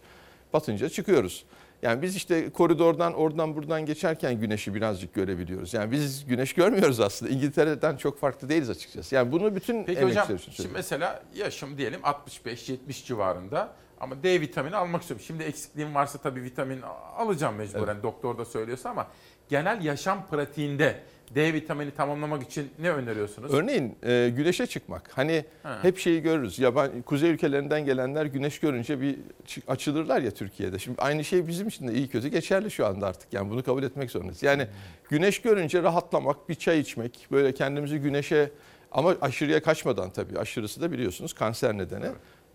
batınca 0.53 0.89
çıkıyoruz. 0.89 1.45
Yani 1.81 2.01
biz 2.01 2.15
işte 2.15 2.49
koridordan 2.49 3.13
oradan 3.13 3.55
buradan 3.55 3.85
geçerken 3.85 4.39
güneşi 4.39 4.75
birazcık 4.75 5.13
görebiliyoruz. 5.13 5.73
Yani 5.73 5.91
biz 5.91 6.25
güneş 6.25 6.53
görmüyoruz 6.53 6.99
aslında. 6.99 7.31
İngiltere'den 7.31 7.97
çok 7.97 8.19
farklı 8.19 8.49
değiliz 8.49 8.69
açıkçası. 8.69 9.15
Yani 9.15 9.31
bunu 9.31 9.55
bütün 9.55 9.83
Peki 9.83 10.03
hocam 10.03 10.35
için 10.35 10.51
şimdi 10.51 10.69
mesela 10.73 11.23
yaşım 11.33 11.77
diyelim 11.77 12.01
65-70 12.01 12.77
civarında 13.05 13.73
ama 13.99 14.23
D 14.23 14.41
vitamini 14.41 14.75
almak 14.75 15.01
istiyorum. 15.01 15.25
Şimdi 15.27 15.43
eksikliğim 15.43 15.95
varsa 15.95 16.17
tabii 16.17 16.43
vitamin 16.43 16.81
alacağım 17.17 17.55
mecburen 17.55 18.03
doktor 18.03 18.37
da 18.37 18.45
söylüyorsa 18.45 18.89
ama 18.89 19.07
genel 19.49 19.83
yaşam 19.83 20.27
pratiğinde 20.27 21.03
D 21.35 21.53
vitamini 21.53 21.91
tamamlamak 21.91 22.43
için 22.43 22.69
ne 22.79 22.91
öneriyorsunuz? 22.91 23.53
Örneğin 23.53 23.95
e, 24.03 24.31
güneşe 24.35 24.65
çıkmak. 24.67 25.09
Hani 25.17 25.45
Ha. 25.63 25.79
hep 25.81 25.97
şeyi 25.97 26.21
görürüz. 26.21 26.59
Yaban 26.59 27.01
kuzey 27.01 27.31
ülkelerinden 27.31 27.85
gelenler 27.85 28.25
güneş 28.25 28.59
görünce 28.59 29.01
bir 29.01 29.15
çı- 29.47 29.61
açılırlar 29.67 30.21
ya 30.21 30.31
Türkiye'de. 30.31 30.79
Şimdi 30.79 31.01
aynı 31.01 31.23
şey 31.23 31.47
bizim 31.47 31.67
için 31.67 31.87
de 31.87 31.93
iyi 31.93 32.07
kötü 32.07 32.27
geçerli 32.27 32.71
şu 32.71 32.85
anda 32.85 33.07
artık. 33.07 33.33
Yani 33.33 33.49
bunu 33.49 33.63
kabul 33.63 33.83
etmek 33.83 34.11
zorundayız. 34.11 34.43
Yani 34.43 34.67
güneş 35.09 35.41
görünce 35.41 35.83
rahatlamak, 35.83 36.49
bir 36.49 36.55
çay 36.55 36.79
içmek, 36.79 37.27
böyle 37.31 37.53
kendimizi 37.53 37.97
güneşe 37.99 38.51
ama 38.91 39.15
aşırıya 39.21 39.61
kaçmadan 39.63 40.09
tabii. 40.09 40.39
Aşırısı 40.39 40.81
da 40.81 40.91
biliyorsunuz 40.91 41.33
kanser 41.33 41.77
nedeni. 41.77 42.05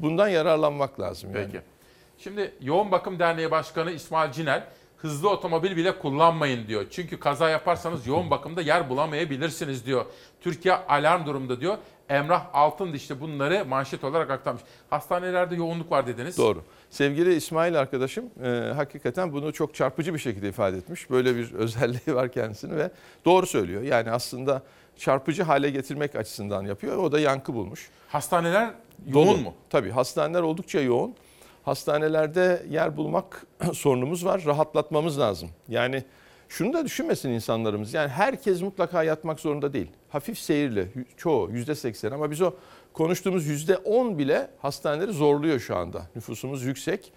Bundan 0.00 0.28
yararlanmak 0.28 1.00
lazım 1.00 1.30
yani. 1.34 1.46
Peki. 1.52 1.64
Şimdi 2.18 2.52
Yoğun 2.60 2.90
Bakım 2.90 3.18
Derneği 3.18 3.50
Başkanı 3.50 3.90
İsmail 3.90 4.32
Cinel 4.32 4.64
hızlı 4.96 5.30
otomobil 5.30 5.76
bile 5.76 5.98
kullanmayın 5.98 6.66
diyor. 6.68 6.86
Çünkü 6.90 7.20
kaza 7.20 7.48
yaparsanız 7.50 8.06
yoğun 8.06 8.30
bakımda 8.30 8.62
yer 8.62 8.88
bulamayabilirsiniz 8.90 9.86
diyor. 9.86 10.04
Türkiye 10.40 10.74
alarm 10.74 11.26
durumda 11.26 11.60
diyor. 11.60 11.78
Emrah 12.08 12.46
Altın 12.52 12.92
işte 12.92 13.20
bunları 13.20 13.64
manşet 13.64 14.04
olarak 14.04 14.30
aktarmış. 14.30 14.62
Hastanelerde 14.90 15.54
yoğunluk 15.54 15.90
var 15.90 16.06
dediniz. 16.06 16.38
Doğru. 16.38 16.62
Sevgili 16.90 17.34
İsmail 17.34 17.78
arkadaşım 17.80 18.24
e, 18.44 18.48
hakikaten 18.74 19.32
bunu 19.32 19.52
çok 19.52 19.74
çarpıcı 19.74 20.14
bir 20.14 20.18
şekilde 20.18 20.48
ifade 20.48 20.76
etmiş. 20.76 21.10
Böyle 21.10 21.36
bir 21.36 21.52
özelliği 21.54 22.16
var 22.16 22.32
kendisinin 22.32 22.76
ve 22.76 22.90
doğru 23.24 23.46
söylüyor. 23.46 23.82
Yani 23.82 24.10
aslında 24.10 24.62
çarpıcı 24.96 25.42
hale 25.42 25.70
getirmek 25.70 26.16
açısından 26.16 26.64
yapıyor. 26.64 26.96
O 26.96 27.12
da 27.12 27.20
yankı 27.20 27.54
bulmuş. 27.54 27.88
Hastaneler 28.08 28.70
yoğun 29.06 29.26
Dolu. 29.26 29.36
mu? 29.36 29.54
Tabii 29.70 29.90
hastaneler 29.90 30.42
oldukça 30.42 30.80
yoğun. 30.80 31.14
Hastanelerde 31.66 32.66
yer 32.70 32.96
bulmak 32.96 33.46
sorunumuz 33.72 34.24
var. 34.24 34.42
Rahatlatmamız 34.46 35.18
lazım. 35.18 35.50
Yani 35.68 36.04
şunu 36.48 36.72
da 36.72 36.84
düşünmesin 36.84 37.30
insanlarımız. 37.30 37.94
Yani 37.94 38.08
herkes 38.08 38.62
mutlaka 38.62 39.02
yatmak 39.02 39.40
zorunda 39.40 39.72
değil. 39.72 39.90
Hafif 40.08 40.38
seyirli 40.38 40.88
çoğu 41.16 41.50
yüzde 41.50 41.74
seksen 41.74 42.10
ama 42.10 42.30
biz 42.30 42.42
o 42.42 42.54
konuştuğumuz 42.92 43.46
yüzde 43.46 43.76
on 43.76 44.18
bile 44.18 44.50
hastaneleri 44.58 45.12
zorluyor 45.12 45.60
şu 45.60 45.76
anda. 45.76 46.02
Nüfusumuz 46.16 46.62
yüksek. 46.62 47.12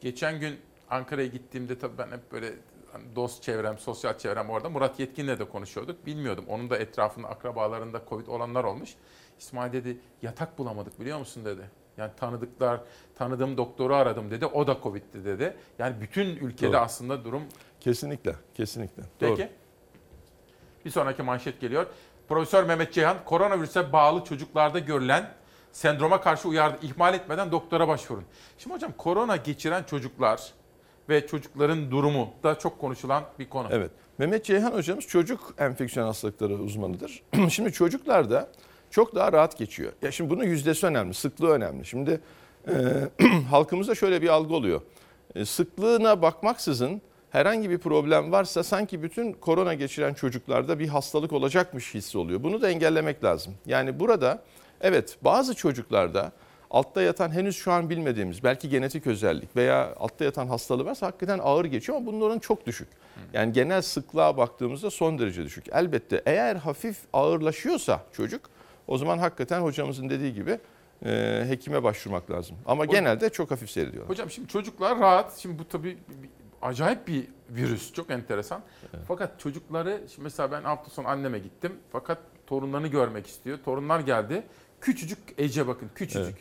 Geçen 0.00 0.40
gün 0.40 0.56
Ankara'ya 0.90 1.26
gittiğimde 1.26 1.78
tabii 1.78 1.98
ben 1.98 2.06
hep 2.06 2.32
böyle 2.32 2.52
hani 2.92 3.16
dost 3.16 3.42
çevrem, 3.42 3.78
sosyal 3.78 4.18
çevrem 4.18 4.50
orada. 4.50 4.68
Murat 4.70 5.00
Yetkin'le 5.00 5.38
de 5.38 5.44
konuşuyorduk. 5.48 6.06
Bilmiyordum. 6.06 6.44
Onun 6.48 6.70
da 6.70 6.78
etrafında 6.78 7.28
akrabalarında 7.28 8.02
Covid 8.08 8.26
olanlar 8.26 8.64
olmuş. 8.64 8.94
İsmail 9.38 9.72
dedi 9.72 9.98
yatak 10.22 10.58
bulamadık 10.58 11.00
biliyor 11.00 11.18
musun 11.18 11.44
dedi. 11.44 11.83
Yani 11.96 12.10
tanıdıklar, 12.16 12.80
tanıdığım 13.14 13.56
doktoru 13.56 13.94
aradım 13.94 14.30
dedi. 14.30 14.46
O 14.46 14.66
da 14.66 14.76
Covid'di 14.82 15.24
dedi. 15.24 15.56
Yani 15.78 16.00
bütün 16.00 16.26
ülkede 16.26 16.72
Doğru. 16.72 16.80
aslında 16.80 17.24
durum 17.24 17.42
Kesinlikle, 17.80 18.34
kesinlikle. 18.54 19.02
Peki. 19.18 19.42
Doğru. 19.42 19.48
Bir 20.84 20.90
sonraki 20.90 21.22
manşet 21.22 21.60
geliyor. 21.60 21.86
Profesör 22.28 22.64
Mehmet 22.64 22.92
Ceyhan, 22.92 23.16
koronavirüse 23.24 23.92
bağlı 23.92 24.24
çocuklarda 24.24 24.78
görülen 24.78 25.30
sendroma 25.72 26.20
karşı 26.20 26.48
uyardı. 26.48 26.86
İhmal 26.86 27.14
etmeden 27.14 27.52
doktora 27.52 27.88
başvurun. 27.88 28.24
Şimdi 28.58 28.74
hocam 28.74 28.92
korona 28.98 29.36
geçiren 29.36 29.82
çocuklar 29.82 30.52
ve 31.08 31.26
çocukların 31.26 31.90
durumu 31.90 32.30
da 32.42 32.58
çok 32.58 32.78
konuşulan 32.80 33.24
bir 33.38 33.48
konu. 33.48 33.68
Evet. 33.70 33.90
Mehmet 34.18 34.44
Ceyhan 34.44 34.72
hocamız 34.72 35.06
çocuk 35.06 35.54
enfeksiyon 35.58 36.06
hastalıkları 36.06 36.54
uzmanıdır. 36.54 37.22
şimdi 37.48 37.72
çocuklarda 37.72 38.48
çok 38.94 39.14
daha 39.14 39.32
rahat 39.32 39.58
geçiyor. 39.58 39.92
Ya 40.02 40.10
şimdi 40.10 40.30
bunun 40.30 40.44
yüzdesi 40.44 40.86
önemli, 40.86 41.14
sıklığı 41.14 41.50
önemli. 41.50 41.84
Şimdi 41.84 42.20
e, 42.68 42.74
halkımızda 43.50 43.94
şöyle 43.94 44.22
bir 44.22 44.28
algı 44.28 44.54
oluyor. 44.54 44.80
E, 45.34 45.44
sıklığına 45.44 46.22
bakmaksızın 46.22 47.02
herhangi 47.30 47.70
bir 47.70 47.78
problem 47.78 48.32
varsa 48.32 48.62
sanki 48.62 49.02
bütün 49.02 49.32
korona 49.32 49.74
geçiren 49.74 50.14
çocuklarda 50.14 50.78
bir 50.78 50.88
hastalık 50.88 51.32
olacakmış 51.32 51.94
hissi 51.94 52.18
oluyor. 52.18 52.42
Bunu 52.42 52.62
da 52.62 52.70
engellemek 52.70 53.24
lazım. 53.24 53.54
Yani 53.66 54.00
burada 54.00 54.42
evet 54.80 55.16
bazı 55.22 55.54
çocuklarda 55.54 56.32
altta 56.70 57.02
yatan 57.02 57.30
henüz 57.30 57.56
şu 57.56 57.72
an 57.72 57.90
bilmediğimiz 57.90 58.44
belki 58.44 58.68
genetik 58.68 59.06
özellik 59.06 59.56
veya 59.56 59.94
altta 59.96 60.24
yatan 60.24 60.46
hastalığı 60.46 60.84
varsa 60.84 61.06
hakikaten 61.06 61.38
ağır 61.42 61.64
geçiyor 61.64 61.98
ama 61.98 62.06
bunun 62.06 62.20
oranı 62.20 62.40
çok 62.40 62.66
düşük. 62.66 62.88
Yani 63.32 63.52
genel 63.52 63.82
sıklığa 63.82 64.36
baktığımızda 64.36 64.90
son 64.90 65.18
derece 65.18 65.44
düşük. 65.44 65.64
Elbette 65.72 66.22
eğer 66.26 66.56
hafif 66.56 66.96
ağırlaşıyorsa 67.12 68.00
çocuk 68.12 68.53
o 68.86 68.98
zaman 68.98 69.18
hakikaten 69.18 69.60
hocamızın 69.60 70.10
dediği 70.10 70.34
gibi 70.34 70.58
e, 71.04 71.44
hekime 71.48 71.82
başvurmak 71.82 72.30
lazım. 72.30 72.56
Ama 72.66 72.84
genelde 72.84 73.30
çok 73.30 73.50
hafif 73.50 73.70
seyrediyorlar. 73.70 74.10
Hocam 74.10 74.30
şimdi 74.30 74.48
çocuklar 74.48 74.98
rahat. 74.98 75.38
Şimdi 75.38 75.58
bu 75.58 75.68
tabii 75.68 75.98
acayip 76.62 77.08
bir 77.08 77.28
virüs. 77.50 77.92
Çok 77.92 78.10
enteresan. 78.10 78.62
Fakat 79.08 79.40
çocukları 79.40 80.00
şimdi 80.08 80.22
mesela 80.22 80.52
ben 80.52 80.62
hafta 80.62 80.90
sonu 80.90 81.08
anneme 81.08 81.38
gittim. 81.38 81.72
Fakat 81.92 82.18
torunlarını 82.46 82.88
görmek 82.88 83.26
istiyor. 83.26 83.58
Torunlar 83.64 84.00
geldi. 84.00 84.42
Küçücük 84.80 85.18
Ece 85.38 85.66
bakın 85.66 85.90
küçücük. 85.94 86.36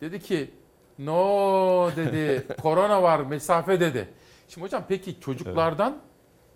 Dedi 0.00 0.20
ki 0.20 0.50
no 0.98 1.90
dedi 1.96 2.46
korona 2.62 3.02
var 3.02 3.20
mesafe 3.20 3.80
dedi. 3.80 4.08
Şimdi 4.48 4.64
hocam 4.64 4.84
peki 4.88 5.20
çocuklardan 5.20 5.98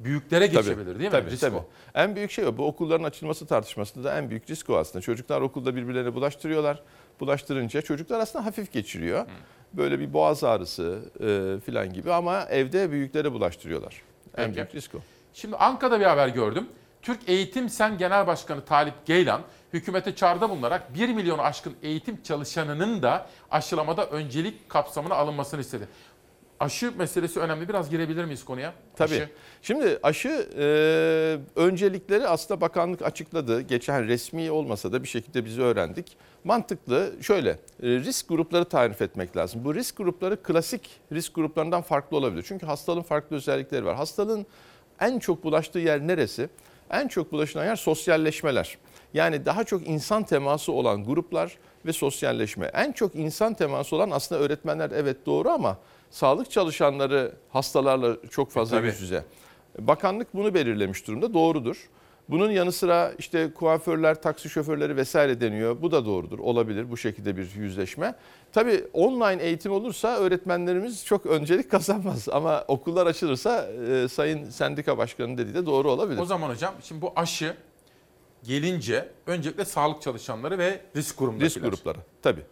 büyüklere 0.00 0.46
geçebilir 0.46 0.86
değil 0.86 0.98
mi? 0.98 1.10
Tabii, 1.10 1.30
Risk 1.30 1.40
tabii. 1.40 1.56
o. 1.56 1.64
En 1.94 2.16
büyük 2.16 2.30
şey 2.30 2.46
o. 2.46 2.56
Bu 2.56 2.66
okulların 2.66 3.04
açılması 3.04 3.46
tartışmasında 3.46 4.04
da 4.04 4.18
en 4.18 4.30
büyük 4.30 4.50
risk 4.50 4.70
o 4.70 4.76
aslında. 4.76 5.02
Çocuklar 5.02 5.40
okulda 5.40 5.76
birbirlerine 5.76 6.14
bulaştırıyorlar. 6.14 6.82
Bulaştırınca 7.20 7.82
çocuklar 7.82 8.20
aslında 8.20 8.46
hafif 8.46 8.72
geçiriyor. 8.72 9.26
Böyle 9.72 9.98
bir 10.00 10.12
boğaz 10.12 10.44
ağrısı 10.44 10.98
e, 11.20 11.60
falan 11.70 11.92
gibi 11.92 12.12
ama 12.12 12.44
evde 12.50 12.90
büyüklere 12.90 13.32
bulaştırıyorlar. 13.32 14.02
En 14.36 14.44
Peki. 14.44 14.56
büyük 14.56 14.74
risk 14.74 14.94
o. 14.94 14.98
Şimdi 15.34 15.56
Ankara'da 15.56 16.00
bir 16.00 16.04
haber 16.04 16.28
gördüm. 16.28 16.68
Türk 17.02 17.28
Eğitim 17.28 17.68
Sen 17.68 17.98
Genel 17.98 18.26
Başkanı 18.26 18.64
Talip 18.64 19.06
Geylan 19.06 19.40
hükümete 19.72 20.14
çağrıda 20.14 20.50
bulunarak 20.50 20.94
1 20.94 21.08
milyonu 21.08 21.42
aşkın 21.42 21.74
eğitim 21.82 22.22
çalışanının 22.22 23.02
da 23.02 23.26
aşılamada 23.50 24.06
öncelik 24.06 24.68
kapsamına 24.68 25.14
alınmasını 25.14 25.60
istedi. 25.60 25.88
Aşı 26.60 26.92
meselesi 26.98 27.40
önemli. 27.40 27.68
Biraz 27.68 27.90
girebilir 27.90 28.24
miyiz 28.24 28.44
konuya? 28.44 28.72
Tabii. 28.96 29.14
Aşı. 29.14 29.28
Şimdi 29.62 29.98
aşı 30.02 30.48
e, 30.58 31.60
öncelikleri 31.60 32.28
aslında 32.28 32.60
bakanlık 32.60 33.02
açıkladı. 33.02 33.60
Geçen 33.60 34.08
resmi 34.08 34.50
olmasa 34.50 34.92
da 34.92 35.02
bir 35.02 35.08
şekilde 35.08 35.44
bizi 35.44 35.62
öğrendik. 35.62 36.16
Mantıklı 36.44 37.12
şöyle 37.20 37.50
e, 37.50 37.56
risk 37.82 38.28
grupları 38.28 38.64
tarif 38.64 39.02
etmek 39.02 39.36
lazım. 39.36 39.64
Bu 39.64 39.74
risk 39.74 39.96
grupları 39.96 40.42
klasik 40.42 40.90
risk 41.12 41.34
gruplarından 41.34 41.82
farklı 41.82 42.16
olabilir. 42.16 42.44
Çünkü 42.48 42.66
hastalığın 42.66 43.02
farklı 43.02 43.36
özellikleri 43.36 43.84
var. 43.84 43.96
Hastalığın 43.96 44.46
en 45.00 45.18
çok 45.18 45.44
bulaştığı 45.44 45.78
yer 45.78 46.06
neresi? 46.06 46.48
En 46.90 47.08
çok 47.08 47.32
bulaşılan 47.32 47.64
yer 47.64 47.76
sosyalleşmeler. 47.76 48.78
Yani 49.14 49.46
daha 49.46 49.64
çok 49.64 49.88
insan 49.88 50.22
teması 50.22 50.72
olan 50.72 51.04
gruplar 51.04 51.58
ve 51.86 51.92
sosyalleşme. 51.92 52.66
En 52.66 52.92
çok 52.92 53.14
insan 53.14 53.54
teması 53.54 53.96
olan 53.96 54.10
aslında 54.10 54.40
öğretmenler 54.40 54.90
evet 54.90 55.26
doğru 55.26 55.48
ama 55.48 55.78
sağlık 56.10 56.50
çalışanları 56.50 57.32
hastalarla 57.50 58.16
çok 58.30 58.50
fazla 58.50 58.76
Tabii. 58.76 58.86
yüz 58.86 59.00
yüze. 59.00 59.24
Bakanlık 59.78 60.34
bunu 60.34 60.54
belirlemiş 60.54 61.06
durumda 61.06 61.34
doğrudur. 61.34 61.88
Bunun 62.28 62.50
yanı 62.50 62.72
sıra 62.72 63.12
işte 63.18 63.52
kuaförler, 63.54 64.22
taksi 64.22 64.48
şoförleri 64.48 64.96
vesaire 64.96 65.40
deniyor. 65.40 65.82
Bu 65.82 65.90
da 65.90 66.06
doğrudur. 66.06 66.38
Olabilir 66.38 66.90
bu 66.90 66.96
şekilde 66.96 67.36
bir 67.36 67.54
yüzleşme. 67.54 68.14
Tabii 68.52 68.84
online 68.92 69.42
eğitim 69.42 69.72
olursa 69.72 70.16
öğretmenlerimiz 70.18 71.04
çok 71.04 71.26
öncelik 71.26 71.70
kazanmaz. 71.70 72.28
Ama 72.28 72.64
okullar 72.68 73.06
açılırsa 73.06 73.68
e, 73.88 74.08
Sayın 74.08 74.50
Sendika 74.50 74.98
Başkanı'nın 74.98 75.38
dediği 75.38 75.54
de 75.54 75.66
doğru 75.66 75.90
olabilir. 75.90 76.20
O 76.20 76.24
zaman 76.24 76.50
hocam 76.50 76.74
şimdi 76.82 77.02
bu 77.02 77.12
aşı 77.16 77.54
gelince 78.42 79.08
öncelikle 79.26 79.64
sağlık 79.64 80.02
çalışanları 80.02 80.58
ve 80.58 80.80
risk 80.96 81.18
grubundakiler. 81.18 81.50
Risk 81.50 81.62
grupları 81.62 81.98
tabii. 82.22 82.42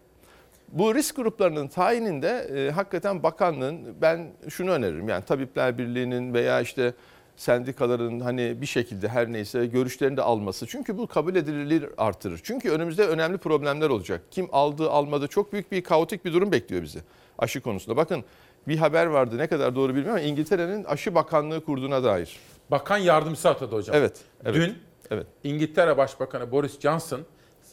Bu 0.69 0.95
risk 0.95 1.17
gruplarının 1.17 1.69
tayininde 1.69 2.29
e, 2.29 2.71
hakikaten 2.71 3.23
bakanlığın 3.23 4.01
ben 4.03 4.29
şunu 4.49 4.71
öneririm. 4.71 5.09
Yani 5.09 5.25
Tabipler 5.25 5.79
Birliği'nin 5.79 6.35
veya 6.35 6.61
işte 6.61 6.95
sendikaların 7.37 8.21
hani 8.21 8.61
bir 8.61 8.67
şekilde 8.67 9.09
her 9.09 9.33
neyse 9.33 9.67
görüşlerini 9.67 10.17
de 10.17 10.23
alması. 10.23 10.67
Çünkü 10.67 10.99
bu 10.99 11.07
kabul 11.07 11.37
edilirliği 11.37 11.83
artırır. 11.99 12.41
Çünkü 12.43 12.71
önümüzde 12.71 13.07
önemli 13.07 13.39
problemler 13.39 13.91
olacak. 13.91 14.21
Kim 14.31 14.49
aldı 14.53 14.91
almadı 14.91 15.29
çok 15.29 15.53
büyük 15.53 15.73
bir 15.73 15.83
kaotik 15.83 16.25
bir 16.25 16.33
durum 16.33 16.53
bekliyor 16.53 16.83
bizi 16.83 16.99
aşı 17.39 17.61
konusunda. 17.61 17.97
Bakın 17.97 18.25
bir 18.69 18.77
haber 18.77 19.07
vardı 19.07 19.39
ne 19.39 19.47
kadar 19.47 19.75
doğru 19.75 19.89
bilmiyorum 19.89 20.11
ama 20.11 20.21
İngiltere'nin 20.21 20.85
aşı 20.85 21.15
bakanlığı 21.15 21.65
kurduğuna 21.65 22.05
dair. 22.05 22.41
bakan 22.71 22.99
yardımcısı 22.99 23.49
atadı 23.49 23.77
hocam. 23.77 23.97
Evet, 23.97 24.17
evet, 24.45 24.55
Dün 24.55 24.79
evet. 25.11 25.27
İngiltere 25.45 25.97
Başbakanı 25.97 26.53
Boris 26.53 26.81
Johnson 26.81 27.21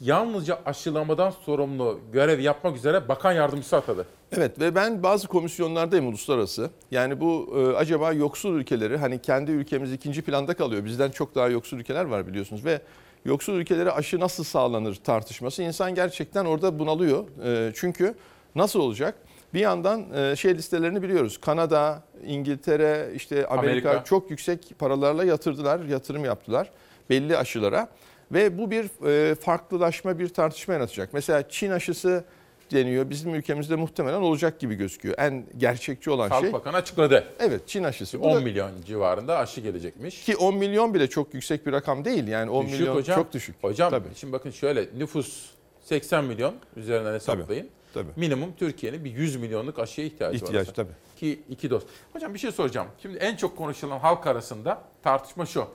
yalnızca 0.03 0.59
aşılamadan 0.65 1.30
sorumlu 1.30 1.99
görev 2.11 2.39
yapmak 2.39 2.75
üzere 2.75 3.07
bakan 3.07 3.31
yardımcısı 3.31 3.77
atadı. 3.77 4.05
Evet 4.31 4.59
ve 4.59 4.75
ben 4.75 5.03
bazı 5.03 5.27
komisyonlardayım 5.27 6.07
uluslararası. 6.07 6.69
Yani 6.91 7.21
bu 7.21 7.53
e, 7.57 7.77
acaba 7.77 8.13
yoksul 8.13 8.55
ülkeleri 8.55 8.97
hani 8.97 9.21
kendi 9.21 9.51
ülkemiz 9.51 9.93
ikinci 9.93 10.21
planda 10.21 10.53
kalıyor. 10.53 10.85
Bizden 10.85 11.11
çok 11.11 11.35
daha 11.35 11.47
yoksul 11.47 11.77
ülkeler 11.77 12.05
var 12.05 12.27
biliyorsunuz 12.27 12.65
ve 12.65 12.81
yoksul 13.25 13.53
ülkelere 13.53 13.91
aşı 13.91 14.19
nasıl 14.19 14.43
sağlanır 14.43 14.95
tartışması 14.95 15.63
insan 15.63 15.95
gerçekten 15.95 16.45
orada 16.45 16.80
bunalıyor. 16.80 17.23
E, 17.45 17.71
çünkü 17.75 18.15
nasıl 18.55 18.80
olacak? 18.80 19.15
Bir 19.53 19.59
yandan 19.59 20.05
e, 20.13 20.35
şey 20.35 20.55
listelerini 20.55 21.01
biliyoruz. 21.01 21.38
Kanada, 21.41 22.03
İngiltere, 22.25 23.11
işte 23.15 23.47
Amerika, 23.47 23.89
Amerika. 23.89 24.03
çok 24.03 24.31
yüksek 24.31 24.80
paralarla 24.80 25.23
yatırdılar, 25.23 25.80
yatırım 25.80 26.25
yaptılar 26.25 26.69
belli 27.09 27.38
aşılara. 27.38 27.88
Ve 28.32 28.58
bu 28.58 28.72
bir 28.72 29.06
e, 29.32 29.36
farklılaşma, 29.36 30.20
bir 30.20 30.30
tartışma 30.30 30.74
yaratacak. 30.74 31.10
Mesela 31.14 31.50
Çin 31.50 31.72
aşısı 31.72 32.24
deniyor. 32.72 33.10
Bizim 33.10 33.36
ülkemizde 33.36 33.76
muhtemelen 33.76 34.22
olacak 34.22 34.60
gibi 34.60 34.76
gözüküyor. 34.76 35.16
En 35.18 35.45
gerçekçi 35.58 36.10
olan 36.12 36.30
Sağlık 36.30 36.44
şey. 36.44 36.54
Bakanı 36.54 36.76
açıkladı. 36.78 37.24
Evet 37.40 37.62
Çin 37.68 37.84
aşısı. 37.84 38.22
Bu 38.22 38.26
10 38.26 38.36
da- 38.36 38.40
milyon 38.40 38.72
civarında 38.86 39.38
aşı 39.38 39.62
gelecekmiş. 39.62 40.24
Ki 40.24 40.36
10 40.38 40.56
milyon 40.56 40.94
bile 40.94 41.08
çok 41.10 41.34
yüksek 41.34 41.66
bir 41.66 41.72
rakam 41.72 42.06
değil. 42.06 42.28
Yani 42.28 42.52
10 42.52 42.66
Düşük 42.66 42.80
milyon 42.80 42.95
hocam. 42.95 43.16
çok 43.16 43.34
düşük. 43.34 43.56
Hocam 43.62 43.90
Tabii. 43.91 44.08
şimdi 44.16 44.34
bakın 44.34 44.52
şöyle 44.52 44.86
nüfus 44.98 45.50
80 45.82 46.24
milyon 46.26 46.54
üzerinden 46.76 47.14
hesaplayın. 47.14 47.70
tabii. 47.94 48.10
Minimum 48.16 48.50
Türkiye'nin 48.60 49.06
bir 49.06 49.12
100 49.12 49.36
milyonluk 49.36 49.80
aşıya 49.80 50.08
ihtiyacı 50.08 50.41
var. 50.41 50.48
İhtiyaç 50.48 50.68
tabii. 50.76 50.91
Ki 51.20 51.40
iki 51.50 51.70
doz. 51.70 51.84
Hocam 52.14 52.34
bir 52.34 52.40
şey 52.40 52.52
soracağım. 52.52 52.88
Şimdi 53.02 53.18
en 53.18 53.36
çok 53.36 53.58
konuşulan 53.58 54.00
halk 54.00 54.28
arasında 54.28 54.82
tartışma 55.04 55.45
şu. 55.45 55.66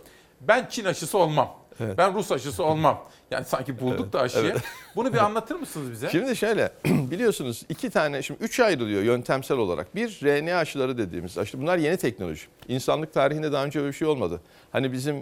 Ben 0.40 0.66
Çin 0.70 0.84
aşısı 0.84 1.18
olmam. 1.18 1.54
Evet. 1.80 1.98
Ben 1.98 2.14
Rus 2.14 2.32
aşısı 2.32 2.64
olmam. 2.64 3.04
Yani 3.30 3.44
sanki 3.44 3.80
bulduk 3.80 4.00
Evet, 4.00 4.12
da 4.12 4.20
aşıyı. 4.20 4.44
evet. 4.44 4.62
Bunu 4.96 5.12
bir 5.12 5.18
anlatır 5.18 5.54
mısınız 5.56 5.92
bize? 5.92 6.08
Şimdi 6.08 6.36
şöyle 6.36 6.72
biliyorsunuz 6.84 7.62
iki 7.68 7.90
tane 7.90 8.22
şimdi 8.22 8.44
üç 8.44 8.60
ayrılıyor 8.60 9.02
yöntemsel 9.02 9.58
olarak. 9.58 9.94
Bir 9.94 10.20
RNA 10.22 10.56
aşıları 10.58 10.98
dediğimiz 10.98 11.38
aşı. 11.38 11.60
Bunlar 11.60 11.78
yeni 11.78 11.96
teknoloji. 11.96 12.42
İnsanlık 12.68 13.12
tarihinde 13.12 13.52
daha 13.52 13.64
önce 13.64 13.78
böyle 13.78 13.92
bir 13.92 13.96
şey 13.96 14.08
olmadı. 14.08 14.40
Hani 14.72 14.92
bizim 14.92 15.16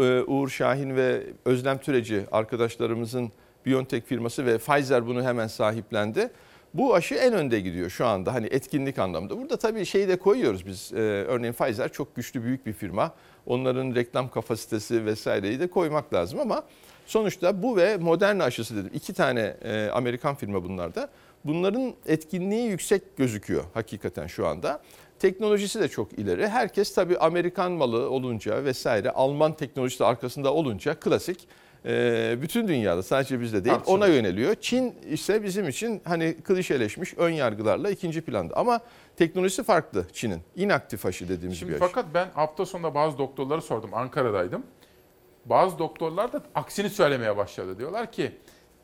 e, 0.00 0.20
Uğur 0.20 0.48
Şahin 0.48 0.96
ve 0.96 1.22
Özlem 1.44 1.78
Türeci 1.78 2.24
arkadaşlarımızın 2.32 3.32
BioNTech 3.66 4.06
firması 4.06 4.46
ve 4.46 4.58
Pfizer 4.58 5.06
bunu 5.06 5.22
hemen 5.22 5.46
sahiplendi. 5.46 6.30
Bu 6.74 6.94
aşı 6.94 7.14
en 7.14 7.32
önde 7.32 7.60
gidiyor 7.60 7.90
şu 7.90 8.06
anda 8.06 8.34
hani 8.34 8.46
etkinlik 8.46 8.98
anlamda. 8.98 9.38
Burada 9.38 9.56
tabii 9.56 9.84
şeyi 9.86 10.08
de 10.08 10.16
koyuyoruz 10.18 10.66
biz. 10.66 10.92
Ee, 10.92 10.96
örneğin 11.00 11.52
Pfizer 11.52 11.92
çok 11.92 12.16
güçlü 12.16 12.42
büyük 12.42 12.66
bir 12.66 12.72
firma. 12.72 13.12
Onların 13.46 13.94
reklam 13.94 14.30
kapasitesi 14.30 15.04
vesaireyi 15.06 15.60
de 15.60 15.66
koymak 15.66 16.14
lazım 16.14 16.40
ama 16.40 16.62
sonuçta 17.06 17.62
bu 17.62 17.76
ve 17.76 17.96
Moderna 17.96 18.44
aşısı 18.44 18.76
dedim. 18.76 18.90
İki 18.94 19.12
tane 19.14 19.56
e, 19.64 19.88
Amerikan 19.92 20.34
firma 20.34 20.64
bunlarda. 20.64 21.08
Bunların 21.44 21.94
etkinliği 22.06 22.68
yüksek 22.68 23.16
gözüküyor 23.16 23.64
hakikaten 23.74 24.26
şu 24.26 24.46
anda. 24.46 24.82
Teknolojisi 25.18 25.80
de 25.80 25.88
çok 25.88 26.12
ileri. 26.12 26.48
Herkes 26.48 26.94
tabii 26.94 27.18
Amerikan 27.18 27.72
malı 27.72 28.10
olunca 28.10 28.64
vesaire 28.64 29.10
Alman 29.10 29.52
teknolojisi 29.52 30.04
arkasında 30.04 30.54
olunca 30.54 30.94
klasik 30.94 31.48
e, 31.86 32.36
bütün 32.42 32.68
dünyada 32.68 33.02
sadece 33.02 33.40
bizde 33.40 33.64
değil 33.64 33.74
Tartışılır. 33.74 33.98
ona 33.98 34.06
yöneliyor. 34.06 34.54
Çin 34.60 34.94
ise 35.10 35.42
bizim 35.42 35.68
için 35.68 36.00
hani 36.04 36.36
klişeleşmiş 36.44 37.14
ön 37.16 37.30
yargılarla 37.30 37.90
ikinci 37.90 38.20
planda 38.20 38.56
ama 38.56 38.80
teknolojisi 39.16 39.62
farklı 39.62 40.06
Çin'in. 40.12 40.40
İnaktif 40.56 41.06
aşı 41.06 41.28
dediğimiz 41.28 41.58
Şimdi 41.58 41.72
bir 41.72 41.76
aşı. 41.80 41.86
fakat 41.86 42.06
ben 42.14 42.28
hafta 42.34 42.66
sonunda 42.66 42.94
bazı 42.94 43.18
doktorları 43.18 43.62
sordum. 43.62 43.90
Ankara'daydım. 43.94 44.62
Bazı 45.44 45.78
doktorlar 45.78 46.32
da 46.32 46.42
aksini 46.54 46.90
söylemeye 46.90 47.36
başladı. 47.36 47.78
Diyorlar 47.78 48.12
ki 48.12 48.32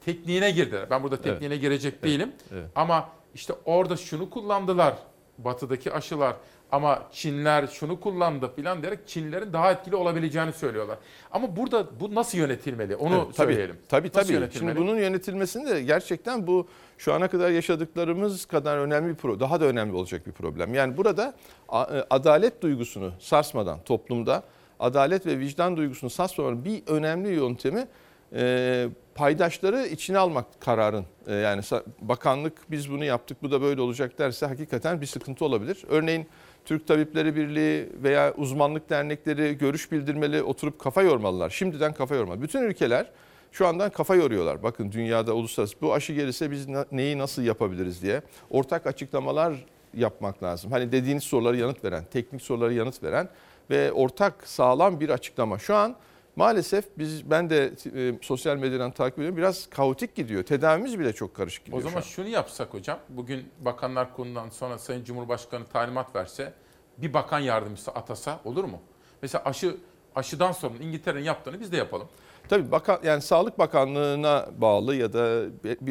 tekniğine 0.04 0.50
girdiler. 0.50 0.90
Ben 0.90 1.02
burada 1.02 1.20
tekniğine 1.20 1.56
girecek 1.56 2.02
değilim. 2.02 2.32
evet. 2.52 2.64
Ama 2.74 3.09
işte 3.34 3.52
orada 3.64 3.96
şunu 3.96 4.30
kullandılar. 4.30 4.94
Batıdaki 5.38 5.92
aşılar 5.92 6.36
ama 6.72 7.02
Çinler 7.12 7.66
şunu 7.66 8.00
kullandı 8.00 8.52
filan 8.56 8.82
diyerek 8.82 9.09
Çinlerin 9.09 9.52
daha 9.52 9.72
etkili 9.72 9.96
olabileceğini 9.96 10.52
söylüyorlar. 10.52 10.98
Ama 11.32 11.56
burada 11.56 12.00
bu 12.00 12.14
nasıl 12.14 12.38
yönetilmeli? 12.38 12.96
Onu 12.96 13.14
Evet, 13.14 13.24
tabii. 13.24 13.34
söyleyelim. 13.52 13.76
Tabii 13.88 14.10
tabii. 14.10 14.48
Şimdi 14.59 14.76
bunun 14.76 14.96
yönetilmesinde 14.96 15.82
gerçekten 15.82 16.46
bu 16.46 16.68
şu 17.04 17.14
ana 17.14 17.28
kadar 17.28 17.50
yaşadıklarımız 17.50 18.44
kadar 18.44 18.78
önemli 18.78 19.16
bir 19.18 19.40
daha 19.40 19.60
da 19.60 19.64
önemli 19.64 19.96
olacak 19.96 20.26
bir 20.26 20.32
problem. 20.32 20.74
Yani 20.74 20.96
burada 20.96 21.34
e, 21.72 21.76
adalet 22.10 22.62
duygusunu 22.62 23.12
sarsmadan 23.18 23.78
toplumda 23.84 24.42
adalet 24.80 25.26
ve 25.26 25.38
vicdan 25.38 25.76
duygusunu 25.76 26.10
sarsmadan 26.10 26.64
bir 26.64 26.82
önemli 26.86 27.28
yöntemi 27.28 27.86
e, 28.34 28.88
paydaşları 29.14 29.86
içine 29.86 30.18
almak 30.18 30.60
kararın. 30.60 31.04
E, 31.26 31.34
yani 31.34 31.62
bakanlık 32.00 32.70
biz 32.70 32.90
bunu 32.90 33.04
yaptık 33.04 33.42
bu 33.42 33.50
da 33.50 33.62
böyle 33.62 33.80
olacak 33.80 34.18
derse 34.18 34.46
hakikaten 34.46 35.00
bir 35.00 35.06
sıkıntı 35.06 35.44
olabilir. 35.44 35.84
Örneğin 35.88 36.28
Türk 36.64 36.86
Tabipleri 36.86 37.36
Birliği 37.36 37.88
veya 38.02 38.34
uzmanlık 38.34 38.90
dernekleri 38.90 39.58
görüş 39.58 39.92
bildirmeli, 39.92 40.42
oturup 40.42 40.78
kafa 40.78 41.02
yormalılar. 41.02 41.50
Şimdiden 41.50 41.92
kafa 41.92 42.14
yormalı. 42.14 42.42
Bütün 42.42 42.62
ülkeler 42.62 43.06
şu 43.52 43.66
andan 43.66 43.90
kafa 43.90 44.14
yoruyorlar. 44.14 44.62
Bakın 44.62 44.92
dünyada 44.92 45.34
uluslararası 45.34 45.76
bu 45.80 45.94
aşı 45.94 46.12
gelirse 46.12 46.50
biz 46.50 46.66
neyi 46.92 47.18
nasıl 47.18 47.42
yapabiliriz 47.42 48.02
diye. 48.02 48.22
Ortak 48.50 48.86
açıklamalar 48.86 49.64
yapmak 49.94 50.42
lazım. 50.42 50.72
Hani 50.72 50.92
dediğiniz 50.92 51.24
soruları 51.24 51.56
yanıt 51.56 51.84
veren, 51.84 52.04
teknik 52.12 52.42
soruları 52.42 52.74
yanıt 52.74 53.02
veren 53.02 53.28
ve 53.70 53.92
ortak 53.92 54.48
sağlam 54.48 55.00
bir 55.00 55.08
açıklama. 55.08 55.58
Şu 55.58 55.74
an 55.74 55.96
maalesef 56.36 56.84
biz 56.98 57.30
ben 57.30 57.50
de 57.50 57.72
e, 57.96 58.14
sosyal 58.22 58.56
medyadan 58.56 58.90
takip 58.90 59.18
ediyorum. 59.18 59.36
Biraz 59.36 59.70
kaotik 59.70 60.14
gidiyor. 60.14 60.42
Tedavimiz 60.42 60.98
bile 60.98 61.12
çok 61.12 61.34
karışık 61.34 61.64
gidiyor. 61.64 61.78
O 61.78 61.82
zaman 61.82 62.00
şu 62.00 62.06
an. 62.06 62.10
şunu 62.10 62.28
yapsak 62.28 62.74
hocam. 62.74 62.98
Bugün 63.08 63.48
Bakanlar 63.60 64.14
Kurulu'ndan 64.14 64.50
sonra 64.50 64.78
Sayın 64.78 65.04
Cumhurbaşkanı 65.04 65.64
talimat 65.64 66.16
verse 66.16 66.52
bir 66.98 67.14
bakan 67.14 67.38
yardımcısı 67.38 67.90
atasa 67.90 68.40
olur 68.44 68.64
mu? 68.64 68.80
Mesela 69.22 69.44
aşı 69.44 69.76
aşıdan 70.14 70.52
sonra 70.52 70.74
İngiltere'nin 70.80 71.24
yaptığını 71.24 71.60
biz 71.60 71.72
de 71.72 71.76
yapalım. 71.76 72.08
Tabii 72.48 72.70
bakan 72.70 72.98
yani 73.05 73.23
Sağlık 73.23 73.59
Bakanlığı'na 73.59 74.48
bağlı 74.59 74.97
ya 74.97 75.12
da 75.12 75.44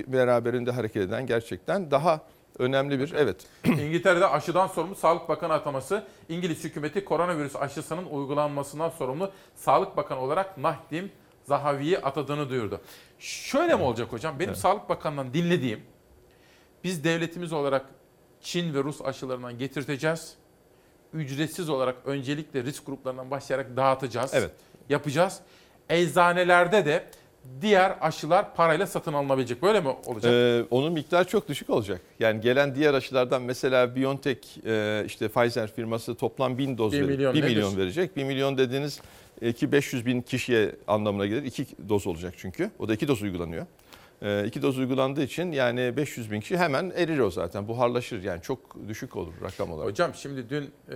beraberinde 0.07 0.71
hareket 0.71 1.01
eden 1.01 1.25
gerçekten 1.25 1.91
daha 1.91 2.21
önemli 2.59 2.99
bir 2.99 3.13
evet. 3.17 3.45
İngiltere'de 3.65 4.27
aşıdan 4.27 4.67
sorumlu 4.67 4.95
Sağlık 4.95 5.29
Bakanı 5.29 5.53
ataması 5.53 6.03
İngiliz 6.29 6.63
hükümeti 6.63 7.05
koronavirüs 7.05 7.55
aşısının 7.55 8.05
uygulanmasından 8.05 8.89
sorumlu 8.89 9.31
Sağlık 9.55 9.97
Bakanı 9.97 10.19
olarak 10.19 10.57
Nahdim 10.57 11.11
Zahavi'yi 11.43 11.99
atadığını 11.99 12.49
duyurdu. 12.49 12.81
Şöyle 13.19 13.75
mi 13.75 13.83
olacak 13.83 14.11
hocam? 14.11 14.39
Benim 14.39 14.55
Sağlık 14.55 14.89
Bakanı'ndan 14.89 15.33
dinlediğim 15.33 15.79
biz 16.83 17.03
devletimiz 17.03 17.53
olarak 17.53 17.85
Çin 18.41 18.73
ve 18.73 18.83
Rus 18.83 19.01
aşılarından 19.01 19.57
getirteceğiz. 19.57 20.35
Ücretsiz 21.13 21.69
olarak 21.69 21.95
öncelikle 22.05 22.63
risk 22.63 22.85
gruplarından 22.85 23.31
başlayarak 23.31 23.77
dağıtacağız. 23.77 24.33
Evet. 24.33 24.51
Yapacağız. 24.89 25.39
Eczanelerde 25.91 26.85
de 26.85 27.03
diğer 27.61 27.95
aşılar 28.01 28.55
parayla 28.55 28.87
satın 28.87 29.13
alınabilecek. 29.13 29.61
Böyle 29.61 29.81
mi 29.81 29.87
olacak? 30.05 30.31
Ee, 30.33 30.63
onun 30.71 30.93
miktarı 30.93 31.27
çok 31.27 31.47
düşük 31.47 31.69
olacak. 31.69 32.01
Yani 32.19 32.41
gelen 32.41 32.75
diğer 32.75 32.93
aşılardan 32.93 33.41
mesela 33.41 33.95
BioNTech 33.95 34.39
e, 34.65 35.03
işte 35.05 35.27
Pfizer 35.27 35.71
firması 35.71 36.15
toplam 36.15 36.57
1000 36.57 36.77
doz 36.77 36.93
Bir 36.93 36.97
verecek. 36.97 37.17
milyon 37.17 37.33
1 37.33 37.41
nedir? 37.41 37.49
milyon 37.55 37.77
verecek. 37.77 38.17
1 38.17 38.23
milyon 38.23 38.57
dediğiniz 38.57 39.01
e, 39.41 39.53
ki 39.53 39.71
500 39.71 40.05
bin 40.05 40.21
kişiye 40.21 40.75
anlamına 40.87 41.25
gelir. 41.25 41.43
2 41.43 41.65
doz 41.89 42.07
olacak 42.07 42.33
çünkü. 42.37 42.71
O 42.79 42.87
da 42.87 42.93
2 42.93 43.07
doz 43.07 43.21
uygulanıyor. 43.21 43.65
2 44.45 44.61
doz 44.61 44.77
uygulandığı 44.79 45.23
için 45.23 45.51
yani 45.51 45.97
500 45.97 46.31
bin 46.31 46.39
kişi 46.41 46.57
hemen 46.57 46.91
erir 46.95 47.19
o 47.19 47.31
zaten. 47.31 47.67
Buharlaşır 47.67 48.23
yani 48.23 48.41
çok 48.41 48.59
düşük 48.87 49.15
olur 49.15 49.33
rakam 49.43 49.71
olarak. 49.71 49.89
Hocam 49.91 50.11
şimdi 50.15 50.49
dün 50.49 50.63
e, 50.63 50.95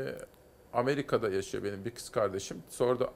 Amerika'da 0.73 1.29
yaşıyor 1.29 1.63
benim 1.63 1.85
bir 1.85 1.91
kız 1.91 2.09
kardeşim. 2.09 2.57
Sordu 2.69 3.09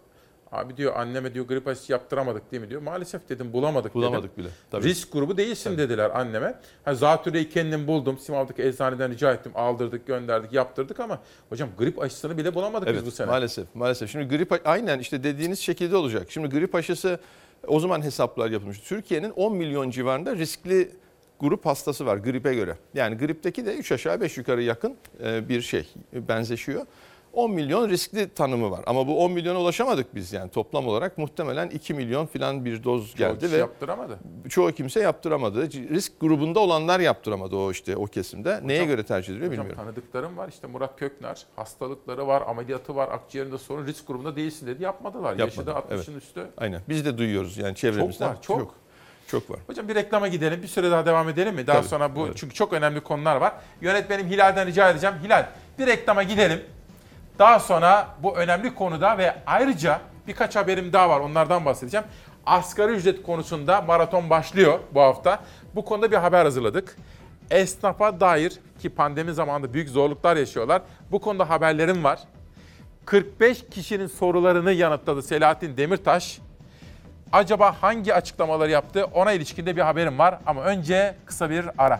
abi 0.51 0.77
diyor 0.77 0.95
anneme 0.95 1.33
diyor 1.33 1.47
grip 1.47 1.67
aşısı 1.67 1.91
yaptıramadık 1.91 2.51
değil 2.51 2.63
mi 2.63 2.69
diyor. 2.69 2.81
Maalesef 2.81 3.29
dedim 3.29 3.53
bulamadık, 3.53 3.93
Bulamadık 3.95 4.31
dedim. 4.33 4.43
bile, 4.43 4.53
tabii. 4.71 4.83
Risk 4.83 5.11
grubu 5.11 5.37
değilsin 5.37 5.77
dediler 5.77 6.09
anneme. 6.19 6.55
Ha, 6.85 6.95
zatürreyi 6.95 7.49
kendim 7.49 7.87
buldum. 7.87 8.17
Simav'daki 8.19 8.63
eczaneden 8.63 9.11
rica 9.11 9.33
ettim. 9.33 9.51
Aldırdık, 9.55 10.07
gönderdik, 10.07 10.53
yaptırdık 10.53 10.99
ama 10.99 11.19
hocam 11.49 11.69
grip 11.77 12.01
aşısını 12.01 12.37
bile 12.37 12.55
bulamadık 12.55 12.87
Evet 12.87 12.99
biz 12.99 13.05
bu 13.07 13.11
sene. 13.11 13.27
maalesef 13.27 13.65
maalesef. 13.75 14.11
Şimdi 14.11 14.37
grip 14.37 14.61
aynen 14.67 14.99
işte 14.99 15.23
dediğiniz 15.23 15.59
şekilde 15.59 15.95
olacak. 15.95 16.27
Şimdi 16.31 16.47
grip 16.49 16.75
aşısı 16.75 17.19
o 17.67 17.79
zaman 17.79 18.01
hesaplar 18.01 18.49
yapılmış. 18.49 18.79
Türkiye'nin 18.79 19.29
10 19.29 19.55
milyon 19.55 19.89
civarında 19.89 20.35
riskli 20.35 20.91
grup 21.39 21.65
hastası 21.65 22.05
var 22.05 22.17
gripe 22.17 22.55
göre. 22.55 22.75
Yani 22.93 23.17
gripteki 23.17 23.65
de 23.65 23.75
3 23.77 23.91
aşağı 23.91 24.21
5 24.21 24.37
yukarı 24.37 24.61
yakın 24.63 24.95
e, 25.23 25.49
bir 25.49 25.61
şey 25.61 25.87
e, 26.13 26.27
benzeşiyor. 26.27 26.85
10 27.33 27.51
milyon 27.51 27.89
riskli 27.89 28.29
tanımı 28.33 28.71
var. 28.71 28.83
Ama 28.87 29.07
bu 29.07 29.23
10 29.23 29.31
milyona 29.31 29.59
ulaşamadık 29.59 30.15
biz 30.15 30.33
yani 30.33 30.51
toplam 30.51 30.87
olarak 30.87 31.17
muhtemelen 31.17 31.69
2 31.69 31.93
milyon 31.93 32.25
falan 32.25 32.65
bir 32.65 32.83
doz 32.83 33.15
geldi 33.15 33.39
kişi 33.39 33.51
ve 33.51 33.57
yaptıramadı. 33.57 34.19
çoğu 34.49 34.71
kimse 34.71 34.99
yaptıramadı. 34.99 35.71
Risk 35.71 36.19
grubunda 36.21 36.59
olanlar 36.59 36.99
yaptıramadı 36.99 37.55
o 37.55 37.71
işte 37.71 37.97
o 37.97 38.05
kesimde. 38.05 38.59
Neye 38.63 38.85
göre 38.85 39.03
tercih 39.03 39.33
ediliyor 39.33 39.51
Hocam 39.51 39.65
bilmiyorum. 39.65 39.93
tanıdıklarım 39.93 40.37
var 40.37 40.49
işte 40.49 40.67
Murat 40.67 40.99
Kökner 40.99 41.45
hastalıkları 41.55 42.27
var 42.27 42.43
ameliyatı 42.47 42.95
var 42.95 43.09
akciğerinde 43.11 43.57
sorun 43.57 43.85
risk 43.85 44.07
grubunda 44.07 44.35
değilsin 44.35 44.67
dedi 44.67 44.83
yapmadılar. 44.83 45.37
Yaşı 45.37 45.65
da 45.65 45.71
Yapmadı, 45.71 45.93
60'ın 45.95 46.13
evet. 46.13 46.23
üstü. 46.23 46.47
Aynen. 46.57 46.81
Biz 46.89 47.05
de 47.05 47.17
duyuyoruz 47.17 47.57
yani 47.57 47.75
çevremizden. 47.75 48.27
Çok 48.27 48.35
var 48.35 48.41
çok. 48.41 48.59
Çok, 48.59 48.75
çok 49.27 49.51
var. 49.51 49.59
Hocam 49.67 49.87
bir 49.87 49.95
reklama 49.95 50.27
gidelim 50.27 50.61
bir 50.61 50.67
süre 50.67 50.91
daha 50.91 51.05
devam 51.05 51.29
edelim 51.29 51.55
mi? 51.55 51.67
Daha 51.67 51.77
Tabii, 51.77 51.87
sonra 51.87 52.15
bu 52.15 52.25
evet. 52.25 52.37
çünkü 52.37 52.55
çok 52.55 52.73
önemli 52.73 53.01
konular 53.01 53.35
var. 53.35 53.53
Yönetmenim 53.81 54.27
Hilal'den 54.27 54.67
rica 54.67 54.89
edeceğim. 54.89 55.15
Hilal 55.23 55.45
bir 55.79 55.87
reklama 55.87 56.23
gidelim. 56.23 56.61
Daha 57.39 57.59
sonra 57.59 58.07
bu 58.23 58.37
önemli 58.37 58.75
konuda 58.75 59.17
ve 59.17 59.35
ayrıca 59.47 60.01
birkaç 60.27 60.55
haberim 60.55 60.93
daha 60.93 61.09
var 61.09 61.19
onlardan 61.19 61.65
bahsedeceğim. 61.65 62.05
Asgari 62.45 62.91
ücret 62.91 63.23
konusunda 63.23 63.81
maraton 63.81 64.29
başlıyor 64.29 64.79
bu 64.93 65.01
hafta. 65.01 65.39
Bu 65.75 65.85
konuda 65.85 66.11
bir 66.11 66.17
haber 66.17 66.45
hazırladık. 66.45 66.95
Esnafa 67.51 68.19
dair 68.19 68.59
ki 68.79 68.89
pandemi 68.89 69.33
zamanında 69.33 69.73
büyük 69.73 69.89
zorluklar 69.89 70.37
yaşıyorlar. 70.37 70.81
Bu 71.11 71.21
konuda 71.21 71.49
haberlerim 71.49 72.03
var. 72.03 72.19
45 73.05 73.65
kişinin 73.71 74.07
sorularını 74.07 74.71
yanıtladı 74.71 75.23
Selahattin 75.23 75.77
Demirtaş. 75.77 76.39
Acaba 77.31 77.75
hangi 77.81 78.13
açıklamaları 78.13 78.71
yaptı 78.71 79.05
ona 79.13 79.31
ilişkinde 79.31 79.75
bir 79.75 79.81
haberim 79.81 80.19
var 80.19 80.39
ama 80.45 80.63
önce 80.63 81.15
kısa 81.25 81.49
bir 81.49 81.65
ara. 81.77 81.99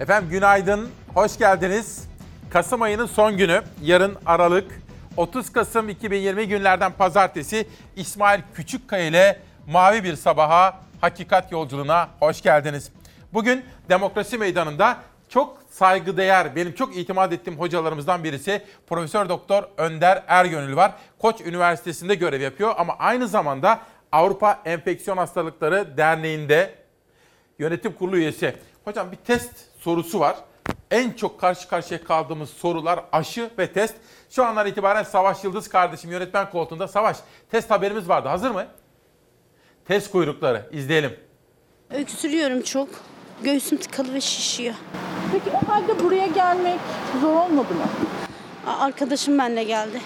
Efendim 0.00 0.30
günaydın, 0.30 0.90
hoş 1.14 1.38
geldiniz. 1.38 2.11
Kasım 2.52 2.82
ayının 2.82 3.06
son 3.06 3.36
günü, 3.36 3.62
yarın 3.82 4.16
Aralık, 4.26 4.80
30 5.16 5.52
Kasım 5.52 5.88
2020 5.88 6.48
günlerden 6.48 6.92
pazartesi 6.92 7.66
İsmail 7.96 8.40
Küçükkaya 8.54 9.06
ile 9.06 9.40
Mavi 9.66 10.04
Bir 10.04 10.16
Sabaha 10.16 10.80
Hakikat 11.00 11.52
Yolculuğuna 11.52 12.08
hoş 12.20 12.42
geldiniz. 12.42 12.92
Bugün 13.32 13.64
Demokrasi 13.88 14.38
Meydanı'nda 14.38 14.98
çok 15.28 15.58
saygıdeğer, 15.70 16.56
benim 16.56 16.74
çok 16.74 16.96
itimat 16.96 17.32
ettiğim 17.32 17.58
hocalarımızdan 17.58 18.24
birisi 18.24 18.62
Profesör 18.86 19.28
Doktor 19.28 19.64
Önder 19.76 20.22
Ergönül 20.28 20.76
var. 20.76 20.92
Koç 21.18 21.40
Üniversitesi'nde 21.40 22.14
görev 22.14 22.40
yapıyor 22.40 22.74
ama 22.78 22.96
aynı 22.98 23.28
zamanda 23.28 23.80
Avrupa 24.12 24.60
Enfeksiyon 24.64 25.16
Hastalıkları 25.16 25.96
Derneği'nde 25.96 26.74
yönetim 27.58 27.92
kurulu 27.92 28.16
üyesi. 28.16 28.56
Hocam 28.84 29.12
bir 29.12 29.16
test 29.16 29.52
sorusu 29.78 30.20
var. 30.20 30.36
En 30.92 31.12
çok 31.12 31.40
karşı 31.40 31.68
karşıya 31.68 32.04
kaldığımız 32.04 32.50
sorular 32.50 33.00
aşı 33.12 33.50
ve 33.58 33.72
test. 33.72 33.94
Şu 34.30 34.44
andan 34.44 34.66
itibaren 34.66 35.02
Savaş 35.02 35.44
Yıldız 35.44 35.68
kardeşim 35.68 36.10
yönetmen 36.10 36.50
koltuğunda. 36.50 36.88
Savaş, 36.88 37.16
test 37.50 37.70
haberimiz 37.70 38.08
vardı. 38.08 38.28
Hazır 38.28 38.50
mı? 38.50 38.66
Test 39.88 40.10
kuyrukları. 40.12 40.66
izleyelim. 40.72 41.16
Öksürüyorum 41.90 42.62
çok. 42.62 42.88
Göğsüm 43.42 43.78
tıkalı 43.78 44.14
ve 44.14 44.20
şişiyor. 44.20 44.74
Peki 45.32 45.56
o 45.56 45.68
halde 45.72 46.04
buraya 46.04 46.26
gelmek 46.26 46.80
zor 47.20 47.34
olmadı 47.36 47.74
mı? 47.74 47.86
A- 48.66 48.78
Arkadaşım 48.84 49.38
benimle 49.38 49.64
geldi. 49.64 50.00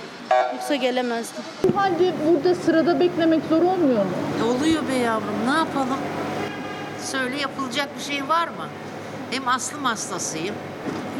Yoksa 0.52 0.74
gelemezdim. 0.74 1.42
O 1.72 1.76
halde 1.76 2.14
burada 2.26 2.54
sırada 2.54 3.00
beklemek 3.00 3.42
zor 3.48 3.62
olmuyor 3.62 4.04
mu? 4.04 4.10
Oluyor 4.46 4.88
be 4.88 4.94
yavrum 4.94 5.46
ne 5.46 5.58
yapalım? 5.58 5.98
Söyle 7.02 7.36
yapılacak 7.40 7.88
bir 7.98 8.02
şey 8.14 8.28
var 8.28 8.48
mı? 8.48 8.68
Hem 9.30 9.48
aslım 9.48 9.84
hastasıyım. 9.84 10.54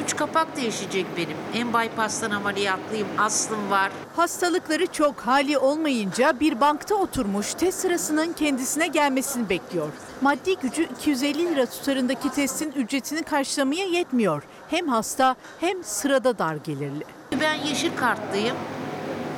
Üç 0.07 0.16
kapak 0.16 0.57
değişecek 0.57 1.07
benim. 1.16 1.37
Hem 1.53 1.73
bypass'tan 1.74 2.31
ameliyatlıyım. 2.31 3.09
Aslım 3.19 3.70
var. 3.70 3.91
Hastalıkları 4.16 4.87
çok 4.87 5.20
hali 5.20 5.59
olmayınca 5.59 6.41
bir 6.41 6.61
bankta 6.61 6.95
oturmuş 6.95 7.55
test 7.55 7.81
sırasının 7.81 8.33
kendisine 8.33 8.87
gelmesini 8.87 9.49
bekliyor. 9.49 9.89
Maddi 10.20 10.57
gücü 10.57 10.83
250 10.83 11.47
lira 11.47 11.66
tutarındaki 11.66 12.31
testin 12.31 12.73
ücretini 12.73 13.23
karşılamaya 13.23 13.85
yetmiyor. 13.85 14.43
Hem 14.70 14.89
hasta 14.89 15.37
hem 15.61 15.85
sırada 15.85 16.39
dar 16.39 16.55
gelirli. 16.55 17.05
Ben 17.41 17.55
yeşil 17.55 17.97
kartlıyım. 17.97 18.57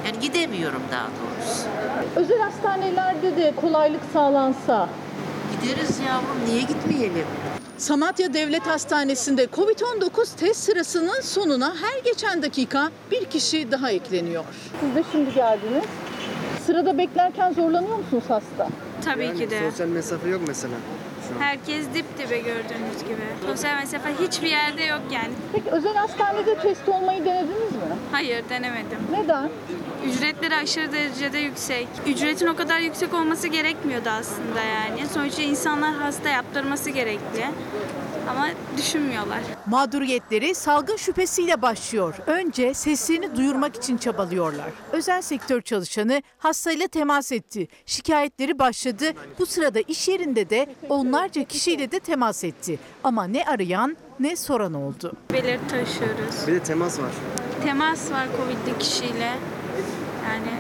Yani 0.07 0.21
gidemiyorum 0.21 0.83
daha 0.93 1.07
doğrusu. 1.07 1.63
Özel 2.17 2.41
hastanelerde 2.41 3.37
de 3.37 3.55
kolaylık 3.61 4.03
sağlansa. 4.13 4.89
Gideriz 5.63 6.01
yavrum 6.01 6.39
niye 6.49 6.61
gitmeyelim? 6.61 7.27
Samatya 7.79 8.35
Devlet 8.35 8.67
Hastanesi'nde 8.67 9.45
Covid-19 9.45 10.37
test 10.37 10.65
sırasının 10.65 11.21
sonuna 11.21 11.75
her 11.83 11.99
geçen 12.05 12.43
dakika 12.43 12.91
bir 13.11 13.25
kişi 13.25 13.71
daha 13.71 13.91
ekleniyor. 13.91 14.45
Siz 14.81 14.95
de 14.95 15.05
şimdi 15.13 15.35
geldiniz. 15.35 15.85
Sırada 16.67 16.99
beklerken 16.99 17.53
zorlanıyor 17.53 17.97
musunuz 17.97 18.25
hasta? 18.29 18.69
Tabii 19.05 19.35
ki 19.39 19.51
de. 19.51 19.71
Sosyal 19.71 19.89
mesafe 19.89 20.29
yok 20.29 20.41
mesela. 20.49 20.75
Şu 21.29 21.35
an. 21.37 21.41
Herkes 21.41 21.87
dip 21.95 22.19
dibe 22.19 22.39
gördüğünüz 22.39 22.99
gibi. 23.05 23.23
Sosyal 23.47 23.77
mesafe 23.77 24.15
hiçbir 24.27 24.49
yerde 24.49 24.83
yok 24.83 25.01
yani. 25.13 25.33
Peki 25.53 25.71
özel 25.71 25.95
hastanede 25.95 26.59
test 26.59 26.89
olmayı 26.89 27.25
denediniz 27.25 27.73
mi? 27.73 27.97
Hayır 28.13 28.45
denemedim. 28.49 28.99
Neden? 29.13 29.49
Ücretleri 30.07 30.57
aşırı 30.57 30.93
derecede 30.93 31.39
yüksek. 31.39 31.89
Ücretin 32.07 32.47
o 32.47 32.57
kadar 32.57 32.81
yüksek 32.81 33.15
olması 33.15 33.49
gerekmiyordu 33.49 34.09
aslında 34.09 34.61
yani. 34.61 35.09
Sonuçta 35.15 35.43
insanlar 35.43 35.95
hasta 35.95 36.29
yaptırması 36.29 36.91
gerekli. 36.91 37.45
Ama 38.31 38.49
düşünmüyorlar. 38.77 39.39
Mağduriyetleri 39.67 40.55
salgın 40.55 40.97
şüphesiyle 40.97 41.63
başlıyor. 41.63 42.15
Önce 42.27 42.75
seslerini 42.75 43.37
duyurmak 43.37 43.77
için 43.77 43.97
çabalıyorlar. 43.97 44.71
Özel 44.93 45.23
sektör 45.23 45.61
çalışanı 45.63 46.23
hastayla 46.39 46.89
temas 46.89 47.33
etti. 47.33 47.69
Şikayetleri 47.87 48.59
başladı. 48.59 49.05
Bu 49.39 49.47
sırada 49.47 49.81
iş 49.81 50.09
yerinde 50.09 50.51
de 50.51 50.67
onlarca 50.89 51.45
kişiyle 51.45 51.91
de 51.91 52.01
temas 52.01 52.45
etti. 52.45 52.79
Ama 53.05 53.25
ne 53.25 53.45
arayan 53.45 53.97
ne 54.21 54.37
soran 54.37 54.75
oldu. 54.75 55.13
Belirti 55.33 55.67
taşıyoruz. 55.69 56.47
Bir 56.47 56.53
de 56.55 56.63
temas 56.63 56.99
var. 56.99 57.11
Temas 57.65 58.11
var 58.13 58.27
Covid'li 58.37 58.79
kişiyle. 58.79 59.33
Yani 60.29 60.51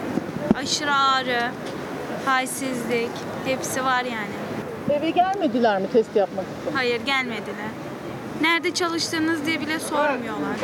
aşırı 0.54 0.94
ağrı, 0.94 1.50
halsizlik 2.26 3.10
hepsi 3.44 3.84
var 3.84 4.04
yani. 4.04 4.48
Eve 4.90 5.10
gelmediler 5.10 5.80
mi 5.80 5.86
test 5.92 6.16
yapmak 6.16 6.44
için? 6.44 6.76
Hayır 6.76 7.00
gelmediler. 7.06 7.68
Nerede 8.40 8.74
çalıştığınız 8.74 9.46
diye 9.46 9.60
bile 9.60 9.78
sormuyorlar. 9.78 10.56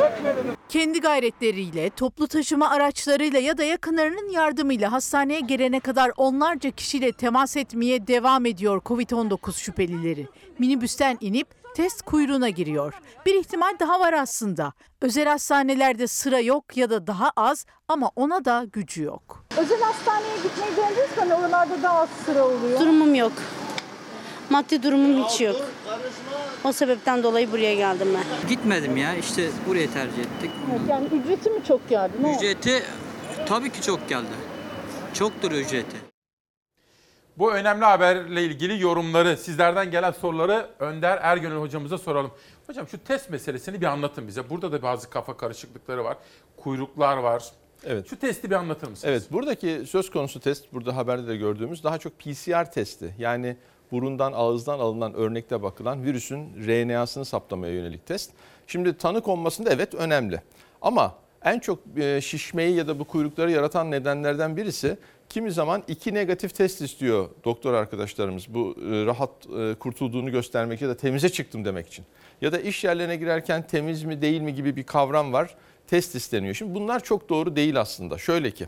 Kendi 0.69 1.01
gayretleriyle, 1.01 1.89
toplu 1.89 2.27
taşıma 2.27 2.69
araçlarıyla 2.69 3.39
ya 3.39 3.57
da 3.57 3.63
yakınlarının 3.63 4.29
yardımıyla 4.29 4.91
hastaneye 4.91 5.39
gelene 5.39 5.79
kadar 5.79 6.11
onlarca 6.17 6.71
kişiyle 6.71 7.11
temas 7.11 7.57
etmeye 7.57 8.07
devam 8.07 8.45
ediyor 8.45 8.81
Covid-19 8.81 9.53
şüphelileri. 9.53 10.27
Minibüsten 10.59 11.17
inip 11.21 11.47
test 11.75 12.01
kuyruğuna 12.01 12.49
giriyor. 12.49 12.93
Bir 13.25 13.33
ihtimal 13.33 13.73
daha 13.79 13.99
var 13.99 14.13
aslında. 14.13 14.73
Özel 15.01 15.25
hastanelerde 15.27 16.07
sıra 16.07 16.39
yok 16.39 16.77
ya 16.77 16.89
da 16.89 17.07
daha 17.07 17.31
az 17.35 17.65
ama 17.87 18.11
ona 18.15 18.45
da 18.45 18.65
gücü 18.71 19.03
yok. 19.03 19.45
Özel 19.57 19.81
hastaneye 19.81 20.35
gitmeyi 20.43 20.77
denediniz 20.77 20.97
mi? 20.97 21.15
Hani 21.19 21.33
oralarda 21.33 21.83
daha 21.83 21.99
az 21.99 22.09
sıra 22.25 22.45
oluyor. 22.45 22.79
Durumum 22.79 23.15
yok. 23.15 23.31
Maddi 24.49 24.83
durumum 24.83 25.23
hiç 25.23 25.41
yok. 25.41 25.55
O 26.63 26.71
sebepten 26.71 27.23
dolayı 27.23 27.51
buraya 27.51 27.75
geldim 27.75 28.07
ben. 28.13 28.49
Gitmedim 28.49 28.97
ya 28.97 29.15
işte 29.15 29.49
burayı 29.67 29.93
tercih 29.93 30.19
ettik. 30.19 30.51
Evet, 30.71 30.81
yani 30.89 31.05
ücreti 31.05 31.49
mi 31.49 31.59
çok 31.67 31.89
geldi? 31.89 32.13
Ne? 32.21 32.35
Ücreti 32.35 32.83
tabii 33.47 33.71
ki 33.71 33.81
çok 33.81 34.09
geldi. 34.09 34.35
Çoktur 35.13 35.51
ücreti. 35.51 36.04
Bu 37.37 37.53
önemli 37.53 37.85
haberle 37.85 38.43
ilgili 38.43 38.81
yorumları, 38.81 39.37
sizlerden 39.37 39.91
gelen 39.91 40.11
soruları 40.11 40.67
Önder 40.79 41.17
Ergönül 41.21 41.57
hocamıza 41.57 41.97
soralım. 41.97 42.31
Hocam 42.67 42.87
şu 42.87 43.03
test 43.03 43.29
meselesini 43.29 43.81
bir 43.81 43.85
anlatın 43.85 44.27
bize. 44.27 44.49
Burada 44.49 44.71
da 44.71 44.81
bazı 44.81 45.09
kafa 45.09 45.37
karışıklıkları 45.37 46.03
var. 46.03 46.17
Kuyruklar 46.57 47.17
var. 47.17 47.43
Evet. 47.83 48.09
Şu 48.09 48.19
testi 48.19 48.49
bir 48.49 48.55
anlatır 48.55 48.87
mısınız? 48.87 49.11
Evet 49.11 49.31
buradaki 49.31 49.83
söz 49.87 50.09
konusu 50.09 50.39
test 50.39 50.73
burada 50.73 50.95
haberde 50.95 51.27
de 51.27 51.37
gördüğümüz 51.37 51.83
daha 51.83 51.97
çok 51.97 52.19
PCR 52.19 52.71
testi. 52.71 53.15
Yani 53.19 53.57
burundan 53.91 54.33
ağızdan 54.33 54.79
alınan 54.79 55.13
örnekte 55.13 55.63
bakılan 55.63 56.03
virüsün 56.03 56.67
RNA'sını 56.67 57.25
saptamaya 57.25 57.73
yönelik 57.73 58.05
test. 58.05 58.31
Şimdi 58.67 58.97
tanı 58.97 59.21
konmasında 59.21 59.69
evet 59.69 59.93
önemli. 59.93 60.41
Ama 60.81 61.15
en 61.43 61.59
çok 61.59 61.79
e, 61.97 62.21
şişmeyi 62.21 62.75
ya 62.75 62.87
da 62.87 62.99
bu 62.99 63.03
kuyrukları 63.03 63.51
yaratan 63.51 63.91
nedenlerden 63.91 64.57
birisi 64.57 64.97
kimi 65.29 65.51
zaman 65.51 65.83
iki 65.87 66.13
negatif 66.13 66.55
test 66.55 66.81
istiyor 66.81 67.29
doktor 67.45 67.73
arkadaşlarımız. 67.73 68.53
Bu 68.53 68.75
e, 68.77 69.05
rahat 69.05 69.31
e, 69.59 69.75
kurtulduğunu 69.79 70.31
göstermek 70.31 70.81
ya 70.81 70.89
da 70.89 70.97
temize 70.97 71.29
çıktım 71.29 71.65
demek 71.65 71.87
için. 71.87 72.05
Ya 72.41 72.51
da 72.51 72.59
iş 72.59 72.83
yerlerine 72.83 73.15
girerken 73.15 73.67
temiz 73.67 74.03
mi 74.03 74.21
değil 74.21 74.41
mi 74.41 74.55
gibi 74.55 74.75
bir 74.75 74.83
kavram 74.83 75.33
var. 75.33 75.55
Test 75.87 76.15
isteniyor. 76.15 76.53
Şimdi 76.53 76.75
bunlar 76.75 77.03
çok 77.03 77.29
doğru 77.29 77.55
değil 77.55 77.81
aslında. 77.81 78.17
Şöyle 78.17 78.51
ki 78.51 78.67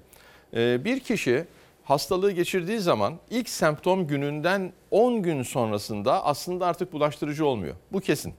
e, 0.53 0.85
bir 0.85 0.99
kişi 0.99 1.45
hastalığı 1.83 2.31
geçirdiği 2.31 2.79
zaman 2.79 3.13
ilk 3.29 3.49
semptom 3.49 4.07
gününden 4.07 4.73
10 4.91 5.23
gün 5.23 5.43
sonrasında 5.43 6.25
aslında 6.25 6.65
artık 6.65 6.93
bulaştırıcı 6.93 7.45
olmuyor. 7.45 7.75
Bu 7.91 7.99
kesin. 7.99 8.33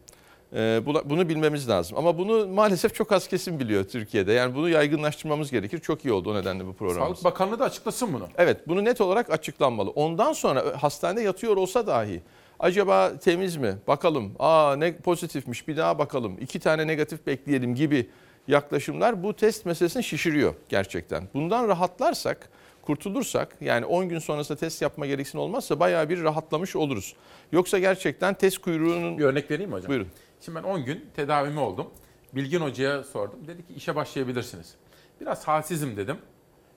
Ee, 0.54 0.80
Bunu 1.04 1.28
bilmemiz 1.28 1.68
lazım. 1.68 1.98
Ama 1.98 2.18
bunu 2.18 2.48
maalesef 2.48 2.94
çok 2.94 3.12
az 3.12 3.28
kesim 3.28 3.60
biliyor 3.60 3.84
Türkiye'de. 3.84 4.32
Yani 4.32 4.54
bunu 4.54 4.68
yaygınlaştırmamız 4.68 5.50
gerekir. 5.50 5.78
Çok 5.78 6.04
iyi 6.04 6.12
oldu 6.12 6.30
o 6.30 6.34
nedenle 6.34 6.66
bu 6.66 6.72
programımız. 6.72 7.18
Sağlık 7.18 7.24
Bakanlığı 7.34 7.58
da 7.58 7.64
açıklasın 7.64 8.12
bunu. 8.12 8.28
Evet 8.38 8.68
bunu 8.68 8.84
net 8.84 9.00
olarak 9.00 9.30
açıklanmalı. 9.30 9.90
Ondan 9.90 10.32
sonra 10.32 10.64
hastanede 10.82 11.22
yatıyor 11.22 11.56
olsa 11.56 11.86
dahi 11.86 12.20
acaba 12.58 13.12
temiz 13.18 13.56
mi? 13.56 13.74
Bakalım. 13.88 14.32
Aa 14.38 14.76
ne 14.76 14.96
pozitifmiş 14.96 15.68
bir 15.68 15.76
daha 15.76 15.98
bakalım. 15.98 16.36
İki 16.40 16.60
tane 16.60 16.86
negatif 16.86 17.26
bekleyelim 17.26 17.74
gibi 17.74 18.08
yaklaşımlar 18.48 19.22
bu 19.22 19.34
test 19.34 19.66
meselesini 19.66 20.04
şişiriyor 20.04 20.54
gerçekten. 20.68 21.28
Bundan 21.34 21.68
rahatlarsak, 21.68 22.48
kurtulursak 22.88 23.56
yani 23.60 23.86
10 23.86 24.08
gün 24.08 24.18
sonrasında 24.18 24.58
test 24.58 24.82
yapma 24.82 25.06
gereksinim 25.06 25.42
olmazsa 25.42 25.80
bayağı 25.80 26.08
bir 26.08 26.22
rahatlamış 26.22 26.76
oluruz. 26.76 27.14
Yoksa 27.52 27.78
gerçekten 27.78 28.34
test 28.34 28.58
kuyruğunun... 28.58 29.18
Bir 29.18 29.24
örnek 29.24 29.50
vereyim 29.50 29.70
mi 29.70 29.76
hocam? 29.76 29.88
Buyurun. 29.88 30.08
Şimdi 30.40 30.58
ben 30.58 30.62
10 30.62 30.84
gün 30.84 31.04
tedavimi 31.16 31.60
oldum. 31.60 31.90
Bilgin 32.32 32.60
Hoca'ya 32.60 33.04
sordum. 33.04 33.38
Dedi 33.46 33.66
ki 33.66 33.74
işe 33.74 33.96
başlayabilirsiniz. 33.96 34.74
Biraz 35.20 35.48
halsizim 35.48 35.96
dedim. 35.96 36.18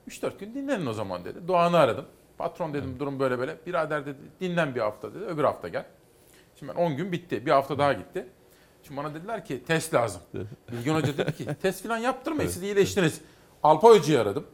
3-4 0.10 0.40
gün 0.40 0.54
dinlenin 0.54 0.86
o 0.86 0.94
zaman 0.94 1.26
dedi. 1.26 1.48
Doğan'ı 1.48 1.78
aradım. 1.78 2.06
Patron 2.38 2.74
dedim 2.74 2.96
durum 3.00 3.20
böyle 3.20 3.40
böyle. 3.40 3.58
Birader 3.66 4.06
dedi 4.06 4.18
dinlen 4.42 4.76
bir 4.76 4.80
hafta 4.80 5.14
dedi. 5.14 5.26
Öbür 5.26 5.44
hafta 5.44 5.68
gel. 5.68 5.86
Şimdi 6.60 6.72
ben 6.72 6.78
10 6.78 6.98
gün 6.98 7.12
bitti. 7.12 7.46
Bir 7.46 7.52
hafta 7.52 7.78
daha 7.78 7.94
gitti. 7.94 8.26
Şimdi 8.84 9.00
bana 9.00 9.14
dediler 9.14 9.46
ki 9.46 9.64
test 9.64 9.94
lazım. 9.94 10.22
Bilgin 10.72 10.96
Hoca 10.96 11.18
dedi 11.18 11.36
ki 11.36 11.46
test 11.62 11.84
falan 11.84 11.98
yaptırmayın 11.98 12.50
siz 12.50 12.64
iyileştiniz. 12.64 13.22
Alpay 13.64 14.00
Hoca'yı 14.00 14.20
aradım. 14.22 14.48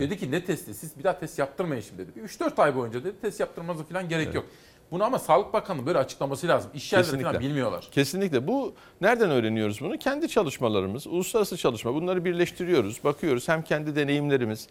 Dedi 0.00 0.18
ki 0.18 0.30
ne 0.30 0.44
testi 0.44 0.74
siz 0.74 0.98
bir 0.98 1.04
daha 1.04 1.18
test 1.18 1.38
yaptırmayın 1.38 1.82
şimdi 1.82 2.06
dedi. 2.06 2.20
3-4 2.20 2.62
ay 2.62 2.76
boyunca 2.76 3.04
dedi 3.04 3.20
test 3.20 3.40
yaptırmanıza 3.40 3.84
falan 3.84 4.08
gerek 4.08 4.34
yok. 4.34 4.44
Bunu 4.90 5.04
ama 5.04 5.18
Sağlık 5.18 5.52
Bakanlığı 5.52 5.86
böyle 5.86 5.98
açıklaması 5.98 6.48
lazım. 6.48 6.70
İş 6.74 6.92
yerleri 6.92 7.22
falan 7.22 7.40
bilmiyorlar. 7.40 7.88
Kesinlikle. 7.92 8.46
Bu 8.46 8.74
nereden 9.00 9.30
öğreniyoruz 9.30 9.80
bunu? 9.80 9.98
Kendi 9.98 10.28
çalışmalarımız, 10.28 11.06
uluslararası 11.06 11.56
çalışma. 11.56 11.94
Bunları 11.94 12.24
birleştiriyoruz, 12.24 13.04
bakıyoruz. 13.04 13.48
Hem 13.48 13.62
kendi 13.62 13.96
deneyimlerimiz, 13.96 14.68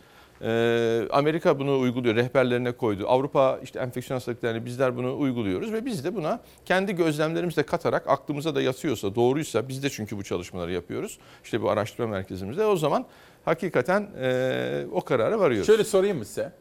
Amerika 1.12 1.60
bunu 1.60 1.80
uyguluyor, 1.80 2.16
rehberlerine 2.16 2.72
koydu. 2.72 3.06
Avrupa 3.08 3.60
işte 3.64 3.80
enfeksiyon 3.80 4.16
hastalıklarını 4.16 4.66
bizler 4.66 4.98
bunu 4.98 5.18
uyguluyoruz 5.20 5.74
ve 5.74 5.86
biz 5.86 6.04
de 6.04 6.16
buna 6.16 6.40
kendi 6.66 6.96
gözlemlerimizle 6.96 7.64
katarak 7.64 8.08
aklımıza 8.08 8.56
da 8.56 8.62
yatıyorsa, 8.62 9.16
doğruysa 9.16 9.68
biz 9.68 9.84
de 9.84 9.90
çünkü 9.90 10.18
bu 10.18 10.24
çalışmaları 10.24 10.72
yapıyoruz. 10.72 11.20
İşte 11.44 11.62
bu 11.62 11.70
araştırma 11.70 12.10
merkezimizde 12.10 12.66
o 12.66 12.76
zaman 12.76 13.06
hakikaten 13.48 14.10
e, 14.22 14.86
o 14.92 15.02
karara 15.02 15.40
varıyoruz. 15.40 15.68
Şöyle 15.68 15.84
sorayım 15.84 16.18
mı 16.18 16.26
size? 16.26 16.52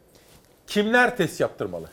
Kimler 0.67 1.17
test 1.17 1.41
yaptırmalı? 1.41 1.89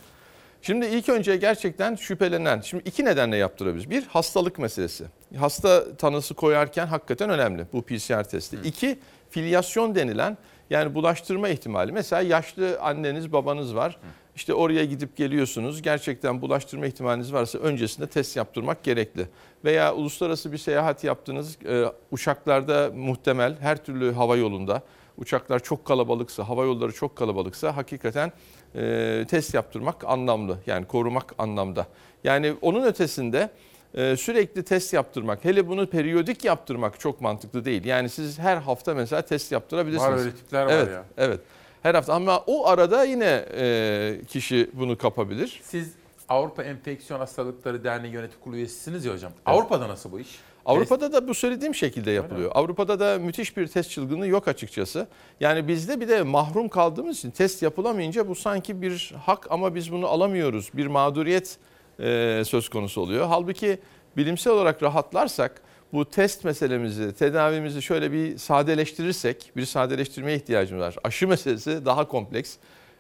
Şimdi 0.62 0.86
ilk 0.86 1.10
önce 1.10 1.36
gerçekten 1.36 1.96
şüphelenen, 1.96 2.62
şimdi 2.62 2.84
iki 2.86 3.06
nedenle 3.06 3.38
yaptırabiliriz. 3.38 3.90
Bir, 3.90 4.04
hastalık 4.04 4.60
meselesi. 4.60 5.06
Hasta 5.38 5.96
tanısı 5.98 6.34
koyarken 6.34 6.88
hakikaten 6.88 7.30
önemli 7.30 7.66
bu 7.74 7.82
PCR 7.82 8.24
testi. 8.24 8.58
İki, 8.64 9.00
filyasyon 9.30 9.96
denilen 9.96 10.38
yani 10.74 10.96
bulaştırma 10.96 11.50
ihtimali. 11.50 11.92
Mesela 11.92 12.22
yaşlı 12.22 12.80
anneniz, 12.82 13.34
babanız 13.34 13.76
var. 13.76 13.98
İşte 14.36 14.54
oraya 14.54 14.86
gidip 14.86 15.18
geliyorsunuz. 15.18 15.82
Gerçekten 15.82 16.42
bulaştırma 16.42 16.86
ihtimaliniz 16.86 17.34
varsa 17.34 17.60
öncesinde 17.60 18.08
test 18.08 18.38
yaptırmak 18.38 18.84
gerekli. 18.84 19.28
Veya 19.66 19.96
uluslararası 19.96 20.52
bir 20.52 20.58
seyahat 20.58 21.04
yaptınız. 21.04 21.58
e, 21.66 21.86
uçaklarda 22.12 22.92
muhtemel 22.96 23.56
her 23.60 23.86
türlü 23.86 24.14
hava 24.14 24.36
yolunda 24.38 24.82
uçaklar 25.18 25.60
çok 25.60 25.86
kalabalıksa, 25.86 26.50
hava 26.50 26.64
yolları 26.66 26.92
çok 26.92 27.16
kalabalıksa 27.16 27.78
hakikaten 27.78 28.32
e, 28.76 29.26
test 29.30 29.54
yaptırmak 29.54 30.04
anlamlı. 30.06 30.58
Yani 30.66 30.86
korumak 30.86 31.36
anlamda. 31.38 31.88
Yani 32.24 32.54
onun 32.62 32.84
ötesinde 32.84 33.50
sürekli 33.96 34.64
test 34.64 34.94
yaptırmak, 34.94 35.46
hele 35.46 35.68
bunu 35.68 35.88
periyodik 35.88 36.46
yaptırmak 36.46 37.00
çok 37.00 37.22
mantıklı 37.22 37.66
değil. 37.66 37.86
Yani 37.86 38.10
siz 38.10 38.40
her 38.40 38.58
hafta 38.58 38.94
mesela 38.94 39.22
test 39.22 39.52
yaptırabilirsiniz. 39.52 40.12
Var 40.12 40.18
öyle 40.18 40.32
tipler 40.32 40.66
var 40.66 40.74
evet, 40.74 40.92
ya. 40.92 41.04
Evet. 41.18 41.40
Her 41.84 41.96
hafta 41.96 42.14
ama 42.14 42.44
o 42.48 42.68
arada 42.68 43.04
yine 43.04 43.46
e, 43.58 44.22
kişi 44.28 44.70
bunu 44.74 44.98
kapabilir. 44.98 45.62
Siz 45.64 45.94
Avrupa 46.30 46.64
Enfeksiyon 46.64 47.20
Hastalıkları 47.20 47.84
Derneği 47.84 48.14
Yönetim 48.14 48.40
Kurulu 48.40 48.58
üyesisiniz 48.58 49.06
ya 49.06 49.14
hocam. 49.14 49.32
Avrupa'da 49.46 49.88
nasıl 49.88 50.12
bu 50.12 50.20
iş? 50.20 50.28
Avrupa'da 50.66 51.14
da 51.14 51.28
bu 51.28 51.34
söylediğim 51.34 51.76
şekilde 51.76 52.12
yapılıyor. 52.12 52.52
Avrupa'da 52.54 53.00
da 53.00 53.20
müthiş 53.20 53.58
bir 53.58 53.68
test 53.68 53.92
çılgınlığı 53.92 54.28
yok 54.28 54.48
açıkçası. 54.48 55.08
Yani 55.40 55.68
bizde 55.68 56.02
bir 56.02 56.08
de 56.08 56.24
mahrum 56.24 56.70
kaldığımız 56.70 57.18
için 57.18 57.32
test 57.32 57.62
yapılamayınca 57.62 58.28
bu 58.28 58.36
sanki 58.36 58.82
bir 58.82 59.14
hak 59.26 59.52
ama 59.52 59.76
biz 59.76 59.92
bunu 59.92 60.08
alamıyoruz. 60.08 60.70
Bir 60.74 60.88
mağduriyet 60.88 61.58
e, 62.00 62.44
söz 62.46 62.70
konusu 62.70 63.02
oluyor. 63.02 63.26
Halbuki 63.28 63.80
bilimsel 64.18 64.54
olarak 64.54 64.84
rahatlarsak 64.84 65.62
bu 65.94 66.06
test 66.10 66.44
meselemizi, 66.44 67.14
tedavimizi 67.14 67.82
şöyle 67.82 68.12
bir 68.12 68.38
sadeleştirirsek, 68.38 69.52
bir 69.56 69.66
sadeleştirmeye 69.66 70.38
ihtiyacımız 70.38 70.84
var. 70.84 70.96
Aşı 71.04 71.28
meselesi 71.28 71.86
daha 71.86 72.08
kompleks. 72.08 72.56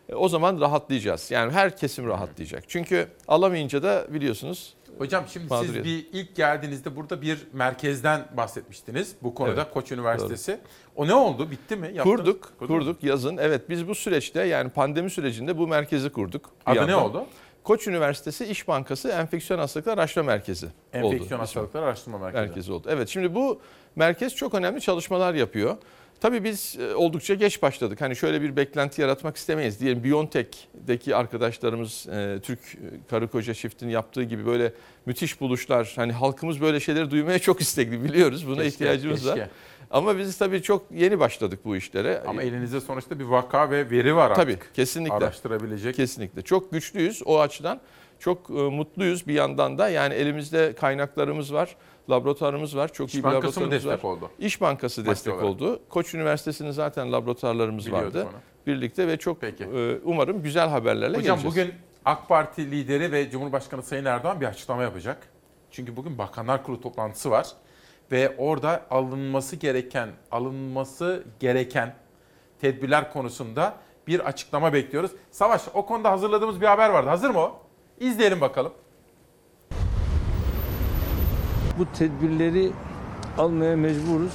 E, 0.10 0.16
O 0.16 0.30
zaman 0.30 0.62
rahatlayacağız. 0.62 1.32
Yani 1.32 1.52
her 1.52 1.78
kesim 1.78 2.08
rahatlayacak. 2.08 2.64
Çünkü 2.68 3.08
alamayınca 3.28 3.84
da 3.84 4.06
biliyorsunuz 4.10 4.74
Hocam 4.98 5.24
şimdi 5.34 5.48
mağduriyet. 5.48 5.76
siz 5.76 5.84
bir 5.86 6.08
ilk 6.20 6.36
geldiğinizde 6.36 6.96
burada 6.96 7.22
bir 7.22 7.38
merkezden 7.54 8.26
bahsetmiştiniz. 8.38 9.16
Bu 9.24 9.36
konuda 9.36 9.62
Evet, 9.62 9.74
Koç 9.74 9.92
Üniversitesi. 9.92 10.60
O 10.96 11.08
ne 11.08 11.14
oldu? 11.14 11.52
Bitti 11.52 11.76
mi? 11.76 11.92
Yaptınız? 11.94 12.18
Kurduk, 12.18 12.44
Kurdunuz 12.60 12.86
mu? 12.88 12.94
kurduk 12.94 13.04
yazın. 13.04 13.38
Evet 13.38 13.70
biz 13.70 13.88
bu 13.88 13.96
süreçte 13.96 14.44
yani 14.44 14.70
pandemi 14.70 15.10
sürecinde 15.10 15.58
bu 15.58 15.68
merkezi 15.68 16.10
kurduk. 16.10 16.50
Adı 16.66 16.76
ne 16.76 16.80
yandan. 16.80 17.04
oldu? 17.04 17.26
Koç 17.64 17.88
Üniversitesi 17.88 18.46
İş 18.46 18.68
Bankası 18.68 19.10
Enfeksiyon 19.10 19.60
Hastalıkları 19.60 20.00
Araştırma 20.00 20.28
Merkezi 20.28 20.66
oldu. 20.66 20.74
Enfeksiyon. 20.94 21.40
Hastalıkları 21.40 21.86
Araştırma 21.86 22.18
Merkezi. 22.18 22.46
Merkezi 22.48 22.72
oldu. 22.72 22.88
Evet 22.92 23.10
şimdi 23.10 23.36
bu 23.36 23.62
merkez 23.96 24.36
çok 24.36 24.54
önemli 24.54 24.82
çalışmalar 24.82 25.34
yapıyor. 25.34 25.78
Tabii 26.22 26.44
biz 26.44 26.78
e, 26.80 26.96
oldukça 26.96 27.34
geç 27.34 27.62
başladık. 27.62 28.02
Hani 28.02 28.16
şöyle 28.16 28.42
bir 28.42 28.56
beklenti 28.56 29.02
yaratmak 29.02 29.38
istemeyiz. 29.38 29.80
Diyelim 29.80 30.04
BioNTech'deki 30.04 31.16
arkadaşlarımız 31.16 32.08
e, 32.08 32.40
Türk 32.44 32.60
e, 32.60 32.78
karı 33.10 33.28
koca 33.28 33.54
çiftin 33.54 33.90
yaptığı 33.90 34.24
gibi 34.24 34.46
böyle 34.46 34.74
müthiş 35.06 35.42
buluşlar. 35.42 35.94
Hani 35.96 36.12
halkımız 36.12 36.62
böyle 36.62 36.80
şeyleri 36.80 37.12
duymaya 37.12 37.40
çok 37.40 37.62
istekli 37.62 38.04
biliyoruz. 38.04 38.48
Buna 38.48 38.56
Keşke, 38.56 38.68
ihtiyacımız 38.68 39.28
var. 39.28 39.50
Ama 39.94 40.18
biz 40.18 40.38
tabii 40.38 40.62
çok 40.62 40.86
yeni 40.92 41.20
başladık 41.20 41.60
bu 41.66 41.76
işlere. 41.76 42.24
Ama 42.28 42.42
elinizde 42.44 42.82
sonuçta 42.82 43.20
bir 43.20 43.24
vaka 43.24 43.70
ve 43.70 43.90
veri 43.90 44.16
var 44.16 44.32
artık. 44.32 44.36
Tabii 44.44 44.58
kesinlikle. 44.74 45.14
Araştırabilecek. 45.16 45.96
Kesinlikle. 45.96 46.42
Çok 46.42 46.72
güçlüyüz 46.72 47.22
o 47.26 47.40
açıdan. 47.40 47.80
Çok 48.20 48.50
e, 48.50 48.54
mutluyuz 48.54 49.28
bir 49.28 49.34
yandan 49.34 49.78
da. 49.78 49.90
Yani 49.90 50.14
elimizde 50.14 50.74
kaynaklarımız 50.76 51.54
var, 51.54 51.76
laboratuvarımız 52.10 52.78
var. 52.78 52.94
Çok 52.94 53.10
İş 53.10 53.16
iyi 53.16 53.18
bir 53.18 53.24
Bankası 53.24 53.60
mı 53.60 53.66
laboratuvarımız 53.66 53.84
destek 53.86 54.04
var. 54.06 54.10
oldu? 54.10 54.30
İş 54.40 54.62
Bankası 54.62 55.02
Maddi 55.02 55.10
destek 55.10 55.34
olarak. 55.34 55.46
oldu. 55.50 55.80
Koç 55.90 56.14
Üniversitesi'nin 56.14 56.72
zaten 56.72 57.12
laboratuvarlarımız 57.12 57.86
Biliyorduk 57.86 58.16
vardı. 58.16 58.28
onu. 58.34 58.40
Birlikte 58.68 59.08
ve 59.08 59.18
çok 59.18 59.44
e, 59.44 59.54
umarım 60.04 60.44
güzel 60.44 60.70
haberlerle 60.70 61.18
Hocam 61.18 61.40
geleceğiz. 61.40 61.46
bugün 61.46 61.74
AK 62.06 62.30
Parti 62.30 62.72
lideri 62.72 63.12
ve 63.12 63.30
Cumhurbaşkanı 63.30 63.84
Sayın 63.84 64.06
Erdoğan 64.06 64.42
bir 64.42 64.46
açıklama 64.46 64.84
yapacak. 64.84 65.18
Çünkü 65.72 65.96
bugün 65.96 66.18
Bakanlar 66.18 66.64
Kurulu 66.64 66.82
toplantısı 66.82 67.32
var 67.32 67.48
ve 68.14 68.36
orada 68.38 68.86
alınması 68.90 69.56
gereken, 69.56 70.10
alınması 70.32 71.24
gereken 71.40 71.94
tedbirler 72.62 73.14
konusunda 73.14 73.74
bir 74.08 74.20
açıklama 74.20 74.74
bekliyoruz. 74.74 75.12
Savaş, 75.32 75.62
o 75.74 75.86
konuda 75.86 76.12
hazırladığımız 76.12 76.62
bir 76.62 76.66
haber 76.66 76.90
vardı. 76.90 77.10
Hazır 77.10 77.30
mı 77.30 77.40
o? 77.40 77.60
İzleyelim 78.00 78.42
bakalım. 78.42 78.74
Bu 81.80 81.86
tedbirleri 81.98 82.72
almaya 83.38 83.76
mecburuz 83.76 84.34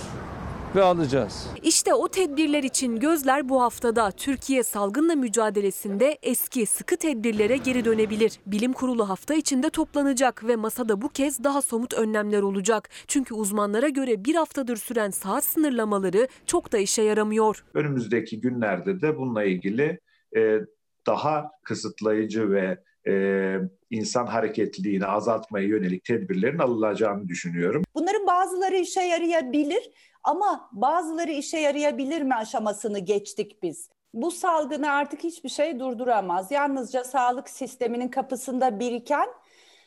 ve 0.75 0.83
alacağız. 0.83 1.49
İşte 1.63 1.95
o 1.95 2.09
tedbirler 2.09 2.63
için 2.63 2.97
gözler 2.97 3.49
bu 3.49 3.63
haftada. 3.63 4.11
Türkiye 4.11 4.63
salgınla 4.63 5.15
mücadelesinde 5.15 6.19
eski 6.23 6.67
sıkı 6.67 6.97
tedbirlere 6.97 7.57
geri 7.57 7.85
dönebilir. 7.85 8.41
Bilim 8.47 8.73
kurulu 8.73 9.09
hafta 9.09 9.35
içinde 9.35 9.71
toplanacak 9.71 10.45
ve 10.47 10.57
masada 10.57 11.03
bu 11.03 11.09
kez 11.09 11.45
daha 11.45 11.63
somut 11.63 11.95
önlemler 11.95 12.43
olacak. 12.43 12.89
Çünkü 13.07 13.35
uzmanlara 13.35 13.89
göre 13.89 14.25
bir 14.25 14.35
haftadır 14.35 14.77
süren 14.77 15.11
saat 15.11 15.45
sınırlamaları 15.45 16.29
çok 16.47 16.73
da 16.73 16.79
işe 16.79 17.03
yaramıyor. 17.03 17.65
Önümüzdeki 17.75 18.41
günlerde 18.41 19.01
de 19.01 19.17
bununla 19.17 19.45
ilgili 19.45 20.01
e, 20.37 20.59
daha 21.07 21.51
kısıtlayıcı 21.65 22.51
ve 22.51 22.79
e, 23.09 23.15
insan 23.91 24.27
hareketliliğini 24.27 25.07
azaltmaya 25.07 25.67
yönelik 25.67 26.05
tedbirlerin 26.05 26.59
alınacağını 26.59 27.29
düşünüyorum. 27.29 27.83
Bunların 27.95 28.27
bazıları 28.27 28.77
işe 28.77 29.01
yarayabilir 29.01 29.91
ama 30.29 30.69
bazıları 30.73 31.31
işe 31.31 31.59
yarayabilir 31.59 32.23
mi 32.23 32.35
aşamasını 32.35 32.99
geçtik 32.99 33.63
biz. 33.63 33.91
Bu 34.15 34.31
salgını 34.31 34.91
artık 34.91 35.25
hiçbir 35.25 35.49
şey 35.49 35.81
durduramaz. 35.81 36.51
Yalnızca 36.51 37.05
sağlık 37.05 37.51
sisteminin 37.51 38.09
kapısında 38.09 38.81
biriken 38.81 39.29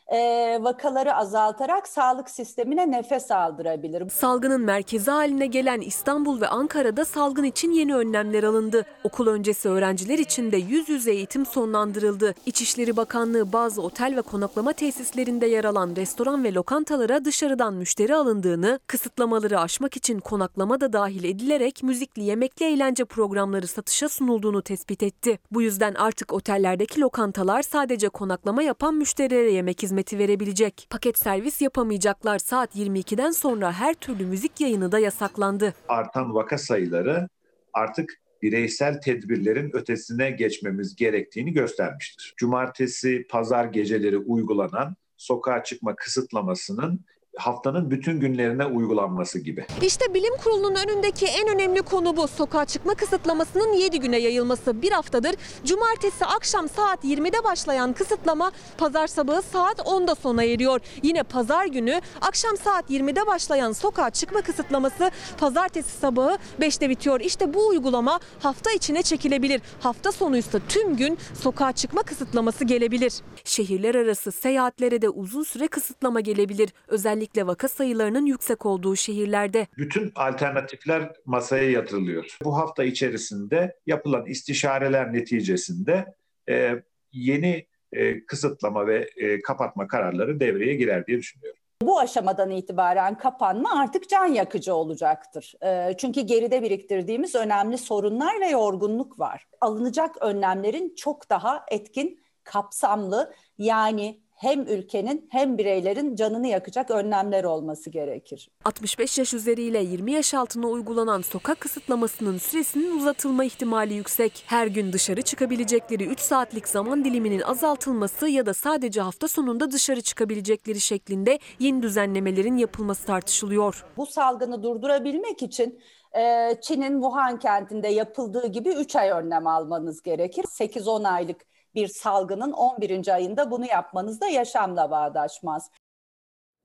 e, 0.08 0.60
vakaları 0.62 1.16
azaltarak 1.16 1.88
sağlık 1.88 2.30
sistemine 2.30 2.92
nefes 2.92 3.32
aldırabilir. 3.32 4.10
Salgının 4.10 4.62
merkezi 4.62 5.12
haline 5.12 5.48
gelen 5.48 5.82
İstanbul 5.82 6.42
ve 6.42 6.48
Ankara'da 6.48 7.06
salgın 7.06 7.44
için 7.44 7.72
yeni 7.72 7.96
önlemler 7.96 8.44
alındı. 8.44 8.86
Okul 9.04 9.28
öncesi 9.28 9.70
öğrenciler 9.70 10.20
için 10.20 10.52
de 10.52 10.58
yüz 10.58 10.90
yüze 10.90 11.12
eğitim 11.12 11.46
sonlandırıldı. 11.46 12.34
İçişleri 12.46 12.98
Bakanlığı 12.98 13.54
bazı 13.54 13.82
otel 13.82 14.16
ve 14.18 14.22
konaklama 14.22 14.74
tesislerinde 14.74 15.46
yer 15.46 15.64
alan 15.64 15.96
restoran 15.96 16.44
ve 16.44 16.54
lokantalara 16.54 17.26
dışarıdan 17.26 17.74
müşteri 17.74 18.16
alındığını, 18.16 18.80
kısıtlamaları 18.88 19.60
aşmak 19.60 19.98
için 19.98 20.20
konaklama 20.20 20.82
da 20.82 20.94
dahil 20.94 21.24
edilerek 21.24 21.84
müzikli 21.84 22.24
yemekli 22.24 22.66
eğlence 22.66 23.06
programları 23.06 23.68
satışa 23.68 24.10
sunulduğunu 24.10 24.62
tespit 24.62 25.04
etti. 25.04 25.40
Bu 25.52 25.62
yüzden 25.62 25.94
artık 25.94 26.34
otellerdeki 26.34 27.02
lokantalar 27.02 27.62
sadece 27.62 28.10
konaklama 28.10 28.64
yapan 28.64 28.96
müşterilere 28.96 29.52
yemek 29.52 29.84
hizmeti 29.84 30.01
verebilecek. 30.14 30.88
Paket 30.90 31.18
servis 31.18 31.62
yapamayacaklar 31.62 32.40
saat 32.40 32.76
22'den 32.76 33.32
sonra 33.32 33.72
her 33.72 33.94
türlü 33.94 34.26
müzik 34.26 34.62
yayını 34.62 34.92
da 34.92 35.00
yasaklandı. 35.00 35.74
Artan 35.88 36.36
vaka 36.36 36.58
sayıları 36.58 37.30
artık 37.74 38.22
bireysel 38.42 39.02
tedbirlerin 39.02 39.72
ötesine 39.74 40.32
geçmemiz 40.32 40.96
gerektiğini 40.96 41.54
göstermiştir. 41.54 42.34
Cumartesi, 42.38 43.26
pazar 43.30 43.66
geceleri 43.66 44.18
uygulanan 44.18 44.96
sokağa 45.18 45.64
çıkma 45.64 45.96
kısıtlamasının 45.96 47.06
haftanın 47.38 47.92
bütün 47.92 48.20
günlerine 48.20 48.66
uygulanması 48.66 49.40
gibi. 49.40 49.66
İşte 49.82 50.14
bilim 50.14 50.38
kurulunun 50.44 50.76
önündeki 50.76 51.26
en 51.26 51.48
önemli 51.56 51.82
konu 51.82 52.18
bu. 52.18 52.28
Sokağa 52.28 52.66
çıkma 52.66 52.94
kısıtlamasının 52.94 53.74
7 53.74 54.00
güne 54.00 54.18
yayılması. 54.18 54.82
Bir 54.82 54.92
haftadır 54.92 55.36
cumartesi 55.66 56.26
akşam 56.26 56.70
saat 56.70 57.04
20'de 57.04 57.44
başlayan 57.44 57.94
kısıtlama 57.94 58.52
pazar 58.78 59.08
sabahı 59.08 59.42
saat 59.42 59.80
10'da 59.80 60.16
sona 60.16 60.44
eriyor. 60.44 60.80
Yine 61.04 61.24
pazar 61.24 61.66
günü 61.66 62.02
akşam 62.22 62.58
saat 62.58 62.90
20'de 62.90 63.28
başlayan 63.28 63.72
sokağa 63.72 64.10
çıkma 64.10 64.42
kısıtlaması 64.42 65.12
pazartesi 65.38 65.98
sabahı 65.98 66.38
5'te 66.60 66.90
bitiyor. 66.90 67.20
İşte 67.20 67.54
bu 67.54 67.68
uygulama 67.68 68.20
hafta 68.40 68.72
içine 68.72 69.02
çekilebilir. 69.02 69.62
Hafta 69.80 70.12
sonuysa 70.12 70.60
tüm 70.70 70.98
gün 70.98 71.18
sokağa 71.42 71.72
çıkma 71.72 72.04
kısıtlaması 72.04 72.66
gelebilir. 72.66 73.14
Şehirler 73.44 73.96
arası 73.96 74.32
seyahatlere 74.32 75.02
de 75.02 75.10
uzun 75.10 75.44
süre 75.44 75.68
kısıtlama 75.68 76.20
gelebilir. 76.20 76.74
Özellikle 76.88 77.21
vaka 77.48 77.68
sayılarının 77.68 78.26
yüksek 78.26 78.66
olduğu 78.66 78.96
şehirlerde. 78.96 79.68
Bütün 79.78 80.12
alternatifler 80.16 81.12
masaya 81.26 81.72
yatırılıyor. 81.72 82.38
Bu 82.44 82.58
hafta 82.58 82.84
içerisinde 82.84 83.78
yapılan 83.86 84.26
istişareler 84.26 85.14
neticesinde 85.14 86.16
e, 86.50 86.84
yeni 87.12 87.66
e, 87.94 88.26
kısıtlama 88.26 88.88
ve 88.88 89.10
e, 89.18 89.42
kapatma 89.42 89.88
kararları 89.88 90.40
devreye 90.40 90.76
girer 90.76 91.08
diye 91.08 91.18
düşünüyorum. 91.18 91.62
Bu 91.82 92.00
aşamadan 92.00 92.50
itibaren 92.50 93.18
kapanma 93.18 93.80
artık 93.82 94.10
can 94.10 94.26
yakıcı 94.26 94.74
olacaktır. 94.76 95.54
E, 95.64 95.98
Çünkü 95.98 96.22
geride 96.22 96.62
biriktirdiğimiz 96.62 97.36
önemli 97.36 97.78
sorunlar 97.78 98.40
ve 98.42 98.50
yorgunluk 98.50 99.20
var. 99.20 99.46
Alınacak 99.62 100.16
önlemlerin 100.22 100.96
çok 100.96 101.30
daha 101.30 101.66
etkin, 101.72 102.20
kapsamlı 102.44 103.34
yani 103.58 104.22
hem 104.42 104.68
ülkenin 104.68 105.28
hem 105.30 105.58
bireylerin 105.58 106.16
canını 106.16 106.48
yakacak 106.48 106.92
önlemler 106.92 107.44
olması 107.44 107.90
gerekir. 107.90 108.50
65 108.66 109.18
yaş 109.18 109.34
üzeriyle 109.34 109.80
20 109.84 110.12
yaş 110.12 110.34
altına 110.34 110.68
uygulanan 110.68 111.22
sokak 111.22 111.60
kısıtlamasının 111.60 112.38
süresinin 112.38 112.98
uzatılma 112.98 113.44
ihtimali 113.44 113.94
yüksek. 113.94 114.44
Her 114.48 114.68
gün 114.68 114.94
dışarı 114.94 115.22
çıkabilecekleri 115.22 116.04
3 116.06 116.20
saatlik 116.20 116.68
zaman 116.68 117.06
diliminin 117.06 117.42
azaltılması 117.42 118.28
ya 118.28 118.46
da 118.46 118.54
sadece 118.54 119.02
hafta 119.02 119.28
sonunda 119.28 119.72
dışarı 119.72 120.02
çıkabilecekleri 120.02 120.80
şeklinde 120.80 121.40
yeni 121.60 121.82
düzenlemelerin 121.82 122.58
yapılması 122.58 123.06
tartışılıyor. 123.06 123.86
Bu 123.98 124.06
salgını 124.06 124.64
durdurabilmek 124.64 125.44
için 125.44 125.80
e, 126.18 126.56
Çin'in 126.62 127.02
Wuhan 127.02 127.40
kentinde 127.40 127.88
yapıldığı 127.88 128.48
gibi 128.48 128.70
3 128.70 128.96
ay 128.96 129.10
önlem 129.10 129.48
almanız 129.48 130.02
gerekir. 130.02 130.44
8-10 130.44 131.08
aylık 131.08 131.51
bir 131.76 131.88
salgının 131.88 132.52
11. 132.52 133.08
ayında 133.08 133.52
bunu 133.52 133.66
yapmanız 133.66 134.22
da 134.22 134.28
yaşamla 134.28 134.92
bağdaşmaz. 134.92 135.72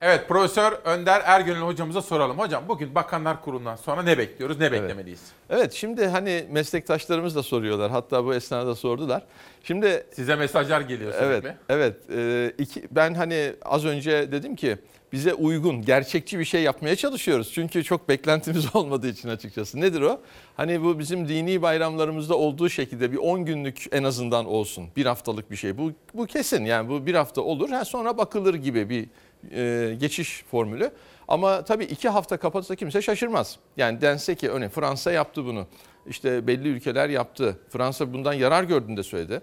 Evet 0.00 0.28
Profesör 0.28 0.72
Önder 0.72 1.22
Ergönül 1.24 1.60
hocamıza 1.60 2.02
soralım. 2.02 2.38
Hocam 2.38 2.64
bugün 2.68 2.94
Bakanlar 2.94 3.42
Kurulu'ndan 3.42 3.76
sonra 3.76 4.02
ne 4.02 4.18
bekliyoruz, 4.18 4.58
ne 4.58 4.72
beklemeliyiz? 4.72 5.32
Evet 5.50 5.72
şimdi 5.72 6.06
hani 6.06 6.46
meslektaşlarımız 6.50 7.36
da 7.36 7.42
soruyorlar. 7.42 7.90
Hatta 7.90 8.24
bu 8.24 8.34
esnada 8.34 8.74
sordular. 8.74 9.22
Şimdi 9.62 10.06
Size 10.12 10.36
mesajlar 10.36 10.80
geliyor 10.80 11.12
evet, 11.18 11.42
sürekli. 11.42 11.56
evet. 11.68 11.96
E, 12.10 12.52
iki, 12.62 12.82
ben 12.90 13.14
hani 13.14 13.52
az 13.64 13.84
önce 13.84 14.32
dedim 14.32 14.56
ki 14.56 14.78
bize 15.12 15.34
uygun, 15.34 15.82
gerçekçi 15.82 16.38
bir 16.38 16.44
şey 16.44 16.62
yapmaya 16.62 16.96
çalışıyoruz. 16.96 17.52
Çünkü 17.52 17.84
çok 17.84 18.08
beklentimiz 18.08 18.66
olmadığı 18.76 19.08
için 19.08 19.28
açıkçası. 19.28 19.80
Nedir 19.80 20.00
o? 20.00 20.20
Hani 20.56 20.82
bu 20.82 20.98
bizim 20.98 21.28
dini 21.28 21.62
bayramlarımızda 21.62 22.36
olduğu 22.36 22.68
şekilde 22.68 23.12
bir 23.12 23.16
10 23.16 23.44
günlük 23.44 23.84
en 23.92 24.04
azından 24.04 24.46
olsun. 24.46 24.88
Bir 24.96 25.06
haftalık 25.06 25.50
bir 25.50 25.56
şey. 25.56 25.78
Bu, 25.78 25.92
bu 26.14 26.26
kesin 26.26 26.64
yani 26.64 26.88
bu 26.88 27.06
bir 27.06 27.14
hafta 27.14 27.40
olur. 27.40 27.70
Ha, 27.70 27.84
sonra 27.84 28.18
bakılır 28.18 28.54
gibi 28.54 28.90
bir 28.90 29.08
e, 29.56 29.94
geçiş 29.94 30.44
formülü. 30.50 30.90
Ama 31.28 31.64
tabii 31.64 31.84
iki 31.84 32.08
hafta 32.08 32.36
kapatırsa 32.36 32.74
kimse 32.74 33.02
şaşırmaz. 33.02 33.58
Yani 33.76 34.00
dense 34.00 34.34
ki 34.34 34.50
örneğin 34.50 34.70
Fransa 34.70 35.12
yaptı 35.12 35.44
bunu. 35.44 35.66
İşte 36.06 36.46
belli 36.46 36.68
ülkeler 36.68 37.08
yaptı. 37.08 37.58
Fransa 37.70 38.12
bundan 38.12 38.32
yarar 38.32 38.64
gördüğünü 38.64 38.96
de 38.96 39.02
söyledi. 39.02 39.42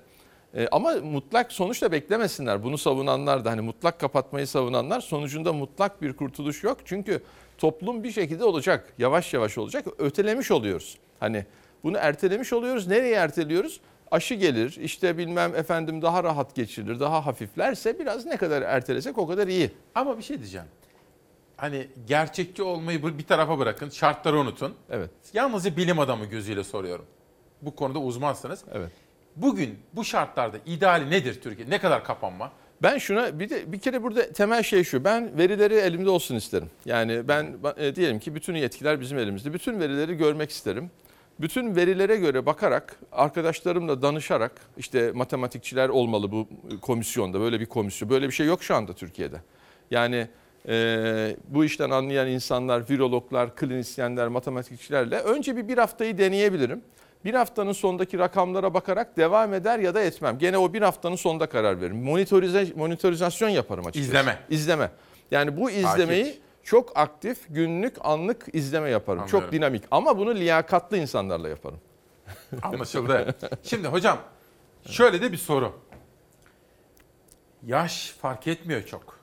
E, 0.55 0.67
ama 0.71 0.93
mutlak 0.93 1.51
sonuç 1.51 1.81
da 1.81 1.91
beklemesinler. 1.91 2.63
Bunu 2.63 2.77
savunanlar 2.77 3.45
da 3.45 3.51
hani 3.51 3.61
mutlak 3.61 3.99
kapatmayı 3.99 4.47
savunanlar 4.47 5.01
sonucunda 5.01 5.53
mutlak 5.53 6.01
bir 6.01 6.13
kurtuluş 6.13 6.63
yok. 6.63 6.77
Çünkü 6.85 7.23
toplum 7.57 8.03
bir 8.03 8.11
şekilde 8.11 8.43
olacak. 8.43 8.93
Yavaş 8.97 9.33
yavaş 9.33 9.57
olacak. 9.57 9.85
Ötelemiş 9.97 10.51
oluyoruz. 10.51 10.97
Hani 11.19 11.45
bunu 11.83 11.97
ertelemiş 11.97 12.53
oluyoruz. 12.53 12.87
Nereye 12.87 13.15
erteliyoruz? 13.15 13.79
Aşı 14.11 14.35
gelir, 14.35 14.77
işte 14.81 15.17
bilmem 15.17 15.55
efendim 15.55 16.01
daha 16.01 16.23
rahat 16.23 16.55
geçirilir, 16.55 16.99
daha 16.99 17.25
hafiflerse 17.25 17.99
biraz 17.99 18.25
ne 18.25 18.37
kadar 18.37 18.61
ertelesek 18.61 19.17
o 19.17 19.27
kadar 19.27 19.47
iyi. 19.47 19.71
Ama 19.95 20.17
bir 20.17 20.23
şey 20.23 20.37
diyeceğim. 20.37 20.67
Hani 21.57 21.87
gerçekçi 22.07 22.63
olmayı 22.63 23.17
bir 23.17 23.23
tarafa 23.23 23.59
bırakın, 23.59 23.89
şartları 23.89 24.39
unutun. 24.39 24.73
Evet. 24.89 25.09
Yalnızca 25.33 25.77
bilim 25.77 25.99
adamı 25.99 26.25
gözüyle 26.25 26.63
soruyorum. 26.63 27.05
Bu 27.61 27.75
konuda 27.75 27.99
uzmansınız. 27.99 28.63
Evet. 28.73 28.91
Bugün 29.35 29.79
bu 29.93 30.03
şartlarda 30.03 30.57
ideali 30.65 31.09
nedir 31.09 31.41
Türkiye? 31.41 31.69
Ne 31.69 31.79
kadar 31.79 32.03
kapanma? 32.03 32.51
Ben 32.81 32.97
şuna 32.97 33.39
bir 33.39 33.49
de 33.49 33.71
bir 33.71 33.79
kere 33.79 34.03
burada 34.03 34.31
temel 34.31 34.63
şey 34.63 34.83
şu. 34.83 35.03
Ben 35.03 35.37
verileri 35.37 35.73
elimde 35.73 36.09
olsun 36.09 36.35
isterim. 36.35 36.69
Yani 36.85 37.27
ben 37.27 37.55
e, 37.77 37.95
diyelim 37.95 38.19
ki 38.19 38.35
bütün 38.35 38.55
yetkiler 38.55 39.01
bizim 39.01 39.17
elimizde. 39.17 39.53
Bütün 39.53 39.79
verileri 39.79 40.17
görmek 40.17 40.49
isterim. 40.49 40.91
Bütün 41.41 41.75
verilere 41.75 42.15
göre 42.15 42.45
bakarak, 42.45 42.99
arkadaşlarımla 43.11 44.01
danışarak, 44.01 44.51
işte 44.77 45.11
matematikçiler 45.11 45.89
olmalı 45.89 46.31
bu 46.31 46.47
komisyonda, 46.81 47.39
böyle 47.39 47.59
bir 47.59 47.65
komisyon. 47.65 48.09
Böyle 48.09 48.27
bir 48.27 48.31
şey 48.31 48.47
yok 48.47 48.63
şu 48.63 48.75
anda 48.75 48.93
Türkiye'de. 48.93 49.37
Yani 49.91 50.27
e, 50.67 51.35
bu 51.47 51.65
işten 51.65 51.89
anlayan 51.89 52.27
insanlar, 52.27 52.89
virologlar, 52.89 53.55
klinisyenler, 53.55 54.27
matematikçilerle 54.27 55.19
önce 55.19 55.57
bir 55.57 55.67
bir 55.67 55.77
haftayı 55.77 56.17
deneyebilirim. 56.17 56.81
Bir 57.25 57.33
haftanın 57.33 57.71
sonundaki 57.71 58.19
rakamlara 58.19 58.73
bakarak 58.73 59.17
devam 59.17 59.53
eder 59.53 59.79
ya 59.79 59.95
da 59.95 60.01
etmem. 60.01 60.37
Gene 60.37 60.57
o 60.57 60.73
bir 60.73 60.81
haftanın 60.81 61.15
sonunda 61.15 61.45
karar 61.45 61.81
veririm. 61.81 62.03
Monitorize, 62.03 62.67
monitorizasyon 62.75 63.49
yaparım 63.49 63.87
açıkçası. 63.87 64.07
İzleme. 64.07 64.39
İzleme. 64.49 64.91
Yani 65.31 65.57
bu 65.57 65.71
izlemeyi 65.71 66.23
Takip. 66.23 66.41
çok 66.63 66.97
aktif, 66.97 67.37
günlük, 67.49 67.95
anlık 68.01 68.45
izleme 68.53 68.89
yaparım. 68.89 69.19
Anlıyorum. 69.21 69.45
Çok 69.45 69.51
dinamik 69.51 69.83
ama 69.91 70.17
bunu 70.17 70.35
liyakatlı 70.35 70.97
insanlarla 70.97 71.49
yaparım. 71.49 71.79
Anlaşıldı. 72.63 73.35
Şimdi 73.63 73.87
hocam 73.87 74.19
şöyle 74.85 75.21
de 75.21 75.31
bir 75.31 75.37
soru. 75.37 75.79
Yaş 77.65 78.15
fark 78.21 78.47
etmiyor 78.47 78.85
çok. 78.85 79.19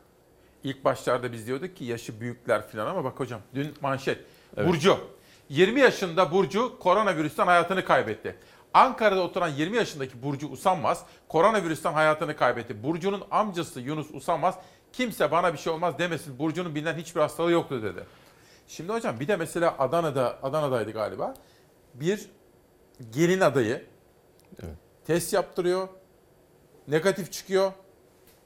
İlk 0.65 0.85
başlarda 0.85 1.33
biz 1.33 1.47
diyorduk 1.47 1.77
ki 1.77 1.85
yaşı 1.85 2.21
büyükler 2.21 2.69
falan 2.69 2.87
ama 2.87 3.05
bak 3.05 3.21
hocam 3.21 3.41
dün 3.55 3.75
manşet. 3.81 4.19
Evet. 4.57 4.69
Burcu. 4.69 4.99
20 5.51 5.81
yaşında 5.81 6.33
Burcu 6.33 6.79
koronavirüsten 6.79 7.47
hayatını 7.47 7.85
kaybetti. 7.85 8.37
Ankara'da 8.75 9.23
oturan 9.23 9.49
20 9.49 9.77
yaşındaki 9.77 10.23
Burcu 10.23 10.49
Usanmaz 10.49 11.05
koronavirüsten 11.29 11.93
hayatını 11.93 12.37
kaybetti. 12.37 12.83
Burcu'nun 12.83 13.23
amcası 13.31 13.81
Yunus 13.81 14.11
Usanmaz 14.15 14.55
kimse 14.93 15.31
bana 15.31 15.53
bir 15.53 15.59
şey 15.59 15.73
olmaz 15.73 15.99
demesin. 15.99 16.39
Burcu'nun 16.39 16.75
bilinen 16.75 16.95
hiçbir 16.95 17.21
hastalığı 17.21 17.53
yoktu 17.53 17.83
dedi. 17.83 18.05
Şimdi 18.69 18.93
hocam 18.93 19.21
bir 19.21 19.29
de 19.29 19.37
mesela 19.37 19.75
Adana'da 19.79 20.39
Adana'daydı 20.43 20.91
galiba. 20.91 21.35
Bir 21.95 22.31
gelin 23.11 23.41
adayı 23.41 23.85
test 25.07 25.33
yaptırıyor. 25.33 25.89
Negatif 26.89 27.33
çıkıyor. 27.33 27.73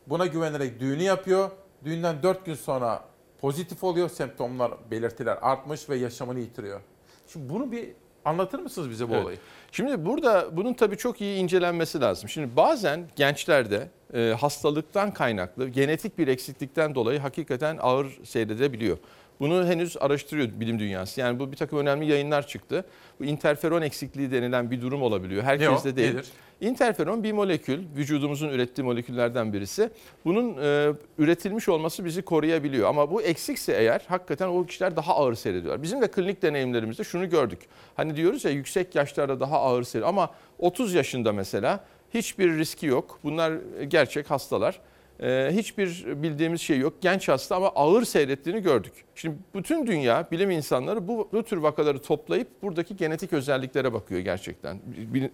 Buna 0.07 0.27
güvenerek 0.27 0.81
düğünü 0.81 1.03
yapıyor. 1.03 1.51
Düğünden 1.85 2.23
4 2.23 2.47
gün 2.47 2.55
sonra 2.55 3.05
pozitif 3.41 3.85
oluyor. 3.85 4.09
Semptomlar, 4.09 4.73
belirtiler 4.91 5.39
artmış 5.43 5.89
ve 5.89 5.97
yaşamını 5.97 6.41
yitiriyor. 6.41 6.81
Şimdi 7.27 7.49
bunu 7.49 7.73
bir 7.73 7.89
Anlatır 8.25 8.59
mısınız 8.59 8.91
bize 8.91 9.09
bu 9.09 9.13
Evet. 9.15 9.25
olayı? 9.25 9.39
Şimdi 9.73 10.05
burada 10.07 10.57
bunun 10.57 10.75
tabii 10.75 10.97
çok 10.97 11.21
iyi 11.21 11.37
incelenmesi 11.37 12.01
lazım. 12.01 12.29
Şimdi 12.29 12.57
bazen 12.57 13.09
gençlerde 13.17 13.89
e, 14.15 14.35
hastalıktan 14.41 15.15
kaynaklı 15.15 15.69
genetik 15.69 16.19
bir 16.19 16.29
eksiklikten 16.29 16.95
dolayı 16.95 17.19
hakikaten 17.19 17.79
ağır 17.81 18.19
seyredebiliyor. 18.25 18.99
Bunu 19.41 19.67
henüz 19.67 19.97
araştırıyor 20.01 20.49
bilim 20.61 20.79
dünyası. 20.79 21.21
Yani 21.21 21.39
bu 21.39 21.53
bir 21.53 21.57
takım 21.57 21.79
önemli 21.79 22.11
yayınlar 22.11 22.47
çıktı. 22.47 22.85
Bu 23.21 23.25
interferon 23.25 23.83
eksikliği 23.83 24.31
denilen 24.31 24.71
bir 24.71 24.81
durum 24.81 25.03
olabiliyor. 25.03 25.43
Herkeste 25.43 25.91
o? 25.91 25.97
değil. 25.97 26.15
Nedir? 26.15 26.29
Interferon 26.65 27.25
bir 27.25 27.33
molekül, 27.33 27.83
vücudumuzun 27.97 28.49
ürettiği 28.49 28.85
moleküllerden 28.85 29.53
birisi. 29.53 29.91
Bunun 30.25 30.57
e, 30.63 30.93
üretilmiş 31.19 31.69
olması 31.69 32.05
bizi 32.05 32.23
koruyabiliyor. 32.23 32.89
Ama 32.89 33.11
bu 33.11 33.23
eksikse 33.23 33.73
eğer 33.73 34.03
hakikaten 34.09 34.49
o 34.49 34.67
kişiler 34.67 34.97
daha 34.97 35.15
ağır 35.15 35.35
seyrediyorlar. 35.35 35.83
Bizim 35.83 36.03
de 36.03 36.11
klinik 36.11 36.43
deneyimlerimizde 36.43 37.05
şunu 37.05 37.31
gördük. 37.31 37.59
Hani 37.95 38.17
diyoruz 38.17 38.45
ya 38.45 38.51
yüksek 38.51 38.95
yaşlarda 38.95 39.41
daha 39.41 39.61
ağır 39.61 39.83
seyrediyor. 39.83 40.09
Ama 40.09 40.31
30 40.59 40.95
yaşında 40.95 41.33
mesela 41.33 41.85
hiçbir 42.15 42.59
riski 42.59 42.87
yok. 42.87 43.19
Bunlar 43.25 43.53
gerçek 43.89 44.31
hastalar. 44.31 44.81
E, 45.21 45.49
hiçbir 45.53 46.05
bildiğimiz 46.23 46.61
şey 46.61 46.79
yok. 46.79 46.95
Genç 47.01 47.29
hasta 47.29 47.57
ama 47.57 47.69
ağır 47.69 48.05
seyrettiğini 48.05 48.63
gördük. 48.63 48.93
Şimdi 49.15 49.37
bütün 49.55 49.87
dünya 49.87 50.29
bilim 50.31 50.51
insanları 50.51 51.09
bu, 51.09 51.29
bu 51.33 51.43
tür 51.43 51.57
vakaları 51.57 52.03
toplayıp 52.03 52.63
buradaki 52.63 52.97
genetik 52.97 53.33
özelliklere 53.33 53.93
bakıyor 53.93 54.21
gerçekten. 54.21 54.81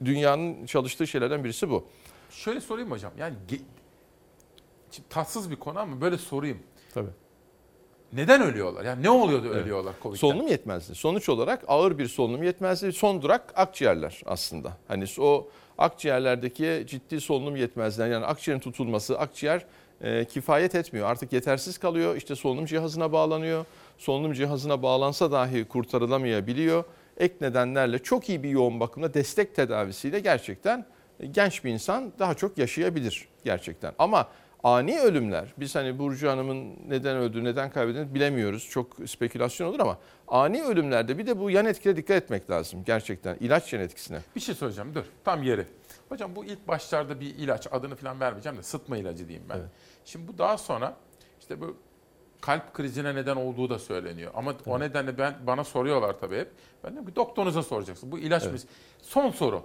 Dünyanın 0.05 0.67
çalıştığı 0.67 1.07
şeylerden 1.07 1.45
birisi 1.45 1.71
bu. 1.71 1.87
Şöyle 2.31 2.61
sorayım 2.61 2.91
hocam. 2.91 3.13
Yani 3.19 3.35
Şimdi 4.91 5.09
tatsız 5.09 5.51
bir 5.51 5.57
konu 5.57 5.79
ama 5.79 6.01
böyle 6.01 6.19
sorayım. 6.19 6.59
Tabii. 6.95 7.11
Neden 8.13 8.43
ölüyorlar? 8.43 8.85
Yani 8.85 9.03
ne 9.03 9.11
oluyor 9.11 9.43
da 9.43 9.47
Evet. 9.47 9.57
ölüyorlar 9.57 9.95
Covid'den? 10.03 10.21
Solunum 10.21 10.49
yetmezliği. 10.49 10.97
Sonuç 10.97 11.29
olarak 11.29 11.65
ağır 11.69 11.99
bir 11.99 12.09
solunum 12.09 12.43
yetmezliği. 12.43 12.93
Son 12.93 13.23
durak 13.23 13.53
akciğerler 13.57 14.23
aslında. 14.27 14.77
Hani 14.89 15.05
o 15.19 15.49
akciğerlerdeki 15.81 16.85
ciddi 16.87 17.21
solunum 17.21 17.57
yetmezliği 17.57 18.11
yani 18.11 18.27
akciğerin 18.27 18.61
tutulması, 18.61 19.19
akciğer 19.19 19.65
e, 20.01 20.25
kifayet 20.25 20.75
etmiyor. 20.75 21.11
Artık 21.11 21.33
yetersiz 21.33 21.79
kalıyor. 21.79 22.17
İşte 22.17 22.35
solunum 22.35 22.67
cihazına 22.67 23.13
bağlanıyor. 23.13 23.65
Solunum 23.99 24.33
cihazına 24.33 24.83
bağlansa 24.83 25.33
dahi 25.33 25.65
kurtarılamayabiliyor. 25.65 26.85
Ek 27.17 27.35
nedenlerle 27.41 27.99
çok 27.99 28.29
iyi 28.29 28.43
bir 28.43 28.49
yoğun 28.49 28.81
bakımda 28.81 29.15
destek 29.15 29.57
tedavisiyle 29.57 30.21
gerçekten 30.21 30.87
e, 31.21 31.27
genç 31.27 31.65
bir 31.65 31.71
insan 31.71 32.13
daha 32.19 32.35
çok 32.35 32.59
yaşayabilir 32.59 33.29
gerçekten. 33.45 33.93
Ama 33.99 34.29
ani 34.65 35.01
ölümler, 35.01 35.55
biz 35.57 35.75
hani 35.75 35.99
Burcu 35.99 36.29
Hanım'ın 36.29 36.77
neden 36.89 37.17
öldüğü, 37.17 37.45
neden 37.45 37.71
kaybettiğini 37.71 38.15
bilemiyoruz. 38.15 38.69
Çok 38.71 38.97
spekülasyon 39.07 39.69
olur 39.69 39.81
ama 39.81 39.99
ani 40.29 40.63
ölümlerde 40.63 41.19
bir 41.19 41.27
de 41.27 41.39
bu 41.39 41.51
yan 41.51 41.67
etkilere 41.67 41.97
dikkat 41.97 42.17
etmek 42.23 42.51
lazım 42.51 42.85
gerçekten. 42.85 43.37
İlaç 43.41 43.73
yan 43.73 43.83
etkisine. 43.83 44.21
Bir 44.37 44.41
şey 44.41 44.55
söyleyeceğim 44.55 44.95
dur 44.95 45.05
tam 45.25 45.43
yeri. 45.43 45.67
Hocam 46.09 46.37
bu 46.37 46.45
ilk 46.45 46.69
başlarda 46.69 47.21
bir 47.21 47.27
ilaç 47.27 47.67
adını 47.71 47.97
falan 47.97 48.21
vermeyeceğim 48.21 48.59
de 48.59 48.63
sıtma 48.63 48.97
ilacı 48.97 49.29
diyeyim 49.29 49.49
ben. 49.49 49.59
Şimdi 50.05 50.29
bu 50.29 50.39
daha 50.39 50.59
sonra 50.59 50.97
işte 51.41 51.61
bu 51.61 51.77
kalp 52.41 52.75
krizine 52.75 53.15
neden 53.15 53.37
olduğu 53.37 53.71
da 53.71 53.79
söyleniyor. 53.79 54.33
Ama 54.35 54.55
o 54.67 54.81
nedenle 54.81 55.19
ben 55.19 55.35
bana 55.47 55.65
soruyorlar 55.65 56.19
tabii 56.21 56.39
hep. 56.39 56.51
Ben 56.85 56.93
diyorum 56.93 57.09
ki 57.09 57.17
doktorunuza 57.17 57.63
soracaksın. 57.63 58.13
Bu 58.13 58.19
ilaç 58.19 58.47
mı? 58.47 58.53
Son 59.03 59.31
soru. 59.31 59.63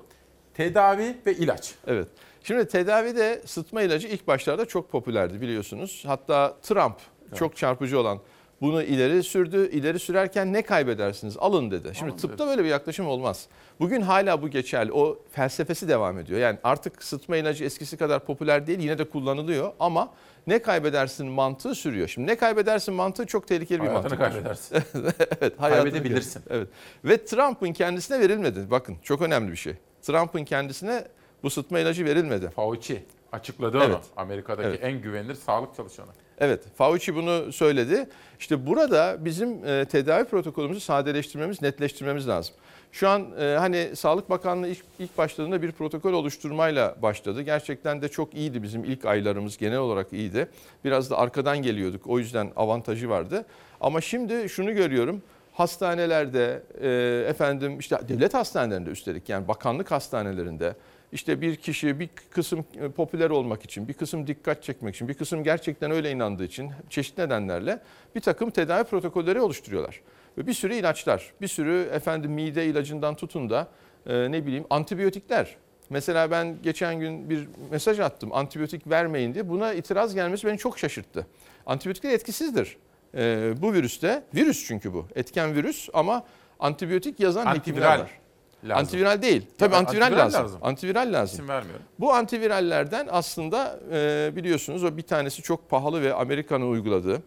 Tedavi 0.54 1.18
ve 1.26 1.34
ilaç. 1.34 1.76
Evet. 1.88 2.08
Şimdi 2.48 2.68
tedavide 2.68 3.42
sıtma 3.46 3.82
ilacı 3.82 4.08
ilk 4.08 4.28
başlarda 4.28 4.66
çok 4.66 4.92
popülerdi 4.92 5.42
biliyorsunuz. 5.42 6.04
Hatta 6.08 6.56
Trump 6.62 6.96
çok 7.36 7.56
çarpıcı 7.56 8.00
olan 8.00 8.20
bunu 8.62 8.84
ileri 8.84 9.24
sürdü. 9.24 9.70
İleri 9.72 10.00
sürerken 10.00 10.54
ne 10.54 10.62
kaybedersiniz? 10.62 11.38
Alın 11.38 11.72
dedi. 11.72 11.92
Şimdi 11.94 12.12
Alın 12.12 12.20
tıpta 12.20 12.48
böyle 12.48 12.64
bir 12.64 12.70
yaklaşım 12.70 13.08
olmaz. 13.08 13.48
Bugün 13.80 14.02
hala 14.02 14.42
bu 14.42 14.48
geçerli. 14.50 14.92
O 14.92 15.20
felsefesi 15.32 15.88
devam 15.88 16.20
ediyor. 16.20 16.40
Yani 16.40 16.58
artık 16.64 17.04
sıtma 17.04 17.38
ilacı 17.38 17.64
eskisi 17.64 17.98
kadar 17.98 18.26
popüler 18.26 18.68
değil. 18.68 18.80
Yine 18.80 18.98
de 18.98 19.10
kullanılıyor 19.10 19.72
ama 19.80 20.14
ne 20.48 20.62
kaybedersin 20.62 21.28
mantığı 21.28 21.76
sürüyor. 21.76 22.08
Şimdi 22.08 22.28
ne 22.32 22.36
kaybedersin 22.36 22.94
mantığı 22.94 23.26
çok 23.26 23.48
tehlikeli 23.48 23.82
bir 23.82 23.88
Hayatını 23.88 24.20
mantık. 24.20 24.20
kaybedersin. 24.20 24.76
evet, 25.42 25.54
hayatını 25.58 25.92
Kaybedebilirsin. 25.92 26.44
Evet. 26.50 26.68
Ve 27.06 27.26
Trump'ın 27.26 27.74
kendisine 27.74 28.20
verilmedi. 28.20 28.72
Bakın 28.72 28.98
çok 29.04 29.22
önemli 29.22 29.52
bir 29.52 29.58
şey. 29.58 29.74
Trump'ın 30.02 30.44
kendisine 30.44 31.08
bu 31.46 31.50
sıtma 31.50 31.80
ilacı 31.80 32.06
verilmedi. 32.06 32.50
Fauci 32.50 33.04
açıkladı 33.32 33.78
Evet. 33.78 33.90
onu. 33.90 34.00
Amerika'daki 34.18 34.68
Evet. 34.68 34.80
en 34.84 35.02
güvenilir 35.02 35.36
sağlık 35.36 35.76
çalışanı. 35.76 36.08
Evet, 36.40 36.64
Fauci 36.76 37.16
bunu 37.16 37.52
söyledi. 37.52 38.10
İşte 38.40 38.66
burada 38.68 39.26
bizim 39.26 39.66
e, 39.66 39.86
tedavi 39.86 40.26
protokolümüzü 40.26 40.80
sadeleştirmemiz, 40.80 41.62
netleştirmemiz 41.62 42.28
lazım. 42.28 42.56
Şu 42.92 43.10
an 43.10 43.28
e, 43.40 43.56
hani 43.60 43.96
Sağlık 43.96 44.30
Bakanlığı 44.30 44.68
ilk, 44.68 44.84
ilk 45.00 45.18
başladığında 45.18 45.62
bir 45.62 45.72
protokol 45.72 46.14
oluşturmayla 46.14 46.96
başladı. 47.02 47.42
Gerçekten 47.42 48.02
de 48.02 48.08
çok 48.08 48.34
iyiydi 48.34 48.64
bizim 48.64 48.84
ilk 48.84 49.06
aylarımız 49.06 49.58
genel 49.58 49.78
olarak 49.78 50.14
iyiydi. 50.14 50.48
Biraz 50.86 51.10
da 51.10 51.18
arkadan 51.18 51.62
geliyorduk 51.62 52.08
o 52.08 52.20
yüzden 52.20 52.52
avantajı 52.56 53.10
vardı. 53.10 53.46
Ama 53.82 54.02
şimdi 54.02 54.50
şunu 54.50 54.74
görüyorum. 54.74 55.22
Hastanelerde, 55.54 56.64
e, 56.82 56.90
efendim 57.30 57.80
işte 57.80 58.00
devlet 58.08 58.34
hastanelerinde 58.34 58.90
üstelik 58.90 59.30
yani 59.30 59.48
bakanlık 59.48 59.92
hastanelerinde 59.92 60.76
işte 61.16 61.42
bir 61.42 61.56
kişi 61.56 62.00
bir 62.00 62.10
kısım 62.30 62.66
e, 62.82 62.90
popüler 62.90 63.30
olmak 63.30 63.64
için, 63.64 63.88
bir 63.88 63.94
kısım 63.94 64.28
dikkat 64.28 64.64
çekmek 64.64 64.96
için, 64.96 65.08
bir 65.08 65.14
kısım 65.14 65.44
gerçekten 65.44 65.92
öyle 65.92 66.12
inandığı 66.12 66.44
için 66.44 66.72
çeşitli 66.90 67.24
nedenlerle 67.24 67.80
bir 68.16 68.22
takım 68.22 68.50
tedavi 68.50 68.84
protokolleri 68.84 69.42
oluşturuyorlar. 69.42 70.02
Ve 70.38 70.48
bir 70.48 70.54
sürü 70.54 70.74
ilaçlar, 70.74 71.34
bir 71.42 71.48
sürü 71.48 71.90
efendim 71.94 72.32
mide 72.32 72.66
ilacından 72.66 73.16
tutun 73.16 73.50
da 73.50 73.68
e, 74.06 74.32
ne 74.32 74.46
bileyim 74.46 74.66
antibiyotikler. 74.70 75.56
Mesela 75.90 76.32
ben 76.32 76.58
geçen 76.64 77.00
gün 77.00 77.30
bir 77.30 77.48
mesaj 77.72 78.00
attım 78.00 78.34
antibiyotik 78.34 78.90
vermeyin 78.90 79.34
diye. 79.34 79.50
Buna 79.50 79.74
itiraz 79.74 80.16
gelmesi 80.16 80.48
beni 80.48 80.58
çok 80.58 80.80
şaşırttı. 80.80 81.28
Antibiyotikler 81.66 82.10
etkisizdir. 82.10 82.78
E, 83.18 83.54
bu 83.62 83.74
virüste, 83.74 84.24
virüs 84.36 84.68
çünkü 84.68 84.94
bu. 84.94 85.06
Etken 85.16 85.56
virüs 85.56 85.90
ama 85.94 86.24
antibiyotik 86.60 87.20
yazan 87.20 87.46
hekimler 87.46 87.60
Antiviral 87.60 88.00
var. 88.00 88.25
Lazım. 88.70 88.86
Antiviral 88.86 89.22
değil. 89.22 89.46
Tabii 89.58 89.76
antiviral, 89.76 90.06
antiviral 90.06 90.26
lazım. 90.26 90.44
lazım. 90.44 90.60
Antiviral 90.64 91.14
lazım. 91.14 91.34
İsim 91.36 91.50
vermiyorum. 91.50 91.86
Bu 92.00 92.14
antivirallerden 92.14 93.08
aslında 93.12 93.80
e, 93.92 94.32
biliyorsunuz 94.36 94.84
o 94.84 94.98
bir 94.98 95.02
tanesi 95.02 95.42
çok 95.42 95.70
pahalı 95.70 96.02
ve 96.02 96.14
Amerika'nın 96.14 96.72
uyguladığı, 96.72 97.22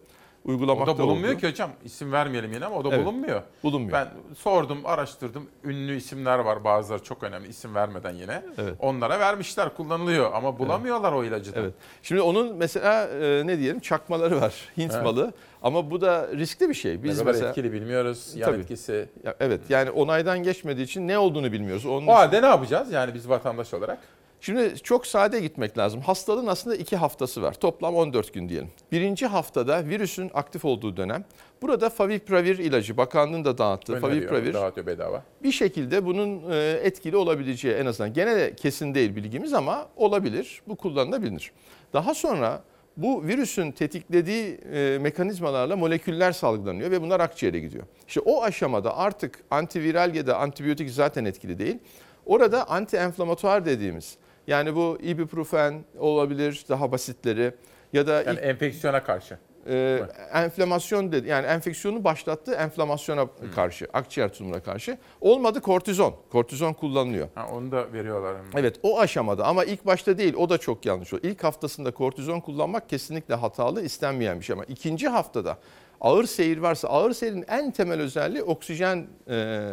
O 0.45 0.49
uygulamakta 0.51 0.97
da 0.97 1.03
bulunmuyor 1.03 1.29
olduğu. 1.33 1.39
ki 1.41 1.49
hocam. 1.49 1.69
İsim 1.85 2.11
vermeyelim 2.11 2.53
yine 2.53 2.65
ama 2.65 2.75
o 2.75 2.83
da 2.85 2.89
Evet. 2.95 3.05
bulunmuyor. 3.05 3.41
Bulunmuyor. 3.63 3.91
Ben 3.93 4.07
sordum, 4.37 4.77
araştırdım. 4.85 5.43
Ünlü 5.63 5.95
isimler 5.95 6.39
var 6.39 6.63
bazıları 6.63 7.03
çok 7.03 7.23
önemli 7.23 7.47
isim 7.47 7.75
vermeden 7.75 8.11
yine. 8.11 8.41
Evet. 8.57 8.73
Onlara 8.79 9.19
vermişler, 9.19 9.75
kullanılıyor 9.75 10.33
ama 10.33 10.59
bulamıyorlar 10.59 11.11
o 11.11 11.23
ilacı 11.23 11.55
da. 11.55 11.59
Evet. 11.59 11.73
Şimdi 12.03 12.21
onun 12.21 12.55
mesela 12.55 13.07
e, 13.07 13.47
ne 13.47 13.59
diyelim 13.59 13.79
çakmaları 13.79 14.41
var. 14.41 14.53
Hint 14.77 14.91
Evet. 14.93 15.03
malı. 15.03 15.33
Ama 15.61 15.91
bu 15.91 16.01
da 16.01 16.27
riskli 16.35 16.69
bir 16.69 16.73
şey. 16.73 17.03
Biz 17.03 17.17
ne 17.17 17.23
kadar 17.23 17.31
mesela 17.33 17.49
etkili 17.49 17.73
bilmiyoruz. 17.73 18.31
Yan 18.35 18.51
Tabii. 18.51 18.61
etkisi. 18.61 19.09
Ya, 19.23 19.35
evet 19.39 19.61
yani 19.69 19.91
onaydan 19.91 20.43
geçmediği 20.43 20.85
için 20.85 21.07
ne 21.07 21.17
olduğunu 21.17 21.51
bilmiyoruz. 21.51 21.85
Onun 21.85 22.07
O 22.07 22.13
halde 22.13 22.41
ne 22.41 22.45
yapacağız 22.45 22.91
yani 22.91 23.13
biz 23.13 23.29
vatandaş 23.29 23.73
olarak? 23.73 23.97
Şimdi 24.41 24.79
çok 24.83 25.07
sade 25.07 25.39
gitmek 25.39 25.77
lazım. 25.77 26.01
Hastalığın 26.01 26.47
aslında 26.47 26.75
iki 26.75 26.97
haftası 26.97 27.41
var. 27.41 27.53
Toplam 27.53 27.95
14 27.95 28.33
gün 28.33 28.49
diyelim. 28.49 28.69
Birinci 28.91 29.27
haftada 29.27 29.85
virüsün 29.85 30.31
aktif 30.33 30.65
olduğu 30.65 30.97
dönem. 30.97 31.25
Burada 31.61 31.89
Favipiravir 31.89 32.57
ilacı 32.57 32.97
bakanlığın 32.97 33.45
da 33.45 33.57
dağıttığı 33.57 33.93
Öneriyor, 33.93 34.11
Favipiravir 34.11 34.53
dağıtıyor 34.53 34.87
bedava. 34.87 35.23
bir 35.43 35.51
şekilde 35.51 36.05
bunun 36.05 36.51
e, 36.51 36.79
etkili 36.83 37.17
olabileceği 37.17 37.73
en 37.73 37.85
azından 37.85 38.13
gene 38.13 38.35
de 38.35 38.55
kesin 38.55 38.95
değil 38.95 39.15
bilgimiz 39.15 39.53
ama 39.53 39.87
olabilir. 39.95 40.61
Bu 40.67 40.75
kullanılabilir. 40.75 41.51
Daha 41.93 42.13
sonra 42.13 42.61
bu 42.97 43.23
virüsün 43.23 43.71
tetiklediği 43.71 44.59
e, 44.73 44.97
mekanizmalarla 45.01 45.75
moleküller 45.75 46.31
salgılanıyor 46.31 46.91
ve 46.91 47.01
bunlar 47.01 47.19
akciğere 47.19 47.59
gidiyor. 47.59 47.83
İşte 48.07 48.19
o 48.19 48.43
aşamada 48.43 48.97
artık 48.97 49.39
antiviral 49.51 50.15
ya 50.15 50.27
da 50.27 50.37
antibiyotik 50.37 50.89
zaten 50.89 51.25
etkili 51.25 51.59
değil. 51.59 51.77
Orada 52.25 52.61
anti-enflamatuar 52.61 53.65
dediğimiz 53.65 54.17
yani 54.49 54.75
bu 54.75 54.97
ibuprofen 55.01 55.83
olabilir 55.99 56.65
daha 56.69 56.91
basitleri 56.91 57.53
ya 57.93 58.07
da 58.07 58.21
Yani 58.21 58.39
enfeksiyona 58.39 59.03
karşı. 59.03 59.37
e, 59.69 59.99
enflamasyon 60.33 61.11
dedi. 61.11 61.27
Yani 61.27 61.45
enfeksiyonu 61.47 62.03
başlattığı 62.03 62.53
enflamasyona 62.53 63.27
karşı, 63.55 63.87
akciğer 63.93 64.29
tutumuna 64.33 64.59
karşı. 64.63 64.97
Olmadı 65.21 65.61
kortizon. 65.61 66.15
Kortizon 66.31 66.73
kullanılıyor. 66.73 67.27
Ha, 67.35 67.47
onu 67.53 67.71
da 67.71 67.93
veriyorlar. 67.93 68.35
Evet 68.55 68.79
o 68.83 68.99
aşamada 68.99 69.45
ama 69.45 69.63
ilk 69.63 69.85
başta 69.85 70.17
değil 70.17 70.33
o 70.33 70.49
da 70.49 70.57
çok 70.57 70.85
yanlış. 70.85 71.13
O 71.13 71.17
ilk 71.23 71.43
haftasında 71.43 71.91
kortizon 71.91 72.39
kullanmak 72.39 72.89
kesinlikle 72.89 73.35
hatalı 73.35 73.81
istenmeyen 73.83 74.39
bir 74.39 74.45
şey 74.45 74.53
ama 74.53 74.63
ikinci 74.63 75.07
haftada 75.07 75.57
ağır 76.01 76.23
seyir 76.25 76.57
varsa 76.57 76.87
ağır 76.87 77.11
seyirin 77.13 77.45
en 77.47 77.71
temel 77.71 77.99
özelliği 78.01 78.43
oksijen 78.43 79.07
e, 79.29 79.67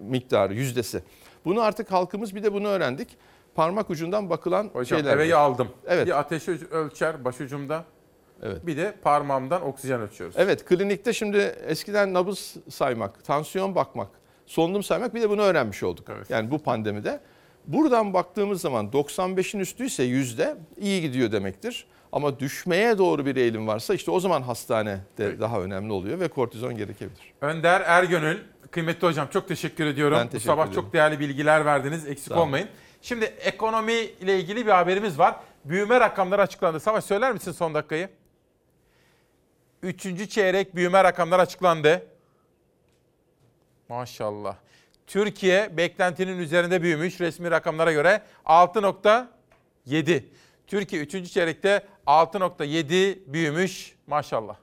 miktarı 0.00 0.54
yüzdesi. 0.54 1.02
Bunu 1.44 1.60
artık 1.60 1.92
halkımız 1.92 2.34
bir 2.34 2.42
de 2.42 2.52
bunu 2.52 2.68
öğrendik. 2.68 3.08
Parmak 3.56 3.90
ucundan 3.90 4.30
bakılan 4.30 4.70
Hocam 4.72 4.98
şeyler. 4.98 5.14
eveyi 5.16 5.36
aldım. 5.36 5.68
Evet. 5.86 6.06
Bir 6.06 6.18
ateşi 6.18 6.50
ölçer 6.70 7.24
başucumda. 7.24 7.84
Evet. 8.42 8.66
Bir 8.66 8.76
de 8.76 8.94
parmağımdan 9.02 9.62
oksijen 9.62 10.00
ölçüyoruz. 10.00 10.36
Evet 10.38 10.64
klinikte 10.64 11.12
şimdi 11.12 11.38
eskiden 11.66 12.14
nabız 12.14 12.54
saymak, 12.70 13.24
tansiyon 13.24 13.74
bakmak 13.74 14.08
solunum 14.46 14.82
saymak 14.82 15.14
bir 15.14 15.22
de 15.22 15.30
bunu 15.30 15.42
öğrenmiş 15.42 15.82
olduk. 15.82 16.06
Yani 16.28 16.50
bu 16.50 16.58
pandemide. 16.58 17.20
Buradan 17.66 18.14
baktığımız 18.14 18.60
zaman 18.60 18.86
95'in 18.86 19.60
üstüyse 19.60 20.02
yüzde 20.02 20.56
iyi 20.76 21.02
gidiyor 21.02 21.32
demektir. 21.32 21.86
Ama 22.12 22.38
düşmeye 22.40 22.98
doğru 22.98 23.26
bir 23.26 23.36
eğilim 23.36 23.66
varsa 23.66 23.94
işte 23.94 24.10
o 24.10 24.20
zaman 24.20 24.42
hastane 24.42 25.00
de 25.18 25.40
daha 25.40 25.60
önemli 25.60 25.92
oluyor 25.92 26.20
ve 26.20 26.28
kortizon 26.28 26.76
gerekebilir. 26.76 27.32
Önder 27.40 27.80
Ergönül, 27.80 28.38
kıymetli 28.70 29.06
hocam 29.06 29.28
çok 29.32 29.48
teşekkür 29.48 29.86
ediyorum. 29.86 30.18
Ben 30.18 30.26
Bu 30.26 30.30
teşekkür 30.30 30.46
sabah 30.46 30.66
ederim. 30.66 30.82
çok 30.82 30.92
değerli 30.92 31.20
bilgiler 31.20 31.64
verdiniz. 31.64 32.06
Eksik 32.06 32.36
olmayın. 32.36 32.68
Şimdi 33.06 33.24
ekonomi 33.24 33.92
ile 33.92 34.40
ilgili 34.40 34.66
bir 34.66 34.70
haberimiz 34.70 35.18
var. 35.18 35.36
Büyüme 35.64 36.00
rakamları 36.00 36.42
açıklandı. 36.42 36.80
Savaş 36.80 37.04
söyler 37.04 37.32
misin 37.32 37.52
son 37.52 37.74
dakikayı? 37.74 38.08
Üçüncü 39.82 40.28
çeyrek 40.28 40.74
büyüme 40.76 41.04
rakamları 41.04 41.42
açıklandı. 41.42 42.06
Maşallah. 43.88 44.56
Türkiye 45.06 45.76
beklentinin 45.76 46.38
üzerinde 46.38 46.82
büyümüş 46.82 47.20
resmi 47.20 47.50
rakamlara 47.50 47.92
göre 47.92 48.22
6.7. 48.44 50.24
Türkiye 50.66 51.02
3. 51.02 51.32
çeyrekte 51.32 51.86
6.7 52.06 53.18
büyümüş 53.26 53.96
maşallah. 54.06 54.56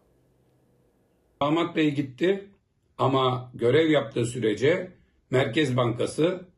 Damat 1.41 1.75
Bey 1.75 1.91
gitti 1.91 2.49
ama 2.97 3.51
görev 3.53 3.89
yaptığı 3.89 4.25
sürece 4.25 4.91
Merkez 5.29 5.77
Bankası 5.77 6.52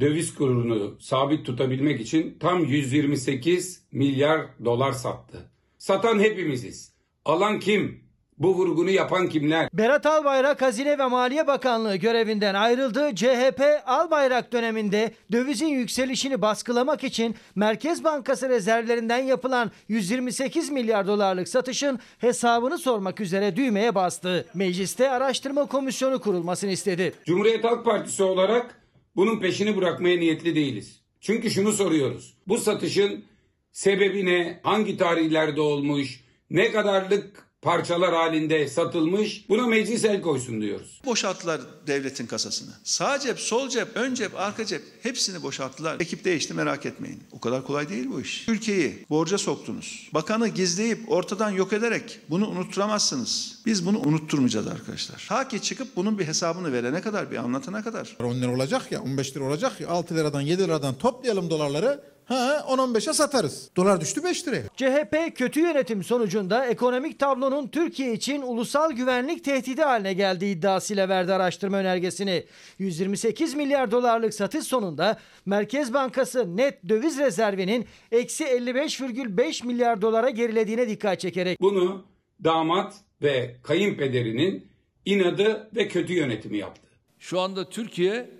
döviz 0.00 0.34
kurunu 0.34 0.96
sabit 1.00 1.46
tutabilmek 1.46 2.00
için 2.00 2.36
tam 2.40 2.64
128 2.64 3.82
milyar 3.92 4.40
dolar 4.64 4.92
sattı. 4.92 5.50
Satan 5.78 6.18
hepimiziz. 6.20 6.94
Alan 7.24 7.60
kim? 7.60 8.04
Bu 8.38 8.54
vurgunu 8.54 8.90
yapan 8.90 9.28
kimler? 9.28 9.68
Berat 9.72 10.06
Albayrak 10.06 10.62
Hazine 10.62 10.98
ve 10.98 11.06
Maliye 11.06 11.46
Bakanlığı 11.46 11.96
görevinden 11.96 12.54
ayrıldı. 12.54 13.14
CHP 13.14 13.62
Albayrak 13.86 14.52
döneminde 14.52 15.14
dövizin 15.32 15.66
yükselişini 15.66 16.42
baskılamak 16.42 17.04
için 17.04 17.34
Merkez 17.54 18.04
Bankası 18.04 18.48
rezervlerinden 18.48 19.18
yapılan 19.22 19.70
128 19.88 20.70
milyar 20.70 21.06
dolarlık 21.06 21.48
satışın 21.48 21.98
hesabını 22.18 22.78
sormak 22.78 23.20
üzere 23.20 23.56
düğmeye 23.56 23.94
bastı. 23.94 24.46
Mecliste 24.54 25.10
araştırma 25.10 25.66
komisyonu 25.66 26.20
kurulmasını 26.20 26.70
istedi. 26.70 27.12
Cumhuriyet 27.26 27.64
Halk 27.64 27.84
Partisi 27.84 28.22
olarak 28.22 28.83
bunun 29.16 29.40
peşini 29.40 29.76
bırakmaya 29.76 30.18
niyetli 30.18 30.54
değiliz. 30.54 31.00
Çünkü 31.20 31.50
şunu 31.50 31.72
soruyoruz. 31.72 32.34
Bu 32.48 32.58
satışın 32.58 33.24
sebebi 33.72 34.26
ne? 34.26 34.60
Hangi 34.62 34.96
tarihlerde 34.96 35.60
olmuş? 35.60 36.24
Ne 36.50 36.72
kadarlık 36.72 37.43
parçalar 37.64 38.14
halinde 38.14 38.68
satılmış? 38.68 39.48
Buna 39.48 39.66
meclis 39.66 40.04
el 40.04 40.22
koysun 40.22 40.60
diyoruz. 40.60 41.00
Boşalttılar 41.04 41.60
devletin 41.86 42.26
kasasını. 42.26 42.70
Sağ 42.84 43.18
cep, 43.18 43.40
sol 43.40 43.68
cep, 43.68 43.88
ön 43.94 44.14
cep, 44.14 44.40
arka 44.40 44.64
cep 44.64 44.82
hepsini 45.02 45.42
boşalttılar. 45.42 46.00
Ekip 46.00 46.24
değişti 46.24 46.54
merak 46.54 46.86
etmeyin. 46.86 47.22
O 47.32 47.40
kadar 47.40 47.64
kolay 47.66 47.88
değil 47.88 48.06
bu 48.12 48.20
iş. 48.20 48.48
Ülkeyi 48.48 49.06
borca 49.10 49.38
soktunuz. 49.38 50.08
Bakanı 50.14 50.48
gizleyip 50.48 51.12
ortadan 51.12 51.50
yok 51.50 51.72
ederek 51.72 52.20
bunu 52.30 52.48
unutturamazsınız. 52.48 53.62
Biz 53.66 53.86
bunu 53.86 53.98
unutturmayacağız 53.98 54.66
arkadaşlar. 54.66 55.26
Ta 55.28 55.48
ki 55.48 55.62
çıkıp 55.62 55.96
bunun 55.96 56.18
bir 56.18 56.26
hesabını 56.26 56.72
verene 56.72 57.00
kadar, 57.00 57.30
bir 57.30 57.36
anlatana 57.36 57.84
kadar. 57.84 58.16
10 58.24 58.34
lira 58.34 58.50
olacak 58.54 58.92
ya 58.92 59.02
15 59.02 59.36
lira 59.36 59.44
olacak 59.44 59.80
ya 59.80 59.88
6 59.88 60.14
liradan 60.14 60.40
7 60.40 60.62
liradan 60.62 60.94
toplayalım 60.94 61.50
dolarları. 61.50 62.13
Ha 62.26 62.64
10-15'e 62.68 63.12
satarız. 63.12 63.70
Dolar 63.76 64.00
düştü 64.00 64.24
5 64.24 64.48
liraya. 64.48 64.62
CHP 64.76 65.36
kötü 65.36 65.60
yönetim 65.60 66.04
sonucunda 66.04 66.66
ekonomik 66.66 67.18
tablonun 67.18 67.68
Türkiye 67.68 68.12
için 68.12 68.42
ulusal 68.42 68.92
güvenlik 68.92 69.44
tehdidi 69.44 69.82
haline 69.82 70.12
geldiği 70.12 70.56
iddiasıyla 70.56 71.08
verdi 71.08 71.32
araştırma 71.32 71.76
önergesini. 71.76 72.44
128 72.78 73.54
milyar 73.54 73.90
dolarlık 73.90 74.34
satış 74.34 74.64
sonunda 74.64 75.18
Merkez 75.46 75.94
Bankası 75.94 76.56
net 76.56 76.88
döviz 76.88 77.18
rezervinin 77.18 77.86
eksi 78.12 78.44
55,5 78.44 79.66
milyar 79.66 80.02
dolara 80.02 80.30
gerilediğine 80.30 80.88
dikkat 80.88 81.20
çekerek 81.20 81.60
Bunu 81.60 82.04
damat 82.44 82.94
ve 83.22 83.56
kayınpederinin 83.62 84.66
inadı 85.04 85.70
ve 85.76 85.88
kötü 85.88 86.12
yönetimi 86.12 86.58
yaptı. 86.58 86.88
Şu 87.18 87.40
anda 87.40 87.68
Türkiye 87.68 88.30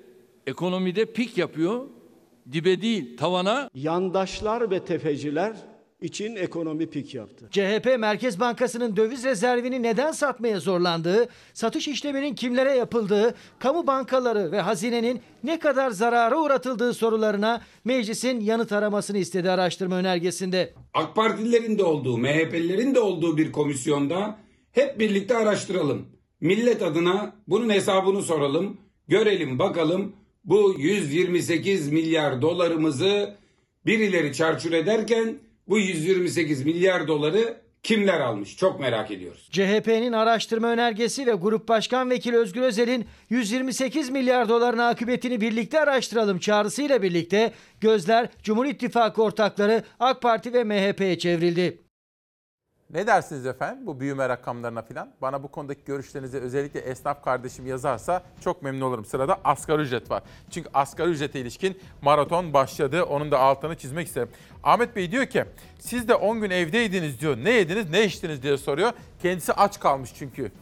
ekonomide 0.47 1.13
pik 1.13 1.39
yapıyor. 1.39 1.87
Dibe 2.53 2.83
değil 2.83 3.17
tavana. 3.17 3.71
Yandaşlar 3.75 4.71
ve 4.71 4.85
tefeciler 4.85 5.57
için 6.01 6.37
ekonomi 6.37 6.91
pik 6.91 7.15
yaptı. 7.15 7.49
CHP 7.51 7.97
Merkez 7.99 8.41
Bankası'nın 8.41 8.97
döviz 8.97 9.25
rezervini 9.25 9.83
neden 9.83 10.13
satmaya 10.13 10.61
zorlandığı, 10.61 11.29
satış 11.55 11.89
işleminin 11.89 12.35
kimlere 12.35 12.77
yapıldığı, 12.77 13.35
kamu 13.59 13.87
bankaları 13.87 14.53
ve 14.53 14.61
hazinenin 14.61 15.21
ne 15.45 15.59
kadar 15.59 15.91
zarara 15.91 16.41
uğratıldığı 16.41 16.95
sorularına 16.95 17.63
meclisin 17.85 18.41
yanıt 18.41 18.73
aramasını 18.73 19.19
istedi 19.19 19.51
araştırma 19.51 19.97
önergesinde. 19.97 20.75
AK 20.95 21.17
Partililerin 21.17 21.79
de 21.79 21.85
olduğu, 21.85 22.19
MHP'lilerin 22.19 22.95
de 22.95 23.01
olduğu 23.01 23.37
bir 23.37 23.53
komisyonda 23.53 24.39
hep 24.73 25.01
birlikte 25.01 25.37
araştıralım. 25.37 26.07
Millet 26.41 26.83
adına 26.83 27.33
bunun 27.49 27.71
hesabını 27.71 28.23
soralım. 28.23 28.81
Görelim 29.09 29.59
bakalım 29.59 30.13
bu 30.45 30.75
128 30.79 31.93
milyar 31.93 32.43
dolarımızı 32.43 33.35
birileri 33.87 34.33
çarçur 34.33 34.73
ederken 34.73 35.39
bu 35.69 35.79
128 35.79 36.65
milyar 36.65 37.09
doları 37.09 37.65
kimler 37.83 38.21
almış? 38.21 38.57
Çok 38.57 38.81
merak 38.81 39.11
ediyoruz. 39.11 39.49
CHP'nin 39.53 40.13
araştırma 40.13 40.69
önergesi 40.69 41.27
ve 41.27 41.33
Grup 41.33 41.69
Başkan 41.69 42.11
Vekili 42.11 42.37
Özgür 42.37 42.63
Özel'in 42.63 43.07
128 43.31 44.11
milyar 44.11 44.49
doların 44.49 44.79
akıbetini 44.79 45.41
birlikte 45.41 45.81
araştıralım 45.81 46.39
çağrısıyla 46.39 47.03
birlikte 47.03 47.53
gözler 47.81 48.29
Cumhur 48.43 48.67
İttifakı 48.67 49.23
ortakları 49.23 49.83
AK 50.01 50.23
Parti 50.23 50.53
ve 50.53 50.65
MHP'ye 50.65 51.19
çevrildi. 51.19 51.84
Ne 52.91 53.07
dersiniz 53.07 53.47
efendim 53.47 53.87
bu 53.87 54.01
büyüme 54.01 54.29
rakamlarına 54.29 54.83
falan? 54.83 55.11
Bana 55.23 55.43
bu 55.43 55.49
konudaki 55.49 55.85
görüşlerinizi 55.85 56.39
özellikle 56.39 56.81
esnaf 56.81 57.25
kardeşim 57.25 57.67
yazarsa 57.67 58.23
çok 58.41 58.63
memnun 58.63 58.81
olurum. 58.81 59.05
Sırada 59.05 59.41
asgari 59.45 59.83
ücret 59.83 60.11
var. 60.11 60.23
Çünkü 60.51 60.71
asgari 60.75 61.11
ücrete 61.11 61.41
ilişkin 61.41 61.81
maraton 62.03 62.53
başladı. 62.53 63.03
Onun 63.03 63.31
da 63.31 63.39
altını 63.39 63.77
çizmek 63.77 64.07
isterim. 64.07 64.29
Ahmet 64.63 64.97
Bey 64.97 65.11
diyor 65.11 65.27
ki 65.27 65.45
siz 65.79 66.09
de 66.09 66.15
10 66.15 66.41
gün 66.41 66.51
evdeydiniz 66.51 67.21
diyor. 67.21 67.37
Ne 67.37 67.51
yediniz 67.51 67.91
ne 67.91 68.05
içtiniz 68.05 68.43
diye 68.43 68.57
soruyor. 68.57 68.93
Kendisi 69.23 69.53
aç 69.53 69.81
kalmış 69.81 70.11
çünkü. 70.15 70.53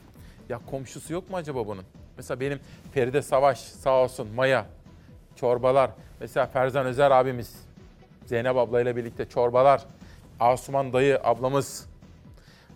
Ya 0.49 0.61
komşusu 0.71 1.13
yok 1.13 1.31
mu 1.31 1.37
acaba 1.37 1.67
bunun? 1.67 1.85
Mesela 2.17 2.41
benim 2.41 2.61
Feride 2.95 3.23
Savaş 3.23 3.59
sağ 3.59 4.03
olsun 4.03 4.29
Maya 4.35 4.67
çorbalar. 5.37 5.91
Mesela 6.21 6.47
Ferzan 6.47 6.87
Özer 6.87 7.11
abimiz 7.11 7.55
Zeynep 8.27 8.57
ablayla 8.57 8.97
birlikte 8.97 9.29
çorbalar. 9.29 9.83
Asuman 10.41 10.93
dayı 10.93 11.21
ablamız 11.25 11.92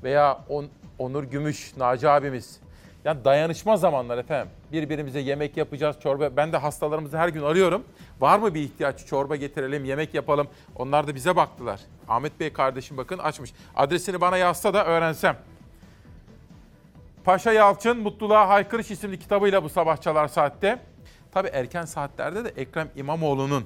veya 0.02 0.38
On- 0.48 0.68
Onur 0.98 1.24
Gümüş, 1.24 1.76
Naci 1.76 2.08
abimiz. 2.08 2.60
Yani 3.04 3.24
dayanışma 3.24 3.76
zamanlar 3.76 4.18
efendim. 4.18 4.52
Birbirimize 4.72 5.20
yemek 5.20 5.56
yapacağız, 5.56 5.96
çorba. 6.02 6.36
Ben 6.36 6.52
de 6.52 6.56
hastalarımızı 6.56 7.18
her 7.18 7.28
gün 7.28 7.42
arıyorum. 7.42 7.84
Var 8.20 8.38
mı 8.38 8.54
bir 8.54 8.60
ihtiyaç? 8.60 9.06
Çorba 9.06 9.36
getirelim, 9.36 9.84
yemek 9.84 10.14
yapalım. 10.14 10.48
Onlar 10.76 11.06
da 11.06 11.14
bize 11.14 11.36
baktılar. 11.36 11.80
Ahmet 12.08 12.40
Bey 12.40 12.52
kardeşim 12.52 12.96
bakın 12.96 13.18
açmış. 13.18 13.52
Adresini 13.76 14.20
bana 14.20 14.36
yazsa 14.36 14.74
da 14.74 14.84
öğrensem. 14.86 15.36
Paşa 17.24 17.52
Yalçın 17.52 17.98
Mutluluğa 17.98 18.48
Haykırış 18.48 18.90
isimli 18.90 19.18
kitabıyla 19.18 19.64
bu 19.64 19.68
sabah 19.68 19.96
çalar 19.96 20.28
saatte. 20.28 20.78
Tabii 21.32 21.48
erken 21.48 21.84
saatlerde 21.84 22.44
de 22.44 22.48
Ekrem 22.48 22.88
İmamoğlu'nun 22.96 23.64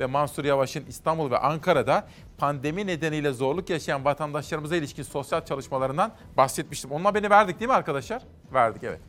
ve 0.00 0.06
Mansur 0.06 0.44
Yavaş'ın 0.44 0.84
İstanbul 0.88 1.30
ve 1.30 1.38
Ankara'da 1.38 2.06
pandemi 2.38 2.86
nedeniyle 2.86 3.32
zorluk 3.32 3.70
yaşayan 3.70 4.04
vatandaşlarımıza 4.04 4.76
ilişkin 4.76 5.02
sosyal 5.02 5.44
çalışmalarından 5.44 6.12
bahsetmiştim. 6.36 6.90
Onun 6.92 7.04
haberini 7.04 7.30
verdik 7.30 7.60
değil 7.60 7.68
mi 7.68 7.74
arkadaşlar? 7.74 8.22
Verdik 8.54 8.84
evet. 8.84 9.00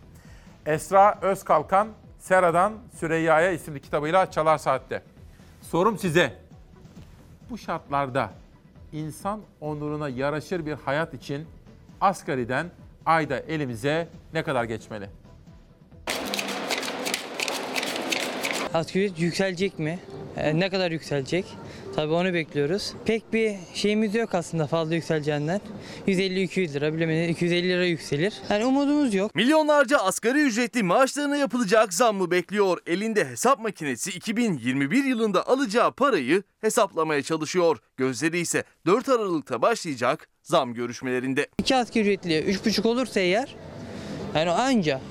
Esra 0.65 1.19
Özkalkan 1.21 1.87
Sera'dan 2.19 2.73
Süreyya'ya 2.99 3.51
isimli 3.51 3.81
kitabıyla 3.81 4.31
Çalar 4.31 4.57
Saat'te. 4.57 5.03
Sorum 5.61 5.97
size. 5.97 6.33
Bu 7.49 7.57
şartlarda 7.57 8.29
insan 8.93 9.41
onuruna 9.61 10.09
yaraşır 10.09 10.65
bir 10.65 10.73
hayat 10.73 11.13
için 11.13 11.47
asgariden 12.01 12.67
ayda 13.05 13.39
elimize 13.39 14.07
ne 14.33 14.43
kadar 14.43 14.63
geçmeli? 14.63 15.09
Asgari 18.73 19.05
ücret 19.05 19.19
yükselecek 19.19 19.79
mi? 19.79 19.99
Ee, 20.37 20.59
ne 20.59 20.69
kadar 20.69 20.91
yükselecek? 20.91 21.45
Tabii 21.95 22.13
onu 22.13 22.33
bekliyoruz. 22.33 22.93
Pek 23.05 23.33
bir 23.33 23.55
şeyimiz 23.73 24.15
yok 24.15 24.35
aslında 24.35 24.67
fazla 24.67 24.95
yükseleceğinden. 24.95 25.61
150-200 26.07 26.73
lira 26.73 26.93
bilemedim 26.93 27.29
250 27.29 27.69
lira 27.69 27.85
yükselir. 27.85 28.33
Yani 28.49 28.65
umudumuz 28.65 29.13
yok. 29.13 29.35
Milyonlarca 29.35 29.97
asgari 29.97 30.41
ücretli 30.41 30.83
maaşlarına 30.83 31.37
yapılacak 31.37 31.93
zammı 31.93 32.31
bekliyor. 32.31 32.77
Elinde 32.87 33.25
hesap 33.25 33.59
makinesi 33.59 34.09
2021 34.11 35.03
yılında 35.03 35.47
alacağı 35.47 35.91
parayı 35.91 36.43
hesaplamaya 36.61 37.21
çalışıyor. 37.21 37.77
Gözleri 37.97 38.39
ise 38.39 38.63
4 38.85 39.09
Aralık'ta 39.09 39.61
başlayacak 39.61 40.29
zam 40.43 40.73
görüşmelerinde. 40.73 41.47
İki 41.59 41.75
asgari 41.75 42.01
ücretli 42.01 42.33
3,5 42.33 42.87
olursa 42.87 43.19
eğer 43.19 43.55
yani 44.35 44.49
anca 44.49 45.01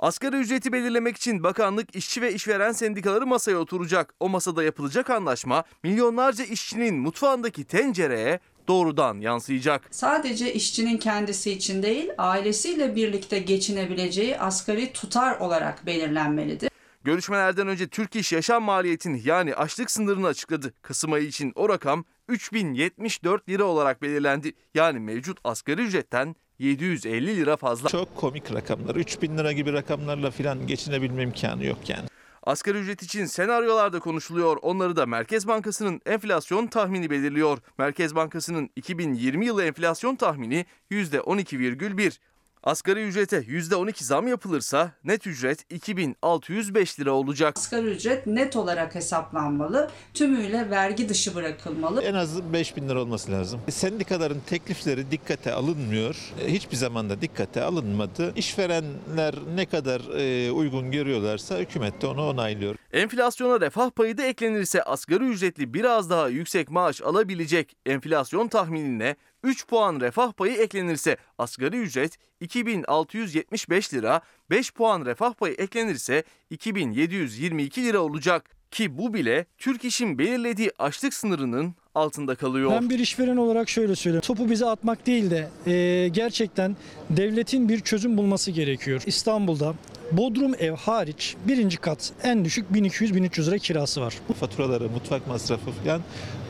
Asgari 0.00 0.36
ücreti 0.36 0.72
belirlemek 0.72 1.16
için 1.16 1.42
bakanlık 1.42 1.96
işçi 1.96 2.22
ve 2.22 2.34
işveren 2.34 2.72
sendikaları 2.72 3.26
masaya 3.26 3.56
oturacak. 3.56 4.14
O 4.20 4.28
masada 4.28 4.62
yapılacak 4.62 5.10
anlaşma 5.10 5.64
milyonlarca 5.82 6.44
işçinin 6.44 6.94
mutfağındaki 6.94 7.64
tencereye 7.64 8.40
doğrudan 8.68 9.20
yansıyacak. 9.20 9.82
Sadece 9.90 10.54
işçinin 10.54 10.98
kendisi 10.98 11.50
için 11.52 11.82
değil, 11.82 12.10
ailesiyle 12.18 12.96
birlikte 12.96 13.38
geçinebileceği 13.38 14.38
asgari 14.38 14.92
tutar 14.92 15.38
olarak 15.38 15.86
belirlenmelidir. 15.86 16.70
Görüşmelerden 17.04 17.68
önce 17.68 17.88
Türk 17.88 18.16
İş 18.16 18.32
yaşam 18.32 18.62
maliyetini 18.62 19.20
yani 19.24 19.54
açlık 19.54 19.90
sınırını 19.90 20.26
açıkladı. 20.26 20.72
Kasım 20.82 21.12
ayı 21.12 21.26
için 21.26 21.52
o 21.54 21.68
rakam 21.68 22.04
3074 22.28 23.48
lira 23.48 23.64
olarak 23.64 24.02
belirlendi. 24.02 24.52
Yani 24.74 25.00
mevcut 25.00 25.38
asgari 25.44 25.82
ücretten 25.82 26.36
750 26.60 27.36
lira 27.36 27.56
fazla. 27.56 27.88
Çok 27.88 28.16
komik 28.16 28.54
rakamlar. 28.54 28.94
3000 28.94 29.38
lira 29.38 29.52
gibi 29.52 29.72
rakamlarla 29.72 30.30
falan 30.30 30.66
geçinebilme 30.66 31.22
imkanı 31.22 31.64
yok 31.64 31.78
yani. 31.88 32.08
Asgari 32.42 32.78
ücret 32.78 33.02
için 33.02 33.24
senaryolarda 33.24 34.00
konuşuluyor. 34.00 34.56
Onları 34.62 34.96
da 34.96 35.06
Merkez 35.06 35.48
Bankası'nın 35.48 36.00
enflasyon 36.06 36.66
tahmini 36.66 37.10
belirliyor. 37.10 37.58
Merkez 37.78 38.14
Bankası'nın 38.14 38.70
2020 38.76 39.46
yılı 39.46 39.64
enflasyon 39.64 40.16
tahmini 40.16 40.66
%12,1. 40.90 42.18
Asgari 42.64 43.02
ücrete 43.02 43.36
%12 43.38 44.04
zam 44.04 44.28
yapılırsa 44.28 44.92
net 45.04 45.26
ücret 45.26 45.72
2605 45.72 47.00
lira 47.00 47.10
olacak. 47.12 47.54
Asgari 47.58 47.86
ücret 47.86 48.26
net 48.26 48.56
olarak 48.56 48.94
hesaplanmalı, 48.94 49.90
tümüyle 50.14 50.70
vergi 50.70 51.08
dışı 51.08 51.34
bırakılmalı. 51.34 52.02
En 52.02 52.14
az 52.14 52.52
5000 52.52 52.88
lira 52.88 53.00
olması 53.00 53.32
lazım. 53.32 53.60
Sendikaların 53.70 54.40
teklifleri 54.46 55.10
dikkate 55.10 55.52
alınmıyor. 55.52 56.16
E, 56.40 56.52
Hiçbir 56.52 56.76
zaman 56.76 57.10
da 57.10 57.20
dikkate 57.20 57.62
alınmadı. 57.62 58.32
İşverenler 58.36 59.34
ne 59.54 59.66
kadar 59.66 60.00
e, 60.18 60.50
uygun 60.50 60.90
görüyorlarsa 60.90 61.58
hükümet 61.58 62.02
de 62.02 62.06
onu 62.06 62.22
onaylıyor. 62.28 62.76
Enflasyona 62.92 63.60
refah 63.60 63.90
payı 63.90 64.18
da 64.18 64.22
eklenirse 64.22 64.82
asgari 64.82 65.24
ücretli 65.24 65.74
biraz 65.74 66.10
daha 66.10 66.28
yüksek 66.28 66.70
maaş 66.70 67.02
alabilecek. 67.02 67.76
Enflasyon 67.86 68.48
tahminine 68.48 69.16
3 69.44 69.66
puan 69.66 70.00
refah 70.00 70.32
payı 70.32 70.56
eklenirse 70.56 71.16
asgari 71.38 71.76
ücret 71.76 72.18
2675 72.40 73.94
lira, 73.94 74.20
5 74.50 74.72
puan 74.72 75.06
refah 75.06 75.34
payı 75.34 75.54
eklenirse 75.54 76.24
2722 76.50 77.84
lira 77.84 77.98
olacak. 77.98 78.60
Ki 78.70 78.98
bu 78.98 79.14
bile 79.14 79.46
Türk 79.58 79.84
İş'in 79.84 80.18
belirlediği 80.18 80.70
açlık 80.78 81.14
sınırının 81.14 81.74
altında 81.94 82.34
kalıyor. 82.34 82.70
Ben 82.70 82.90
bir 82.90 82.98
işveren 82.98 83.36
olarak 83.36 83.68
şöyle 83.68 83.96
söyleyeyim. 83.96 84.22
Topu 84.22 84.50
bize 84.50 84.66
atmak 84.66 85.06
değil 85.06 85.30
de 85.30 85.48
e, 85.66 86.08
gerçekten 86.08 86.76
devletin 87.10 87.68
bir 87.68 87.80
çözüm 87.80 88.16
bulması 88.16 88.50
gerekiyor. 88.50 89.02
İstanbul'da 89.06 89.74
Bodrum 90.12 90.54
ev 90.58 90.72
hariç 90.72 91.36
birinci 91.48 91.76
kat 91.76 92.12
en 92.22 92.44
düşük 92.44 92.70
1200-1300 92.70 93.46
lira 93.46 93.58
kirası 93.58 94.00
var. 94.00 94.14
Faturaları, 94.40 94.88
mutfak 94.88 95.26
masrafı 95.26 95.70
falan 95.70 96.02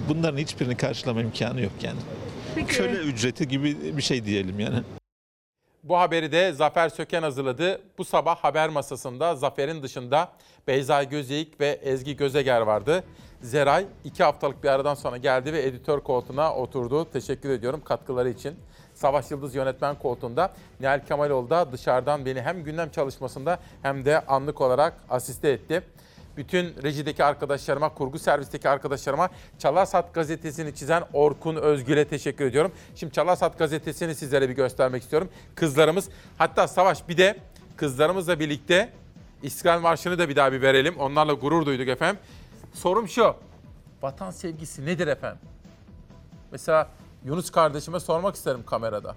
bunların 0.09 0.39
hiçbirini 0.39 0.77
karşılama 0.77 1.23
imkanı 1.23 1.61
yok 1.61 1.73
yani. 1.83 1.99
Peki. 2.55 2.77
Köle 2.77 2.97
ücreti 2.97 3.49
gibi 3.49 3.97
bir 3.97 4.03
şey 4.03 4.25
diyelim 4.25 4.61
yani. 4.61 4.83
Bu 5.83 5.99
haberi 5.99 6.33
de 6.33 6.53
Zafer 6.53 6.89
Söken 6.89 7.23
hazırladı. 7.23 7.81
Bu 7.99 8.05
sabah 8.05 8.37
haber 8.37 8.69
masasında 8.69 9.37
Zafer'in 9.37 9.83
dışında 9.83 10.33
Beyza 10.67 11.03
Gözeyik 11.03 11.61
ve 11.61 11.69
Ezgi 11.83 12.17
Gözeger 12.17 12.61
vardı. 12.61 13.05
Zeray 13.43 13.87
iki 14.05 14.25
haftalık 14.25 14.65
bir 14.65 14.69
aradan 14.69 14.95
sonra 14.95 15.17
geldi 15.17 15.53
ve 15.53 15.63
editör 15.63 16.01
koltuğuna 16.01 16.55
oturdu. 16.55 17.11
Teşekkür 17.13 17.51
ediyorum 17.51 17.83
katkıları 17.85 18.31
için. 18.31 18.55
Savaş 18.95 19.31
Yıldız 19.31 19.55
yönetmen 19.55 19.99
koltuğunda 19.99 20.53
Nihal 20.81 21.01
Kemaloğlu 21.09 21.51
da 21.51 21.73
dışarıdan 21.73 22.27
beni 22.27 22.43
hem 22.43 22.65
gündem 22.65 22.91
çalışmasında 22.91 23.59
hem 23.83 24.05
de 24.05 24.21
anlık 24.21 24.61
olarak 24.61 24.95
asiste 25.11 25.51
etti. 25.51 25.83
Bütün 26.37 26.83
rejideki 26.83 27.25
arkadaşlarıma, 27.25 27.95
kurgu 27.95 28.19
servisteki 28.19 28.69
arkadaşlarıma 28.69 29.29
Çalarsat 29.59 30.15
gazetesini 30.15 30.75
çizen 30.75 31.03
Orkun 31.13 31.57
Özgül'e 31.57 32.05
teşekkür 32.09 32.45
ediyorum. 32.45 32.73
Şimdi 32.95 33.13
Çalarsat 33.13 33.59
gazetesini 33.59 34.15
sizlere 34.15 34.49
bir 34.49 34.55
göstermek 34.55 35.03
istiyorum. 35.03 35.29
Kızlarımız, 35.55 36.09
hatta 36.39 36.69
Savaş 36.69 37.09
bir 37.09 37.17
de 37.17 37.39
kızlarımızla 37.77 38.41
birlikte 38.41 38.93
İstiklal 39.43 39.81
Marşı'nı 39.81 40.19
da 40.19 40.29
bir 40.29 40.37
daha 40.37 40.53
bir 40.53 40.63
verelim. 40.63 40.97
Onlarla 40.99 41.33
gurur 41.33 41.67
duyduk 41.67 41.89
efendim. 41.89 42.21
Sorum 42.73 43.09
şu, 43.09 43.35
vatan 44.03 44.31
sevgisi 44.31 44.87
nedir 44.87 45.07
efendim? 45.07 45.41
Mesela 46.53 46.89
Yunus 47.25 47.51
kardeşime 47.51 48.01
sormak 48.01 48.35
isterim 48.35 48.63
kamerada. 48.67 49.17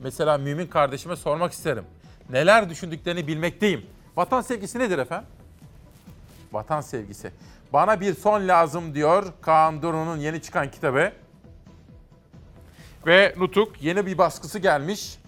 Mesela 0.00 0.38
Mümin 0.38 0.66
kardeşime 0.66 1.16
sormak 1.16 1.52
isterim. 1.52 1.84
Neler 2.30 2.70
düşündüklerini 2.70 3.26
bilmekteyim. 3.26 3.86
Vatan 4.16 4.40
sevgisi 4.40 4.78
nedir 4.78 4.98
efendim? 4.98 5.28
Vatan 6.54 6.80
sevgisi. 6.80 7.30
Bana 7.72 8.00
bir 8.00 8.14
son 8.14 8.48
lazım 8.48 8.94
diyor 8.94 9.24
Kaan 9.40 9.82
Duru'nun 9.82 10.16
yeni 10.16 10.42
çıkan 10.42 10.70
kitabı. 10.70 11.12
Ve 13.06 13.34
Nutuk 13.36 13.82
yeni 13.82 14.06
bir 14.06 14.18
baskısı 14.18 14.58
gelmiş. 14.58 15.18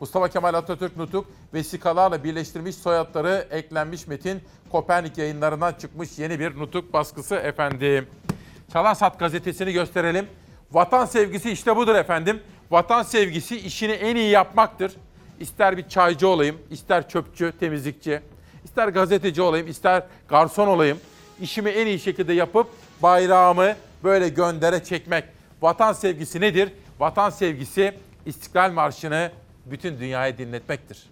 Mustafa 0.00 0.28
Kemal 0.28 0.54
Atatürk 0.54 0.96
Nutuk 0.96 1.26
vesikalarla 1.54 2.24
birleştirmiş 2.24 2.76
soyadları 2.76 3.46
eklenmiş 3.50 4.06
metin 4.06 4.42
Kopernik 4.72 5.18
yayınlarından 5.18 5.72
çıkmış 5.72 6.18
yeni 6.18 6.40
bir 6.40 6.58
Nutuk 6.58 6.92
baskısı 6.92 7.34
efendim. 7.34 8.06
Çalarsat 8.72 9.18
gazetesini 9.18 9.72
gösterelim. 9.72 10.26
Vatan 10.72 11.04
sevgisi 11.04 11.50
işte 11.50 11.76
budur 11.76 11.94
efendim. 11.94 12.40
Vatan 12.70 13.02
sevgisi 13.02 13.56
işini 13.56 13.92
en 13.92 14.16
iyi 14.16 14.30
yapmaktır. 14.30 14.92
İster 15.40 15.76
bir 15.76 15.88
çaycı 15.88 16.28
olayım, 16.28 16.58
ister 16.70 17.08
çöpçü, 17.08 17.52
temizlikçi, 17.60 18.20
ister 18.64 18.88
gazeteci 18.88 19.42
olayım, 19.42 19.68
ister 19.68 20.02
garson 20.28 20.68
olayım. 20.68 20.98
İşimi 21.40 21.70
en 21.70 21.86
iyi 21.86 21.98
şekilde 21.98 22.32
yapıp 22.32 22.66
bayrağımı 23.02 23.74
böyle 24.04 24.28
göndere 24.28 24.84
çekmek. 24.84 25.24
Vatan 25.62 25.92
sevgisi 25.92 26.40
nedir? 26.40 26.72
Vatan 27.00 27.30
sevgisi 27.30 27.94
İstiklal 28.26 28.72
Marşı'nı 28.72 29.30
bütün 29.66 29.98
dünyaya 30.00 30.38
dinletmektir. 30.38 31.06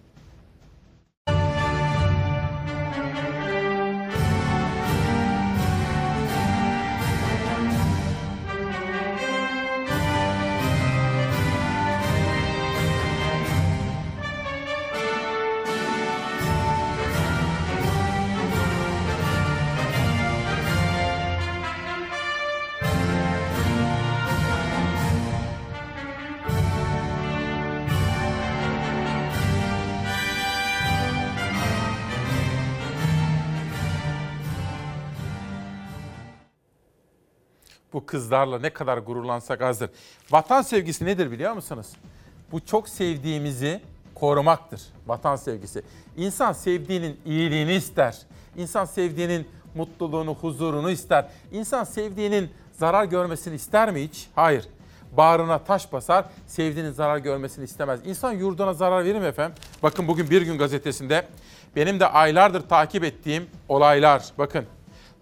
Kızlarla 38.09 38.59
ne 38.59 38.69
kadar 38.69 38.97
gururlansak 38.97 39.61
azdır. 39.61 39.89
Vatan 40.31 40.61
sevgisi 40.61 41.05
nedir 41.05 41.31
biliyor 41.31 41.53
musunuz? 41.53 41.87
Bu 42.51 42.65
çok 42.65 42.89
sevdiğimizi 42.89 43.81
korumaktır. 44.15 44.81
Vatan 45.07 45.35
sevgisi. 45.35 45.81
İnsan 46.17 46.53
sevdiğinin 46.53 47.19
iyiliğini 47.25 47.73
ister. 47.73 48.17
İnsan 48.57 48.85
sevdiğinin 48.85 49.47
mutluluğunu, 49.75 50.35
huzurunu 50.35 50.91
ister. 50.91 51.27
İnsan 51.51 51.83
sevdiğinin 51.83 52.49
zarar 52.71 53.03
görmesini 53.03 53.55
ister 53.55 53.91
mi 53.91 54.03
hiç? 54.03 54.27
Hayır. 54.35 54.67
Bağrına 55.17 55.59
taş 55.59 55.93
basar, 55.93 56.25
sevdiğinin 56.47 56.91
zarar 56.91 57.17
görmesini 57.17 57.65
istemez. 57.65 57.99
İnsan 58.05 58.31
yurduna 58.31 58.73
zarar 58.73 59.05
verir 59.05 59.19
mi 59.19 59.25
efendim? 59.25 59.57
Bakın 59.83 60.07
bugün 60.07 60.29
Bir 60.29 60.41
Gün 60.41 60.57
gazetesinde 60.57 61.27
benim 61.75 61.99
de 61.99 62.07
aylardır 62.07 62.61
takip 62.61 63.03
ettiğim 63.03 63.47
olaylar. 63.67 64.23
Bakın 64.37 64.65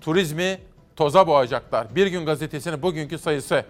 turizmi 0.01 0.59
toza 0.97 1.27
boğacaklar. 1.27 1.95
Bir 1.95 2.07
Gün 2.07 2.25
gazetesinin 2.25 2.81
bugünkü 2.81 3.17
sayısı. 3.17 3.65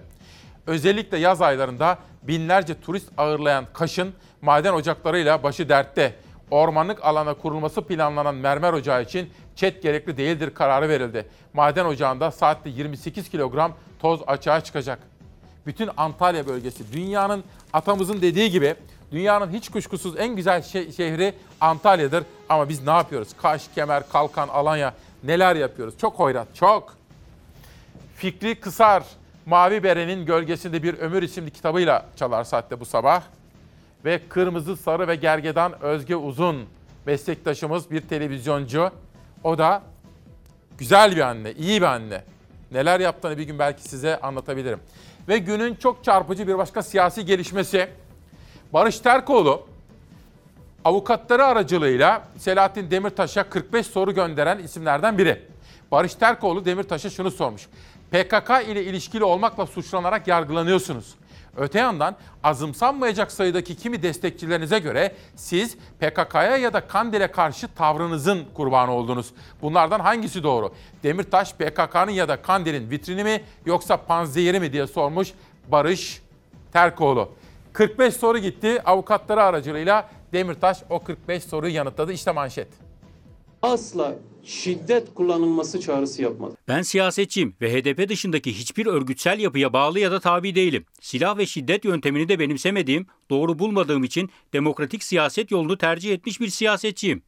Özellikle 0.68 1.18
yaz 1.18 1.42
aylarında 1.42 1.98
binlerce 2.24 2.82
turist 2.82 3.10
ağırlayan 3.18 3.66
Kaş'ın 3.74 4.14
maden 4.42 4.74
ocaklarıyla 4.74 5.44
başı 5.44 5.70
dertte. 5.70 6.16
Ormanlık 6.52 7.06
alana 7.06 7.34
kurulması 7.34 7.82
planlanan 7.82 8.36
mermer 8.36 8.74
ocağı 8.74 9.02
için 9.04 9.30
çet 9.56 9.84
gerekli 9.84 10.18
değildir 10.18 10.54
kararı 10.54 10.90
verildi. 10.90 11.26
Maden 11.54 11.86
ocağında 11.86 12.32
saatte 12.32 12.70
28 12.70 13.30
kilogram 13.30 13.72
toz 14.00 14.22
açığa 14.28 14.62
çıkacak. 14.62 15.00
Bütün 15.66 15.90
Antalya 15.98 16.48
bölgesi 16.48 16.94
dünyanın 16.94 17.44
atamızın 17.74 18.22
dediği 18.22 18.52
gibi 18.52 18.76
dünyanın 19.12 19.52
hiç 19.54 19.70
kuşkusuz 19.70 20.20
en 20.20 20.36
güzel 20.36 20.60
şe- 20.62 20.94
şehri 20.96 21.34
Antalya'dır. 21.62 22.24
Ama 22.50 22.70
biz 22.70 22.84
ne 22.84 22.92
yapıyoruz? 22.92 23.30
Kaş, 23.42 23.68
Kemer, 23.76 24.10
Kalkan, 24.10 24.48
Alanya 24.48 24.94
neler 25.24 25.56
yapıyoruz? 25.56 25.98
Çok 25.98 26.20
hoyrat, 26.20 26.48
çok. 26.56 26.97
Fikri 28.18 28.56
Kısar, 28.56 29.04
Mavi 29.46 29.84
Bere'nin 29.84 30.26
Gölgesinde 30.26 30.84
Bir 30.84 30.94
Ömür 30.94 31.24
isimli 31.24 31.52
kitabıyla 31.52 32.06
çalar 32.16 32.44
saatte 32.44 32.80
bu 32.80 32.86
sabah. 32.86 33.24
Ve 34.06 34.22
Kırmızı, 34.30 34.78
Sarı 34.78 35.08
ve 35.08 35.16
Gergedan 35.16 35.82
Özge 35.82 36.16
Uzun 36.16 36.66
meslektaşımız 37.06 37.92
bir 37.92 38.02
televizyoncu. 38.02 38.92
O 39.44 39.58
da 39.58 39.82
güzel 40.78 41.16
bir 41.16 41.22
anne, 41.22 41.52
iyi 41.52 41.82
bir 41.82 41.86
anne. 41.86 42.24
Neler 42.72 43.00
yaptığını 43.00 43.38
bir 43.38 43.44
gün 43.44 43.60
belki 43.60 43.84
size 43.84 44.20
anlatabilirim. 44.20 44.80
Ve 45.28 45.38
günün 45.38 45.76
çok 45.76 46.04
çarpıcı 46.04 46.48
bir 46.48 46.58
başka 46.58 46.84
siyasi 46.84 47.26
gelişmesi. 47.26 47.90
Barış 48.74 49.00
Terkoğlu 49.00 49.68
avukatları 50.86 51.46
aracılığıyla 51.46 52.24
Selahattin 52.38 52.92
Demirtaş'a 52.92 53.50
45 53.50 53.88
soru 53.88 54.14
gönderen 54.14 54.60
isimlerden 54.60 55.18
biri. 55.18 55.42
Barış 55.92 56.16
Terkoğlu 56.16 56.66
Demirtaş'a 56.66 57.10
şunu 57.10 57.32
sormuş. 57.32 57.68
PKK 58.12 58.50
ile 58.68 58.84
ilişkili 58.84 59.24
olmakla 59.24 59.66
suçlanarak 59.66 60.28
yargılanıyorsunuz. 60.28 61.16
Öte 61.58 61.80
yandan 61.80 62.16
azımsanmayacak 62.44 63.32
sayıdaki 63.32 63.76
kimi 63.76 64.04
destekçilerinize 64.04 64.80
göre 64.80 65.16
siz 65.36 65.78
PKK'ya 66.00 66.58
ya 66.58 66.74
da 66.74 66.88
Kandil'e 66.88 67.28
karşı 67.28 67.68
tavrınızın 67.68 68.46
kurbanı 68.54 68.92
oldunuz. 68.92 69.34
Bunlardan 69.62 70.00
hangisi 70.00 70.44
doğru? 70.44 70.74
Demirtaş 71.04 71.54
PKK'nın 71.54 72.12
ya 72.12 72.28
da 72.28 72.42
Kandil'in 72.42 72.90
vitrini 72.90 73.24
mi 73.24 73.42
yoksa 73.66 73.98
panzehiri 73.98 74.60
mi 74.60 74.74
diye 74.74 74.88
sormuş 74.88 75.34
Barış 75.68 76.22
Terkoğlu. 76.74 77.30
45 77.74 78.14
soru 78.14 78.38
gitti 78.38 78.82
avukatları 78.86 79.44
aracılığıyla 79.44 80.10
Demirtaş 80.34 80.78
o 80.90 81.00
45 81.04 81.44
soruyu 81.44 81.74
yanıtladı. 81.74 82.14
İşte 82.14 82.32
manşet. 82.32 82.68
asla 83.62 84.14
şiddet 84.48 85.14
kullanılması 85.14 85.80
çağrısı 85.82 86.22
yapmadı. 86.22 86.58
Ben 86.68 86.82
siyasetçiyim 86.82 87.56
ve 87.62 87.74
HDP 87.74 88.10
dışındaki 88.10 88.54
hiçbir 88.54 88.86
örgütsel 88.86 89.40
yapıya 89.40 89.74
bağlı 89.74 90.00
ya 90.00 90.12
da 90.12 90.20
tabi 90.20 90.56
değilim. 90.56 90.86
Silah 91.02 91.38
ve 91.38 91.46
şiddet 91.46 91.86
yöntemini 91.86 92.30
de 92.30 92.40
benimsemediğim, 92.40 93.08
doğru 93.30 93.60
bulmadığım 93.60 94.04
için 94.04 94.30
demokratik 94.54 95.04
siyaset 95.04 95.52
yolunu 95.52 95.78
tercih 95.78 96.14
etmiş 96.14 96.42
bir 96.42 96.50
siyasetçiyim. 96.50 97.24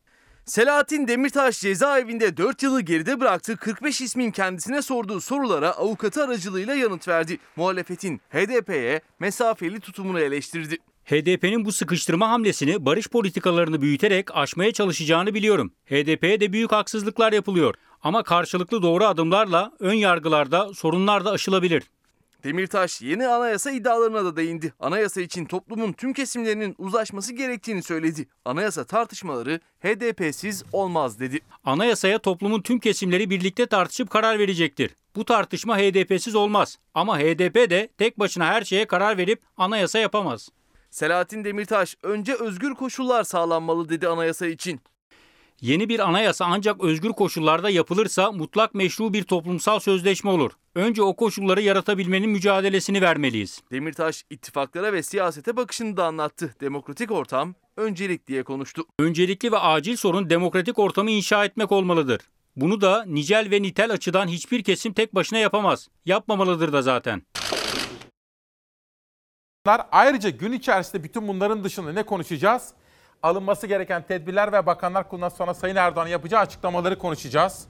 Selahattin 0.45 1.07
Demirtaş 1.07 1.59
cezaevinde 1.59 2.37
4 2.37 2.63
yılı 2.63 2.81
geride 2.81 3.19
bıraktığı 3.19 3.57
45 3.57 4.01
ismin 4.01 4.31
kendisine 4.31 4.81
sorduğu 4.81 5.21
sorulara 5.21 5.71
avukatı 5.71 6.23
aracılığıyla 6.23 6.75
yanıt 6.75 7.07
verdi. 7.07 7.37
Muhalefetin 7.55 8.21
HDP'ye 8.29 9.01
mesafeli 9.19 9.79
tutumunu 9.79 10.19
eleştirdi. 10.19 10.77
HDP'nin 11.09 11.65
bu 11.65 11.71
sıkıştırma 11.71 12.29
hamlesini 12.29 12.85
barış 12.85 13.09
politikalarını 13.09 13.81
büyüterek 13.81 14.35
aşmaya 14.35 14.71
çalışacağını 14.71 15.33
biliyorum. 15.33 15.71
HDP'ye 15.85 16.39
de 16.39 16.53
büyük 16.53 16.71
haksızlıklar 16.71 17.33
yapılıyor. 17.33 17.75
Ama 18.01 18.23
karşılıklı 18.23 18.81
doğru 18.81 19.05
adımlarla 19.05 19.71
ön 19.79 19.93
yargılarda 19.93 20.73
sorunlar 20.73 21.25
da 21.25 21.31
aşılabilir. 21.31 21.83
Demirtaş 22.43 23.01
yeni 23.01 23.27
anayasa 23.27 23.71
iddialarına 23.71 24.25
da 24.25 24.35
değindi. 24.35 24.73
Anayasa 24.79 25.21
için 25.21 25.45
toplumun 25.45 25.93
tüm 25.93 26.13
kesimlerinin 26.13 26.75
uzlaşması 26.77 27.33
gerektiğini 27.33 27.83
söyledi. 27.83 28.27
Anayasa 28.45 28.83
tartışmaları 28.83 29.59
HDP'siz 29.79 30.63
olmaz 30.71 31.19
dedi. 31.19 31.39
Anayasaya 31.63 32.19
toplumun 32.19 32.61
tüm 32.61 32.79
kesimleri 32.79 33.29
birlikte 33.29 33.65
tartışıp 33.65 34.09
karar 34.09 34.39
verecektir. 34.39 34.95
Bu 35.15 35.25
tartışma 35.25 35.77
HDP'siz 35.77 36.35
olmaz. 36.35 36.77
Ama 36.93 37.19
HDP 37.19 37.69
de 37.69 37.89
tek 37.97 38.19
başına 38.19 38.45
her 38.45 38.61
şeye 38.61 38.85
karar 38.85 39.17
verip 39.17 39.41
anayasa 39.57 39.99
yapamaz. 39.99 40.49
Selahattin 40.89 41.43
Demirtaş 41.43 41.95
önce 42.03 42.33
özgür 42.33 42.75
koşullar 42.75 43.23
sağlanmalı 43.23 43.89
dedi 43.89 44.07
anayasa 44.07 44.47
için. 44.47 44.81
Yeni 45.61 45.89
bir 45.89 45.99
anayasa 45.99 46.45
ancak 46.45 46.83
özgür 46.83 47.09
koşullarda 47.09 47.69
yapılırsa 47.69 48.31
mutlak 48.31 48.75
meşru 48.75 49.13
bir 49.13 49.23
toplumsal 49.23 49.79
sözleşme 49.79 50.31
olur. 50.31 50.51
Önce 50.75 51.01
o 51.01 51.15
koşulları 51.15 51.61
yaratabilmenin 51.61 52.29
mücadelesini 52.29 53.01
vermeliyiz. 53.01 53.61
Demirtaş 53.71 54.25
ittifaklara 54.29 54.93
ve 54.93 55.03
siyasete 55.03 55.57
bakışını 55.57 55.97
da 55.97 56.05
anlattı. 56.05 56.55
Demokratik 56.61 57.11
ortam 57.11 57.55
öncelik 57.77 58.27
diye 58.27 58.43
konuştu. 58.43 58.83
Öncelikli 58.99 59.51
ve 59.51 59.57
acil 59.57 59.95
sorun 59.95 60.29
demokratik 60.29 60.79
ortamı 60.79 61.11
inşa 61.11 61.45
etmek 61.45 61.71
olmalıdır. 61.71 62.21
Bunu 62.55 62.81
da 62.81 63.05
nicel 63.07 63.47
ve 63.51 63.61
nitel 63.61 63.91
açıdan 63.91 64.27
hiçbir 64.27 64.63
kesim 64.63 64.93
tek 64.93 65.15
başına 65.15 65.39
yapamaz. 65.39 65.87
Yapmamalıdır 66.05 66.73
da 66.73 66.81
zaten. 66.81 67.21
Ayrıca 69.91 70.29
gün 70.29 70.51
içerisinde 70.51 71.03
bütün 71.03 71.27
bunların 71.27 71.63
dışında 71.63 71.93
ne 71.93 72.03
konuşacağız? 72.03 72.69
Alınması 73.23 73.67
gereken 73.67 74.03
tedbirler 74.07 74.51
ve 74.51 74.65
bakanlar 74.65 75.09
kurulundan 75.09 75.29
sonra 75.29 75.53
Sayın 75.53 75.75
Erdoğan'ın 75.75 76.09
yapacağı 76.09 76.41
açıklamaları 76.41 76.97
konuşacağız. 76.97 77.67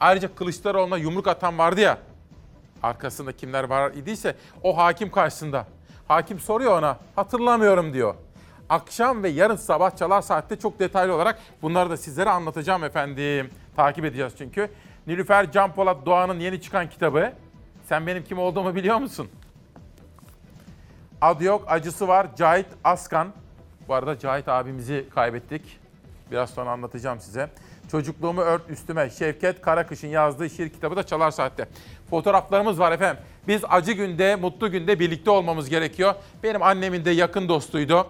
Ayrıca 0.00 0.34
Kılıçdaroğlu'na 0.34 0.96
yumruk 0.96 1.28
atan 1.28 1.58
vardı 1.58 1.80
ya, 1.80 1.98
arkasında 2.82 3.32
kimler 3.32 3.64
var 3.64 3.92
idiyse 3.92 4.36
o 4.62 4.76
hakim 4.76 5.10
karşısında. 5.10 5.66
Hakim 6.08 6.40
soruyor 6.40 6.78
ona, 6.78 6.96
hatırlamıyorum 7.16 7.92
diyor. 7.92 8.14
Akşam 8.68 9.22
ve 9.22 9.28
yarın 9.28 9.56
sabah 9.56 9.96
çalar 9.96 10.22
saatte 10.22 10.58
çok 10.58 10.78
detaylı 10.78 11.14
olarak 11.14 11.38
bunları 11.62 11.90
da 11.90 11.96
sizlere 11.96 12.30
anlatacağım 12.30 12.84
efendim. 12.84 13.50
Takip 13.76 14.04
edeceğiz 14.04 14.32
çünkü. 14.38 14.70
Nilüfer 15.06 15.52
Can 15.52 15.72
Polat 15.72 16.06
Doğan'ın 16.06 16.40
yeni 16.40 16.60
çıkan 16.60 16.90
kitabı. 16.90 17.32
Sen 17.88 18.06
benim 18.06 18.24
kim 18.24 18.38
olduğumu 18.38 18.74
biliyor 18.74 18.96
musun? 18.96 19.28
Adı 21.20 21.44
yok, 21.44 21.64
acısı 21.66 22.08
var. 22.08 22.26
Cahit 22.36 22.66
Askan. 22.84 23.32
Bu 23.88 23.94
arada 23.94 24.18
Cahit 24.18 24.48
abimizi 24.48 25.06
kaybettik. 25.14 25.80
Biraz 26.30 26.50
sonra 26.50 26.70
anlatacağım 26.70 27.20
size. 27.20 27.50
Çocukluğumu 27.90 28.40
ört 28.40 28.70
üstüme. 28.70 29.10
Şevket 29.10 29.62
Karakış'ın 29.62 30.08
yazdığı 30.08 30.50
şiir 30.50 30.68
kitabı 30.68 30.96
da 30.96 31.02
Çalar 31.02 31.30
Saat'te. 31.30 31.68
Fotoğraflarımız 32.10 32.78
var 32.78 32.92
efendim. 32.92 33.22
Biz 33.48 33.62
acı 33.68 33.92
günde, 33.92 34.36
mutlu 34.36 34.70
günde 34.70 35.00
birlikte 35.00 35.30
olmamız 35.30 35.68
gerekiyor. 35.68 36.14
Benim 36.42 36.62
annemin 36.62 37.04
de 37.04 37.10
yakın 37.10 37.48
dostuydu. 37.48 38.06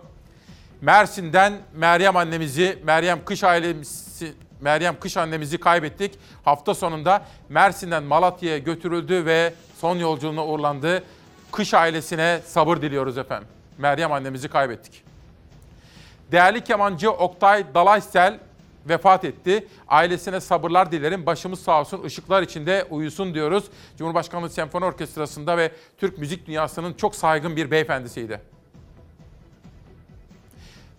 Mersin'den 0.80 1.52
Meryem 1.74 2.16
annemizi, 2.16 2.78
Meryem 2.84 3.24
Kış 3.24 3.44
ailemizi, 3.44 4.32
Meryem 4.60 5.00
Kış 5.00 5.16
annemizi 5.16 5.60
kaybettik. 5.60 6.18
Hafta 6.44 6.74
sonunda 6.74 7.22
Mersin'den 7.48 8.02
Malatya'ya 8.02 8.58
götürüldü 8.58 9.24
ve 9.24 9.54
son 9.80 9.96
yolculuğuna 9.96 10.46
uğurlandı. 10.46 11.02
Kış 11.52 11.74
ailesine 11.74 12.40
sabır 12.46 12.82
diliyoruz 12.82 13.18
efendim. 13.18 13.48
Meryem 13.78 14.12
annemizi 14.12 14.48
kaybettik. 14.48 15.04
Değerli 16.32 16.64
kemancı 16.64 17.10
Oktay 17.10 17.74
Dalaysel 17.74 18.38
vefat 18.88 19.24
etti. 19.24 19.68
Ailesine 19.88 20.40
sabırlar 20.40 20.92
dilerim. 20.92 21.26
Başımız 21.26 21.60
sağ 21.62 21.80
olsun, 21.80 22.04
ışıklar 22.04 22.42
içinde 22.42 22.86
uyusun 22.90 23.34
diyoruz. 23.34 23.64
Cumhurbaşkanlığı 23.98 24.50
Senfoni 24.50 24.84
Orkestrası'nda 24.84 25.56
ve 25.56 25.72
Türk 25.98 26.18
müzik 26.18 26.46
dünyasının 26.46 26.94
çok 26.94 27.14
saygın 27.14 27.56
bir 27.56 27.70
beyefendisiydi. 27.70 28.40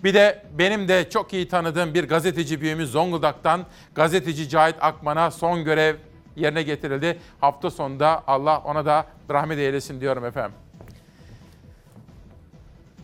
Bir 0.03 0.13
de 0.13 0.43
benim 0.57 0.87
de 0.87 1.09
çok 1.09 1.33
iyi 1.33 1.47
tanıdığım 1.47 1.93
bir 1.93 2.07
gazeteci 2.07 2.61
büyüğümüz 2.61 2.91
Zonguldak'tan 2.91 3.65
gazeteci 3.95 4.49
Cahit 4.49 4.75
Akman'a 4.81 5.31
son 5.31 5.63
görev 5.63 5.95
yerine 6.35 6.63
getirildi. 6.63 7.19
Hafta 7.41 7.71
sonunda 7.71 8.23
Allah 8.27 8.61
ona 8.65 8.85
da 8.85 9.05
rahmet 9.29 9.59
eylesin 9.59 10.01
diyorum 10.01 10.25
efendim. 10.25 10.53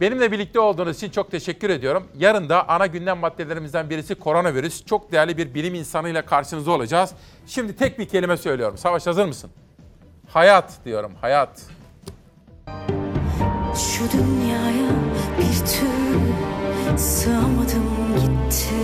Benimle 0.02 0.32
birlikte 0.32 0.60
olduğunuz 0.60 0.98
için 0.98 1.10
çok 1.10 1.32
teşekkür 1.32 1.70
ediyorum. 1.70 2.08
Yarın 2.18 2.50
da 2.50 2.70
ana 2.70 2.86
gündem 2.86 3.18
maddelerimizden 3.18 3.90
birisi 3.90 4.16
koronavirüs. 4.16 4.86
Çok 4.86 5.12
değerli 5.12 5.38
bir 5.38 5.54
bilim 5.54 5.76
insanıyla 5.76 6.22
karşınızda 6.22 6.72
olacağız. 6.72 7.12
Şimdi 7.48 7.76
tek 7.76 8.00
bir 8.00 8.08
kelime 8.08 8.38
söylüyorum. 8.38 8.78
Savaş 8.78 9.08
hazır 9.08 9.26
mısın? 9.26 9.52
Hayat 10.30 10.74
diyorum, 10.86 11.12
hayat. 11.22 11.64
Şu 13.76 14.12
dünyaya 14.12 14.90
bir 15.40 15.66
türlü 15.66 16.98
sığamadım 16.98 17.84
gitti 18.22 18.76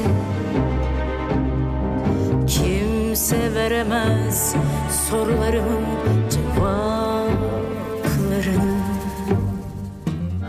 Kimse 3.14 3.54
veremez 3.54 4.56
sorularımın 5.10 5.86
cevaplarını. 6.30 7.64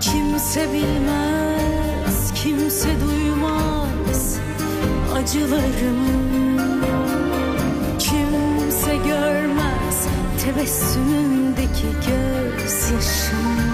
Kimse 0.01 0.73
bilmez, 0.73 2.33
kimse 2.35 2.89
duymaz 3.01 4.39
acılarımı. 5.15 6.73
Kimse 7.99 8.97
görmez 8.97 10.07
tebessümümdeki 10.45 11.87
gözyaşımı. 12.07 13.65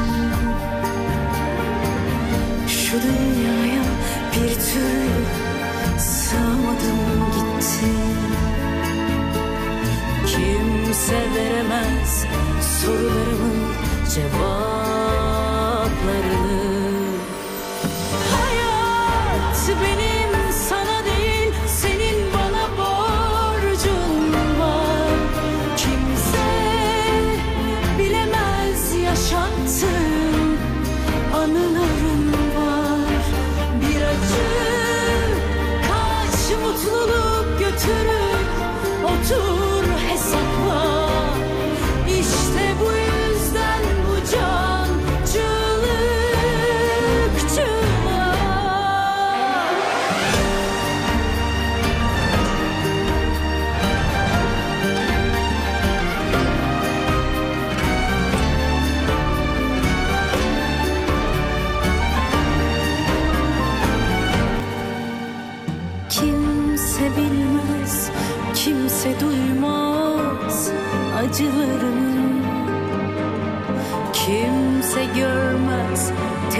Şu 2.69 2.93
dünyaya 3.03 3.83
bir 4.33 4.55
türlü 4.55 5.25
sığamadım 5.99 7.01
gitti 7.35 7.87
Kimse 10.31 11.21
veremez 11.35 12.27
sorularımın 12.81 13.59
cevaplarını 14.15 14.51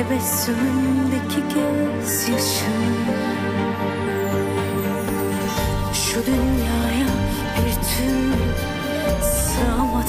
görmez 0.01 0.47
tebessümümdeki 0.47 1.41
gözyaşım 1.55 2.80